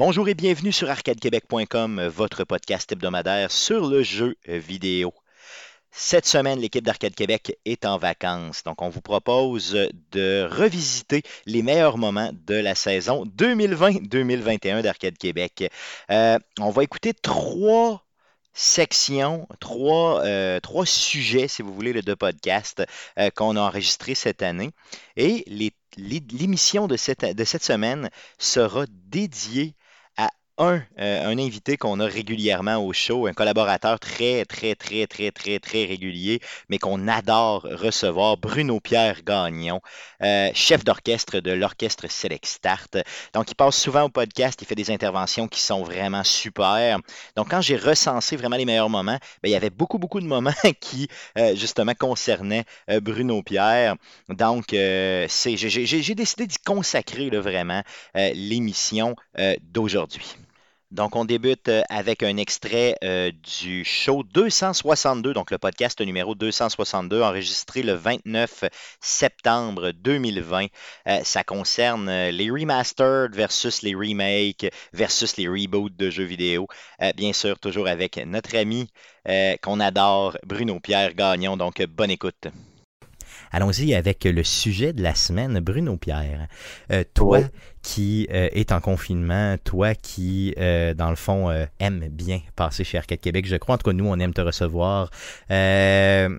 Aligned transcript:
Bonjour 0.00 0.30
et 0.30 0.34
bienvenue 0.34 0.72
sur 0.72 0.88
arcadequebec.com, 0.88 2.06
votre 2.06 2.44
podcast 2.44 2.90
hebdomadaire 2.90 3.50
sur 3.50 3.86
le 3.86 4.02
jeu 4.02 4.34
vidéo. 4.46 5.12
Cette 5.90 6.24
semaine, 6.24 6.58
l'équipe 6.58 6.82
d'Arcade 6.82 7.14
Québec 7.14 7.58
est 7.66 7.84
en 7.84 7.98
vacances, 7.98 8.62
donc 8.62 8.80
on 8.80 8.88
vous 8.88 9.02
propose 9.02 9.76
de 10.12 10.48
revisiter 10.50 11.22
les 11.44 11.62
meilleurs 11.62 11.98
moments 11.98 12.30
de 12.32 12.54
la 12.54 12.74
saison 12.74 13.26
2020-2021 13.26 14.80
d'Arcade 14.80 15.18
Québec. 15.18 15.70
Euh, 16.10 16.38
on 16.58 16.70
va 16.70 16.82
écouter 16.82 17.12
trois 17.12 18.02
sections, 18.54 19.46
trois, 19.60 20.24
euh, 20.24 20.60
sujets, 20.86 21.46
si 21.46 21.60
vous 21.60 21.74
voulez, 21.74 21.92
de 21.92 22.14
podcast 22.14 22.82
euh, 23.18 23.28
qu'on 23.28 23.54
a 23.54 23.60
enregistrés 23.60 24.14
cette 24.14 24.40
année. 24.40 24.70
Et 25.16 25.44
l'émission 25.98 26.86
de 26.86 26.96
cette, 26.96 27.36
de 27.36 27.44
cette 27.44 27.64
semaine 27.64 28.08
sera 28.38 28.86
dédiée 28.88 29.74
un, 30.60 30.82
euh, 31.00 31.26
un 31.26 31.38
invité 31.38 31.78
qu'on 31.78 32.00
a 32.00 32.04
régulièrement 32.04 32.76
au 32.76 32.92
show, 32.92 33.26
un 33.26 33.32
collaborateur 33.32 33.98
très, 33.98 34.44
très, 34.44 34.74
très, 34.74 35.06
très, 35.06 35.30
très, 35.30 35.58
très 35.58 35.86
régulier, 35.86 36.40
mais 36.68 36.78
qu'on 36.78 37.08
adore 37.08 37.62
recevoir, 37.62 38.36
Bruno 38.36 38.78
Pierre 38.78 39.22
Gagnon, 39.24 39.80
euh, 40.22 40.50
chef 40.52 40.84
d'orchestre 40.84 41.40
de 41.40 41.50
l'orchestre 41.50 42.10
Select 42.10 42.44
Start. 42.44 42.98
Donc, 43.32 43.50
il 43.50 43.54
passe 43.54 43.76
souvent 43.76 44.02
au 44.04 44.10
podcast, 44.10 44.60
il 44.60 44.66
fait 44.66 44.74
des 44.74 44.90
interventions 44.90 45.48
qui 45.48 45.60
sont 45.60 45.82
vraiment 45.82 46.24
super. 46.24 46.98
Donc, 47.36 47.50
quand 47.50 47.62
j'ai 47.62 47.76
recensé 47.76 48.36
vraiment 48.36 48.56
les 48.56 48.66
meilleurs 48.66 48.90
moments, 48.90 49.18
ben, 49.42 49.48
il 49.48 49.52
y 49.52 49.56
avait 49.56 49.70
beaucoup, 49.70 49.98
beaucoup 49.98 50.20
de 50.20 50.26
moments 50.26 50.52
qui, 50.80 51.08
euh, 51.38 51.56
justement, 51.56 51.94
concernaient 51.98 52.64
Bruno 53.00 53.42
Pierre. 53.42 53.94
Donc, 54.28 54.66
j'ai 54.72 56.14
décidé 56.14 56.46
d'y 56.46 56.58
consacrer 56.58 57.30
vraiment 57.30 57.82
l'émission 58.14 59.16
d'aujourd'hui. 59.62 60.36
Donc, 60.90 61.14
on 61.14 61.24
débute 61.24 61.68
euh, 61.68 61.82
avec 61.88 62.24
un 62.24 62.36
extrait 62.36 62.96
euh, 63.04 63.30
du 63.60 63.84
show 63.84 64.24
262, 64.24 65.32
donc 65.32 65.52
le 65.52 65.58
podcast 65.58 66.00
numéro 66.00 66.34
262, 66.34 67.22
enregistré 67.22 67.84
le 67.84 67.92
29 67.92 68.64
septembre 69.00 69.92
2020. 69.92 70.66
Euh, 71.06 71.20
ça 71.22 71.44
concerne 71.44 72.10
les 72.30 72.50
remastered 72.50 73.36
versus 73.36 73.82
les 73.82 73.94
remakes 73.94 74.66
versus 74.92 75.36
les 75.36 75.46
reboots 75.46 75.96
de 75.96 76.10
jeux 76.10 76.24
vidéo. 76.24 76.66
bien 77.16 77.32
sûr, 77.32 77.58
toujours 77.60 77.86
avec 77.86 78.16
notre 78.26 78.56
ami 78.56 78.88
qu'on 79.62 79.80
adore, 79.80 80.36
Bruno 80.44 80.80
Pierre 80.80 81.14
Gagnon. 81.14 81.56
Donc, 81.56 81.82
bonne 81.82 82.10
écoute. 82.10 82.48
Allons-y 83.52 83.94
avec 83.94 84.22
le 84.24 84.44
sujet 84.44 84.92
de 84.92 85.02
la 85.02 85.16
semaine, 85.16 85.58
Bruno 85.58 85.96
Pierre. 85.96 86.46
Euh, 86.92 87.02
toi 87.14 87.40
qui 87.82 88.28
euh, 88.30 88.48
es 88.52 88.72
en 88.72 88.80
confinement, 88.80 89.56
toi 89.64 89.96
qui, 89.96 90.54
euh, 90.58 90.94
dans 90.94 91.10
le 91.10 91.16
fond, 91.16 91.50
aime 91.80 92.06
bien 92.10 92.40
passer 92.54 92.84
chez 92.84 92.98
Arcade 92.98 93.18
Québec, 93.20 93.46
je 93.46 93.56
crois, 93.56 93.74
en 93.74 93.78
tout 93.78 93.90
cas, 93.90 93.92
nous, 93.92 94.06
on 94.06 94.20
aime 94.20 94.32
te 94.32 94.40
recevoir. 94.40 95.10
J'aimerais 95.48 96.38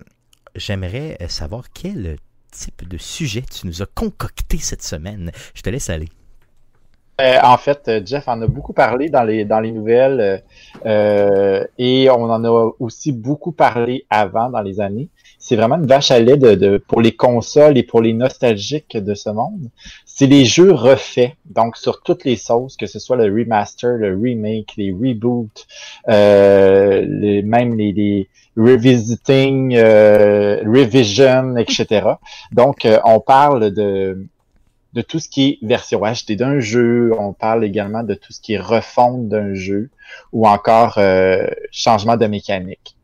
savoir 1.28 1.64
quel 1.74 2.16
type 2.50 2.88
de 2.88 2.96
sujet 2.96 3.42
tu 3.42 3.66
nous 3.66 3.82
as 3.82 3.86
concocté 3.86 4.56
cette 4.58 4.82
semaine. 4.82 5.32
Je 5.54 5.60
te 5.60 5.68
laisse 5.68 5.90
aller. 5.90 6.08
en 7.18 7.58
fait, 7.58 7.90
Jeff 8.06 8.26
en 8.26 8.40
a 8.40 8.46
beaucoup 8.46 8.72
parlé 8.72 9.10
dans 9.10 9.24
les, 9.24 9.44
dans 9.44 9.60
les 9.60 9.72
nouvelles 9.72 10.42
et 10.86 12.08
on 12.10 12.24
en 12.24 12.42
a 12.44 12.72
aussi 12.80 13.12
beaucoup 13.12 13.52
parlé 13.52 14.06
avant 14.08 14.48
dans 14.48 14.62
les 14.62 14.80
années 14.80 15.10
c'est 15.42 15.56
vraiment 15.56 15.74
une 15.74 15.86
vache 15.86 16.12
à 16.12 16.20
lait 16.20 16.36
de, 16.36 16.78
pour 16.78 17.00
les 17.00 17.10
consoles 17.10 17.76
et 17.76 17.82
pour 17.82 18.00
les 18.00 18.12
nostalgiques 18.12 18.96
de 18.96 19.12
ce 19.12 19.28
monde. 19.28 19.70
C'est 20.06 20.26
les 20.26 20.44
jeux 20.44 20.70
refaits, 20.70 21.32
donc 21.46 21.76
sur 21.76 22.00
toutes 22.02 22.24
les 22.24 22.36
sauces, 22.36 22.76
que 22.76 22.86
ce 22.86 23.00
soit 23.00 23.16
le 23.16 23.24
remaster, 23.24 23.98
le 23.98 24.16
remake, 24.16 24.74
les 24.76 24.92
reboots, 24.92 25.66
euh, 26.08 27.04
les, 27.08 27.42
même 27.42 27.76
les, 27.76 27.92
les 27.92 28.28
revisiting, 28.56 29.74
euh, 29.74 30.62
revision, 30.64 31.56
etc. 31.56 32.06
Donc, 32.52 32.84
euh, 32.84 33.00
on 33.04 33.18
parle 33.18 33.72
de 33.72 34.24
de 34.92 35.00
tout 35.00 35.18
ce 35.18 35.28
qui 35.28 35.58
est 35.62 35.66
version 35.66 36.00
HD 36.00 36.36
d'un 36.36 36.60
jeu, 36.60 37.12
on 37.18 37.32
parle 37.32 37.64
également 37.64 38.02
de 38.02 38.12
tout 38.12 38.32
ce 38.32 38.40
qui 38.42 38.52
est 38.52 38.60
refonte 38.60 39.26
d'un 39.26 39.54
jeu 39.54 39.88
ou 40.32 40.46
encore 40.46 40.98
euh, 40.98 41.46
changement 41.70 42.18
de 42.18 42.26
mécanique. 42.26 42.94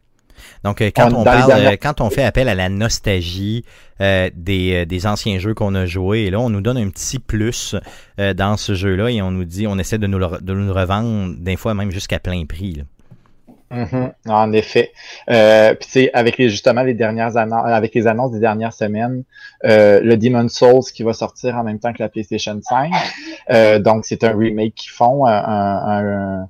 Donc, 0.64 0.80
euh, 0.80 0.90
quand 0.94 1.12
on, 1.12 1.24
parle, 1.24 1.52
euh, 1.52 1.76
quand 1.80 2.00
on 2.00 2.10
fait 2.10 2.24
appel 2.24 2.48
à 2.48 2.54
la 2.54 2.68
nostalgie 2.68 3.64
euh, 4.00 4.30
des, 4.34 4.86
des, 4.86 5.06
anciens 5.06 5.38
jeux 5.38 5.54
qu'on 5.54 5.74
a 5.74 5.86
joués, 5.86 6.24
et 6.24 6.30
là, 6.30 6.40
on 6.40 6.50
nous 6.50 6.60
donne 6.60 6.78
un 6.78 6.88
petit 6.90 7.18
plus 7.18 7.76
dans 8.18 8.56
ce 8.56 8.74
jeu-là 8.74 9.10
et 9.10 9.22
on 9.22 9.30
nous 9.30 9.44
dit, 9.44 9.66
on 9.66 9.78
essaie 9.78 9.98
de 9.98 10.06
nous, 10.06 10.18
de 10.18 10.54
nous 10.54 10.72
revendre, 10.72 11.34
des 11.38 11.56
fois 11.56 11.74
même 11.74 11.90
jusqu'à 11.90 12.18
plein 12.18 12.44
prix. 12.46 12.82
Mm-hmm. 13.70 14.12
en 14.28 14.52
effet. 14.54 14.92
Euh, 15.28 15.74
puis 15.74 16.08
avec 16.14 16.38
les 16.38 16.48
justement 16.48 16.82
les 16.82 16.94
dernières 16.94 17.36
annonces, 17.36 17.66
avec 17.66 17.94
les 17.94 18.06
annonces 18.06 18.32
des 18.32 18.40
dernières 18.40 18.72
semaines, 18.72 19.24
le 19.62 20.16
Demon 20.16 20.48
Souls 20.48 20.84
qui 20.94 21.02
va 21.02 21.12
sortir 21.12 21.54
en 21.54 21.64
même 21.64 21.78
temps 21.78 21.92
que 21.92 22.02
la 22.02 22.08
PlayStation 22.08 22.58
5. 22.62 23.82
donc 23.82 24.06
c'est 24.06 24.24
un 24.24 24.34
remake 24.34 24.74
qu'ils 24.74 24.92
font, 24.92 25.26
un, 25.26 25.32
un, 25.32 26.48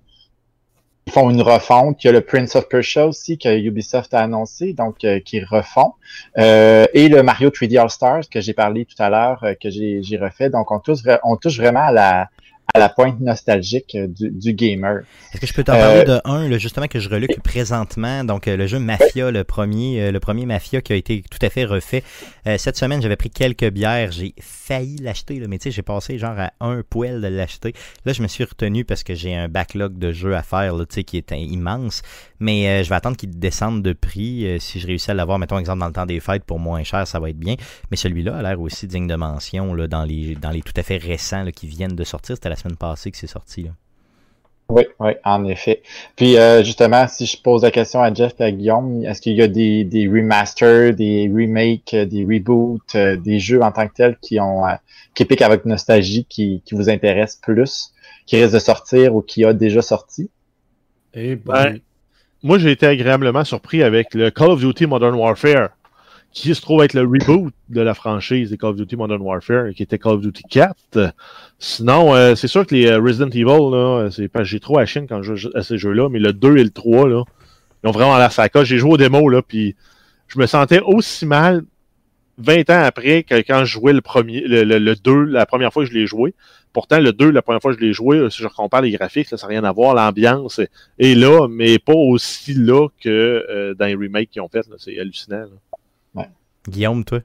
font 1.11 1.31
une 1.31 1.43
refonte. 1.43 2.03
Il 2.03 2.07
y 2.07 2.11
a 2.11 2.13
le 2.13 2.21
Prince 2.21 2.57
of 2.57 2.69
Persia 2.69 3.07
aussi 3.07 3.39
que 3.39 3.49
Ubisoft 3.49 4.15
a 4.15 4.21
annoncé, 4.21 4.73
donc 4.73 5.05
euh, 5.05 5.21
qui 5.21 5.41
refont. 5.41 5.95
Euh, 6.39 6.87
et 6.95 7.09
le 7.09 7.23
Mario 7.23 7.51
3D 7.51 7.79
All 7.79 7.91
Stars 7.91 8.29
que 8.31 8.41
j'ai 8.41 8.53
parlé 8.53 8.85
tout 8.85 9.01
à 9.03 9.11
l'heure, 9.11 9.43
euh, 9.45 9.55
que 9.55 9.71
j'ai 9.71 10.19
refait. 10.21 10.51
Donc 10.51 10.71
on 10.71 10.79
touche, 10.79 11.01
on 11.25 11.37
touche 11.37 11.59
vraiment 11.59 11.85
à 11.85 11.93
la, 11.93 12.29
à 12.75 12.79
la 12.79 12.91
pointe 12.91 13.19
nostalgique 13.21 13.95
euh, 13.95 14.07
du, 14.09 14.53
gamer. 14.53 15.01
Est-ce 15.33 15.41
que 15.41 15.47
je 15.47 15.55
peux 15.55 15.65
t'en 15.65 15.73
parler 15.73 16.01
euh, 16.01 16.17
de 16.17 16.21
un, 16.25 16.59
justement, 16.59 16.87
que 16.87 17.01
je 17.01 17.09
reluque 17.09 17.41
présentement, 17.43 18.25
donc 18.25 18.47
euh, 18.47 18.57
le 18.57 18.67
jeu 18.67 18.79
Mafia, 18.79 19.31
le 19.31 19.43
premier, 19.45 20.13
le 20.13 20.21
premier 20.21 20.45
Mafia 20.45 20.83
qui 20.83 20.93
a 20.93 20.97
été 20.97 21.23
tout 21.31 21.39
à 21.41 21.49
fait 21.49 21.65
refait. 21.65 22.03
cette 22.59 22.77
semaine, 22.77 23.01
j'avais 23.01 23.17
pris 23.17 23.31
quelques 23.31 23.71
bières, 23.71 24.13
j'ai 24.13 24.35
failli 24.41 24.97
l'acheter, 24.99 25.41
mais 25.49 25.59
tu 25.59 25.65
sais, 25.65 25.71
j'ai 25.71 25.83
passé 25.83 26.19
genre 26.19 26.39
à 26.39 26.53
un 26.61 26.83
poil 26.83 27.21
de 27.21 27.29
l'acheter. 27.29 27.73
Là, 28.05 28.13
je 28.13 28.23
me 28.23 28.29
suis 28.29 28.45
retenu 28.45 28.85
parce 28.85 29.03
que 29.03 29.15
j'ai 29.15 29.35
un 29.35 29.49
backlog 29.49 29.99
de 29.99 30.13
jeux 30.13 30.37
à 30.37 30.43
faire, 30.43 30.75
tu 30.77 30.87
sais, 30.91 31.05
qui 31.05 31.17
est 31.17 31.33
immense. 31.33 32.03
Mais 32.41 32.85
je 32.85 32.89
vais 32.89 32.95
attendre 32.95 33.17
qu'il 33.17 33.39
descende 33.39 33.83
de 33.83 33.93
prix. 33.93 34.61
si 34.61 34.79
je 34.79 34.87
réussis 34.87 35.11
à 35.11 35.15
l'avoir, 35.15 35.39
mettons 35.39 35.59
exemple 35.59 35.81
dans 35.81 35.87
le 35.87 35.93
temps 35.93 36.07
des 36.07 36.21
fêtes 36.21 36.45
pour 36.45 36.59
moins 36.59 36.85
cher, 36.85 37.07
ça 37.07 37.19
va 37.19 37.31
être 37.31 37.39
bien. 37.39 37.57
Mais 37.91 37.97
celui-là 37.97 38.37
a 38.37 38.43
l'air 38.43 38.61
aussi 38.61 38.87
digne 38.87 39.07
de 39.07 39.15
mention 39.15 39.75
là, 39.75 39.89
dans 39.89 40.05
les 40.05 40.35
dans 40.35 40.51
les 40.51 40.63
tout 40.63 40.75
à 40.77 40.83
fait 40.83 40.99
récents 40.99 41.45
qui 41.55 41.67
viennent 41.67 41.97
de 41.97 42.05
sortir. 42.05 42.37
C'était 42.37 42.49
la 42.49 42.57
semaine 42.59 42.77
passée 42.77 43.11
que 43.11 43.17
c'est 43.17 43.27
sorti. 43.27 43.63
Là. 43.65 43.71
Oui, 44.71 44.83
oui, 45.01 45.13
en 45.25 45.47
effet. 45.47 45.83
Puis 46.15 46.37
euh, 46.37 46.63
justement, 46.63 47.09
si 47.09 47.25
je 47.25 47.41
pose 47.41 47.63
la 47.63 47.71
question 47.71 48.03
à 48.03 48.13
Jeff 48.13 48.35
et 48.39 48.45
à 48.45 48.53
Guillaume, 48.53 49.03
est-ce 49.03 49.23
qu'il 49.23 49.33
y 49.35 49.41
a 49.41 49.49
des, 49.49 49.85
des 49.85 50.07
remasters, 50.07 50.93
des 50.95 51.31
remakes, 51.33 51.95
des 51.95 52.23
reboots, 52.23 52.95
euh, 52.95 53.17
des 53.17 53.39
jeux 53.39 53.63
en 53.63 53.73
tant 53.73 53.89
que 53.89 53.95
tels 53.95 54.19
qui 54.21 54.39
ont 54.39 54.67
euh, 54.67 54.75
qui 55.15 55.25
piquent 55.25 55.41
avec 55.41 55.65
nostalgie, 55.65 56.27
qui, 56.29 56.63
qui 56.67 56.75
vous 56.75 56.91
intéressent 56.91 57.41
plus, 57.41 57.95
qui 58.27 58.37
risquent 58.37 58.53
de 58.53 58.59
sortir 58.59 59.17
ou 59.17 59.23
qui 59.23 59.43
a 59.47 59.55
déjà 59.55 59.81
sorti? 59.81 60.29
Eh 61.15 61.37
ben, 61.37 61.79
moi 62.43 62.59
j'ai 62.59 62.71
été 62.71 62.87
agréablement 62.87 63.45
surpris 63.45 63.83
avec 63.83 64.13
le 64.13 64.31
Call 64.31 64.51
of 64.51 64.61
Duty 64.61 64.85
Modern 64.85 65.15
Warfare 65.15 65.71
qui 66.33 66.55
se 66.55 66.61
trouve 66.61 66.83
être 66.83 66.95
le 66.95 67.03
reboot 67.03 67.53
de 67.69 67.81
la 67.81 67.95
franchise 67.95 68.51
des 68.51 68.59
Call 68.59 68.71
of 68.71 68.77
Duty 68.77 68.97
Modern 68.97 69.21
Warfare, 69.21 69.71
qui 69.75 69.83
était 69.83 69.99
Call 69.99 70.15
of 70.15 70.21
Duty 70.21 70.43
4. 70.49 71.15
Sinon, 71.59 72.15
euh, 72.15 72.35
c'est 72.35 72.49
sûr 72.49 72.67
que 72.67 72.75
les 72.75 72.87
euh, 72.87 73.01
Resident 73.01 73.31
Evil, 73.31 73.45
là, 73.45 74.09
c'est 74.11 74.29
pas 74.29 74.45
j'ai 74.45 74.61
trop 74.61 74.79
à 74.79 74.87
Chine 74.87 75.07
quand 75.09 75.23
je 75.23 75.35
joue 75.35 75.51
à 75.55 75.63
ces 75.63 75.79
jeux-là, 75.79 76.09
mais 76.09 76.19
le 76.19 76.33
2 76.33 76.59
et 76.59 76.65
le 76.65 76.71
3, 76.71 77.09
là, 77.09 77.25
ils 77.83 77.89
ont 77.89 77.93
vraiment 77.93 78.17
la 78.19 78.31
sacoche. 78.31 78.69
J'ai 78.69 78.79
joué 78.79 78.93
au 78.93 78.97
démo, 78.97 79.29
là, 79.29 79.43
puis 79.43 79.75
je 80.29 80.39
me 80.39 80.47
sentais 80.47 80.81
aussi 80.81 81.27
mal 81.27 81.65
20 82.39 82.71
ans 82.71 82.83
après 82.85 83.25
que 83.25 83.35
quand 83.37 83.65
je 83.65 83.73
jouais 83.73 83.93
le 83.93 84.01
premier, 84.01 84.43
le, 84.43 84.63
le, 84.63 84.95
2, 84.95 85.25
la 85.25 85.47
première 85.47 85.73
fois 85.73 85.85
que 85.85 85.91
je 85.91 85.95
l'ai 85.95 86.07
joué. 86.07 86.35
Pourtant, 86.73 87.01
le 87.01 87.13
2, 87.13 87.31
la 87.31 87.43
première 87.43 87.61
fois 87.61 87.73
que 87.73 87.81
je 87.81 87.85
l'ai 87.85 87.93
joué, 87.93 88.31
si 88.31 88.43
je 88.43 88.49
compare 88.49 88.83
les 88.83 88.93
graphiques, 88.93 89.31
là, 89.31 89.39
ça 89.39 89.47
n'a 89.47 89.51
rien 89.51 89.65
à 89.65 89.73
voir. 89.73 89.95
L'ambiance 89.95 90.61
est 90.99 91.15
là, 91.15 91.49
mais 91.49 91.79
pas 91.79 91.95
aussi 91.95 92.55
là 92.55 92.89
que 93.03 93.09
euh, 93.09 93.75
dans 93.75 93.87
les 93.87 93.95
remakes 93.95 94.31
qu'ils 94.31 94.43
ont 94.43 94.49
fait. 94.49 94.65
C'est 94.77 94.99
hallucinant. 95.01 95.41
Là. 95.41 95.49
Guillaume, 96.67 97.05
toi? 97.05 97.21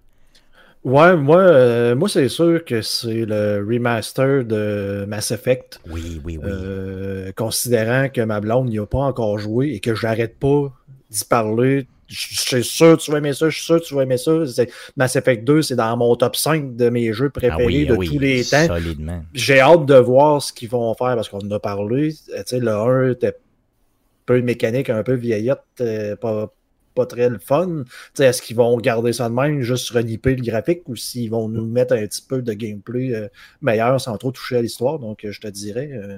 Ouais, 0.83 1.15
moi, 1.15 1.39
euh, 1.39 1.95
moi 1.95 2.09
c'est 2.09 2.27
sûr 2.27 2.63
que 2.65 2.81
c'est 2.81 3.25
le 3.25 3.65
remaster 3.65 4.43
de 4.43 5.05
Mass 5.07 5.31
Effect. 5.31 5.79
Oui, 5.89 6.21
oui, 6.25 6.37
oui. 6.37 6.49
Euh, 6.51 7.31
considérant 7.37 8.09
que 8.09 8.19
ma 8.19 8.41
blonde 8.41 8.69
n'y 8.69 8.79
a 8.79 8.85
pas 8.85 8.99
encore 8.99 9.39
joué 9.39 9.73
et 9.73 9.79
que 9.79 9.95
j'arrête 9.95 10.37
pas 10.37 10.73
d'y 11.09 11.23
parler. 11.23 11.87
Je 12.07 12.37
suis 12.37 12.63
sûr 12.65 12.97
que 12.97 13.01
tu 13.01 13.11
vas 13.11 13.19
aimer 13.19 13.33
ça, 13.33 13.49
je 13.49 13.55
suis 13.55 13.63
sûr 13.63 13.79
que 13.79 13.85
tu 13.85 13.95
vas 13.95 14.03
aimer 14.03 14.17
ça. 14.17 14.33
Mass 14.97 15.15
Effect 15.15 15.45
2, 15.45 15.61
c'est 15.61 15.77
dans 15.77 15.95
mon 15.95 16.13
top 16.17 16.35
5 16.35 16.75
de 16.75 16.89
mes 16.89 17.13
jeux 17.13 17.29
préférés 17.29 17.87
ah 17.89 17.95
de 17.95 18.05
tous 18.05 18.19
les 18.19 18.43
temps. 18.43 18.67
J'ai 19.33 19.61
hâte 19.61 19.85
de 19.85 19.95
voir 19.95 20.41
ce 20.41 20.51
qu'ils 20.51 20.69
vont 20.69 20.93
faire 20.95 21.15
parce 21.15 21.29
qu'on 21.29 21.39
en 21.39 21.51
a 21.51 21.59
parlé. 21.59 22.13
Tu 22.13 22.33
sais, 22.45 22.59
le 22.59 22.71
1 22.71 23.11
était 23.11 23.27
un 23.27 23.31
peu 24.25 24.41
mécanique, 24.41 24.89
un 24.89 25.01
peu 25.01 25.13
vieillette, 25.13 25.63
euh, 25.79 26.17
pas, 26.17 26.53
pas 26.93 27.05
très 27.05 27.29
le 27.29 27.39
fun. 27.39 27.83
Est-ce 28.19 28.41
qu'ils 28.41 28.55
vont 28.55 28.77
garder 28.77 29.13
ça 29.13 29.29
de 29.29 29.33
même, 29.33 29.61
juste 29.61 29.89
reniper 29.89 30.35
le 30.35 30.43
graphique, 30.43 30.87
ou 30.87 30.95
s'ils 30.95 31.29
vont 31.29 31.49
nous 31.49 31.65
mettre 31.65 31.93
un 31.93 32.05
petit 32.05 32.21
peu 32.21 32.41
de 32.41 32.53
gameplay 32.53 33.13
euh, 33.13 33.27
meilleur 33.61 33.99
sans 33.99 34.17
trop 34.17 34.31
toucher 34.31 34.57
à 34.57 34.61
l'histoire? 34.61 34.99
Donc, 34.99 35.25
euh, 35.25 35.31
je 35.31 35.41
te 35.41 35.47
dirais, 35.47 35.89
euh, 35.93 36.17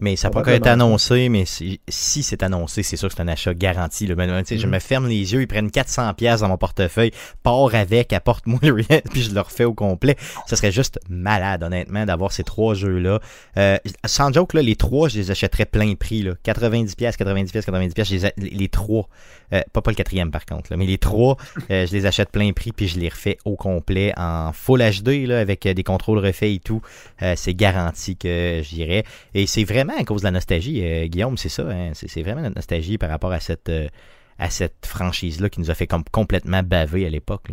Mais 0.00 0.16
ça 0.16 0.28
n'a 0.28 0.32
pas 0.32 0.40
encore 0.40 0.54
été 0.54 0.68
annoncé, 0.68 1.28
mais 1.28 1.44
si, 1.46 2.22
c'est 2.22 2.42
annoncé, 2.42 2.82
c'est 2.82 2.96
sûr 2.96 3.08
que 3.08 3.14
c'est 3.14 3.22
un 3.22 3.28
achat 3.28 3.54
garanti. 3.54 4.06
Là. 4.06 4.14
Je 4.16 4.66
mm. 4.66 4.70
me 4.70 4.78
ferme 4.78 5.08
les 5.08 5.32
yeux, 5.32 5.42
ils 5.42 5.46
prennent 5.46 5.70
400 5.70 6.14
pièces 6.14 6.40
dans 6.40 6.48
mon 6.48 6.58
portefeuille, 6.58 7.12
pars 7.42 7.74
avec, 7.74 8.12
apporte-moi 8.12 8.58
le 8.62 8.72
rien, 8.88 9.00
puis 9.10 9.22
je 9.22 9.34
le 9.34 9.40
refais 9.40 9.64
au 9.64 9.74
complet. 9.74 10.16
Ça 10.46 10.56
serait 10.56 10.72
juste 10.72 10.98
malade, 11.08 11.62
honnêtement, 11.62 12.04
d'avoir 12.04 12.32
ces 12.32 12.44
trois 12.44 12.74
jeux-là. 12.74 13.20
Euh, 13.56 13.78
sans 14.04 14.32
joke, 14.32 14.54
là, 14.54 14.62
les 14.62 14.76
trois, 14.76 15.08
je 15.08 15.18
les 15.18 15.30
achèterais 15.30 15.66
plein 15.66 15.94
prix. 15.94 16.22
Là. 16.22 16.32
90 16.42 16.94
pièces, 16.94 17.16
90 17.16 17.52
pièces, 17.52 17.64
90 17.66 17.94
pièces, 17.94 18.10
les, 18.10 18.50
les, 18.50 18.68
trois. 18.68 19.08
Euh, 19.52 19.62
pas, 19.72 19.80
pas 19.80 19.90
le 19.90 19.96
quatrième 19.96 20.30
par 20.30 20.44
contre, 20.44 20.72
là, 20.72 20.76
mais 20.76 20.86
les 20.86 20.98
trois, 20.98 21.36
euh, 21.70 21.86
je 21.86 21.92
les 21.92 22.06
achète 22.06 22.30
plein 22.30 22.52
prix, 22.52 22.72
puis 22.72 22.88
je 22.88 22.98
les 22.98 23.08
refais 23.08 23.38
au 23.44 23.56
complet 23.56 24.12
en 24.16 24.52
Full 24.52 24.80
HD, 24.80 25.26
là, 25.26 25.40
avec 25.40 25.66
des 25.66 25.82
contrôles 25.82 26.18
refaits 26.18 26.50
et 26.50 26.58
tout. 26.58 26.82
c'est 27.36 27.54
garanti 27.54 28.16
que 28.16 28.60
j'irai. 28.62 29.04
Et 29.34 29.46
c'est 29.46 29.64
vraiment 29.64 29.85
à 29.94 30.04
cause 30.04 30.22
de 30.22 30.26
la 30.26 30.32
nostalgie, 30.32 30.82
euh, 30.82 31.06
Guillaume, 31.06 31.36
c'est 31.36 31.48
ça. 31.48 31.68
Hein? 31.68 31.92
c'est 31.94 32.22
vraiment 32.22 32.42
la 32.42 32.50
nostalgie 32.50 32.98
par 32.98 33.10
rapport 33.10 33.32
à 33.32 33.40
cette, 33.40 33.68
euh, 33.68 33.88
à 34.38 34.50
cette 34.50 34.86
franchise-là 34.86 35.48
qui 35.48 35.60
nous 35.60 35.70
a 35.70 35.74
fait 35.74 35.86
comme 35.86 36.04
complètement 36.04 36.62
baver 36.62 37.06
à 37.06 37.10
l'époque. 37.10 37.50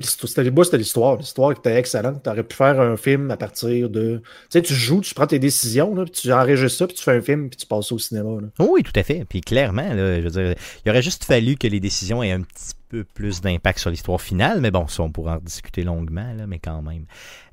C'était 0.00 0.52
c'était 0.54 0.76
l'histoire. 0.78 1.16
L'histoire 1.16 1.50
était 1.50 1.74
excellente. 1.74 2.22
Tu 2.22 2.30
aurais 2.30 2.44
pu 2.44 2.54
faire 2.54 2.80
un 2.80 2.96
film 2.96 3.30
à 3.32 3.36
partir 3.36 3.90
de. 3.90 4.18
Tu 4.18 4.22
sais, 4.50 4.62
tu 4.62 4.72
joues, 4.72 5.00
tu 5.00 5.14
prends 5.14 5.26
tes 5.26 5.40
décisions, 5.40 5.94
là, 5.96 6.04
puis 6.04 6.12
tu 6.12 6.32
enregistres 6.32 6.78
ça, 6.78 6.86
puis 6.86 6.96
tu 6.96 7.02
fais 7.02 7.16
un 7.16 7.20
film, 7.20 7.48
puis 7.48 7.56
tu 7.56 7.66
passes 7.66 7.90
au 7.90 7.98
cinéma. 7.98 8.28
Oui, 8.60 8.84
tout 8.84 8.92
à 8.94 9.02
fait. 9.02 9.24
Puis 9.28 9.40
clairement, 9.40 9.90
je 9.90 10.20
veux 10.20 10.30
dire, 10.30 10.54
il 10.84 10.90
aurait 10.90 11.02
juste 11.02 11.24
fallu 11.24 11.56
que 11.56 11.66
les 11.66 11.80
décisions 11.80 12.22
aient 12.22 12.30
un 12.30 12.42
petit 12.42 12.72
peu 12.88 13.02
plus 13.02 13.40
d'impact 13.40 13.80
sur 13.80 13.90
l'histoire 13.90 14.20
finale, 14.20 14.60
mais 14.60 14.70
bon, 14.70 14.86
ça, 14.86 15.02
on 15.02 15.10
pourra 15.10 15.36
en 15.36 15.40
discuter 15.40 15.82
longuement, 15.82 16.34
là, 16.36 16.46
mais 16.46 16.60
quand 16.60 16.82
même. 16.82 17.06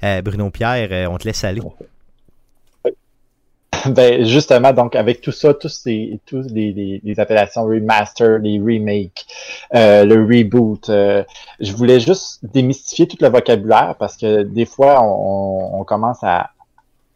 Euh, 0.03 0.21
Bruno 0.21 0.51
Pierre, 0.51 1.09
on 1.09 1.17
te 1.17 1.27
laisse 1.27 1.44
aller. 1.44 1.61
Ben, 3.88 4.24
justement, 4.25 4.74
donc, 4.74 4.95
avec 4.95 5.21
tout 5.21 5.31
ça, 5.31 5.53
tous 5.53 5.69
ces, 5.69 6.19
tous 6.25 6.47
les, 6.53 7.01
les, 7.03 7.19
appellations 7.19 7.63
remaster, 7.65 8.39
les 8.39 8.59
remakes, 8.59 9.25
euh, 9.75 10.06
le 10.06 10.24
reboot, 10.24 10.89
euh, 10.89 11.24
je 11.59 11.71
voulais 11.74 12.00
juste 12.00 12.39
démystifier 12.44 13.07
tout 13.07 13.18
le 13.19 13.29
vocabulaire 13.29 13.95
parce 14.00 14.18
que 14.18 14.44
des 14.44 14.65
fois, 14.65 15.01
on, 15.03 15.79
on 15.79 15.83
commence 15.83 16.24
à, 16.24 16.51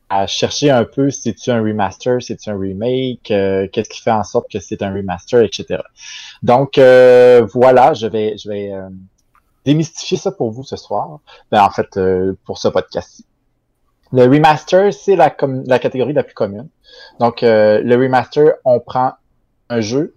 à 0.10 0.28
chercher 0.28 0.70
un 0.70 0.84
peu 0.84 1.10
si 1.10 1.34
c'est 1.38 1.52
un 1.52 1.62
remaster, 1.62 2.22
si 2.22 2.36
c'est 2.38 2.52
un 2.52 2.58
remake, 2.58 3.32
euh, 3.32 3.68
qu'est-ce 3.72 3.90
qui 3.90 4.02
fait 4.02 4.12
en 4.12 4.24
sorte 4.24 4.52
que 4.52 4.60
c'est 4.60 4.82
un 4.82 4.94
remaster, 4.94 5.42
etc. 5.44 5.82
Donc, 6.44 6.78
voilà, 6.78 7.94
je 7.94 8.08
vais, 8.08 8.38
je 8.38 8.50
vais 8.50 8.72
démystifier 9.66 10.18
ça 10.18 10.32
pour 10.32 10.52
vous 10.52 10.64
ce 10.64 10.76
soir. 10.76 11.20
Ben, 11.52 11.64
en 11.64 11.70
fait, 11.70 12.00
pour 12.46 12.58
ce 12.58 12.68
podcast-ci. 12.68 13.26
Le 14.14 14.24
remaster, 14.24 14.94
c'est 14.94 15.16
la, 15.16 15.30
catégorie 15.30 16.14
la 16.14 16.24
plus 16.24 16.34
commune. 16.34 16.68
Donc, 17.20 17.44
euh, 17.44 17.82
le 17.84 17.96
remaster, 17.96 18.54
on 18.66 18.80
prend 18.80 19.14
un 19.70 19.82
jeu 19.82 20.16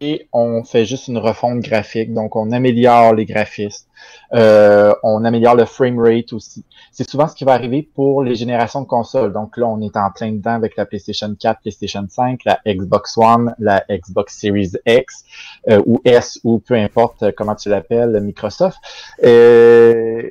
et 0.00 0.28
on 0.32 0.62
fait 0.64 0.84
juste 0.84 1.08
une 1.08 1.18
refonte 1.18 1.60
graphique. 1.60 2.12
Donc, 2.12 2.34
on 2.34 2.50
améliore 2.50 3.14
les 3.14 3.26
graphismes. 3.26 3.86
Euh, 4.32 4.92
on 5.02 5.24
améliore 5.24 5.54
le 5.54 5.64
frame 5.64 6.00
rate 6.00 6.32
aussi. 6.32 6.64
C'est 6.92 7.08
souvent 7.08 7.28
ce 7.28 7.34
qui 7.34 7.44
va 7.44 7.52
arriver 7.52 7.88
pour 7.94 8.22
les 8.22 8.34
générations 8.34 8.80
de 8.80 8.86
consoles. 8.86 9.32
Donc 9.32 9.56
là, 9.56 9.66
on 9.66 9.80
est 9.80 9.96
en 9.96 10.10
plein 10.10 10.32
dedans 10.32 10.54
avec 10.54 10.76
la 10.76 10.86
PlayStation 10.86 11.32
4, 11.34 11.60
PlayStation 11.60 12.04
5, 12.08 12.44
la 12.44 12.60
Xbox 12.66 13.16
One, 13.16 13.54
la 13.58 13.84
Xbox 13.88 14.38
Series 14.38 14.72
X 14.86 15.24
euh, 15.68 15.82
ou 15.86 16.00
S 16.04 16.40
ou 16.44 16.58
peu 16.58 16.74
importe 16.74 17.32
comment 17.36 17.54
tu 17.54 17.68
l'appelles, 17.68 18.20
Microsoft. 18.20 18.78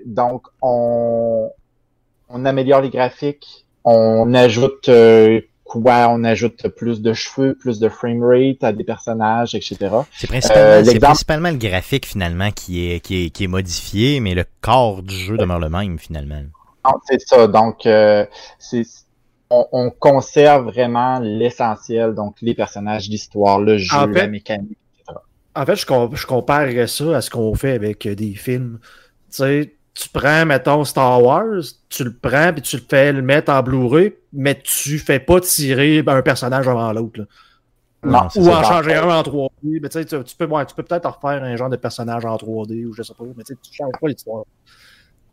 donc, 0.05 0.43
on, 0.61 1.49
on 2.29 2.45
améliore 2.45 2.81
les 2.81 2.89
graphiques, 2.89 3.65
on 3.83 4.33
ajoute 4.33 4.89
euh, 4.89 5.41
quoi, 5.63 6.09
on 6.09 6.23
ajoute 6.23 6.67
plus 6.69 7.01
de 7.01 7.13
cheveux, 7.13 7.55
plus 7.55 7.79
de 7.79 7.89
frame 7.89 8.23
rate 8.23 8.63
à 8.63 8.71
des 8.71 8.83
personnages, 8.83 9.55
etc. 9.55 9.77
C'est 10.13 10.27
principalement, 10.27 10.99
principalement, 10.99 11.49
le 11.51 11.57
graphique 11.57 12.05
finalement 12.05 12.51
qui 12.51 12.91
est, 12.91 12.99
qui 12.99 13.25
est, 13.25 13.29
qui 13.29 13.43
est 13.43 13.47
modifié, 13.47 14.19
mais 14.19 14.33
le 14.33 14.45
corps 14.61 15.03
du 15.03 15.15
jeu 15.15 15.37
demeure 15.37 15.59
le 15.59 15.69
même 15.69 15.99
finalement. 15.99 16.41
C'est 17.09 17.19
ça, 17.19 17.47
donc 17.47 17.85
euh, 17.85 18.25
c'est 18.59 18.83
on, 19.49 19.91
conserve 19.91 20.65
vraiment 20.65 21.19
l'essentiel, 21.19 22.13
donc 22.13 22.35
les 22.41 22.53
personnages, 22.53 23.07
l'histoire, 23.07 23.59
le 23.59 23.77
jeu, 23.77 24.05
la 24.07 24.27
mécanique, 24.27 24.77
etc. 24.93 25.19
En 25.55 25.65
fait, 25.65 25.75
je, 25.75 25.85
je 25.85 26.25
comparerais 26.25 26.87
ça 26.87 27.17
à 27.17 27.21
ce 27.21 27.29
qu'on 27.29 27.55
fait 27.55 27.71
avec 27.71 28.07
des 28.07 28.33
films. 28.33 28.79
Tu 29.31 29.37
sais, 29.37 29.76
tu 29.97 30.09
prends, 30.09 30.45
mettons, 30.45 30.83
Star 30.83 31.23
Wars, 31.23 31.63
tu 31.89 32.03
le 32.03 32.13
prends 32.13 32.53
puis 32.53 32.61
tu 32.61 32.77
le 32.77 32.83
fais 32.87 33.11
le 33.11 33.21
mettre 33.21 33.51
en 33.51 33.63
Blu-ray, 33.63 34.13
mais 34.31 34.59
tu 34.63 34.99
fais 34.99 35.19
pas 35.19 35.41
tirer 35.41 36.03
un 36.05 36.21
personnage 36.21 36.67
avant 36.67 36.93
l'autre. 36.93 37.21
ou 38.03 38.13
en 38.13 38.63
changer 38.63 38.95
un 38.95 39.09
en 39.09 39.21
3D. 39.23 39.79
Mais 39.81 39.89
tu, 39.89 40.05
tu 40.05 40.15
peux, 40.35 40.47
tu 40.65 40.75
peux 40.75 40.83
peut-être 40.83 41.09
refaire 41.09 41.43
un 41.43 41.55
genre 41.55 41.69
de 41.69 41.77
personnage 41.77 42.25
en 42.25 42.35
3D 42.35 42.85
ou 42.85 42.93
je 42.93 43.01
sais 43.01 43.13
pas, 43.13 43.23
mais 43.35 43.43
tu 43.43 43.55
changes 43.71 43.91
pas 43.99 44.07
l'histoire. 44.07 44.43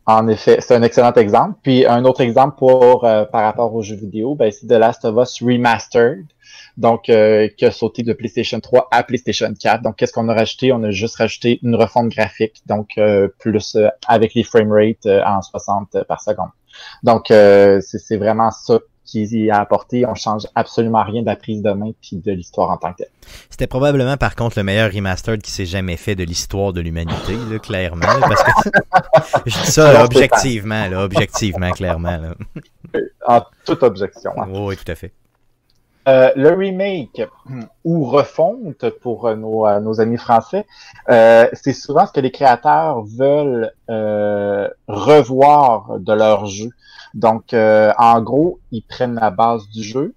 En 0.07 0.29
effet, 0.29 0.59
c'est 0.61 0.75
un 0.75 0.83
excellent 0.83 1.13
exemple. 1.13 1.59
Puis 1.63 1.87
un 1.87 2.05
autre 2.05 2.23
exemple 2.23 2.57
pour 2.59 3.05
euh, 3.05 3.25
par 3.25 3.43
rapport 3.43 3.75
aux 3.75 3.83
jeux 3.83 3.97
vidéo, 3.97 4.35
ben, 4.35 4.51
c'est 4.51 4.67
The 4.67 4.73
Last 4.73 5.05
of 5.05 5.17
Us 5.23 5.43
Remastered 5.43 6.27
donc 6.77 7.09
euh, 7.09 7.49
qui 7.57 7.65
a 7.65 7.71
sauté 7.71 8.03
de 8.03 8.13
PlayStation 8.13 8.61
3 8.61 8.89
à 8.91 9.03
PlayStation 9.03 9.53
4. 9.53 9.83
Donc, 9.83 9.97
qu'est-ce 9.97 10.13
qu'on 10.13 10.29
a 10.29 10.35
rajouté? 10.35 10.73
On 10.73 10.83
a 10.83 10.91
juste 10.91 11.17
rajouté 11.17 11.61
une 11.63 11.75
refonte 11.75 12.09
graphique, 12.09 12.63
donc 12.67 12.99
euh, 12.99 13.29
plus 13.39 13.77
euh, 13.77 13.89
avec 14.09 14.35
les 14.35 14.43
frame 14.43 14.73
rates 14.73 15.07
en 15.07 15.41
60 15.43 16.05
par 16.09 16.21
seconde. 16.21 16.51
Donc, 17.03 17.27
c'est 17.29 18.17
vraiment 18.17 18.51
ça 18.51 18.81
qui 19.05 19.51
a 19.51 19.61
apporté. 19.61 20.05
On 20.07 20.15
change 20.15 20.49
absolument 20.57 21.05
rien 21.05 21.21
de 21.21 21.27
la 21.27 21.37
prise 21.37 21.63
de 21.63 21.71
main 21.71 21.93
puis 22.01 22.17
de 22.17 22.33
l'histoire 22.33 22.71
en 22.71 22.79
tant 22.79 22.93
que 22.93 22.99
telle. 22.99 23.11
C'était 23.49 23.69
probablement, 23.69 24.17
par 24.17 24.35
contre, 24.35 24.59
le 24.59 24.65
meilleur 24.65 24.91
remastered 24.91 25.41
qui 25.41 25.53
s'est 25.53 25.67
jamais 25.67 25.97
fait 25.97 26.17
de 26.17 26.25
l'histoire 26.25 26.73
de 26.73 26.81
l'humanité, 26.81 27.37
clairement. 27.63 28.07
parce 28.21 28.43
que 28.43 28.71
je 29.47 29.61
dis 29.61 29.71
ça 29.71 30.05
objectivement, 30.05 30.89
là, 30.89 31.05
objectivement, 31.05 31.71
clairement. 31.71 32.17
Là. 32.17 32.35
En 33.27 33.43
toute 33.65 33.83
objection. 33.85 34.33
Hein. 34.37 34.49
oui, 34.51 34.77
tout 34.77 34.91
à 34.91 34.97
fait. 34.97 35.13
Euh, 36.07 36.33
le 36.37 36.51
remake 36.51 37.23
ou 37.83 38.05
refonte 38.05 38.91
pour 39.01 39.27
euh, 39.27 39.37
nos, 39.37 39.67
euh, 39.67 39.81
nos 39.81 40.03
amis 40.03 40.19
français, 40.19 40.67
c'est 41.09 41.73
souvent 41.73 42.05
ce 42.07 42.13
que 42.13 42.21
les 42.21 42.31
créateurs 42.31 43.03
veulent 43.05 43.73
revoir 44.87 45.99
de 45.99 46.13
leur 46.13 46.47
jeu. 46.47 46.69
Donc, 47.15 47.55
en 47.55 48.21
gros, 48.21 48.59
ils 48.71 48.83
prennent 48.83 49.15
la 49.15 49.31
base 49.31 49.67
du 49.69 49.83
jeu, 49.83 50.15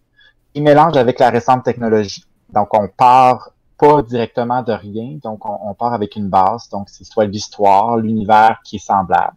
ils 0.56 0.64
mélangent 0.64 0.98
avec 0.98 1.20
la 1.20 1.30
récente 1.30 1.64
technologie. 1.64 2.26
Donc, 2.54 2.74
on 2.74 2.88
part 2.88 3.52
pas 3.78 4.02
directement 4.02 4.64
de 4.64 4.74
rien, 4.74 5.20
donc 5.24 5.46
on, 5.46 5.70
on 5.70 5.74
part 5.76 5.94
avec 5.94 6.16
une 6.16 6.30
base. 6.30 6.68
Donc, 6.70 6.90
c'est 6.90 7.04
soit 7.04 7.26
l'histoire, 7.26 7.98
l'univers 7.98 8.60
qui 8.64 8.78
est 8.78 8.80
semblable. 8.80 9.36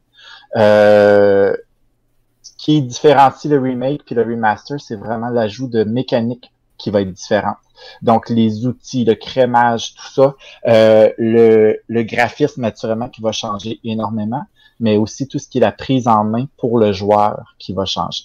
Qui 2.61 2.83
différencie 2.83 3.51
le 3.51 3.59
remake 3.59 4.03
puis 4.05 4.15
le 4.15 4.21
remaster, 4.21 4.79
c'est 4.79 4.97
vraiment 4.97 5.31
l'ajout 5.31 5.67
de 5.67 5.83
mécanique 5.83 6.53
qui 6.77 6.91
va 6.91 7.01
être 7.01 7.11
différente. 7.11 7.57
Donc, 8.03 8.29
les 8.29 8.67
outils, 8.67 9.07
le 9.07 9.15
crémage, 9.15 9.95
tout 9.95 10.13
ça, 10.13 10.35
euh, 10.69 11.11
le, 11.17 11.79
le 11.89 12.03
graphisme, 12.03 12.61
naturellement, 12.61 13.09
qui 13.09 13.23
va 13.23 13.33
changer 13.33 13.81
énormément, 13.83 14.43
mais 14.79 14.99
aussi 14.99 15.27
tout 15.27 15.39
ce 15.39 15.49
qui 15.49 15.57
est 15.57 15.63
la 15.63 15.73
prise 15.73 16.07
en 16.07 16.23
main 16.23 16.49
pour 16.59 16.79
le 16.79 16.93
joueur 16.93 17.55
qui 17.59 17.73
va 17.73 17.87
changer. 17.87 18.25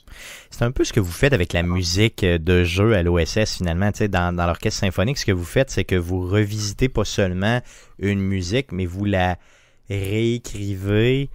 C'est 0.49 0.65
un 0.65 0.71
peu 0.71 0.83
ce 0.83 0.91
que 0.91 0.99
vous 0.99 1.13
faites 1.13 1.31
avec 1.31 1.53
la 1.53 1.63
musique 1.63 2.25
de 2.25 2.65
jeu 2.65 2.93
à 2.93 3.03
l'OSS, 3.03 3.55
finalement. 3.55 3.89
Tu 3.93 3.99
sais, 3.99 4.07
dans, 4.09 4.35
dans 4.35 4.45
l'orchestre 4.45 4.81
symphonique, 4.81 5.17
ce 5.17 5.25
que 5.25 5.31
vous 5.31 5.45
faites, 5.45 5.69
c'est 5.69 5.85
que 5.85 5.95
vous 5.95 6.27
revisitez 6.27 6.89
pas 6.89 7.05
seulement 7.05 7.61
une 7.99 8.19
musique, 8.19 8.73
mais 8.73 8.85
vous 8.85 9.05
la 9.05 9.37
réécrivez 9.89 11.29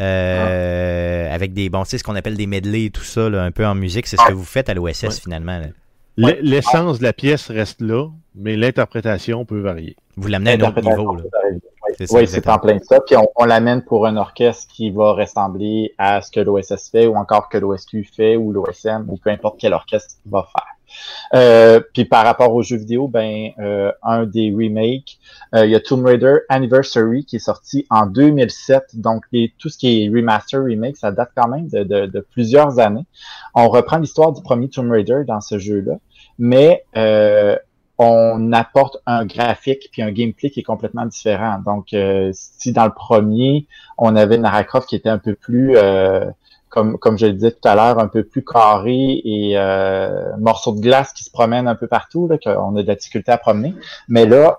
euh, 0.00 1.34
avec 1.34 1.52
des, 1.52 1.68
bon, 1.68 1.84
sais, 1.84 1.98
ce 1.98 2.04
qu'on 2.04 2.16
appelle 2.16 2.36
des 2.36 2.46
medley 2.46 2.86
et 2.86 2.90
tout 2.90 3.04
ça, 3.04 3.26
un 3.26 3.50
peu 3.50 3.66
en 3.66 3.74
musique. 3.74 4.06
C'est 4.06 4.16
ce 4.16 4.26
que 4.26 4.32
vous 4.32 4.44
faites 4.44 4.68
à 4.68 4.74
l'OSS, 4.74 5.20
finalement. 5.20 5.60
L'essence 6.16 6.98
de 6.98 7.04
la 7.04 7.12
pièce 7.12 7.50
reste 7.50 7.80
là, 7.80 8.08
mais 8.34 8.56
l'interprétation 8.56 9.44
peut 9.44 9.60
varier. 9.60 9.96
Vous 10.16 10.28
l'amenez 10.28 10.52
à 10.52 10.66
un 10.66 10.68
autre 10.68 10.80
niveau. 10.80 11.16
Là. 11.16 11.22
Oui, 12.10 12.26
c'est 12.26 12.48
en 12.48 12.58
plein 12.58 12.78
ça. 12.80 13.00
Puis 13.00 13.16
on, 13.36 13.44
l'amène 13.44 13.82
pour 13.82 14.06
un 14.06 14.16
orchestre 14.16 14.72
qui 14.72 14.90
va 14.90 15.12
ressembler 15.12 15.94
à 15.98 16.22
ce 16.22 16.30
que 16.30 16.40
l'OSS 16.40 16.90
fait 16.90 17.06
ou 17.06 17.16
encore 17.16 17.48
que 17.48 17.58
l'OSQ 17.58 18.04
fait 18.04 18.36
ou 18.36 18.52
l'OSM 18.52 19.06
ou 19.08 19.16
peu 19.16 19.30
importe 19.30 19.56
quel 19.60 19.72
orchestre 19.74 20.16
va 20.26 20.46
faire. 20.50 20.73
Euh, 21.34 21.80
puis 21.92 22.04
par 22.04 22.24
rapport 22.24 22.52
aux 22.54 22.62
jeux 22.62 22.76
vidéo, 22.76 23.08
ben 23.08 23.50
euh, 23.58 23.90
un 24.02 24.24
des 24.24 24.52
remakes, 24.52 25.18
euh, 25.54 25.64
il 25.64 25.70
y 25.70 25.74
a 25.74 25.80
Tomb 25.80 26.04
Raider 26.04 26.38
Anniversary 26.48 27.24
qui 27.24 27.36
est 27.36 27.40
sorti 27.40 27.86
en 27.90 28.06
2007. 28.06 29.00
Donc 29.00 29.24
tout 29.58 29.68
ce 29.68 29.78
qui 29.78 30.04
est 30.04 30.08
remaster, 30.08 30.62
remake, 30.62 30.96
ça 30.96 31.10
date 31.10 31.30
quand 31.36 31.48
même 31.48 31.68
de, 31.68 32.26
plusieurs 32.30 32.78
années. 32.78 33.06
On 33.54 33.68
reprend 33.68 33.98
l'histoire 33.98 34.32
du 34.32 34.42
premier 34.42 34.68
Tomb 34.68 34.90
Raider 34.90 35.22
dans 35.26 35.40
ce 35.40 35.58
jeu-là, 35.58 35.94
mais 36.38 36.84
on 37.96 38.52
apporte 38.52 38.98
un 39.06 39.24
graphique 39.24 39.88
puis 39.92 40.02
un 40.02 40.10
gameplay 40.10 40.50
qui 40.50 40.60
est 40.60 40.64
complètement 40.64 41.06
différent. 41.06 41.60
Donc 41.64 41.94
si 42.32 42.72
dans 42.72 42.86
le 42.86 42.94
premier, 42.94 43.66
on 43.98 44.16
avait 44.16 44.36
Lara 44.36 44.64
Croft 44.64 44.88
qui 44.88 44.96
était 44.96 45.08
un 45.08 45.18
peu 45.18 45.34
plus 45.34 45.76
comme, 46.74 46.98
comme 46.98 47.16
je 47.16 47.26
le 47.26 47.32
disais 47.34 47.52
tout 47.52 47.68
à 47.68 47.76
l'heure, 47.76 48.00
un 48.00 48.08
peu 48.08 48.24
plus 48.24 48.44
carré 48.44 49.22
et 49.24 49.56
morceaux 50.38 50.74
de 50.74 50.80
glace 50.80 51.12
qui 51.12 51.22
se 51.22 51.30
promènent 51.30 51.68
un 51.68 51.76
peu 51.76 51.86
partout, 51.86 52.26
là, 52.26 52.36
qu'on 52.36 52.76
a 52.76 52.82
de 52.82 52.88
la 52.88 52.96
difficulté 52.96 53.30
à 53.30 53.38
promener. 53.38 53.74
Mais 54.08 54.26
là, 54.26 54.58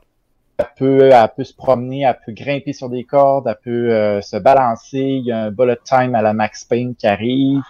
elle 0.58 0.68
peut, 0.78 1.10
elle 1.12 1.30
peut 1.36 1.44
se 1.44 1.54
promener, 1.54 2.02
elle 2.02 2.18
peut 2.26 2.32
grimper 2.32 2.72
sur 2.72 2.90
des 2.90 3.04
cordes, 3.04 3.48
elle 3.48 3.58
peut 3.62 3.94
euh, 3.94 4.22
se 4.22 4.38
balancer. 4.38 5.00
Il 5.00 5.26
y 5.26 5.32
a 5.32 5.44
un 5.44 5.52
bullet 5.52 5.78
time 5.84 6.16
à 6.16 6.22
la 6.22 6.34
Max 6.34 6.64
Payne 6.64 6.96
qui 6.96 7.08
arrive. 7.08 7.62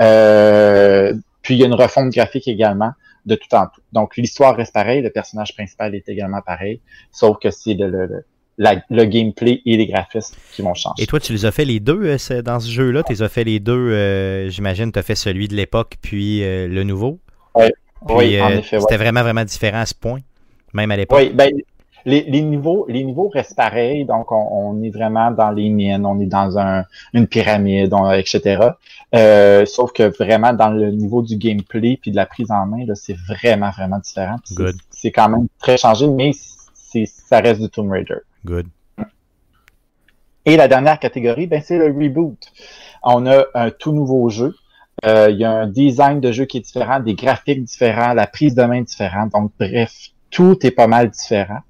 Euh, 0.00 1.14
puis 1.40 1.54
il 1.54 1.60
y 1.60 1.62
a 1.62 1.66
une 1.66 1.74
refonte 1.74 2.10
graphique 2.10 2.48
également 2.48 2.92
de 3.24 3.34
tout 3.36 3.54
en 3.54 3.66
tout. 3.66 3.80
Donc 3.92 4.16
l'histoire 4.18 4.54
reste 4.54 4.74
pareille, 4.74 5.00
le 5.00 5.10
personnage 5.10 5.54
principal 5.54 5.94
est 5.94 6.08
également 6.10 6.42
pareil, 6.42 6.82
sauf 7.10 7.38
que 7.38 7.50
c'est 7.50 7.72
le, 7.72 7.88
le, 7.88 8.26
gameplay 8.58 9.62
et 9.66 9.76
les 9.76 9.86
graphismes 9.86 10.36
qui 10.52 10.62
vont 10.62 10.74
changer. 10.74 11.02
Et 11.02 11.06
toi, 11.06 11.20
tu 11.20 11.32
les 11.32 11.44
as 11.44 11.50
fait 11.50 11.64
les 11.64 11.80
deux 11.80 12.00
euh, 12.02 12.42
dans 12.42 12.60
ce 12.60 12.70
jeu-là? 12.70 13.02
Tu 13.02 13.12
les 13.12 13.22
as 13.22 13.28
fait 13.28 13.44
les 13.44 13.60
deux, 13.60 14.48
j'imagine, 14.48 14.92
tu 14.92 14.98
as 14.98 15.02
fait 15.02 15.14
celui 15.14 15.48
de 15.48 15.54
l'époque 15.54 15.96
puis 16.00 16.40
le 16.40 16.82
nouveau? 16.82 17.18
Oui, 17.54 17.66
oui 18.08 18.40
en 18.40 18.50
effet. 18.50 18.80
C'était 18.80 18.96
vraiment, 18.96 19.22
vraiment 19.22 19.44
différent 19.44 19.80
à 19.80 19.86
ce 19.86 19.94
point, 19.94 20.20
même 20.72 20.90
à 20.90 20.96
l'époque? 20.96 21.18
Oui, 21.18 21.30
ben, 21.34 21.50
les, 22.04 22.22
les, 22.22 22.42
niveaux, 22.42 22.86
les 22.88 23.04
niveaux 23.04 23.28
restent 23.28 23.56
pareils, 23.56 24.04
donc 24.04 24.30
on, 24.30 24.48
on, 24.50 24.82
est 24.82 24.90
vraiment 24.90 25.30
dans 25.30 25.50
les 25.50 25.70
mines, 25.70 26.04
on 26.04 26.20
est 26.20 26.26
dans 26.26 26.58
un, 26.58 26.84
une 27.12 27.26
pyramide, 27.26 27.94
etc. 28.14 28.68
Euh, 29.14 29.64
sauf 29.64 29.92
que 29.92 30.02
vraiment 30.18 30.52
dans 30.52 30.70
le 30.70 30.90
niveau 30.90 31.22
du 31.22 31.36
gameplay 31.36 31.98
puis 32.00 32.10
de 32.10 32.16
la 32.16 32.26
prise 32.26 32.50
en 32.50 32.66
main, 32.66 32.84
c'est 32.94 33.16
vraiment 33.28 33.70
vraiment 33.70 33.98
différent. 33.98 34.36
C'est 34.90 35.12
quand 35.12 35.28
même 35.28 35.46
très 35.58 35.76
changé, 35.76 36.06
mais 36.06 36.32
ça 36.32 37.40
reste 37.40 37.60
du 37.60 37.68
Tomb 37.68 37.90
Raider. 37.90 38.18
Good. 38.44 38.66
Et 40.46 40.56
la 40.56 40.68
dernière 40.68 40.98
catégorie, 40.98 41.46
ben 41.46 41.62
c'est 41.62 41.78
le 41.78 41.86
reboot. 41.86 42.38
On 43.02 43.26
a 43.26 43.46
un 43.54 43.70
tout 43.70 43.92
nouveau 43.92 44.28
jeu. 44.28 44.54
Euh, 45.04 45.28
il 45.30 45.38
y 45.38 45.44
a 45.44 45.50
un 45.50 45.66
design 45.66 46.20
de 46.20 46.32
jeu 46.32 46.44
qui 46.44 46.58
est 46.58 46.60
différent, 46.60 47.00
des 47.00 47.14
graphiques 47.14 47.64
différents, 47.64 48.12
la 48.12 48.26
prise 48.26 48.54
de 48.54 48.62
main 48.62 48.82
différente. 48.82 49.32
Donc 49.32 49.52
bref, 49.58 49.92
tout 50.30 50.66
est 50.66 50.70
pas 50.70 50.86
mal 50.86 51.10
différent. 51.10 51.60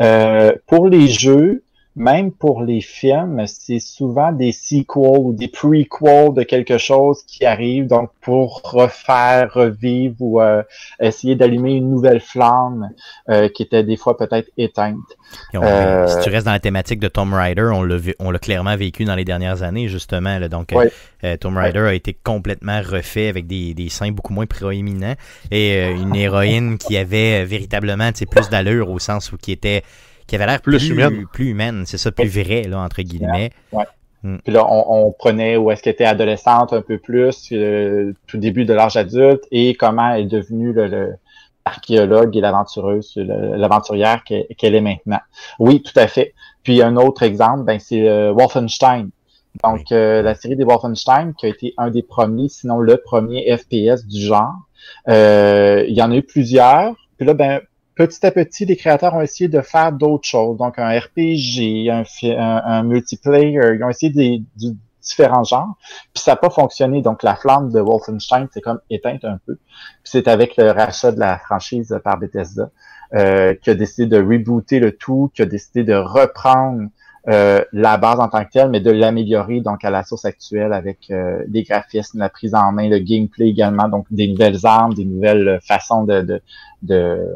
Euh, 0.00 0.52
pour 0.66 0.88
les 0.88 1.08
jeux, 1.08 1.62
même 1.94 2.32
pour 2.32 2.62
les 2.62 2.80
films, 2.80 3.44
c'est 3.46 3.78
souvent 3.78 4.32
des 4.32 4.52
sequels 4.52 5.18
ou 5.18 5.34
des 5.34 5.48
prequels 5.48 6.32
de 6.34 6.42
quelque 6.42 6.78
chose 6.78 7.22
qui 7.26 7.44
arrive, 7.44 7.86
donc 7.86 8.10
pour 8.22 8.62
refaire, 8.64 9.52
revivre 9.52 10.16
ou 10.20 10.40
euh, 10.40 10.62
essayer 11.00 11.36
d'allumer 11.36 11.74
une 11.74 11.90
nouvelle 11.90 12.20
flamme 12.20 12.90
euh, 13.28 13.48
qui 13.48 13.62
était 13.62 13.84
des 13.84 13.96
fois 13.96 14.16
peut-être 14.16 14.48
éteinte. 14.56 14.96
Euh, 15.54 16.06
si 16.06 16.20
tu 16.20 16.30
restes 16.30 16.46
dans 16.46 16.52
la 16.52 16.60
thématique 16.60 16.98
de 16.98 17.08
Tomb 17.08 17.34
Raider, 17.34 17.70
on 17.74 17.82
l'a 17.82 17.96
on 18.18 18.30
l'a 18.30 18.38
clairement 18.38 18.76
vécu 18.76 19.04
dans 19.04 19.14
les 19.14 19.24
dernières 19.24 19.62
années 19.62 19.88
justement. 19.88 20.38
Là, 20.38 20.48
donc 20.48 20.74
Tomb 21.40 21.56
Raider 21.56 21.80
a 21.80 21.94
été 21.94 22.14
complètement 22.14 22.80
refait 22.80 23.28
avec 23.28 23.46
des, 23.46 23.74
des 23.74 23.88
seins 23.90 24.12
beaucoup 24.12 24.32
moins 24.32 24.46
proéminents 24.46 25.14
et 25.50 25.90
une 25.90 26.14
héroïne 26.14 26.78
qui 26.78 26.96
avait 26.96 27.44
véritablement 27.44 28.10
plus 28.30 28.48
d'allure 28.48 28.90
au 28.90 28.98
sens 28.98 29.32
où 29.32 29.36
qui 29.36 29.52
était 29.52 29.82
qui 30.26 30.34
avait 30.36 30.46
l'air 30.46 30.60
plus, 30.60 30.88
humaine. 30.88 31.26
Plus 31.32 31.50
humaine, 31.50 31.84
c'est 31.86 31.98
ça, 31.98 32.12
plus 32.12 32.28
vrai, 32.28 32.62
là, 32.62 32.80
entre 32.80 33.02
guillemets. 33.02 33.50
Ouais. 33.72 33.84
Hmm. 34.22 34.36
Puis 34.44 34.52
là, 34.52 34.64
on, 34.68 35.10
prenait 35.10 35.56
où 35.56 35.70
est-ce 35.70 35.82
qu'elle 35.82 35.94
était 35.94 36.04
adolescente 36.04 36.72
un 36.72 36.80
peu 36.80 36.98
plus, 36.98 37.48
euh, 37.52 38.14
tout 38.28 38.38
début 38.38 38.64
de 38.64 38.72
l'âge 38.72 38.96
adulte, 38.96 39.42
et 39.50 39.74
comment 39.74 40.14
elle 40.14 40.22
est 40.22 40.26
devenue 40.26 40.72
le, 40.72 41.14
l'archéologue 41.66 42.36
et 42.36 42.40
l'aventureuse, 42.40 43.14
l'aventurière 43.16 44.22
qu'elle 44.24 44.74
est 44.74 44.80
maintenant. 44.80 45.20
Oui, 45.58 45.82
tout 45.82 45.98
à 45.98 46.06
fait. 46.06 46.34
Puis 46.62 46.82
un 46.82 46.96
autre 46.96 47.24
exemple, 47.24 47.64
ben, 47.64 47.80
c'est 47.80 48.08
euh, 48.08 48.32
Wolfenstein. 48.32 49.10
Donc, 49.64 49.90
euh, 49.90 50.22
la 50.22 50.34
série 50.34 50.56
des 50.56 50.64
Wolfenstein, 50.64 51.34
qui 51.34 51.46
a 51.46 51.48
été 51.48 51.74
un 51.76 51.90
des 51.90 52.02
premiers, 52.02 52.48
sinon 52.48 52.78
le 52.78 52.98
premier 52.98 53.56
FPS 53.56 54.06
du 54.06 54.20
genre. 54.20 54.54
il 55.08 55.94
y 55.94 56.00
en 56.00 56.12
a 56.12 56.16
eu 56.16 56.22
plusieurs. 56.22 56.94
Puis 57.18 57.26
là, 57.26 57.34
ben, 57.34 57.60
petit 57.94 58.24
à 58.26 58.30
petit, 58.30 58.64
les 58.64 58.76
créateurs 58.76 59.14
ont 59.14 59.20
essayé 59.20 59.48
de 59.48 59.60
faire 59.60 59.92
d'autres 59.92 60.26
choses. 60.26 60.56
Donc, 60.58 60.78
un 60.78 60.98
RPG, 60.98 61.90
un, 61.90 62.04
un, 62.38 62.82
multiplayer, 62.82 63.60
ils 63.74 63.84
ont 63.84 63.90
essayé 63.90 64.12
des, 64.12 64.42
différents 65.02 65.44
genres. 65.44 65.74
Puis 66.14 66.22
ça 66.22 66.32
n'a 66.32 66.36
pas 66.36 66.50
fonctionné. 66.50 67.02
Donc, 67.02 67.22
la 67.22 67.34
flamme 67.36 67.70
de 67.70 67.80
Wolfenstein 67.80 68.48
s'est 68.52 68.60
comme 68.60 68.80
éteinte 68.88 69.24
un 69.24 69.38
peu. 69.44 69.56
Puis 69.56 70.12
c'est 70.12 70.28
avec 70.28 70.56
le 70.56 70.70
rachat 70.70 71.12
de 71.12 71.20
la 71.20 71.38
franchise 71.38 71.98
par 72.04 72.18
Bethesda 72.18 72.70
euh, 73.14 73.54
qui 73.54 73.70
a 73.70 73.74
décidé 73.74 74.06
de 74.06 74.22
rebooter 74.22 74.78
le 74.80 74.92
tout, 74.92 75.30
qui 75.34 75.42
a 75.42 75.46
décidé 75.46 75.84
de 75.84 75.94
reprendre 75.94 76.88
euh, 77.28 77.62
la 77.72 77.98
base 77.98 78.18
en 78.18 78.28
tant 78.28 78.44
que 78.44 78.50
telle, 78.50 78.70
mais 78.70 78.80
de 78.80 78.90
l'améliorer 78.90 79.60
donc 79.60 79.84
à 79.84 79.90
la 79.90 80.02
source 80.02 80.24
actuelle 80.24 80.72
avec 80.72 81.10
euh, 81.10 81.44
des 81.46 81.62
graphismes, 81.62 82.18
la 82.18 82.28
prise 82.28 82.54
en 82.54 82.72
main, 82.72 82.88
le 82.88 82.98
gameplay 82.98 83.48
également, 83.48 83.88
donc 83.88 84.06
des 84.10 84.28
nouvelles 84.28 84.64
armes, 84.64 84.94
des 84.94 85.04
nouvelles 85.04 85.60
façons 85.62 86.04
de, 86.04 86.22
de, 86.22 86.42
de 86.82 87.28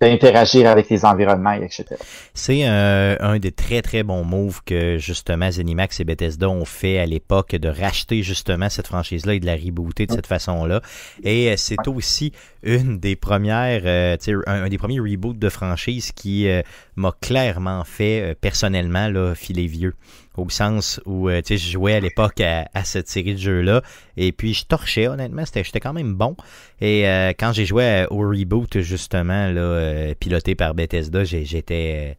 d'interagir 0.00 0.68
avec 0.68 0.88
les 0.88 1.04
environnements, 1.04 1.52
etc. 1.52 1.84
C'est 2.32 2.64
un, 2.64 3.16
un, 3.20 3.38
des 3.38 3.52
très 3.52 3.82
très 3.82 4.02
bons 4.02 4.24
moves 4.24 4.60
que 4.64 4.96
justement 4.96 5.50
Zenimax 5.50 6.00
et 6.00 6.04
Bethesda 6.04 6.48
ont 6.48 6.64
fait 6.64 6.98
à 6.98 7.06
l'époque 7.06 7.54
de 7.54 7.68
racheter 7.68 8.22
justement 8.22 8.70
cette 8.70 8.86
franchise-là 8.86 9.34
et 9.34 9.40
de 9.40 9.46
la 9.46 9.56
rebooter 9.56 10.06
de 10.06 10.12
cette 10.12 10.26
façon-là. 10.26 10.80
Et 11.22 11.50
euh, 11.50 11.54
c'est 11.56 11.86
aussi 11.86 12.32
une 12.62 12.98
des 12.98 13.14
premières, 13.14 13.82
euh, 13.84 14.16
un, 14.46 14.64
un, 14.64 14.68
des 14.68 14.78
premiers 14.78 15.00
reboots 15.00 15.38
de 15.38 15.48
franchise 15.48 16.12
qui 16.12 16.48
euh, 16.48 16.62
m'a 16.96 17.12
clairement 17.20 17.84
fait 17.84 18.34
personnellement 18.40 19.08
là, 19.08 19.34
filer 19.34 19.66
vieux 19.66 19.94
au 20.40 20.48
sens 20.48 21.00
où 21.06 21.28
euh, 21.28 21.40
je 21.48 21.56
jouais 21.56 21.94
à 21.94 22.00
l'époque 22.00 22.40
à, 22.40 22.84
cette 22.84 23.08
série 23.08 23.34
de 23.34 23.38
jeux-là. 23.38 23.82
Et 24.16 24.32
puis 24.32 24.54
je 24.54 24.64
torchais, 24.64 25.06
honnêtement, 25.06 25.44
j'étais 25.44 25.80
quand 25.80 25.92
même 25.92 26.14
bon. 26.14 26.36
Et 26.80 27.08
euh, 27.08 27.32
quand 27.38 27.52
j'ai 27.52 27.66
joué 27.66 28.06
au 28.10 28.18
reboot, 28.18 28.80
justement, 28.80 29.48
là, 29.50 29.60
euh, 29.60 30.14
piloté 30.18 30.54
par 30.54 30.74
Bethesda, 30.74 31.24
j'étais 31.24 32.16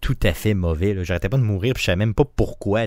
tout 0.00 0.16
à 0.22 0.32
fait 0.32 0.54
mauvais. 0.54 0.96
J'arrêtais 1.04 1.28
pas 1.28 1.36
de 1.36 1.42
mourir, 1.42 1.74
puis 1.74 1.82
je 1.82 1.86
savais 1.86 1.96
même 1.96 2.14
pas 2.14 2.24
pourquoi. 2.24 2.80
Là, 2.80 2.86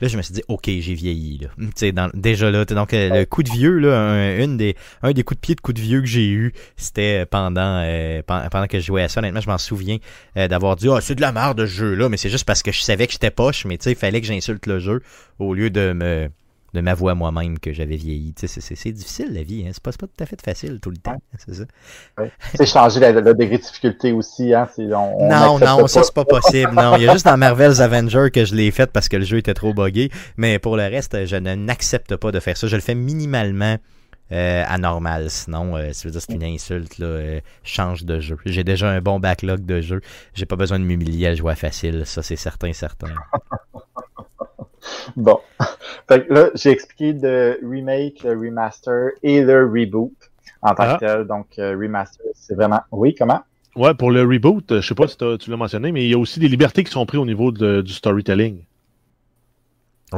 je 0.00 0.16
me 0.16 0.22
suis 0.22 0.34
dit, 0.34 0.42
ok, 0.48 0.64
j'ai 0.66 0.94
vieilli. 0.94 1.38
Là. 1.38 1.92
Dans, 1.92 2.10
déjà 2.14 2.50
là, 2.50 2.64
donc 2.64 2.94
euh, 2.94 3.20
le 3.20 3.24
coup 3.24 3.42
de 3.42 3.50
vieux, 3.50 3.78
là, 3.78 3.98
un, 3.98 4.38
une 4.38 4.56
des, 4.56 4.76
un 5.02 5.12
des 5.12 5.22
coups 5.24 5.38
de 5.38 5.40
pied 5.40 5.54
de 5.54 5.60
coup 5.60 5.72
de 5.72 5.80
vieux 5.80 6.00
que 6.00 6.06
j'ai 6.06 6.28
eu, 6.28 6.52
c'était 6.76 7.26
pendant, 7.26 7.82
euh, 7.84 8.22
pendant 8.22 8.66
que 8.66 8.78
je 8.78 8.86
jouais 8.86 9.02
à 9.02 9.08
ça. 9.08 9.20
Honnêtement, 9.20 9.40
je 9.40 9.48
m'en 9.48 9.58
souviens 9.58 9.98
euh, 10.36 10.48
d'avoir 10.48 10.76
dit, 10.76 10.88
ah, 10.88 11.00
c'est 11.00 11.14
de 11.14 11.20
la 11.20 11.32
merde 11.32 11.58
de 11.58 11.66
ce 11.66 11.72
jeu-là, 11.72 12.08
mais 12.08 12.16
c'est 12.16 12.30
juste 12.30 12.44
parce 12.44 12.62
que 12.62 12.72
je 12.72 12.80
savais 12.80 13.06
que 13.06 13.12
j'étais 13.12 13.30
poche, 13.30 13.64
mais 13.64 13.74
il 13.74 13.94
fallait 13.94 14.20
que 14.20 14.26
j'insulte 14.26 14.66
le 14.66 14.78
jeu 14.78 15.02
au 15.38 15.54
lieu 15.54 15.70
de 15.70 15.92
me 15.92 16.30
de 16.72 16.80
m'avouer 16.80 17.14
moi-même 17.14 17.58
que 17.58 17.72
j'avais 17.72 17.96
vieilli. 17.96 18.34
C'est 18.36 18.92
difficile 18.92 19.32
la 19.32 19.42
vie, 19.42 19.64
hein? 19.66 19.70
c'est 19.72 19.82
pas, 19.82 19.92
pas, 19.92 20.06
tout 20.06 20.22
à 20.22 20.26
fait 20.26 20.40
facile 20.40 20.80
tout 20.80 20.90
le 20.90 20.96
temps, 20.96 21.20
c'est 21.38 21.54
ça. 21.54 21.64
C'est 22.54 22.66
changer 22.66 23.00
la, 23.00 23.12
degré 23.12 23.58
de 23.58 23.62
difficulté 23.62 24.12
aussi, 24.12 24.54
hein? 24.54 24.68
non, 24.78 25.58
non, 25.58 25.86
ça 25.86 26.02
c'est 26.02 26.14
pas 26.14 26.24
possible. 26.24 26.72
non, 26.72 26.96
il 26.96 27.02
y 27.04 27.08
a 27.08 27.12
juste 27.12 27.26
dans 27.26 27.36
Marvel's 27.36 27.80
Avenger 27.80 28.28
que 28.32 28.44
je 28.44 28.54
l'ai 28.54 28.70
fait 28.70 28.90
parce 28.90 29.08
que 29.08 29.16
le 29.16 29.24
jeu 29.24 29.38
était 29.38 29.54
trop 29.54 29.74
buggé, 29.74 30.10
mais 30.36 30.58
pour 30.58 30.76
le 30.76 30.84
reste, 30.84 31.26
je 31.26 31.36
n'accepte 31.36 32.16
pas 32.16 32.32
de 32.32 32.40
faire 32.40 32.56
ça. 32.56 32.66
Je 32.66 32.76
le 32.76 32.82
fais 32.82 32.94
minimalement. 32.94 33.76
Euh, 34.30 34.64
anormal. 34.66 35.28
Sinon, 35.28 35.76
euh, 35.76 35.90
c'est 35.92 36.08
une 36.30 36.44
insulte, 36.44 36.96
là, 36.96 37.06
euh, 37.06 37.40
change 37.64 38.04
de 38.04 38.18
jeu. 38.18 38.38
J'ai 38.46 38.64
déjà 38.64 38.88
un 38.88 39.02
bon 39.02 39.20
backlog 39.20 39.66
de 39.66 39.82
jeux. 39.82 40.00
J'ai 40.32 40.46
pas 40.46 40.56
besoin 40.56 40.78
de 40.78 40.84
m'humilier 40.84 41.26
à 41.26 41.34
jouer 41.34 41.54
facile. 41.54 42.06
Ça, 42.06 42.22
c'est 42.22 42.36
certain, 42.36 42.72
certain. 42.72 43.08
Bon. 45.16 45.38
Fait 46.08 46.26
que 46.26 46.32
là, 46.32 46.50
j'ai 46.54 46.70
expliqué 46.70 47.12
le 47.12 47.58
remake, 47.62 48.22
le 48.22 48.30
remaster 48.30 49.10
et 49.22 49.42
le 49.42 49.66
reboot 49.66 50.12
en 50.62 50.74
tant 50.74 50.84
que 50.84 50.90
ah. 50.90 50.98
tel. 50.98 51.24
Donc, 51.26 51.46
euh, 51.58 51.76
remaster, 51.76 52.24
c'est 52.34 52.54
vraiment. 52.54 52.80
Oui, 52.90 53.14
comment? 53.14 53.40
Ouais, 53.74 53.94
pour 53.94 54.10
le 54.10 54.22
reboot, 54.22 54.80
je 54.80 54.86
sais 54.86 54.94
pas 54.94 55.08
si 55.08 55.16
tu 55.16 55.50
l'as 55.50 55.56
mentionné, 55.56 55.92
mais 55.92 56.04
il 56.04 56.10
y 56.10 56.14
a 56.14 56.18
aussi 56.18 56.38
des 56.40 56.48
libertés 56.48 56.84
qui 56.84 56.90
sont 56.90 57.06
prises 57.06 57.20
au 57.20 57.26
niveau 57.26 57.50
du 57.52 57.92
storytelling. 57.92 58.64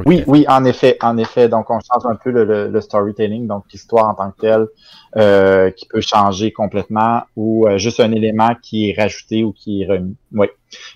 Oui, 0.06 0.24
oui, 0.26 0.44
en 0.48 0.64
effet, 0.64 0.96
en 1.02 1.16
effet. 1.18 1.48
Donc, 1.48 1.70
on 1.70 1.78
change 1.78 2.04
un 2.04 2.16
peu 2.16 2.30
le, 2.30 2.80
storytelling, 2.80 3.46
donc 3.46 3.64
l'histoire 3.72 4.08
en 4.08 4.14
tant 4.14 4.30
que 4.32 4.40
telle, 4.40 4.66
euh, 5.16 5.70
qui 5.70 5.86
peut 5.86 6.00
changer 6.00 6.52
complètement, 6.52 7.22
ou 7.36 7.68
euh, 7.68 7.78
juste 7.78 8.00
un 8.00 8.12
élément 8.12 8.56
qui 8.60 8.90
est 8.90 9.00
rajouté 9.00 9.44
ou 9.44 9.52
qui 9.52 9.82
est 9.82 9.86
remis. 9.86 10.16
Oui. 10.32 10.48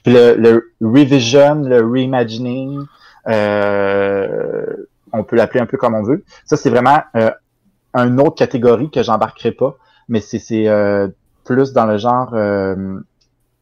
Puis 0.03 0.13
le, 0.13 0.35
le 0.35 0.73
revision, 0.81 1.63
le 1.63 1.85
reimagining, 1.85 2.79
euh, 2.81 2.85
on 5.13 5.25
peut 5.25 5.37
l'appeler 5.37 5.61
un 5.61 5.67
peu 5.67 5.77
comme 5.77 5.95
on 5.95 6.03
veut. 6.03 6.25
Ça, 6.45 6.57
c'est 6.57 6.71
vraiment 6.71 7.01
euh, 7.17 7.31
une 7.95 8.21
autre 8.21 8.37
catégorie 8.37 8.91
que 8.91 9.03
j'embarquerai 9.03 9.53
pas, 9.53 9.77
mais 10.09 10.21
c'est 10.21 10.69
euh, 10.69 11.09
plus 11.45 11.73
dans 11.73 11.87
le 11.87 11.99
genre 11.99 12.31
euh, 12.35 13.01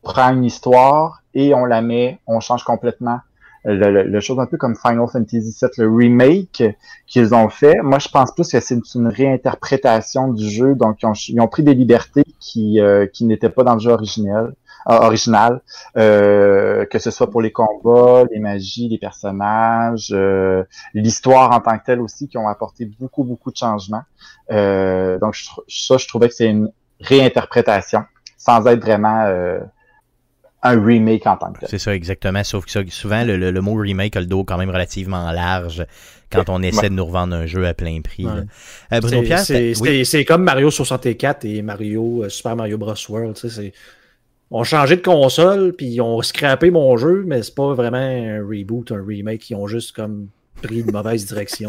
prend 0.02 0.32
une 0.32 0.44
histoire 0.44 1.23
et 1.35 1.54
on 1.54 1.64
la 1.64 1.82
met, 1.82 2.20
on 2.26 2.40
change 2.40 2.64
complètement. 2.64 3.20
Le, 3.68 4.04
le, 4.04 4.20
chose 4.20 4.38
un 4.38 4.46
peu 4.46 4.56
comme 4.56 4.76
Final 4.76 5.08
Fantasy 5.08 5.40
VII, 5.61 5.70
le 5.78 5.92
remake 5.92 6.62
qu'ils 7.08 7.35
ont 7.35 7.49
fait. 7.49 7.75
Moi, 7.82 7.99
je 7.99 8.06
pense 8.06 8.32
plus 8.32 8.49
que 8.49 8.61
c'est 8.61 8.78
une 8.94 9.08
réinterprétation 9.08 10.28
du 10.28 10.49
jeu. 10.49 10.76
Donc, 10.76 11.02
ils 11.02 11.06
ont, 11.06 11.14
ils 11.14 11.40
ont 11.40 11.49
pris 11.49 11.64
des 11.64 11.75
libertés 11.75 12.23
qui, 12.38 12.78
qui 13.12 13.25
n'étaient 13.25 13.49
pas 13.49 13.64
dans 13.64 13.75
le 13.75 13.80
jeu 13.80 13.90
originel. 13.90 14.52
Original, 14.87 15.61
euh, 15.97 16.85
que 16.87 16.99
ce 16.99 17.11
soit 17.11 17.31
pour 17.31 17.43
les 17.43 17.52
combats, 17.52 18.25
les 18.33 18.38
magies, 18.38 18.88
les 18.88 18.99
personnages, 18.99 20.11
euh, 20.12 20.64
l'histoire 20.95 21.52
en 21.52 21.61
tant 21.61 21.76
que 21.78 21.85
telle 21.85 22.00
aussi, 22.00 22.28
qui 22.28 22.38
ont 22.38 22.49
apporté 22.49 22.87
beaucoup, 22.99 23.25
beaucoup 23.25 23.50
de 23.50 23.57
changements. 23.57 24.02
Euh, 24.50 25.19
donc 25.19 25.37
ça, 25.69 25.97
je 25.97 26.07
trouvais 26.07 26.28
que 26.28 26.35
c'est 26.35 26.49
une 26.49 26.71
réinterprétation, 27.00 28.05
sans 28.38 28.64
être 28.66 28.81
vraiment 28.81 29.25
euh, 29.26 29.59
un 30.62 30.81
remake 30.81 31.26
en 31.26 31.37
tant 31.37 31.52
que 31.52 31.61
tel. 31.61 31.69
C'est 31.69 31.78
ça, 31.78 31.95
exactement. 31.95 32.43
Sauf 32.45 32.64
que 32.64 32.71
ça, 32.71 32.81
souvent, 32.88 33.25
le, 33.25 33.37
le, 33.37 33.50
le, 33.50 33.61
mot 33.61 33.75
remake 33.75 34.16
a 34.16 34.21
le 34.21 34.26
dos 34.26 34.45
quand 34.45 34.57
même 34.57 34.71
relativement 34.71 35.31
large 35.33 35.85
quand 36.31 36.49
on 36.49 36.62
essaie 36.62 36.83
ouais. 36.83 36.88
de 36.90 36.95
nous 36.95 37.05
revendre 37.05 37.35
un 37.37 37.47
jeu 37.47 37.66
à 37.66 37.75
plein 37.75 38.00
prix. 38.00 38.26
Ouais. 38.26 38.43
Euh, 38.93 39.00
Bruno 39.00 39.23
Pierre, 39.23 39.40
c'est 39.40 39.75
oui? 39.81 40.25
comme 40.25 40.43
Mario 40.43 40.71
64 40.71 41.45
et 41.45 41.62
Mario 41.62 42.25
euh, 42.25 42.28
Super 42.28 42.57
Mario 42.57 42.78
Bros. 42.78 42.95
World. 43.09 43.37
On 43.45 43.49
a 44.53 44.65
changé 44.65 44.97
de 44.97 45.03
console, 45.03 45.73
puis 45.73 45.87
ils 45.87 46.00
ont 46.00 46.23
scrappé 46.23 46.71
mon 46.71 46.97
jeu, 46.97 47.25
mais 47.26 47.43
c'est 47.43 47.55
pas 47.55 47.75
vraiment 47.75 47.97
un 47.99 48.41
reboot, 48.41 48.93
un 48.93 49.05
remake. 49.05 49.50
Ils 49.50 49.57
ont 49.57 49.67
juste 49.67 49.95
comme 49.95 50.29
pris 50.62 50.81
une 50.81 50.93
mauvaise 50.93 51.26
direction. 51.29 51.69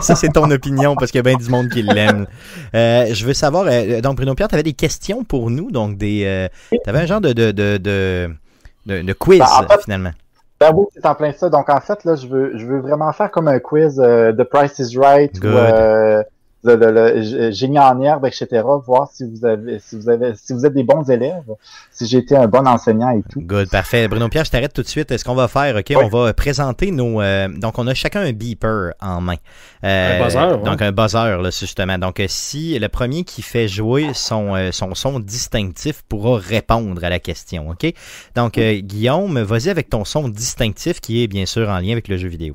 Ça, 0.00 0.14
c'est 0.14 0.28
ton 0.28 0.50
opinion, 0.50 0.94
parce 0.96 1.10
qu'il 1.10 1.18
y 1.18 1.20
a 1.20 1.22
bien 1.22 1.36
du 1.36 1.48
monde 1.50 1.68
qui 1.68 1.82
l'aime. 1.82 2.26
Euh, 2.74 3.06
je 3.12 3.24
veux 3.26 3.34
savoir, 3.34 3.66
euh, 3.68 4.00
donc 4.00 4.16
Bruno 4.16 4.34
Pierre, 4.34 4.48
tu 4.48 4.54
avais 4.54 4.62
des 4.62 4.72
questions 4.74 5.24
pour 5.24 5.50
nous, 5.50 5.70
donc 5.70 5.96
des. 5.96 6.24
Euh, 6.24 6.48
tu 6.70 6.78
avais 6.88 7.00
un 7.00 7.06
genre 7.06 7.20
de, 7.20 7.32
de, 7.32 7.52
de, 7.52 7.78
de, 7.78 9.02
de 9.02 9.12
quiz, 9.12 9.38
Ben, 9.38 9.46
en 9.46 9.66
fait, 9.66 9.82
finalement. 9.84 10.12
Ben 10.60 10.72
oui, 10.74 10.86
c'est 10.94 11.04
en 11.06 11.14
plein 11.14 11.32
ça. 11.32 11.50
Donc 11.50 11.68
en 11.68 11.80
fait, 11.80 12.04
là, 12.04 12.14
je 12.14 12.26
veux, 12.26 12.56
je 12.56 12.64
veux 12.64 12.80
vraiment 12.80 13.12
faire 13.12 13.30
comme 13.30 13.48
un 13.48 13.58
quiz 13.58 14.00
euh, 14.00 14.32
The 14.32 14.44
Price 14.44 14.78
is 14.78 14.96
Right 14.96 15.38
Good. 15.38 15.52
ou 15.52 15.56
euh, 15.56 16.22
le, 16.64 16.76
le, 16.76 16.90
le 17.20 17.50
génie 17.50 17.78
en 17.78 18.00
herbe, 18.00 18.26
etc. 18.26 18.62
Voir 18.86 19.08
si 19.12 19.24
vous 19.28 19.44
avez, 19.44 19.78
si 19.78 19.96
vous 19.96 20.08
avez, 20.08 20.34
si 20.34 20.52
vous 20.52 20.64
êtes 20.66 20.72
des 20.74 20.82
bons 20.84 21.08
élèves, 21.10 21.42
si 21.90 22.06
j'ai 22.06 22.18
été 22.18 22.36
un 22.36 22.46
bon 22.48 22.66
enseignant 22.66 23.10
et 23.10 23.22
tout. 23.30 23.40
Good, 23.40 23.70
parfait. 23.70 24.08
Bruno 24.08 24.28
Pierre, 24.28 24.44
je 24.44 24.50
t'arrête 24.50 24.72
tout 24.72 24.82
de 24.82 24.88
suite. 24.88 25.16
Ce 25.16 25.24
qu'on 25.24 25.34
va 25.34 25.48
faire, 25.48 25.76
ok, 25.76 25.86
Oui. 25.90 25.96
on 26.02 26.08
va 26.08 26.32
présenter 26.34 26.90
nos. 26.90 27.20
euh, 27.20 27.48
donc, 27.48 27.78
on 27.78 27.86
a 27.86 27.94
chacun 27.94 28.22
un 28.22 28.32
beeper 28.32 28.92
en 29.00 29.20
main. 29.20 29.36
Euh, 29.84 30.20
Un 30.20 30.24
buzzer, 30.24 30.38
ouais. 30.58 30.62
Donc 30.64 30.82
un 30.82 30.92
buzzer, 30.92 31.36
là, 31.42 31.50
justement. 31.50 31.98
Donc, 31.98 32.18
euh, 32.20 32.26
si 32.28 32.78
le 32.78 32.88
premier 32.88 33.24
qui 33.24 33.42
fait 33.42 33.68
jouer 33.68 34.08
son, 34.14 34.54
euh, 34.54 34.70
son 34.72 34.94
son 34.94 35.20
distinctif 35.20 36.02
pourra 36.08 36.38
répondre 36.38 37.04
à 37.04 37.10
la 37.10 37.18
question, 37.18 37.68
ok? 37.70 37.92
Donc, 38.34 38.58
euh, 38.58 38.80
Guillaume, 38.80 39.38
vas-y 39.42 39.68
avec 39.68 39.90
ton 39.90 40.04
son 40.04 40.28
distinctif 40.28 41.00
qui 41.00 41.22
est 41.22 41.26
bien 41.26 41.46
sûr 41.46 41.68
en 41.68 41.78
lien 41.78 41.92
avec 41.92 42.08
le 42.08 42.16
jeu 42.16 42.28
vidéo. 42.28 42.54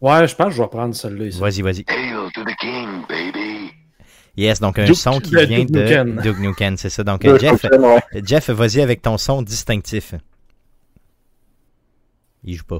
Ouais, 0.00 0.28
je 0.28 0.34
pense 0.36 0.48
que 0.48 0.52
je 0.54 0.62
vais 0.62 0.68
prendre 0.68 0.94
celui-là 0.94 1.26
ici. 1.26 1.40
Vas-y, 1.40 1.62
vas-y. 1.62 1.84
Hail 1.88 2.14
to 2.32 2.44
the 2.44 2.54
king, 2.60 2.88
baby. 3.08 3.72
Yes, 4.36 4.60
donc 4.60 4.78
un 4.78 4.84
Duke- 4.84 4.94
son 4.96 5.18
qui 5.18 5.30
vient 5.34 5.46
Duke 5.64 5.70
de 5.72 5.80
Nukem. 5.82 6.20
Duke 6.22 6.38
Nukem, 6.38 6.76
c'est 6.76 6.90
ça. 6.90 7.02
Donc, 7.02 7.22
Jeff, 7.40 7.64
ouais. 7.64 8.22
Jeff, 8.24 8.50
vas-y 8.50 8.80
avec 8.80 9.02
ton 9.02 9.18
son 9.18 9.42
distinctif. 9.42 10.14
Il 12.44 12.54
joue 12.56 12.64
pas. 12.64 12.78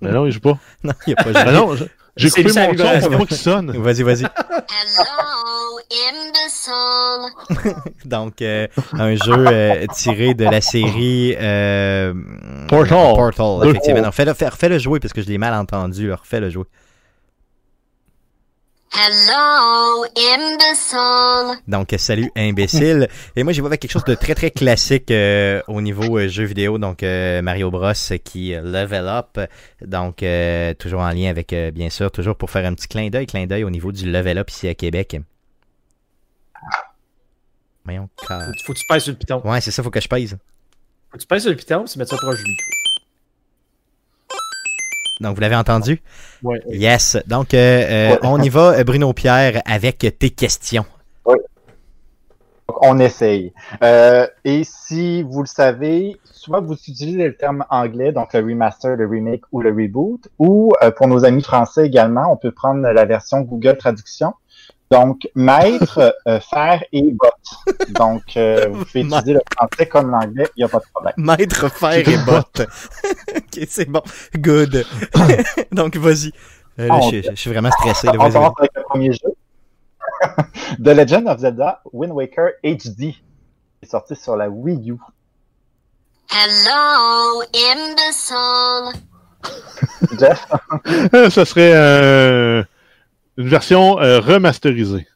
Mais 0.00 0.10
non, 0.10 0.26
il 0.26 0.32
joue 0.32 0.40
pas. 0.40 0.58
Non, 0.84 0.92
il 1.06 1.12
a 1.16 1.16
pas 1.22 1.32
joué. 1.32 1.42
Ah 1.46 1.52
non, 1.52 1.76
je- 1.76 1.84
j'ai 2.16 2.30
coupé 2.30 2.48
sa 2.50 2.68
mon 2.68 2.76
son 2.76 3.08
pour 3.08 3.18
pas 3.20 3.26
qu'il 3.26 3.36
sonne. 3.36 3.70
Vas-y, 3.78 4.02
vas-y. 4.02 4.24
Hello, 4.24 5.78
imbecile. 6.12 7.72
Donc, 8.04 8.42
euh, 8.42 8.66
un 8.92 9.14
jeu 9.14 9.46
euh, 9.48 9.86
tiré 9.94 10.34
de 10.34 10.44
la 10.44 10.60
série 10.60 11.34
euh, 11.40 12.12
Portal. 12.68 13.14
Portal, 13.14 13.68
effectivement. 13.68 14.06
Refais-le 14.06 14.32
refais-le 14.32 14.78
jouer 14.78 15.00
parce 15.00 15.12
que 15.12 15.22
je 15.22 15.28
l'ai 15.28 15.38
mal 15.38 15.54
entendu. 15.54 16.12
Refais-le 16.12 16.50
jouer. 16.50 16.66
Hello, 18.94 20.04
imbecile. 20.16 21.62
Donc, 21.66 21.94
salut, 21.96 22.30
imbécile. 22.36 23.08
Et 23.34 23.42
moi, 23.42 23.52
j'y 23.54 23.60
vais 23.62 23.66
avec 23.68 23.80
quelque 23.80 23.90
chose 23.90 24.04
de 24.04 24.14
très, 24.14 24.34
très 24.34 24.50
classique 24.50 25.10
euh, 25.10 25.62
au 25.66 25.80
niveau 25.80 26.18
euh, 26.18 26.28
jeu 26.28 26.44
vidéo. 26.44 26.76
Donc, 26.76 27.02
euh, 27.02 27.40
Mario 27.40 27.70
Bros. 27.70 27.92
qui 28.22 28.54
euh, 28.54 28.60
level 28.60 29.06
up. 29.08 29.40
Donc, 29.80 30.22
euh, 30.22 30.74
toujours 30.74 31.00
en 31.00 31.10
lien 31.10 31.30
avec, 31.30 31.54
euh, 31.54 31.70
bien 31.70 31.88
sûr, 31.88 32.10
toujours 32.10 32.36
pour 32.36 32.50
faire 32.50 32.66
un 32.66 32.74
petit 32.74 32.86
clin 32.88 33.08
d'œil, 33.08 33.26
clin 33.26 33.46
d'œil 33.46 33.64
au 33.64 33.70
niveau 33.70 33.92
du 33.92 34.10
level 34.10 34.36
up 34.36 34.50
ici 34.50 34.68
à 34.68 34.74
Québec. 34.74 35.16
Voyons, 37.84 38.10
car- 38.28 38.42
Faut, 38.44 38.52
faut 38.66 38.72
que 38.74 38.78
tu 38.78 38.86
pèses 38.86 39.04
sur 39.04 39.12
le 39.12 39.18
piton. 39.18 39.40
Ouais, 39.44 39.60
c'est 39.62 39.70
ça, 39.70 39.82
faut 39.82 39.90
que 39.90 40.00
je 40.00 40.08
pèse. 40.08 40.36
Faut 41.10 41.16
que 41.16 41.22
tu 41.22 41.26
pèses 41.26 41.42
sur 41.42 41.50
le 41.50 41.56
piton, 41.56 41.84
tu 41.84 41.98
mets 41.98 42.04
ça 42.04 42.16
proche 42.16 42.42
du 42.42 42.50
micro. 42.50 42.66
Donc, 45.22 45.34
vous 45.36 45.40
l'avez 45.40 45.56
entendu? 45.56 46.02
Ouais. 46.42 46.60
Yes. 46.68 47.16
Donc, 47.26 47.54
euh, 47.54 47.58
euh, 47.58 48.10
Ouais. 48.10 48.18
on 48.24 48.40
y 48.42 48.48
va, 48.48 48.72
euh, 48.72 48.84
Bruno 48.84 49.12
Pierre, 49.12 49.62
avec 49.64 49.98
tes 50.18 50.30
questions. 50.30 50.84
Donc, 52.68 52.76
on 52.82 52.98
essaye. 53.00 53.52
Euh, 53.82 54.26
et 54.44 54.62
si 54.64 55.22
vous 55.24 55.42
le 55.42 55.46
savez, 55.48 56.16
soit 56.24 56.60
vous 56.60 56.74
utilisez 56.74 57.24
le 57.24 57.36
terme 57.36 57.64
anglais, 57.70 58.12
donc 58.12 58.32
le 58.34 58.40
remaster, 58.40 58.96
le 58.96 59.06
remake 59.06 59.42
ou 59.50 59.62
le 59.62 59.70
reboot, 59.70 60.28
ou 60.38 60.72
euh, 60.82 60.90
pour 60.90 61.08
nos 61.08 61.24
amis 61.24 61.42
français 61.42 61.86
également, 61.86 62.32
on 62.32 62.36
peut 62.36 62.52
prendre 62.52 62.80
la 62.80 63.04
version 63.04 63.40
Google 63.40 63.76
Traduction. 63.78 64.34
Donc, 64.92 65.26
maître, 65.34 66.14
euh, 66.28 66.38
faire 66.40 66.84
et 66.92 67.02
bot. 67.12 67.28
Donc, 67.90 68.36
euh, 68.36 68.66
vous 68.70 68.84
pouvez 68.84 69.00
utiliser 69.00 69.32
le 69.32 69.40
français 69.56 69.86
comme 69.86 70.10
l'anglais, 70.10 70.46
il 70.56 70.60
n'y 70.60 70.64
a 70.64 70.68
pas 70.68 70.80
de 70.80 70.84
problème. 70.92 71.14
Maître, 71.16 71.68
fer 71.70 72.06
et 72.06 72.16
botte. 72.26 72.60
ok, 73.34 73.66
c'est 73.68 73.88
bon. 73.88 74.02
Good. 74.36 74.84
Donc, 75.72 75.96
vas-y. 75.96 76.32
Euh, 76.78 76.88
là, 76.88 77.00
je, 77.10 77.22
je 77.30 77.34
suis 77.36 77.50
vraiment 77.50 77.70
stressé. 77.70 78.06
là. 78.08 78.12
On 78.18 78.30
commence 78.30 78.54
avec 78.58 78.70
le 78.74 78.82
premier 78.82 79.12
jeu. 79.12 79.28
The 80.84 80.88
Legend 80.88 81.26
of 81.28 81.38
Zelda 81.40 81.80
Wind 81.92 82.12
Waker 82.12 82.50
HD. 82.62 83.14
est 83.82 83.86
sorti 83.90 84.14
sur 84.14 84.36
la 84.36 84.48
Wii 84.50 84.90
U. 84.90 84.96
Hello, 86.30 87.42
imbecile. 87.54 89.00
Jeff? 90.18 90.46
Euh, 91.14 91.30
Ça 91.30 91.44
serait 91.44 91.72
euh, 91.74 92.62
une 93.36 93.48
version 93.48 94.00
euh, 94.00 94.20
remasterisée. 94.20 95.06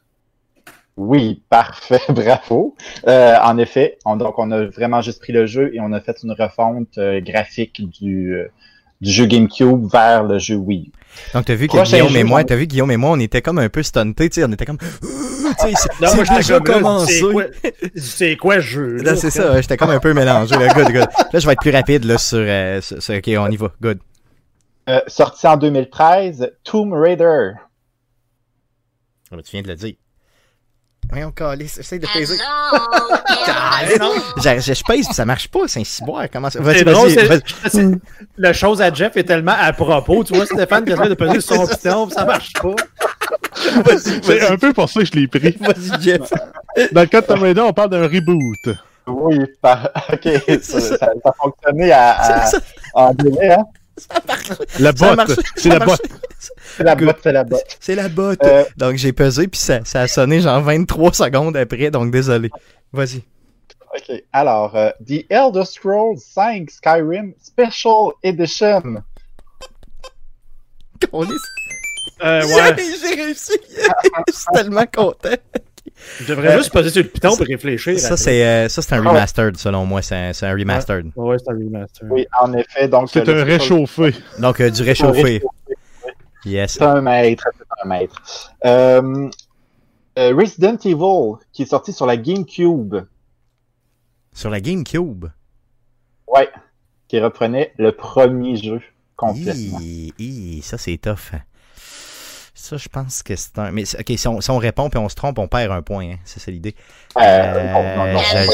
Oui, 0.95 1.43
parfait, 1.49 2.01
bravo. 2.09 2.75
Euh, 3.07 3.35
en 3.43 3.57
effet, 3.57 3.97
on, 4.05 4.15
donc 4.15 4.39
on 4.39 4.49
a 4.51 4.65
vraiment 4.65 5.01
juste 5.01 5.19
pris 5.21 5.33
le 5.33 5.45
jeu 5.45 5.69
et 5.73 5.79
on 5.79 5.91
a 5.93 5.99
fait 6.01 6.17
une 6.23 6.31
refonte 6.31 6.97
euh, 6.97 7.21
graphique 7.21 7.87
du, 8.01 8.33
euh, 8.33 8.47
du 9.01 9.11
jeu 9.11 9.25
GameCube 9.25 9.85
vers 9.91 10.23
le 10.23 10.39
jeu 10.39 10.55
Wii. 10.55 10.91
Donc, 11.33 11.45
t'as 11.45 11.55
vu 11.55 11.67
que 11.67 11.73
Prochain 11.75 11.97
Guillaume 11.97 12.09
jeu, 12.13 12.19
et 12.19 12.23
moi, 12.23 12.43
t'as 12.43 12.55
vu 12.55 12.65
Guillaume 12.67 12.91
et 12.91 12.97
moi, 12.97 13.11
on 13.11 13.19
était 13.19 13.41
comme 13.41 13.59
un 13.59 13.69
peu 13.69 13.83
stuntés, 13.83 14.29
tu 14.29 14.41
sais, 14.41 14.47
on 14.47 14.51
était 14.51 14.65
comme, 14.65 14.77
Non, 16.01 16.13
moi, 16.15 16.23
j'étais 16.23 16.35
déjà 16.37 16.59
comme. 16.59 16.99
C'est 17.05 17.21
quoi, 17.21 17.43
c'est 17.95 18.35
quoi 18.35 18.55
ce 18.55 18.61
jeu? 18.61 18.97
Là, 18.97 19.15
c'est 19.15 19.31
ça, 19.31 19.59
j'étais 19.61 19.77
comme 19.77 19.89
un 19.89 19.99
peu 19.99 20.13
mélangé. 20.13 20.55
Là, 20.55 20.67
good, 20.73 20.87
good. 20.91 21.07
Là, 21.33 21.39
je 21.39 21.45
vais 21.47 21.53
être 21.53 21.61
plus 21.61 21.71
rapide 21.71 22.03
là, 22.05 22.17
sur, 22.17 22.37
euh, 22.41 22.81
sur- 22.81 23.01
sur- 23.01 23.15
Ok, 23.15 23.29
on 23.37 23.49
y 23.49 23.55
va. 23.57 23.71
Good. 23.81 23.99
Euh, 24.89 24.99
sorti 25.07 25.47
en 25.47 25.57
2013, 25.57 26.51
Tomb 26.63 26.93
Raider. 26.93 27.51
Ah, 29.31 29.35
ben, 29.35 29.41
tu 29.43 29.51
viens 29.51 29.61
de 29.61 29.67
le 29.67 29.75
dire. 29.75 29.93
Voyons, 31.09 31.31
calice, 31.31 31.77
essaye 31.77 31.99
de 31.99 32.07
peser. 32.13 32.35
Je, 34.37 34.73
je 34.73 34.83
pèse, 34.83 35.05
ça 35.11 35.23
marche 35.25 35.47
pas, 35.47 35.61
c'est 35.67 35.79
un 35.79 35.83
ciboire. 35.85 36.25
Comment 36.31 36.49
ça? 36.49 36.59
Vas-y, 36.61 36.83
vas-y. 36.83 37.95
La 38.37 38.51
chose 38.53 38.81
à 38.81 38.93
Jeff 38.93 39.15
est 39.15 39.23
tellement 39.23 39.55
à 39.57 39.71
propos. 39.71 40.23
Tu 40.23 40.33
vois, 40.33 40.45
Stéphane 40.45 40.83
qui 40.83 40.91
essaie 40.91 41.07
de 41.07 41.13
peser 41.13 41.39
sur 41.41 41.55
son 41.55 41.67
piton, 41.67 42.07
puis 42.07 42.15
ça 42.15 42.25
marche 42.25 42.51
pas. 42.53 42.75
Vas-y, 43.85 44.21
C'est 44.23 44.47
un 44.49 44.57
peu 44.57 44.73
pour 44.73 44.89
ça 44.89 44.99
que 45.01 45.05
je 45.05 45.13
l'ai 45.13 45.27
pris. 45.27 45.55
Vas-y, 45.59 46.01
Jeff. 46.01 46.33
Dans 46.91 47.01
le 47.01 47.07
cas 47.07 47.21
de 47.21 47.33
Raider, 47.33 47.61
on 47.61 47.73
parle 47.73 47.89
d'un 47.89 48.03
reboot. 48.03 48.75
Oui, 49.07 49.39
par... 49.61 49.89
ok, 50.13 50.27
ça, 50.61 50.79
ça. 50.81 50.97
ça, 50.97 51.11
a 51.23 51.31
fonctionné 51.41 51.91
à, 51.91 52.19
à- 52.19 52.45
C'est 52.47 52.57
ça, 52.57 52.63
en 52.93 53.13
délai, 53.13 53.53
hein? 53.53 53.63
La 54.79 54.95
ça 54.95 55.15
botte. 55.15 55.39
C'est 55.55 55.69
la 55.69 55.79
botte. 55.79 56.01
C'est 56.77 56.83
la 56.83 56.95
botte, 56.95 57.17
c'est 57.23 57.31
la 57.31 57.43
botte. 57.43 57.77
C'est 57.79 57.95
la 57.95 58.09
botte. 58.09 58.43
Euh, 58.43 58.63
Donc, 58.77 58.95
j'ai 58.95 59.13
pesé, 59.13 59.47
puis 59.47 59.59
ça, 59.59 59.79
ça 59.85 60.01
a 60.01 60.07
sonné 60.07 60.41
genre 60.41 60.61
23 60.61 61.13
secondes 61.13 61.57
après, 61.57 61.89
donc 61.91 62.11
désolé. 62.11 62.49
Vas-y. 62.93 63.23
ok, 63.95 64.23
alors, 64.33 64.75
euh, 64.75 64.91
The 65.05 65.25
Elder 65.29 65.65
Scrolls 65.65 66.19
5 66.19 66.69
Skyrim 66.69 67.33
Special 67.41 68.11
Edition. 68.23 69.03
Euh, 72.23 72.41
ouais. 72.47 72.75
J'ai 72.77 73.21
réussi. 73.23 73.53
Je 74.27 74.33
suis 74.33 74.45
tellement 74.53 74.85
content. 74.85 75.29
Je 76.19 76.25
devrais 76.27 76.57
juste 76.57 76.71
poser 76.71 76.89
sur 76.89 77.03
le 77.03 77.09
piton 77.09 77.35
pour 77.35 77.45
réfléchir. 77.45 77.99
Ça, 77.99 78.17
c'est 78.17 78.45
euh, 78.45 78.69
ça, 78.69 78.81
c'est 78.81 78.93
un 78.93 79.01
remastered, 79.01 79.57
selon 79.57 79.85
moi. 79.85 80.01
C'est 80.01 80.15
un, 80.15 80.51
remastered. 80.53 81.11
Ouais, 81.15 81.37
c'est 81.39 81.51
un 81.51 81.55
remaster. 81.55 82.07
Oui, 82.09 82.27
en 82.39 82.53
effet, 82.53 82.87
donc... 82.87 83.09
C'est 83.11 83.27
euh, 83.27 83.41
un 83.41 83.43
réchauffé. 83.43 84.13
Donc, 84.39 84.61
euh, 84.61 84.69
du 84.69 84.83
réchauffé. 84.83 85.41
Yes. 86.45 86.73
C'est 86.73 86.83
un 86.83 87.01
maître, 87.01 87.45
c'est 87.57 87.65
un 87.83 87.87
maître. 87.87 88.21
Resident 90.15 90.77
Evil, 90.83 91.45
qui 91.51 91.63
est 91.63 91.67
sorti 91.67 91.93
sur 91.93 92.05
la 92.05 92.17
GameCube. 92.17 92.95
Sur 94.33 94.49
la 94.49 94.61
GameCube? 94.61 95.25
Ouais. 96.27 96.49
Qui 97.07 97.19
reprenait 97.19 97.73
le 97.77 97.91
premier 97.91 98.55
jeu 98.55 98.81
complètement. 99.15 99.79
Hi, 99.81 100.13
hi, 100.19 100.61
ça, 100.61 100.77
c'est 100.77 100.97
tough. 100.97 101.33
Ça, 102.67 102.75
je 102.75 102.89
pense 102.89 103.23
que 103.23 103.33
c'est 103.37 103.57
un. 103.59 103.71
Mais 103.71 103.83
ok, 103.97 104.11
si 104.17 104.27
on, 104.27 104.41
si 104.41 104.51
on 104.51 104.57
répond 104.57 104.89
puis 104.89 104.99
on 104.99 105.07
se 105.07 105.15
trompe, 105.15 105.39
on 105.39 105.47
perd 105.47 105.71
un 105.71 105.81
point. 105.81 106.09
Hein. 106.11 106.15
C'est 106.25 106.41
ça 106.41 106.51
l'idée. 106.51 106.75
Euh, 107.17 107.71
non, 107.71 107.83
non, 107.83 108.13
non, 108.13 108.19
imbecile. 108.19 108.49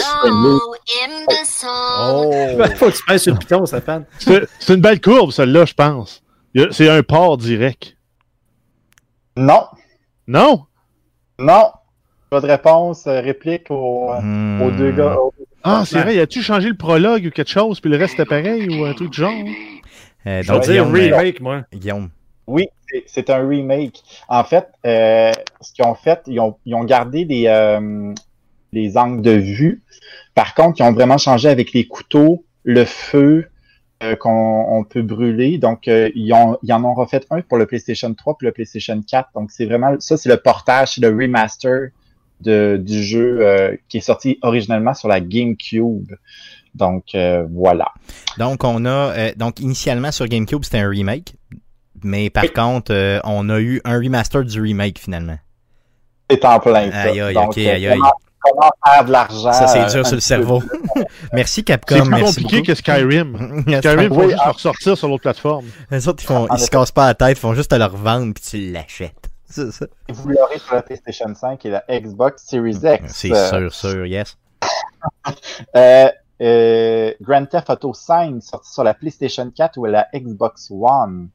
Oh! 1.68 2.32
Faut 2.76 2.92
que 2.92 2.96
tu 2.98 3.04
passes 3.08 3.24
sur 3.24 3.34
le 3.34 3.40
piton, 3.40 3.66
Stéphane. 3.66 4.06
C'est 4.20 4.48
c'est 4.60 4.74
une 4.76 4.82
belle 4.82 5.02
courbe, 5.02 5.32
celle-là, 5.32 5.66
je 5.66 5.74
pense. 5.74 6.22
C'est 6.72 6.90
un 6.90 7.02
port 7.02 7.38
direct. 7.38 7.98
Non, 9.36 9.66
Non? 10.28 10.66
non. 11.40 11.72
Pas 12.30 12.40
de 12.42 12.46
réponse, 12.48 13.08
euh, 13.08 13.20
réplique 13.22 13.72
aux, 13.72 14.12
euh, 14.12 14.20
Hmm. 14.22 14.62
aux 14.62 14.72
deux 14.72 14.92
gars. 14.92 15.16
aux- 15.20 15.34
Ah, 15.64 15.84
c'est 15.86 16.02
vrai, 16.02 16.16
y 16.16 16.20
a-tu 16.20 16.42
changé 16.44 16.68
le 16.70 16.76
prologue 16.78 17.26
ou 17.26 17.30
quelque 17.32 17.50
chose, 17.50 17.80
puis 17.80 17.90
le 17.90 17.98
reste 17.98 18.14
était 18.16 18.26
pareil, 18.26 18.68
ou 18.70 18.86
un 18.86 18.94
truc 18.94 19.10
du 19.12 19.22
genre? 19.22 19.32
Euh, 20.28 20.42
Je 20.44 20.48
vais 20.48 20.54
donc, 20.54 20.64
dire 20.64 20.86
Guillaume, 20.86 20.96
euh, 20.96 21.18
remake, 21.18 21.42
moi. 21.42 21.62
Guillaume. 21.74 22.10
Oui, 22.46 22.68
c'est- 23.08 23.30
un 23.30 23.48
remake. 23.48 24.02
En 24.28 24.44
fait, 24.44 24.68
euh, 24.86 25.32
ce 25.62 25.74
qu'ils 25.74 25.86
ont 25.86 25.96
fait, 25.96 26.22
ils 26.28 26.40
ont, 26.40 26.58
ils 26.66 26.76
ont 26.76 26.84
gardé 26.84 27.26
les, 27.26 27.48
euh, 27.48 28.14
les 28.72 28.98
angles 28.98 29.22
de 29.22 29.32
vue. 29.32 29.84
Par 30.36 30.54
contre, 30.56 30.80
ils 30.80 30.84
ont 30.84 30.92
vraiment 30.94 31.18
changé 31.18 31.50
avec 31.50 31.74
les 31.74 31.88
couteaux, 31.88 32.44
le 32.64 32.86
feu 32.86 33.48
euh, 34.04 34.16
qu'on 34.16 34.66
on 34.70 34.84
peut 34.84 35.02
brûler. 35.04 35.58
Donc, 35.58 35.88
euh, 35.88 36.10
ils, 36.16 36.34
ont, 36.34 36.58
ils 36.64 36.74
en 36.74 36.84
ont 36.84 36.94
refait 36.94 37.22
un 37.30 37.42
pour 37.42 37.58
le 37.58 37.66
PlayStation 37.66 38.14
3 38.14 38.38
puis 38.38 38.48
le 38.48 38.52
PlayStation 38.52 39.02
4. 39.02 39.30
Donc, 39.36 39.52
c'est 39.52 39.66
vraiment 39.66 39.96
ça, 40.00 40.18
c'est 40.18 40.30
le 40.30 40.38
portage, 40.38 40.96
c'est 40.96 41.02
le 41.02 41.10
remaster 41.10 41.90
de, 42.42 42.78
du 42.84 43.02
jeu 43.04 43.38
euh, 43.42 43.78
qui 43.88 43.98
est 43.98 44.02
sorti 44.02 44.40
originellement 44.42 44.94
sur 44.94 45.08
la 45.08 45.22
GameCube. 45.22 46.12
Donc, 46.76 47.16
euh, 47.16 47.46
voilà. 47.52 47.92
Donc, 48.40 48.64
on 48.64 48.84
a. 48.86 48.90
euh, 48.90 49.32
donc, 49.38 49.60
initialement 49.60 50.12
sur 50.12 50.28
GameCube, 50.28 50.64
c'était 50.64 50.80
un 50.80 50.90
remake. 50.90 51.36
Mais 52.04 52.30
par 52.30 52.52
contre, 52.54 52.94
euh, 52.94 53.20
on 53.24 53.50
a 53.50 53.60
eu 53.60 53.82
un 53.86 53.98
remaster 53.98 54.44
du 54.44 54.62
remake 54.62 55.00
finalement. 55.00 55.38
C'est 56.30 56.44
en 56.46 56.60
plein 56.60 56.90
ça. 56.92 57.02
Aïe, 57.02 57.22
aïe, 57.22 57.34
Donc, 57.34 57.50
ok, 57.50 57.58
euh, 57.60 57.74
aïe, 57.74 57.88
aïe. 57.88 58.00
Comment, 58.46 58.70
faire 58.86 59.06
de 59.06 59.12
l'argent. 59.12 59.54
Ça, 59.54 59.68
c'est 59.68 59.80
euh, 59.84 59.90
dur 59.90 60.00
un 60.02 60.04
sur 60.04 60.16
le 60.16 60.20
cerveau. 60.22 60.62
merci 61.34 61.56
C'est 61.56 61.64
Capcom. 61.64 62.02
plus 62.02 62.10
merci 62.10 62.26
compliqué 62.44 62.56
beaucoup. 62.58 62.68
que 62.68 62.76
Skyrim. 62.76 63.64
Skyrim, 63.78 64.02
il 64.02 64.08
faut 64.10 64.16
Oui, 64.22 64.30
juste 64.32 64.40
ah. 64.42 64.48
le 64.48 64.52
ressortir 64.52 64.98
sur 64.98 65.08
l'autre 65.08 65.22
plateforme. 65.24 65.66
Les 65.92 66.08
autres, 66.08 66.24
ils, 66.24 66.28
font, 66.28 66.48
ils 66.54 66.60
se 66.60 66.70
cassent 66.70 66.92
pas 66.92 67.06
la 67.08 67.14
tête, 67.14 67.38
ils 67.38 67.40
font 67.40 67.54
juste 67.54 67.72
te 67.72 67.76
le 67.76 67.86
revendre 67.86 68.34
puis 68.34 68.44
tu 68.44 68.72
l'achètes. 68.72 69.30
C'est 69.46 69.72
ça. 69.72 69.86
Vous 70.10 70.28
l'aurez 70.30 70.60
sur 70.60 70.76
la 70.76 70.82
PlayStation 70.82 71.34
5 71.34 71.66
et 71.66 71.70
la 71.70 71.84
Xbox 71.90 72.44
Series 72.46 72.80
X. 72.84 73.14
C'est 73.14 73.32
Euh, 73.32 73.70
sûr, 73.70 73.74
sûr, 73.74 74.06
yes. 74.08 74.36
euh, 75.76 76.10
euh, 76.42 77.14
Grand 77.22 77.46
Theft 77.46 77.70
Auto 77.70 77.94
5 77.94 78.42
sorti 78.42 78.74
sur 78.74 78.84
la 78.84 78.94
PlayStation 78.94 79.50
4 79.56 79.78
ou 79.78 79.86
la 79.86 80.08
Xbox 80.14 80.70
One? 80.72 81.30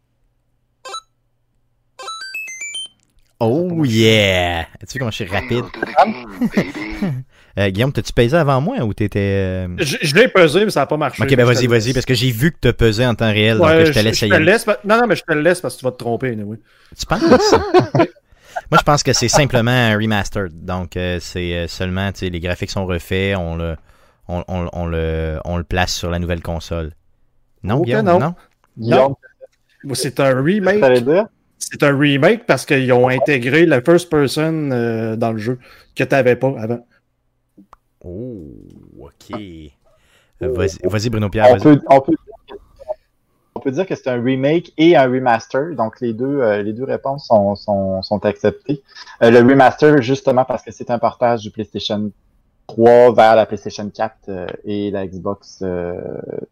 Oh 3.40 3.85
yeah! 3.85 4.64
Tu 4.81 4.87
sais 4.88 4.98
comment 4.98 5.11
je 5.12 5.24
suis 5.24 5.33
rapide? 5.33 5.64
Euh, 7.59 7.70
Guillaume, 7.70 7.92
t'as-tu 7.92 8.12
pesé 8.12 8.37
avant 8.37 8.61
moi 8.61 8.77
ou 8.85 8.94
t'étais. 8.94 9.18
euh, 9.18 9.68
Je, 9.79 9.96
je 10.01 10.14
l'ai 10.14 10.29
pesé, 10.29 10.64
mais 10.64 10.70
ça 10.70 10.81
n'a 10.81 10.87
pas 10.87 10.96
marché. 10.96 11.24
Ok, 11.24 11.35
ben 11.35 11.44
vas-y, 11.44 11.66
vas-y, 11.66 11.92
parce 11.92 12.07
que 12.07 12.14
j'ai 12.14 12.31
vu 12.31 12.53
que 12.53 12.59
t'as 12.61 12.72
pesé 12.72 13.05
en 13.05 13.16
temps 13.16 13.33
réel, 13.33 13.57
donc 13.59 13.66
Ouais, 13.66 13.85
je 13.87 13.92
te 13.92 13.98
laisse 13.98 14.20
je 14.20 14.27
y 14.27 14.29
te 14.29 14.35
aller. 14.35 14.44
laisse. 14.44 14.64
pa- 14.64 14.79
Non, 14.85 14.96
non, 15.01 15.09
mais 15.09 15.16
je 15.16 15.24
te 15.24 15.33
le 15.33 15.40
laisse 15.40 15.61
parce 15.61 15.74
que 15.74 15.81
tu 15.81 15.85
vas 15.85 15.90
te 15.90 15.96
tromper, 15.96 16.38
oui. 16.40 16.59
Tu 16.96 17.05
penses? 17.07 17.20
Moi, 17.94 18.79
je 18.79 18.83
pense 18.85 19.03
que 19.03 19.12
c'est 19.12 19.27
simplement 19.29 19.72
un 19.72 19.96
remastered. 19.96 20.64
Donc, 20.64 20.96
euh, 20.96 21.18
c'est 21.20 21.66
seulement, 21.66 22.12
tu 22.12 22.20
sais, 22.20 22.31
les 22.31 22.38
graphiques 22.38 22.70
sont 22.70 22.87
refaits, 22.87 23.37
on 23.37 23.57
le, 23.57 23.74
on, 24.29 24.44
on- 24.46 24.68
on 24.72 24.87
le, 24.87 25.40
on 25.44 25.57
le 25.57 25.64
place 25.64 25.92
sur 25.92 26.11
la 26.11 26.20
nouvelle 26.20 26.42
console. 26.42 26.92
Non, 27.64 27.79
Ok, 27.79 27.87
Guillaume? 27.87 28.05
non. 28.07 28.18
non? 28.20 28.35
Guillaume, 28.77 29.14
C'est 29.94 30.20
un 30.20 30.40
remake. 30.40 30.81
C'est 31.58 31.82
un 31.82 31.96
remake 31.96 32.46
parce 32.46 32.64
qu'ils 32.64 32.92
ont 32.92 33.08
intégré 33.08 33.66
la 33.66 33.80
first 33.80 34.08
person 34.10 34.70
euh, 34.70 35.16
dans 35.16 35.32
le 35.32 35.38
jeu 35.38 35.58
que 35.94 36.04
tu 36.04 36.10
n'avais 36.14 36.36
pas 36.36 36.54
avant. 36.58 36.86
Oh, 38.04 38.54
ok. 39.00 39.36
Euh, 39.36 40.52
vas-y, 40.52 40.78
vas-y, 40.84 41.10
Bruno 41.10 41.28
Pierre, 41.28 41.46
On 41.50 41.52
vas-y. 41.56 41.62
peut, 41.62 41.80
on, 41.90 42.00
peut, 42.00 42.14
on 43.56 43.60
peut 43.60 43.70
dire 43.72 43.86
que 43.86 43.94
c'est 43.96 44.08
un 44.08 44.22
remake 44.22 44.72
et 44.78 44.96
un 44.96 45.10
remaster. 45.10 45.74
Donc, 45.74 46.00
les 46.00 46.12
deux, 46.12 46.40
euh, 46.40 46.62
les 46.62 46.72
deux 46.72 46.84
réponses 46.84 47.26
sont, 47.26 47.56
sont, 47.56 48.02
sont 48.02 48.24
acceptées. 48.24 48.82
Euh, 49.22 49.30
le 49.30 49.38
remaster, 49.40 50.00
justement, 50.00 50.44
parce 50.44 50.62
que 50.62 50.70
c'est 50.70 50.90
un 50.90 50.98
partage 51.00 51.42
du 51.42 51.50
PlayStation 51.50 52.12
3 52.68 53.12
vers 53.14 53.35
la 53.35 53.46
PlayStation 53.46 53.88
4 53.90 54.14
euh, 54.28 54.46
et 54.64 54.90
la 54.90 55.07
Xbox 55.07 55.59
euh, 55.62 55.94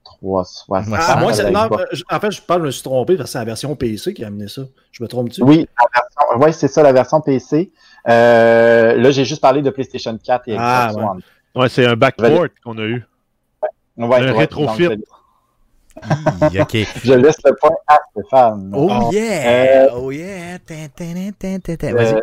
360. 0.04 0.68
Ouais, 0.88 0.96
Ah, 0.98 1.00
ça, 1.02 1.16
moi, 1.16 1.30
la 1.30 1.36
c'est- 1.36 1.50
non, 1.50 1.64
Xbox. 1.66 1.82
euh, 1.82 1.86
je- 1.92 2.02
en 2.10 2.20
fait, 2.20 2.30
je 2.32 2.42
parle, 2.42 2.62
je 2.62 2.66
me 2.66 2.70
suis 2.72 2.82
trompé 2.82 3.16
parce 3.16 3.28
que 3.28 3.32
c'est 3.32 3.38
la 3.38 3.44
version 3.44 3.76
PC 3.76 4.14
qui 4.14 4.24
a 4.24 4.28
amené 4.28 4.48
ça. 4.48 4.62
Je 4.92 5.02
me 5.02 5.08
trompe-tu? 5.08 5.42
Oui, 5.42 5.68
la 5.78 5.86
version, 5.94 6.42
ouais, 6.44 6.52
c'est 6.52 6.68
ça, 6.68 6.82
la 6.82 6.92
version 6.92 7.20
PC. 7.20 7.70
Euh, 8.08 8.94
là, 8.96 9.10
j'ai 9.10 9.24
juste 9.24 9.42
parlé 9.42 9.62
de 9.62 9.70
PlayStation 9.70 10.16
4 10.18 10.48
et 10.48 10.52
Xbox 10.52 10.62
Ah, 10.66 10.92
ouais. 10.94 11.04
One. 11.04 11.20
Ouais, 11.54 11.68
c'est 11.68 11.86
un 11.86 11.96
backport 11.96 12.46
qu'on 12.64 12.78
a 12.78 12.82
eu. 12.82 13.04
Ouais, 13.98 14.16
Un 14.26 14.32
rétrofit. 14.32 14.88
Je, 17.04 17.14
laisse 17.14 17.36
le 17.44 17.54
point 17.58 17.70
à 17.86 17.98
Stéphane. 18.10 18.70
Oh 18.74 19.10
yeah! 19.10 19.88
Oh 19.94 20.10
yeah! 20.10 20.58
Tin, 20.58 20.88
tin, 20.94 21.58
tin. 21.76 21.92
Vas-y. 21.94 22.20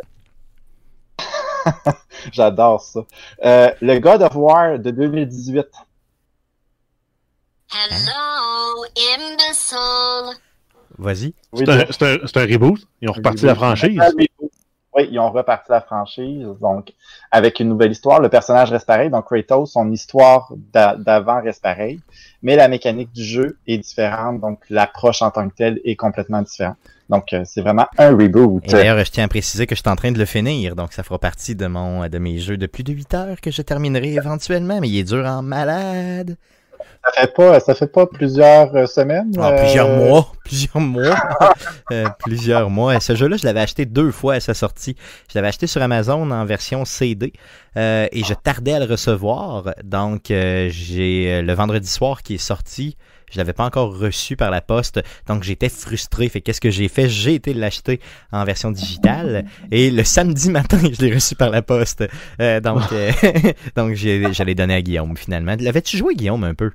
J'adore 2.31 2.81
ça. 2.81 3.01
Euh, 3.43 3.69
le 3.81 3.99
God 3.99 4.21
of 4.21 4.35
War 4.35 4.79
de 4.79 4.91
2018. 4.91 5.65
Hello, 7.71 8.85
imbecile. 9.15 10.37
Vas-y. 10.97 11.33
Oui, 11.53 11.63
C'est 11.65 11.69
un, 11.69 11.79
un- 11.79 12.45
reboot. 12.53 12.79
Ils 13.01 13.09
ont 13.09 13.13
reparti 13.13 13.45
la 13.45 13.55
franchise. 13.55 13.99
Oui, 14.95 15.07
ils 15.09 15.17
ont 15.17 15.31
reparti 15.31 15.71
la 15.71 15.81
franchise, 15.81 16.45
donc 16.61 16.93
avec 17.31 17.59
une 17.59 17.69
nouvelle 17.69 17.91
histoire. 17.91 18.19
Le 18.19 18.29
personnage 18.29 18.69
reste 18.71 18.85
pareil, 18.85 19.09
donc 19.09 19.25
Kratos, 19.25 19.71
son 19.71 19.91
histoire 19.91 20.53
d'a- 20.71 20.95
d'avant 20.95 21.41
reste 21.41 21.63
pareille, 21.63 21.99
mais 22.43 22.55
la 22.55 22.67
mécanique 22.67 23.11
du 23.11 23.23
jeu 23.23 23.57
est 23.65 23.79
différente, 23.79 24.39
donc 24.39 24.59
l'approche 24.69 25.23
en 25.23 25.31
tant 25.31 25.49
que 25.49 25.55
telle 25.55 25.81
est 25.83 25.95
complètement 25.95 26.43
différente. 26.43 26.77
Donc 27.13 27.31
euh, 27.33 27.43
c'est 27.45 27.61
vraiment 27.61 27.85
un 27.97 28.09
reboot. 28.09 28.65
D'ailleurs, 28.67 28.97
je 29.05 29.11
tiens 29.11 29.25
à 29.25 29.27
préciser 29.27 29.67
que 29.67 29.75
je 29.75 29.81
suis 29.81 29.89
en 29.89 29.95
train 29.95 30.11
de 30.11 30.17
le 30.17 30.25
finir, 30.25 30.75
donc 30.75 30.93
ça 30.93 31.03
fera 31.03 31.19
partie 31.19 31.55
de 31.55 31.67
mon 31.67 32.07
de 32.07 32.17
mes 32.17 32.39
jeux 32.39 32.57
de 32.57 32.65
plus 32.65 32.83
de 32.83 32.91
8 32.91 33.13
heures 33.13 33.41
que 33.41 33.51
je 33.51 33.61
terminerai 33.61 34.13
éventuellement, 34.15 34.79
mais 34.81 34.89
il 34.89 34.97
est 34.99 35.03
dur 35.03 35.23
en 35.25 35.43
malade. 35.43 36.35
Ça 37.05 37.11
fait 37.21 37.33
pas, 37.33 37.59
ça 37.59 37.75
fait 37.75 37.87
pas 37.87 38.07
plusieurs 38.07 38.73
euh, 38.75 38.85
semaines. 38.85 39.33
Ah, 39.37 39.51
euh, 39.51 39.57
plusieurs 39.61 39.89
mois, 39.89 40.31
plusieurs 40.45 40.79
mois, 40.79 41.15
Euh, 41.91 42.05
plusieurs 42.19 42.69
mois. 42.69 42.99
Ce 43.01 43.13
jeu-là, 43.13 43.35
je 43.35 43.45
l'avais 43.45 43.59
acheté 43.59 43.85
deux 43.85 44.11
fois 44.11 44.35
à 44.35 44.39
sa 44.39 44.53
sortie. 44.53 44.95
Je 45.29 45.37
l'avais 45.37 45.49
acheté 45.49 45.67
sur 45.67 45.81
Amazon 45.81 46.31
en 46.31 46.45
version 46.45 46.85
CD 46.85 47.33
euh, 47.77 48.07
et 48.11 48.23
je 48.23 48.33
tardais 48.33 48.73
à 48.73 48.79
le 48.79 48.85
recevoir. 48.85 49.73
Donc, 49.83 50.31
euh, 50.31 50.69
j'ai 50.71 51.33
euh, 51.33 51.41
le 51.41 51.53
vendredi 51.53 51.89
soir 51.89 52.23
qui 52.23 52.35
est 52.35 52.37
sorti. 52.37 52.95
Je 53.33 53.39
l'avais 53.39 53.53
pas 53.53 53.65
encore 53.65 53.97
reçu 53.97 54.35
par 54.35 54.51
la 54.51 54.61
poste, 54.61 55.01
donc 55.27 55.43
j'étais 55.43 55.69
frustré. 55.69 56.29
Fait 56.29 56.39
qu'est-ce 56.39 56.61
que 56.61 56.69
j'ai 56.69 56.87
fait? 56.87 57.09
J'ai 57.09 57.33
été 57.33 57.55
l'acheter 57.55 57.99
en 58.31 58.45
version 58.45 58.69
digitale 58.69 59.45
et 59.71 59.89
le 59.89 60.03
samedi 60.03 60.51
matin, 60.51 60.77
je 60.83 61.03
l'ai 61.03 61.13
reçu 61.13 61.35
par 61.35 61.49
la 61.49 61.63
poste. 61.63 62.03
Euh, 62.39 62.59
donc, 62.59 62.83
euh, 62.91 63.11
donc 63.75 63.95
l'ai 64.43 64.55
donné 64.55 64.75
à 64.75 64.81
Guillaume 64.83 65.17
finalement. 65.17 65.55
L'avais-tu 65.59 65.97
joué 65.97 66.13
Guillaume 66.13 66.43
un 66.43 66.53
peu? 66.53 66.71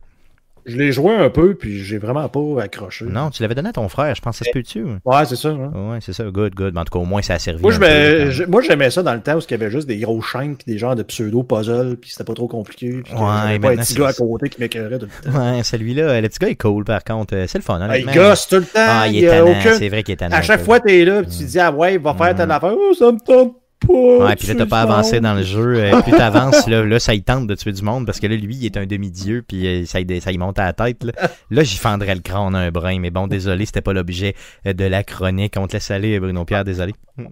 Je 0.68 0.76
l'ai 0.76 0.92
joué 0.92 1.14
un 1.16 1.30
peu, 1.30 1.54
puis 1.54 1.82
j'ai 1.82 1.98
vraiment 1.98 2.28
pas 2.28 2.62
accroché. 2.62 3.06
Non, 3.06 3.30
tu 3.30 3.42
l'avais 3.42 3.54
donné 3.54 3.70
à 3.70 3.72
ton 3.72 3.88
frère. 3.88 4.14
Je 4.14 4.20
pense 4.20 4.38
que 4.38 4.44
ça 4.44 4.50
se 4.50 4.52
peut-tu 4.52 4.84
Ouais, 5.04 5.24
c'est 5.26 5.36
ça. 5.36 5.48
hein. 5.48 5.72
Ouais, 5.74 5.98
c'est 6.00 6.12
ça, 6.12 6.24
good, 6.24 6.54
good. 6.54 6.74
Mais 6.74 6.80
en 6.80 6.84
tout 6.84 6.92
cas, 6.92 7.02
au 7.02 7.06
moins, 7.06 7.22
ça 7.22 7.34
a 7.34 7.38
servi. 7.38 7.62
Moi, 7.62 8.62
j'aimais 8.62 8.90
ça 8.90 9.02
dans 9.02 9.14
le 9.14 9.20
temps 9.20 9.34
où 9.36 9.40
il 9.40 9.50
y 9.50 9.54
avait 9.54 9.70
juste 9.70 9.88
des 9.88 9.98
gros 9.98 10.20
chaînes 10.20 10.56
puis 10.56 10.70
des 10.70 10.78
genres 10.78 10.94
de 10.94 11.02
pseudo-puzzles, 11.02 11.96
puis 11.96 12.10
c'était 12.10 12.24
pas 12.24 12.34
trop 12.34 12.48
compliqué. 12.48 13.00
Puis 13.04 13.12
Ouais, 13.14 13.58
pas 13.58 13.70
un 13.70 13.76
petit 13.76 13.94
gars 13.94 14.08
à 14.08 14.12
côté 14.12 14.48
qui 14.48 14.60
m'écœurait 14.60 14.98
tout 14.98 15.06
le 15.24 15.32
temps. 15.32 15.38
Ouais, 15.38 15.62
celui-là, 15.62 16.20
le 16.20 16.28
petit 16.28 16.38
gars 16.38 16.48
est 16.48 16.56
cool, 16.60 16.84
par 16.84 17.02
contre. 17.04 17.34
Euh, 17.34 17.44
C'est 17.48 17.58
le 17.58 17.64
fun, 17.64 17.78
Ah, 17.80 17.98
il 17.98 18.04
gosse 18.06 18.46
tout 18.48 18.56
le 18.56 18.62
temps. 18.62 18.68
Ah, 18.76 19.06
il 19.08 19.24
est 19.24 19.28
tannant. 19.28 19.50
aucun- 19.50 19.74
C'est 19.78 19.88
vrai 19.88 20.02
qu'il 20.02 20.12
est 20.12 20.16
tannant. 20.18 20.36
À 20.36 20.42
chaque 20.42 20.60
fois, 20.62 20.80
t'es 20.80 21.04
là, 21.04 21.22
puis 21.22 21.30
tu 21.38 21.44
dis, 21.44 21.58
ah 21.58 21.72
ouais, 21.72 21.94
il 21.94 22.00
va 22.00 22.14
faire 22.14 22.34
telle 22.34 22.48
Mm. 22.48 22.52
affaire. 22.52 22.74
Oh, 22.76 22.92
ça 22.94 23.12
me 23.12 23.18
pas. 23.18 23.50
Ouais, 23.86 24.34
puis 24.36 24.48
là, 24.48 24.54
t'as 24.56 24.66
pas 24.66 24.80
avancé 24.82 25.20
dans 25.20 25.34
le 25.34 25.42
jeu. 25.42 25.76
Euh, 25.76 26.02
plus 26.02 26.12
t'avances, 26.12 26.66
là, 26.66 26.84
là, 26.84 26.98
ça 26.98 27.14
y 27.14 27.22
tente 27.22 27.46
de 27.46 27.54
tuer 27.54 27.72
du 27.72 27.82
monde 27.82 28.06
parce 28.06 28.18
que 28.18 28.26
là, 28.26 28.34
lui, 28.36 28.56
il 28.56 28.66
est 28.66 28.76
un 28.76 28.86
demi-dieu, 28.86 29.44
puis 29.46 29.66
euh, 29.66 29.86
ça, 29.86 30.00
y- 30.00 30.20
ça 30.20 30.32
y 30.32 30.38
monte 30.38 30.58
à 30.58 30.64
la 30.64 30.72
tête. 30.72 31.04
Là, 31.04 31.12
là 31.50 31.62
j'y 31.62 31.76
fendrais 31.76 32.14
le 32.14 32.20
crâne 32.20 32.54
un 32.56 32.70
brin, 32.70 32.98
mais 32.98 33.10
bon, 33.10 33.28
désolé, 33.28 33.66
c'était 33.66 33.80
pas 33.80 33.92
l'objet 33.92 34.34
euh, 34.66 34.72
de 34.72 34.84
la 34.84 35.04
chronique. 35.04 35.54
On 35.56 35.66
te 35.68 35.74
laisse 35.74 35.90
aller, 35.90 36.18
Bruno 36.18 36.44
Pierre, 36.44 36.64
désolé. 36.64 36.92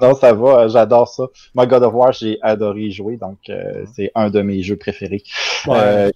Non, 0.00 0.14
ça 0.14 0.32
va, 0.32 0.68
j'adore 0.68 1.08
ça. 1.08 1.24
Moi, 1.54 1.66
God 1.66 1.82
of 1.82 1.92
War, 1.92 2.12
j'ai 2.12 2.38
adoré 2.40 2.82
y 2.82 2.92
jouer, 2.92 3.16
donc 3.16 3.36
euh, 3.48 3.84
c'est 3.94 4.10
un 4.14 4.30
de 4.30 4.40
mes 4.40 4.62
jeux 4.62 4.76
préférés. 4.76 5.22
Ouais. 5.66 5.76
Euh, 5.76 6.10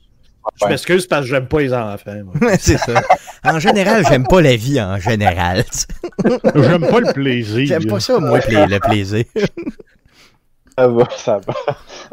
Je 0.62 0.66
m'excuse 0.68 1.06
parce 1.06 1.22
que 1.22 1.28
j'aime 1.30 1.46
pas 1.46 1.60
les 1.60 1.74
enfants. 1.74 2.14
moi. 2.24 2.34
c'est 2.58 2.78
ça. 2.78 3.02
En 3.44 3.58
général, 3.58 4.04
j'aime 4.06 4.26
pas 4.26 4.40
la 4.42 4.56
vie 4.56 4.80
en 4.80 4.98
général. 4.98 5.64
J'aime 6.54 6.86
pas 6.88 7.00
le 7.00 7.12
plaisir. 7.12 7.66
J'aime 7.66 7.86
pas 7.86 8.00
ça, 8.00 8.18
moi, 8.18 8.38
le 8.38 8.78
plaisir. 8.78 9.24
Ça 10.78 10.88
va, 10.88 11.08
ça 11.16 11.38
va. 11.46 11.54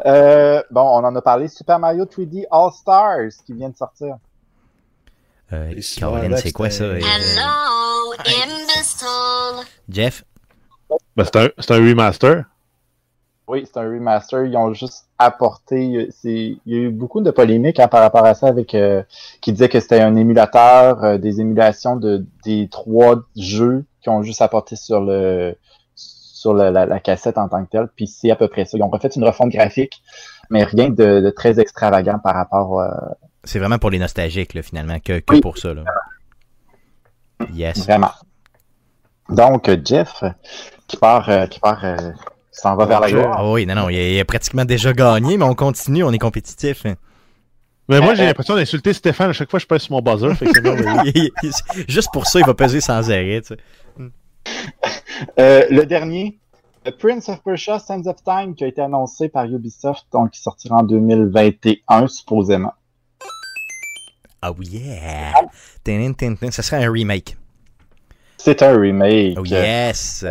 Euh, 0.06 0.62
bon, 0.70 0.80
on 0.82 1.04
en 1.04 1.14
a 1.14 1.22
parlé. 1.22 1.48
Super 1.48 1.78
Mario 1.78 2.04
3D 2.04 2.44
All 2.50 2.70
Stars 2.72 3.44
qui 3.46 3.52
vient 3.52 3.68
de 3.68 3.76
sortir. 3.76 4.16
Euh, 5.52 5.72
Caroline, 5.98 6.36
c'est 6.36 6.52
quoi 6.52 6.70
ça? 6.70 6.84
c'était- 6.94 7.06
euh, 7.06 7.08
Hello, 7.36 8.12
imbecile. 8.18 9.66
Jeff? 9.88 10.24
Ben, 11.16 11.24
c'est 11.24 11.36
un, 11.36 11.48
c'est 11.58 11.70
un 11.72 11.76
remaster. 11.76 12.44
Oui, 13.48 13.64
c'est 13.66 13.80
un 13.80 13.84
remaster. 13.84 14.44
Ils 14.44 14.56
ont 14.56 14.74
juste 14.74 15.06
apporté. 15.18 15.82
Il 16.24 16.58
y 16.66 16.74
a 16.74 16.78
eu 16.78 16.90
beaucoup 16.90 17.22
de 17.22 17.30
polémiques 17.30 17.80
hein, 17.80 17.88
par 17.88 18.02
rapport 18.02 18.24
à 18.26 18.34
ça 18.34 18.46
avec 18.48 18.74
euh, 18.74 19.02
qui 19.40 19.52
disaient 19.52 19.70
que 19.70 19.80
c'était 19.80 20.00
un 20.00 20.14
émulateur, 20.16 21.02
euh, 21.02 21.16
des 21.18 21.40
émulations 21.40 21.96
de 21.96 22.26
des 22.44 22.68
trois 22.70 23.16
jeux 23.36 23.84
qui 24.02 24.10
ont 24.10 24.22
juste 24.22 24.42
apporté 24.42 24.76
sur 24.76 25.00
le 25.00 25.56
sur 25.94 26.52
la, 26.54 26.70
la- 26.70 26.86
la 26.86 27.00
cassette 27.00 27.38
en 27.38 27.48
tant 27.48 27.64
que 27.64 27.70
telle. 27.70 27.88
Puis 27.96 28.06
c'est 28.06 28.30
à 28.30 28.36
peu 28.36 28.48
près 28.48 28.64
ça. 28.66 28.76
Ils 28.76 28.82
ont 28.82 28.90
refait 28.90 29.08
une 29.08 29.24
refonte 29.24 29.48
graphique, 29.50 30.02
mais 30.50 30.62
rien 30.64 30.90
de, 30.90 31.20
de 31.20 31.30
très 31.30 31.58
extravagant 31.58 32.18
par 32.18 32.34
rapport. 32.34 32.80
euh, 32.80 32.90
C'est 33.44 33.58
vraiment 33.58 33.78
pour 33.78 33.90
les 33.90 33.98
nostalgiques, 33.98 34.52
là, 34.54 34.62
finalement, 34.62 34.98
que, 35.00 35.18
que 35.20 35.34
Oui. 35.34 35.40
pour 35.40 35.56
ça. 35.58 35.72
Là. 35.74 35.84
Yes. 37.54 37.84
Vraiment. 37.86 38.10
Donc, 39.30 39.70
Jeff, 39.84 40.22
qui 40.86 40.96
part, 40.96 41.28
euh, 41.28 41.46
qui 41.46 41.60
part, 41.60 41.84
euh, 41.84 41.96
s'en 42.58 42.76
va 42.76 42.86
vers 42.86 43.00
la 43.00 43.10
gloire. 43.10 43.34
Ah 43.38 43.50
oui, 43.50 43.66
non, 43.66 43.74
non, 43.74 43.88
il 43.88 43.96
a, 43.98 44.08
il 44.14 44.20
a 44.20 44.24
pratiquement 44.24 44.64
déjà 44.64 44.92
gagné, 44.92 45.36
mais 45.36 45.44
on 45.44 45.54
continue, 45.54 46.02
on 46.04 46.12
est 46.12 46.18
compétitif. 46.18 46.86
hein. 46.86 46.94
Mais 47.88 48.00
moi, 48.00 48.12
Euh, 48.12 48.14
j'ai 48.16 48.22
euh, 48.24 48.26
l'impression 48.26 48.54
d'insulter 48.54 48.92
Stéphane 48.92 49.30
à 49.30 49.32
chaque 49.32 49.50
fois 49.50 49.58
que 49.58 49.62
je 49.62 49.66
passe 49.66 49.82
sur 49.84 49.92
mon 49.92 50.02
buzzer. 50.02 50.34
fait 50.34 50.46
que 50.46 50.60
Juste 51.88 52.10
pour 52.12 52.26
ça, 52.26 52.38
il 52.40 52.44
va 52.46 52.52
peser 52.54 52.80
sans 52.80 53.10
arrêt. 53.10 53.40
tu 53.40 53.54
sais. 53.54 53.56
Euh, 55.38 55.66
le 55.70 55.84
dernier, 55.84 56.38
The 56.84 56.90
Prince 56.96 57.28
of 57.28 57.42
Persia 57.42 57.78
Sands 57.80 58.06
of 58.06 58.22
Time, 58.24 58.54
qui 58.54 58.62
a 58.62 58.68
été 58.68 58.80
annoncé 58.80 59.28
par 59.28 59.46
Ubisoft, 59.46 60.04
donc 60.12 60.30
qui 60.30 60.40
sortira 60.40 60.76
en 60.76 60.84
2021, 60.84 62.06
supposément. 62.06 62.72
Oh 64.46 64.54
yeah! 64.60 65.32
Tin, 65.82 66.12
tin, 66.12 66.34
tin. 66.36 66.50
Ça 66.52 66.62
serait 66.62 66.84
un 66.84 66.90
remake. 66.92 67.36
C'est 68.36 68.62
un 68.62 68.78
remake. 68.78 69.36
Oh 69.40 69.44
yes! 69.44 70.24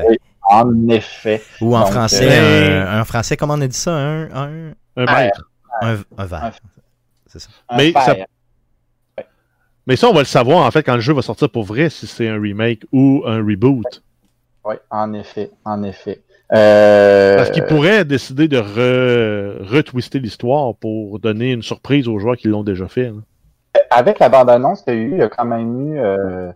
En 0.50 0.88
effet. 0.90 1.42
Ou 1.62 1.76
en 1.76 1.82
Donc, 1.82 1.92
français, 1.92 2.28
euh, 2.30 2.88
un, 2.90 3.02
en 3.02 3.06
français, 3.06 3.36
comment 3.38 3.56
on 3.56 3.62
a 3.62 3.68
dit 3.68 3.76
ça? 3.78 3.92
Un, 3.92 4.24
un, 4.32 4.72
Un 4.96 5.06
maître. 5.06 5.50
un, 5.82 5.98
un 6.18 6.26
verre. 6.26 6.52
Un 7.72 7.78
Mais 7.78 7.92
ça-. 7.92 8.16
Mais 9.86 9.96
ça, 9.96 10.10
on 10.10 10.14
va 10.14 10.20
le 10.20 10.26
savoir, 10.26 10.66
en 10.66 10.72
fait, 10.72 10.84
quand 10.84 10.96
le 10.96 11.02
jeu 11.02 11.14
va 11.14 11.22
sortir 11.22 11.50
pour 11.50 11.64
vrai, 11.64 11.90
si 11.90 12.08
c'est 12.08 12.28
un 12.28 12.40
remake 12.42 12.84
ou 12.92 13.24
un 13.26 13.38
reboot. 13.38 14.04
Oui, 14.66 14.76
en 14.90 15.14
effet, 15.14 15.52
en 15.64 15.82
effet. 15.84 16.22
Euh, 16.54 17.38
Parce 17.38 17.52
qu'ils 17.52 17.64
pourraient 17.66 18.04
décider 18.06 18.48
de 18.48 18.58
re- 18.58 19.64
retwister 19.66 20.20
l'histoire 20.20 20.76
pour 20.76 21.20
donner 21.20 21.52
une 21.54 21.62
surprise 21.62 22.08
aux 22.08 22.20
joueurs 22.20 22.36
qui 22.38 22.48
l'ont 22.48 22.64
déjà 22.64 22.88
fait. 22.88 23.12
là. 23.12 23.82
Avec 23.92 24.20
la 24.20 24.28
bande-annonce 24.30 24.82
qu'il 24.82 24.94
y 24.94 24.98
a 24.98 25.00
eu, 25.02 25.12
il 25.14 25.18
y 25.20 25.22
a 25.22 25.30
quand 25.30 25.46
même 25.46 25.94
eu 25.94 26.00
euh, 26.00 26.52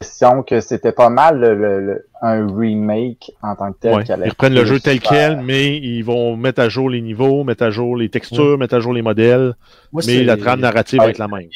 question 0.00 0.42
que 0.42 0.60
c'était 0.60 0.92
pas 0.92 1.08
mal 1.08 1.38
le- 1.40 1.54
le- 1.54 1.80
le- 1.86 2.06
un 2.22 2.46
remake 2.56 3.32
en 3.42 3.54
tant 3.54 3.72
que 3.72 3.78
tel. 3.80 3.94
Ouais. 3.94 4.04
Ils 4.24 4.28
reprennent 4.30 4.54
le 4.54 4.64
jeu 4.64 4.80
tel 4.80 5.00
quel, 5.00 5.40
mais 5.42 5.76
ils 5.76 6.02
vont 6.02 6.36
mettre 6.36 6.60
à 6.60 6.68
jour 6.68 6.90
les 6.90 7.00
niveaux, 7.00 7.44
mettre 7.44 7.64
à 7.64 7.70
jour 7.70 7.96
les 7.96 8.08
textures, 8.08 8.58
mettre 8.58 8.74
à 8.74 8.80
jour 8.80 8.92
les 8.92 9.02
modèles, 9.02 9.54
Moi, 9.92 10.02
mais 10.06 10.22
la 10.24 10.36
trame 10.36 10.60
narrative 10.60 10.98
va 11.00 11.10
être 11.10 11.18
la 11.18 11.28
même. 11.28 11.48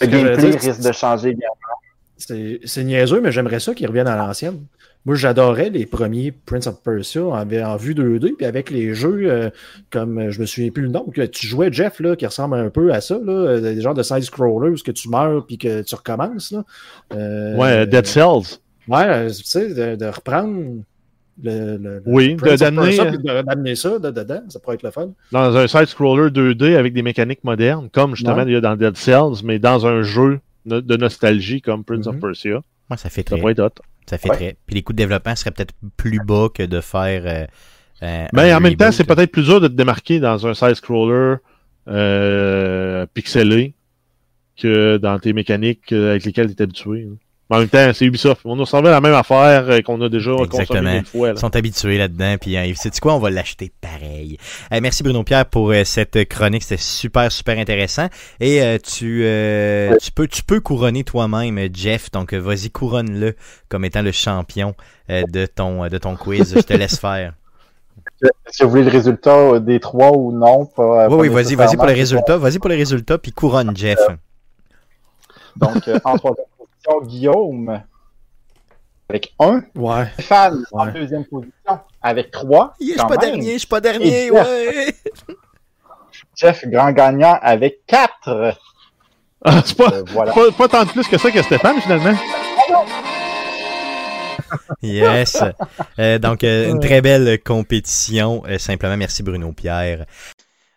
Le 0.00 0.06
gameplay 0.06 0.50
risque 0.56 0.82
de 0.82 0.92
changer 0.92 1.28
également. 1.28 1.54
C'est 2.16 2.60
c'est 2.64 2.84
niaiseux, 2.84 3.20
mais 3.20 3.32
j'aimerais 3.32 3.60
ça 3.60 3.74
qu'ils 3.74 3.86
reviennent 3.86 4.08
à 4.08 4.16
l'ancienne. 4.16 4.60
Moi, 5.06 5.16
j'adorais 5.16 5.70
les 5.70 5.86
premiers 5.86 6.30
Prince 6.30 6.66
of 6.66 6.82
Persia 6.82 7.24
en, 7.24 7.32
en 7.50 7.76
vue 7.76 7.94
2D, 7.94 8.36
puis 8.36 8.44
avec 8.46 8.70
les 8.70 8.94
jeux, 8.94 9.20
euh, 9.30 9.48
comme 9.90 10.18
euh, 10.18 10.30
je 10.30 10.40
me 10.40 10.46
souviens 10.46 10.70
plus 10.70 10.82
le 10.82 10.90
nom, 10.90 11.04
que 11.04 11.22
tu 11.22 11.46
jouais 11.46 11.72
Jeff, 11.72 12.00
là, 12.00 12.16
qui 12.16 12.26
ressemble 12.26 12.56
un 12.56 12.68
peu 12.68 12.92
à 12.92 13.00
ça, 13.00 13.14
là, 13.18 13.32
euh, 13.32 13.60
des 13.74 13.80
genres 13.80 13.94
de 13.94 14.02
side-scrollers 14.02 14.72
où 14.72 14.76
que 14.84 14.90
tu 14.90 15.08
meurs 15.08 15.46
puis 15.46 15.56
que 15.56 15.80
tu 15.82 15.94
recommences. 15.94 16.52
Là. 16.52 16.64
Euh, 17.14 17.56
Ouais, 17.56 17.86
Dead 17.86 18.06
Cells. 18.06 18.58
Ouais, 18.88 19.28
tu 19.28 19.34
sais, 19.44 19.72
de, 19.72 19.96
de 19.96 20.06
reprendre 20.06 20.82
le, 21.42 21.76
le- 21.76 21.76
le 21.78 22.02
Oui, 22.04 22.34
Prince 22.34 22.60
de- 22.60 22.66
of 22.66 22.74
Persia, 22.74 23.04
d'amener- 23.04 23.62
puis 23.62 23.70
de- 23.70 23.74
ça 23.76 23.98
de- 23.98 24.10
dedans, 24.10 24.42
ça 24.48 24.58
pourrait 24.60 24.74
être 24.74 24.82
le 24.82 24.90
fun. 24.90 25.10
Dans 25.32 25.56
un 25.56 25.66
side-scroller 25.66 26.30
2D 26.30 26.76
avec 26.76 26.92
des 26.92 27.02
mécaniques 27.02 27.42
modernes, 27.44 27.88
comme 27.90 28.14
justement 28.14 28.36
Ouais. 28.36 28.44
il 28.46 28.52
y 28.52 28.56
a 28.56 28.60
dans 28.60 28.76
Dead 28.76 28.96
Cells, 28.98 29.42
mais 29.44 29.58
dans 29.58 29.86
un 29.86 30.02
jeu 30.02 30.40
no- 30.66 30.82
de 30.82 30.96
nostalgie 30.98 31.62
comme 31.62 31.84
Prince 31.84 32.06
of 32.06 32.16
Mhm. 32.16 32.20
Persia. 32.20 32.56
Ouais, 32.90 32.96
ça 32.98 33.08
fait 33.08 33.22
Ça 33.22 33.24
très. 33.34 33.38
pourrait 33.38 33.52
être 33.52 33.60
hot. 33.60 33.70
Ça 34.10 34.18
fait 34.18 34.28
Ouais. 34.28 34.36
très. 34.36 34.56
Puis 34.66 34.74
les 34.74 34.82
coûts 34.82 34.92
de 34.92 34.98
développement 34.98 35.36
seraient 35.36 35.52
peut-être 35.52 35.72
plus 35.96 36.18
bas 36.18 36.48
que 36.52 36.64
de 36.64 36.80
faire. 36.80 37.22
euh, 37.26 37.46
euh, 38.02 38.26
Mais 38.32 38.50
un 38.50 38.56
en 38.58 38.60
même 38.60 38.74
temps, 38.74 38.90
c'est 38.90 39.04
peut-être 39.04 39.30
plus 39.30 39.44
dur 39.44 39.60
de 39.60 39.68
te 39.68 39.72
démarquer 39.72 40.18
dans 40.18 40.46
un 40.48 40.52
side-scroller 40.54 41.36
euh, 41.86 43.06
pixelé 43.14 43.74
que 44.60 44.96
dans 44.96 45.18
tes 45.20 45.32
mécaniques 45.32 45.92
euh, 45.92 46.10
avec 46.10 46.24
lesquelles 46.24 46.48
tu 46.48 46.60
es 46.60 46.62
habitué. 46.62 47.08
Mais 47.50 47.56
en 47.56 47.58
même 47.58 47.68
temps, 47.68 47.90
c'est 47.92 48.04
Ubisoft. 48.04 48.42
On 48.44 48.54
nous 48.54 48.64
servait 48.64 48.90
la 48.90 49.00
même 49.00 49.14
affaire 49.14 49.68
euh, 49.68 49.80
qu'on 49.80 50.00
a 50.02 50.08
déjà 50.08 50.30
consommé 50.30 50.62
Exactement. 50.62 50.92
mille 50.92 51.04
fois. 51.04 51.30
Ils 51.30 51.38
sont 51.38 51.56
habitués 51.56 51.98
là-dedans, 51.98 52.36
puis 52.40 52.56
euh, 52.56 52.72
sais-tu 52.74 53.00
quoi, 53.00 53.14
on 53.14 53.18
va 53.18 53.30
l'acheter 53.30 53.72
pareil. 53.80 54.38
Euh, 54.72 54.78
merci 54.80 55.02
Bruno 55.02 55.24
Pierre 55.24 55.46
pour 55.46 55.72
euh, 55.72 55.82
cette 55.84 56.28
chronique, 56.28 56.62
c'était 56.62 56.80
super 56.80 57.32
super 57.32 57.58
intéressant. 57.58 58.06
Et 58.38 58.62
euh, 58.62 58.78
tu 58.78 59.22
euh, 59.24 59.96
tu 60.00 60.12
peux 60.12 60.28
tu 60.28 60.44
peux 60.44 60.60
couronner 60.60 61.02
toi-même 61.02 61.58
Jeff, 61.74 62.12
donc 62.12 62.34
vas-y 62.34 62.70
couronne-le 62.70 63.34
comme 63.68 63.84
étant 63.84 64.02
le 64.02 64.12
champion 64.12 64.74
euh, 65.10 65.22
de 65.28 65.46
ton 65.46 65.88
de 65.88 65.98
ton 65.98 66.14
quiz. 66.14 66.54
Je 66.54 66.60
te 66.60 66.72
laisse 66.74 66.98
faire. 66.98 67.34
Si 68.50 68.64
vous 68.64 68.70
voulez 68.70 68.84
le 68.84 68.90
résultat 68.90 69.60
des 69.60 69.80
trois 69.80 70.12
ou 70.14 70.30
non, 70.30 70.66
pas. 70.66 71.08
Oui 71.08 71.16
pas 71.16 71.16
oui, 71.16 71.28
vas-y 71.28 71.54
vas-y 71.54 71.76
pour 71.76 71.86
les 71.86 71.94
résultats, 71.94 72.36
vas-y 72.36 72.58
pour 72.58 72.68
les 72.68 72.76
résultats, 72.76 73.16
puis 73.16 73.32
couronne 73.32 73.74
Jeff. 73.74 73.98
Donc, 75.56 75.88
en 76.04 76.18
troisième 76.18 76.46
position, 76.84 77.00
Guillaume 77.06 77.82
avec 79.08 79.34
un. 79.40 79.62
Ouais. 79.74 80.06
Stéphane 80.14 80.64
en 80.72 80.86
deuxième 80.86 81.24
position 81.24 81.80
avec 82.00 82.30
trois. 82.30 82.74
Yeah, 82.78 82.94
je 82.94 82.98
suis 83.00 83.08
pas 83.08 83.16
dernier, 83.16 83.52
je 83.54 83.58
suis 83.58 83.66
pas 83.66 83.80
dernier, 83.80 84.26
Et 84.26 84.30
ouais. 84.30 84.94
Jeff, 86.36 86.64
grand 86.66 86.92
gagnant 86.92 87.38
avec 87.42 87.84
quatre. 87.86 88.54
Ah, 89.42 89.62
c'est 89.64 89.74
pas, 89.74 89.90
Euh, 89.90 90.02
voilà. 90.08 90.34
pas, 90.34 90.50
pas 90.50 90.68
tant 90.68 90.84
de 90.84 90.90
plus 90.90 91.08
que 91.08 91.16
ça 91.16 91.30
que 91.30 91.40
Stéphane, 91.40 91.80
finalement. 91.80 92.12
Yes. 94.82 95.42
Euh, 95.98 96.18
donc, 96.18 96.44
euh, 96.44 96.68
une 96.70 96.78
très 96.78 97.00
belle 97.00 97.42
compétition. 97.42 98.42
Euh, 98.46 98.58
simplement, 98.58 98.98
merci 98.98 99.22
Bruno 99.22 99.50
Pierre. 99.52 100.04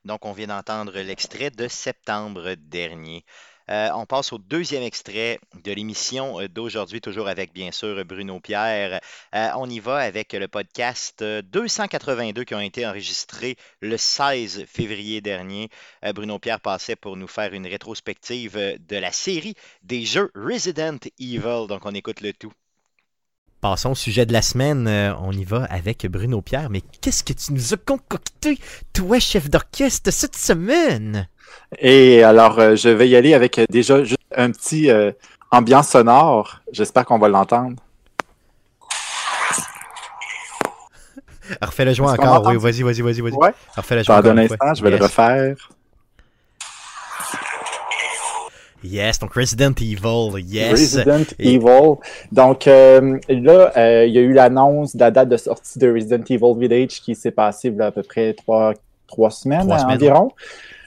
Donc, 0.06 0.26
on 0.26 0.32
vient 0.32 0.48
d'entendre 0.48 0.94
l'extrait 1.00 1.50
de 1.50 1.68
septembre 1.68 2.56
dernier. 2.58 3.26
Euh, 3.70 3.90
on 3.96 4.06
passe 4.06 4.34
au 4.34 4.38
deuxième 4.38 4.84
extrait 4.84 5.40
de 5.64 5.72
l'émission 5.72 6.40
euh, 6.42 6.50
d'aujourd'hui, 6.50 7.00
toujours 7.02 7.28
avec 7.28 7.54
bien 7.54 7.72
sûr 7.72 8.04
Bruno 8.06 8.40
Pierre. 8.40 9.00
Euh, 9.34 9.50
on 9.56 9.70
y 9.70 9.80
va 9.80 9.98
avec 9.98 10.34
le 10.34 10.48
podcast 10.48 11.22
euh, 11.22 11.42
282 11.42 12.44
qui 12.44 12.56
ont 12.56 12.60
été 12.60 12.86
enregistrés 12.86 13.56
le 13.82 13.98
16 13.98 14.66
février 14.68 15.22
dernier. 15.22 15.70
Bruno 16.14 16.40
Pierre 16.40 16.60
passait 16.60 16.96
pour 16.96 17.16
nous 17.16 17.28
faire 17.28 17.54
une 17.54 17.68
rétrospective 17.68 18.56
de 18.56 18.98
la 18.98 19.12
série 19.12 19.56
des 19.82 20.04
jeux 20.04 20.32
Resident 20.36 20.98
Evil. 21.20 21.68
Donc, 21.68 21.86
on 21.86 21.94
écoute 21.94 22.22
le 22.22 22.34
tout. 22.34 22.52
Passons 23.62 23.92
au 23.92 23.96
sujet 23.96 24.26
de 24.26 24.34
la 24.34 24.42
semaine. 24.42 24.88
On 25.22 25.32
y 25.32 25.46
va 25.46 25.64
avec 25.66 26.06
Bruno 26.08 26.42
Pierre. 26.42 26.70
Mais 26.70 26.82
qu'est-ce 26.82 27.24
que 27.24 27.34
tu 27.34 27.54
nous 27.54 27.74
as 27.74 27.78
concocté, 27.78 28.60
toi, 28.92 29.20
chef 29.20 29.50
d'orchestre, 29.50 30.12
cette 30.12 30.36
semaine? 30.36 31.28
Et 31.80 32.24
alors, 32.24 32.60
euh, 32.60 32.76
je 32.76 32.90
vais 32.90 33.08
y 33.10 33.16
aller 33.16 33.34
avec 33.34 33.58
euh, 33.60 33.66
déjà 33.70 34.04
juste 34.04 34.20
un 34.36 34.52
petit 34.52 34.90
euh, 34.92 35.12
ambiance 35.52 35.90
sonore. 35.90 36.62
J'espère 36.72 37.06
qu'on 37.06 37.20
va 37.20 37.28
l'entendre. 37.30 37.76
Refais-le 41.62 41.94
jouer 41.94 42.08
Est-ce 42.08 42.16
qu'on 42.18 42.28
encore. 42.28 42.48
Oui, 42.48 42.58
vas-y, 42.58 42.84
vas-y, 42.84 43.02
vas-y, 43.02 43.22
vas-y. 43.22 43.34
Ouais. 43.34 43.54
Refais-le 43.76 44.04
jouer 44.04 44.16
Pendant 44.16 44.30
encore 44.30 44.40
un 44.40 44.44
instant, 44.44 44.74
je 44.76 44.84
vais 44.84 44.92
le 44.92 45.04
refaire. 45.04 45.56
Yes, 48.84 49.18
donc 49.18 49.34
Resident 49.34 49.72
Evil, 49.80 50.42
yes. 50.46 50.72
Resident 50.72 51.24
Et- 51.40 51.54
Evil. 51.56 51.96
Donc 52.34 52.68
euh, 52.68 53.18
là, 53.30 53.72
euh, 53.78 54.06
il 54.06 54.14
y 54.14 54.18
a 54.18 54.22
eu 54.22 54.34
l'annonce 54.34 54.94
de 54.96 55.00
la 55.00 55.10
date 55.10 55.30
de 55.30 55.38
sortie 55.38 55.80
de 55.80 55.90
Resident 55.90 56.24
Evil 56.30 56.54
Village 56.60 57.00
qui 57.02 57.16
s'est 57.16 57.32
passée 57.32 57.70
il 57.70 57.78
y 57.78 57.82
a 57.82 57.86
à 57.86 57.92
peu 57.92 58.04
près 58.04 58.34
trois, 58.34 58.74
trois 59.08 59.32
semaines 59.32 59.62
Trois 59.68 59.80
semaines, 59.80 59.96
environ. 59.96 60.32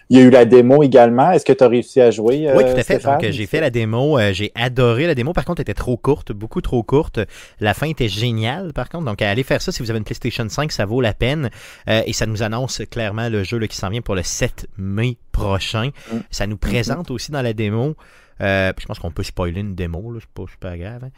Il 0.08 0.18
y 0.18 0.20
a 0.20 0.24
eu 0.24 0.30
la 0.30 0.44
démo 0.44 0.82
également. 0.84 1.32
Est-ce 1.32 1.44
que 1.44 1.52
tu 1.52 1.64
as 1.64 1.68
réussi 1.68 2.00
à 2.00 2.10
jouer? 2.12 2.48
Oui, 2.54 2.62
euh, 2.64 2.72
tout 2.72 2.78
à 2.78 2.84
fait. 2.84 2.94
Stéphane? 2.94 3.14
Donc, 3.14 3.24
euh, 3.24 3.32
j'ai 3.32 3.46
fait 3.46 3.60
la 3.60 3.70
démo. 3.70 4.18
euh, 4.18 4.32
j'ai 4.32 4.52
adoré 4.54 5.06
la 5.06 5.14
démo. 5.16 5.32
Par 5.32 5.44
contre, 5.44 5.60
elle 5.60 5.64
était 5.64 5.74
trop 5.74 5.96
courte, 5.96 6.30
beaucoup 6.32 6.60
trop 6.60 6.82
courte. 6.84 7.18
La 7.58 7.74
fin 7.74 7.88
était 7.88 8.08
géniale, 8.08 8.72
par 8.72 8.88
contre. 8.88 9.04
Donc, 9.04 9.20
allez 9.20 9.42
faire 9.42 9.60
ça 9.60 9.72
si 9.72 9.82
vous 9.82 9.90
avez 9.90 9.98
une 9.98 10.04
PlayStation 10.04 10.48
5, 10.48 10.70
ça 10.70 10.84
vaut 10.84 11.00
la 11.00 11.12
peine. 11.12 11.50
Euh, 11.88 12.02
et 12.06 12.12
ça 12.12 12.26
nous 12.26 12.42
annonce 12.44 12.82
clairement 12.90 13.28
le 13.28 13.42
jeu 13.42 13.58
là, 13.58 13.66
qui 13.66 13.76
s'en 13.76 13.88
vient 13.90 14.00
pour 14.00 14.14
le 14.14 14.22
7 14.22 14.68
mai 14.78 15.16
prochain. 15.32 15.90
Mm. 16.12 16.16
Ça 16.30 16.46
nous 16.46 16.56
présente 16.56 17.10
aussi 17.10 17.32
dans 17.32 17.42
la 17.42 17.52
démo. 17.52 17.96
euh, 18.42 18.72
puis 18.74 18.82
je 18.82 18.86
pense 18.86 18.98
qu'on 19.00 19.10
peut 19.10 19.22
spoiler 19.24 19.60
une 19.60 19.74
démo, 19.74 20.12
là, 20.12 20.20
c'est 20.20 20.28
pas 20.30 20.48
super 20.50 20.76
grave. 20.78 21.04
hein. 21.04 21.10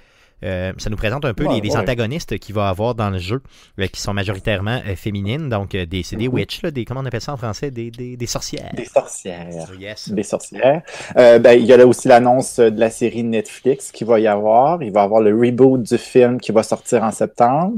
Euh, 0.45 0.73
ça 0.79 0.91
nous 0.91 0.97
présente 0.97 1.25
un 1.25 1.35
peu 1.35 1.45
Ouais, 1.45 1.55
les, 1.57 1.61
les 1.61 1.71
ouais. 1.71 1.77
antagonistes 1.77 2.39
qu'il 2.39 2.55
va 2.55 2.69
avoir 2.69 2.95
dans 2.95 3.11
le 3.11 3.19
jeu, 3.19 3.41
euh, 3.79 3.87
qui 3.87 4.01
sont 4.01 4.15
majoritairement 4.15 4.81
euh, 4.87 4.97
féminines. 4.97 5.49
Donc, 5.49 5.75
euh, 5.75 5.87
des, 5.87 6.03
c'est 6.03 6.17
des 6.17 6.29
witches, 6.29 6.63
là, 6.63 6.71
des, 6.71 6.85
comment 6.85 7.01
on 7.01 7.07
appelle 7.07 7.21
ça 7.21 7.33
en 7.33 7.37
français? 7.37 7.71
Des, 7.71 7.91
des, 7.91 8.17
des 8.17 8.27
sorcières. 8.27 8.73
Des 8.75 8.85
sorcières. 8.85 9.49
Yes. 9.79 10.11
Des 10.11 10.23
sorcières. 10.23 10.83
Euh, 11.17 11.39
ben, 11.39 11.53
il 11.59 11.65
y 11.67 11.73
a 11.73 11.77
là 11.77 11.87
aussi 11.87 12.09
l'annonce 12.09 12.59
de 12.59 12.79
la 12.79 12.91
série 12.91 13.25
Netflix 13.25 13.91
qui 13.93 14.05
va 14.05 14.21
y 14.21 14.27
avoir. 14.27 14.83
Il 14.83 14.93
va 14.93 15.01
y 15.01 15.05
avoir 15.05 15.21
le 15.21 15.35
reboot 15.35 15.83
du 15.83 15.99
film 15.99 16.41
qui 16.41 16.53
va 16.53 16.63
sortir 16.63 17.03
en 17.03 17.11
septembre. 17.11 17.75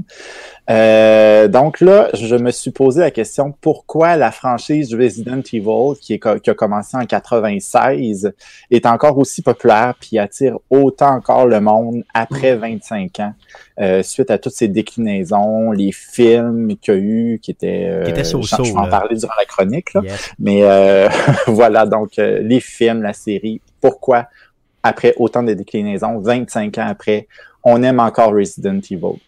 Euh, 0.71 1.49
donc 1.49 1.81
là, 1.81 2.09
je 2.15 2.37
me 2.37 2.53
suis 2.53 2.71
posé 2.71 3.01
la 3.01 3.11
question 3.11 3.53
pourquoi 3.61 4.17
la 4.17 4.31
franchise 4.31 4.95
Resident 4.95 5.41
Evil, 5.53 5.99
qui, 6.01 6.15
est, 6.15 6.41
qui 6.41 6.51
a 6.51 6.55
commencé 6.55 6.97
en 6.97 7.05
96, 7.05 8.33
est 8.71 8.87
encore 8.87 9.19
aussi 9.19 9.43
populaire 9.43 9.95
puis 10.01 10.19
attire 10.19 10.59
autant 10.71 11.09
encore 11.17 11.47
le 11.47 11.61
monde 11.61 12.05
après 12.15 12.55
25 12.55 13.19
ans, 13.21 13.35
euh, 13.81 14.03
suite 14.05 14.31
à 14.31 14.39
toutes 14.39 14.53
ces 14.53 14.69
déclinaisons, 14.69 15.73
les 15.73 15.91
films 15.93 16.77
qu'il 16.77 16.95
y 16.95 16.97
a 16.97 17.01
eu, 17.01 17.41
qui 17.43 17.51
étaient... 17.51 17.87
euh, 17.91 18.05
Qui 18.05 18.11
étaient 18.11 18.23
je- 18.25 18.37
vais 18.37 18.71
en 18.79 18.83
là. 18.85 18.89
parler 18.91 19.17
durant 19.17 19.33
la 19.39 19.47
chronique, 19.47 19.93
là. 19.95 20.03
Yes. 20.05 20.31
Mais 20.39 20.63
euh, 20.63 21.09
voilà, 21.49 21.85
donc 21.85 22.17
euh, 22.21 22.39
les 22.43 22.61
films, 22.61 23.03
la 23.03 23.13
série, 23.13 23.61
pourquoi 23.81 24.27
après 24.85 25.15
autant 25.19 25.43
de 25.43 25.53
déclinaisons, 25.53 26.21
25 26.21 26.79
ans 26.79 26.87
après, 26.89 27.27
on 27.65 27.83
aime 27.83 27.99
encore 27.99 28.33
Resident 28.33 28.79
Evil? 28.91 29.19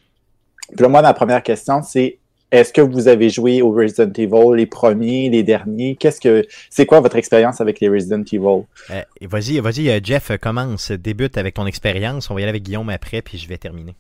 Puis 0.75 0.83
là, 0.83 0.89
moi, 0.89 1.03
ma 1.03 1.15
première 1.15 1.43
question, 1.43 1.83
c'est 1.83 2.19
est-ce 2.51 2.73
que 2.73 2.83
vous 2.83 3.09
avez 3.09 3.31
joué 3.31 3.63
au 3.63 3.73
Resident 3.73 4.13
Evil, 4.13 4.55
les 4.55 4.67
premiers, 4.67 5.31
les 5.31 5.43
derniers? 5.43 5.97
Qu'est-ce 5.97 6.21
que 6.21 6.47
c'est 6.69 6.85
quoi 6.85 7.01
votre 7.01 7.17
expérience 7.17 7.61
avec 7.61 7.81
les 7.81 7.89
Resident 7.89 8.23
Evil? 8.31 8.65
Euh, 8.91 9.03
vas-y, 9.23 9.59
vas-y, 9.61 9.89
euh, 9.89 10.01
Jeff, 10.03 10.31
euh, 10.31 10.37
commence, 10.37 10.93
débute 10.93 11.39
avec 11.39 11.55
ton 11.55 11.67
expérience. 11.67 12.31
On 12.31 12.35
va 12.35 12.41
y 12.41 12.43
aller 12.45 12.51
avec 12.51 12.63
Guillaume 12.63 12.91
après, 12.91 13.23
puis 13.23 13.39
je 13.39 13.49
vais 13.49 13.57
terminer. 13.57 13.95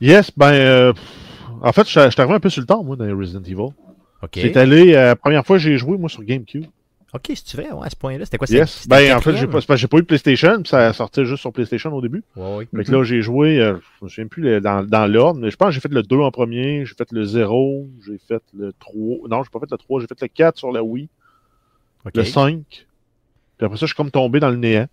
Yes, 0.00 0.32
ben, 0.36 0.52
euh, 0.52 0.92
en 1.62 1.72
fait, 1.72 1.88
je 1.88 2.10
suis 2.10 2.20
arrivé 2.20 2.34
un 2.34 2.40
peu 2.40 2.50
sur 2.50 2.60
le 2.60 2.66
temps, 2.66 2.82
moi, 2.82 2.96
dans 2.96 3.04
les 3.04 3.12
Resident 3.12 3.42
Evil. 3.44 3.72
OK. 4.22 4.30
C'est 4.34 4.56
allé, 4.56 4.94
euh, 4.94 5.06
la 5.06 5.16
première 5.16 5.46
fois 5.46 5.58
que 5.58 5.62
j'ai 5.62 5.78
joué, 5.78 5.96
moi, 5.96 6.08
sur 6.08 6.24
GameCube. 6.24 6.66
OK, 7.14 7.30
si 7.34 7.44
tu 7.44 7.58
veux, 7.58 7.64
ouais, 7.64 7.86
à 7.86 7.90
ce 7.90 7.96
point-là, 7.96 8.24
c'était 8.24 8.38
quoi 8.38 8.46
Yes. 8.48 8.88
Ben, 8.88 9.14
en 9.14 9.20
fait, 9.20 9.36
j'ai 9.36 9.46
pas, 9.46 9.60
pas 9.60 9.98
eu 9.98 10.02
PlayStation, 10.02 10.62
puis 10.62 10.68
ça 10.70 10.92
sortait 10.94 11.26
juste 11.26 11.42
sur 11.42 11.52
PlayStation 11.52 11.92
au 11.94 12.00
début. 12.00 12.24
Ouais, 12.36 12.56
ouais. 12.56 12.68
Fait 12.74 12.84
que 12.84 12.92
là, 12.92 13.04
j'ai 13.04 13.20
joué, 13.20 13.60
euh, 13.60 13.76
je 13.98 14.04
me 14.04 14.08
souviens 14.08 14.28
plus 14.28 14.60
dans, 14.62 14.82
dans 14.86 15.06
l'ordre, 15.06 15.38
mais 15.38 15.50
je 15.50 15.56
pense 15.56 15.68
que 15.68 15.74
j'ai 15.74 15.80
fait 15.80 15.92
le 15.92 16.02
2 16.02 16.16
en 16.16 16.30
premier, 16.30 16.86
j'ai 16.86 16.94
fait 16.94 17.12
le 17.12 17.24
0, 17.24 17.86
j'ai 18.06 18.16
fait 18.16 18.42
le 18.56 18.72
3. 18.78 19.28
Non, 19.28 19.42
j'ai 19.42 19.50
pas 19.50 19.60
fait 19.60 19.70
le 19.70 19.76
3, 19.76 20.00
j'ai 20.00 20.06
fait 20.06 20.20
le 20.22 20.28
4 20.28 20.56
sur 20.56 20.72
la 20.72 20.82
Wii, 20.82 21.10
le 22.14 22.24
5. 22.24 22.64
Puis 22.68 22.86
après 23.66 23.76
ça, 23.76 23.80
je 23.84 23.88
suis 23.88 23.96
comme 23.96 24.10
tombé 24.10 24.40
dans 24.40 24.50
le 24.50 24.56
néant. 24.56 24.88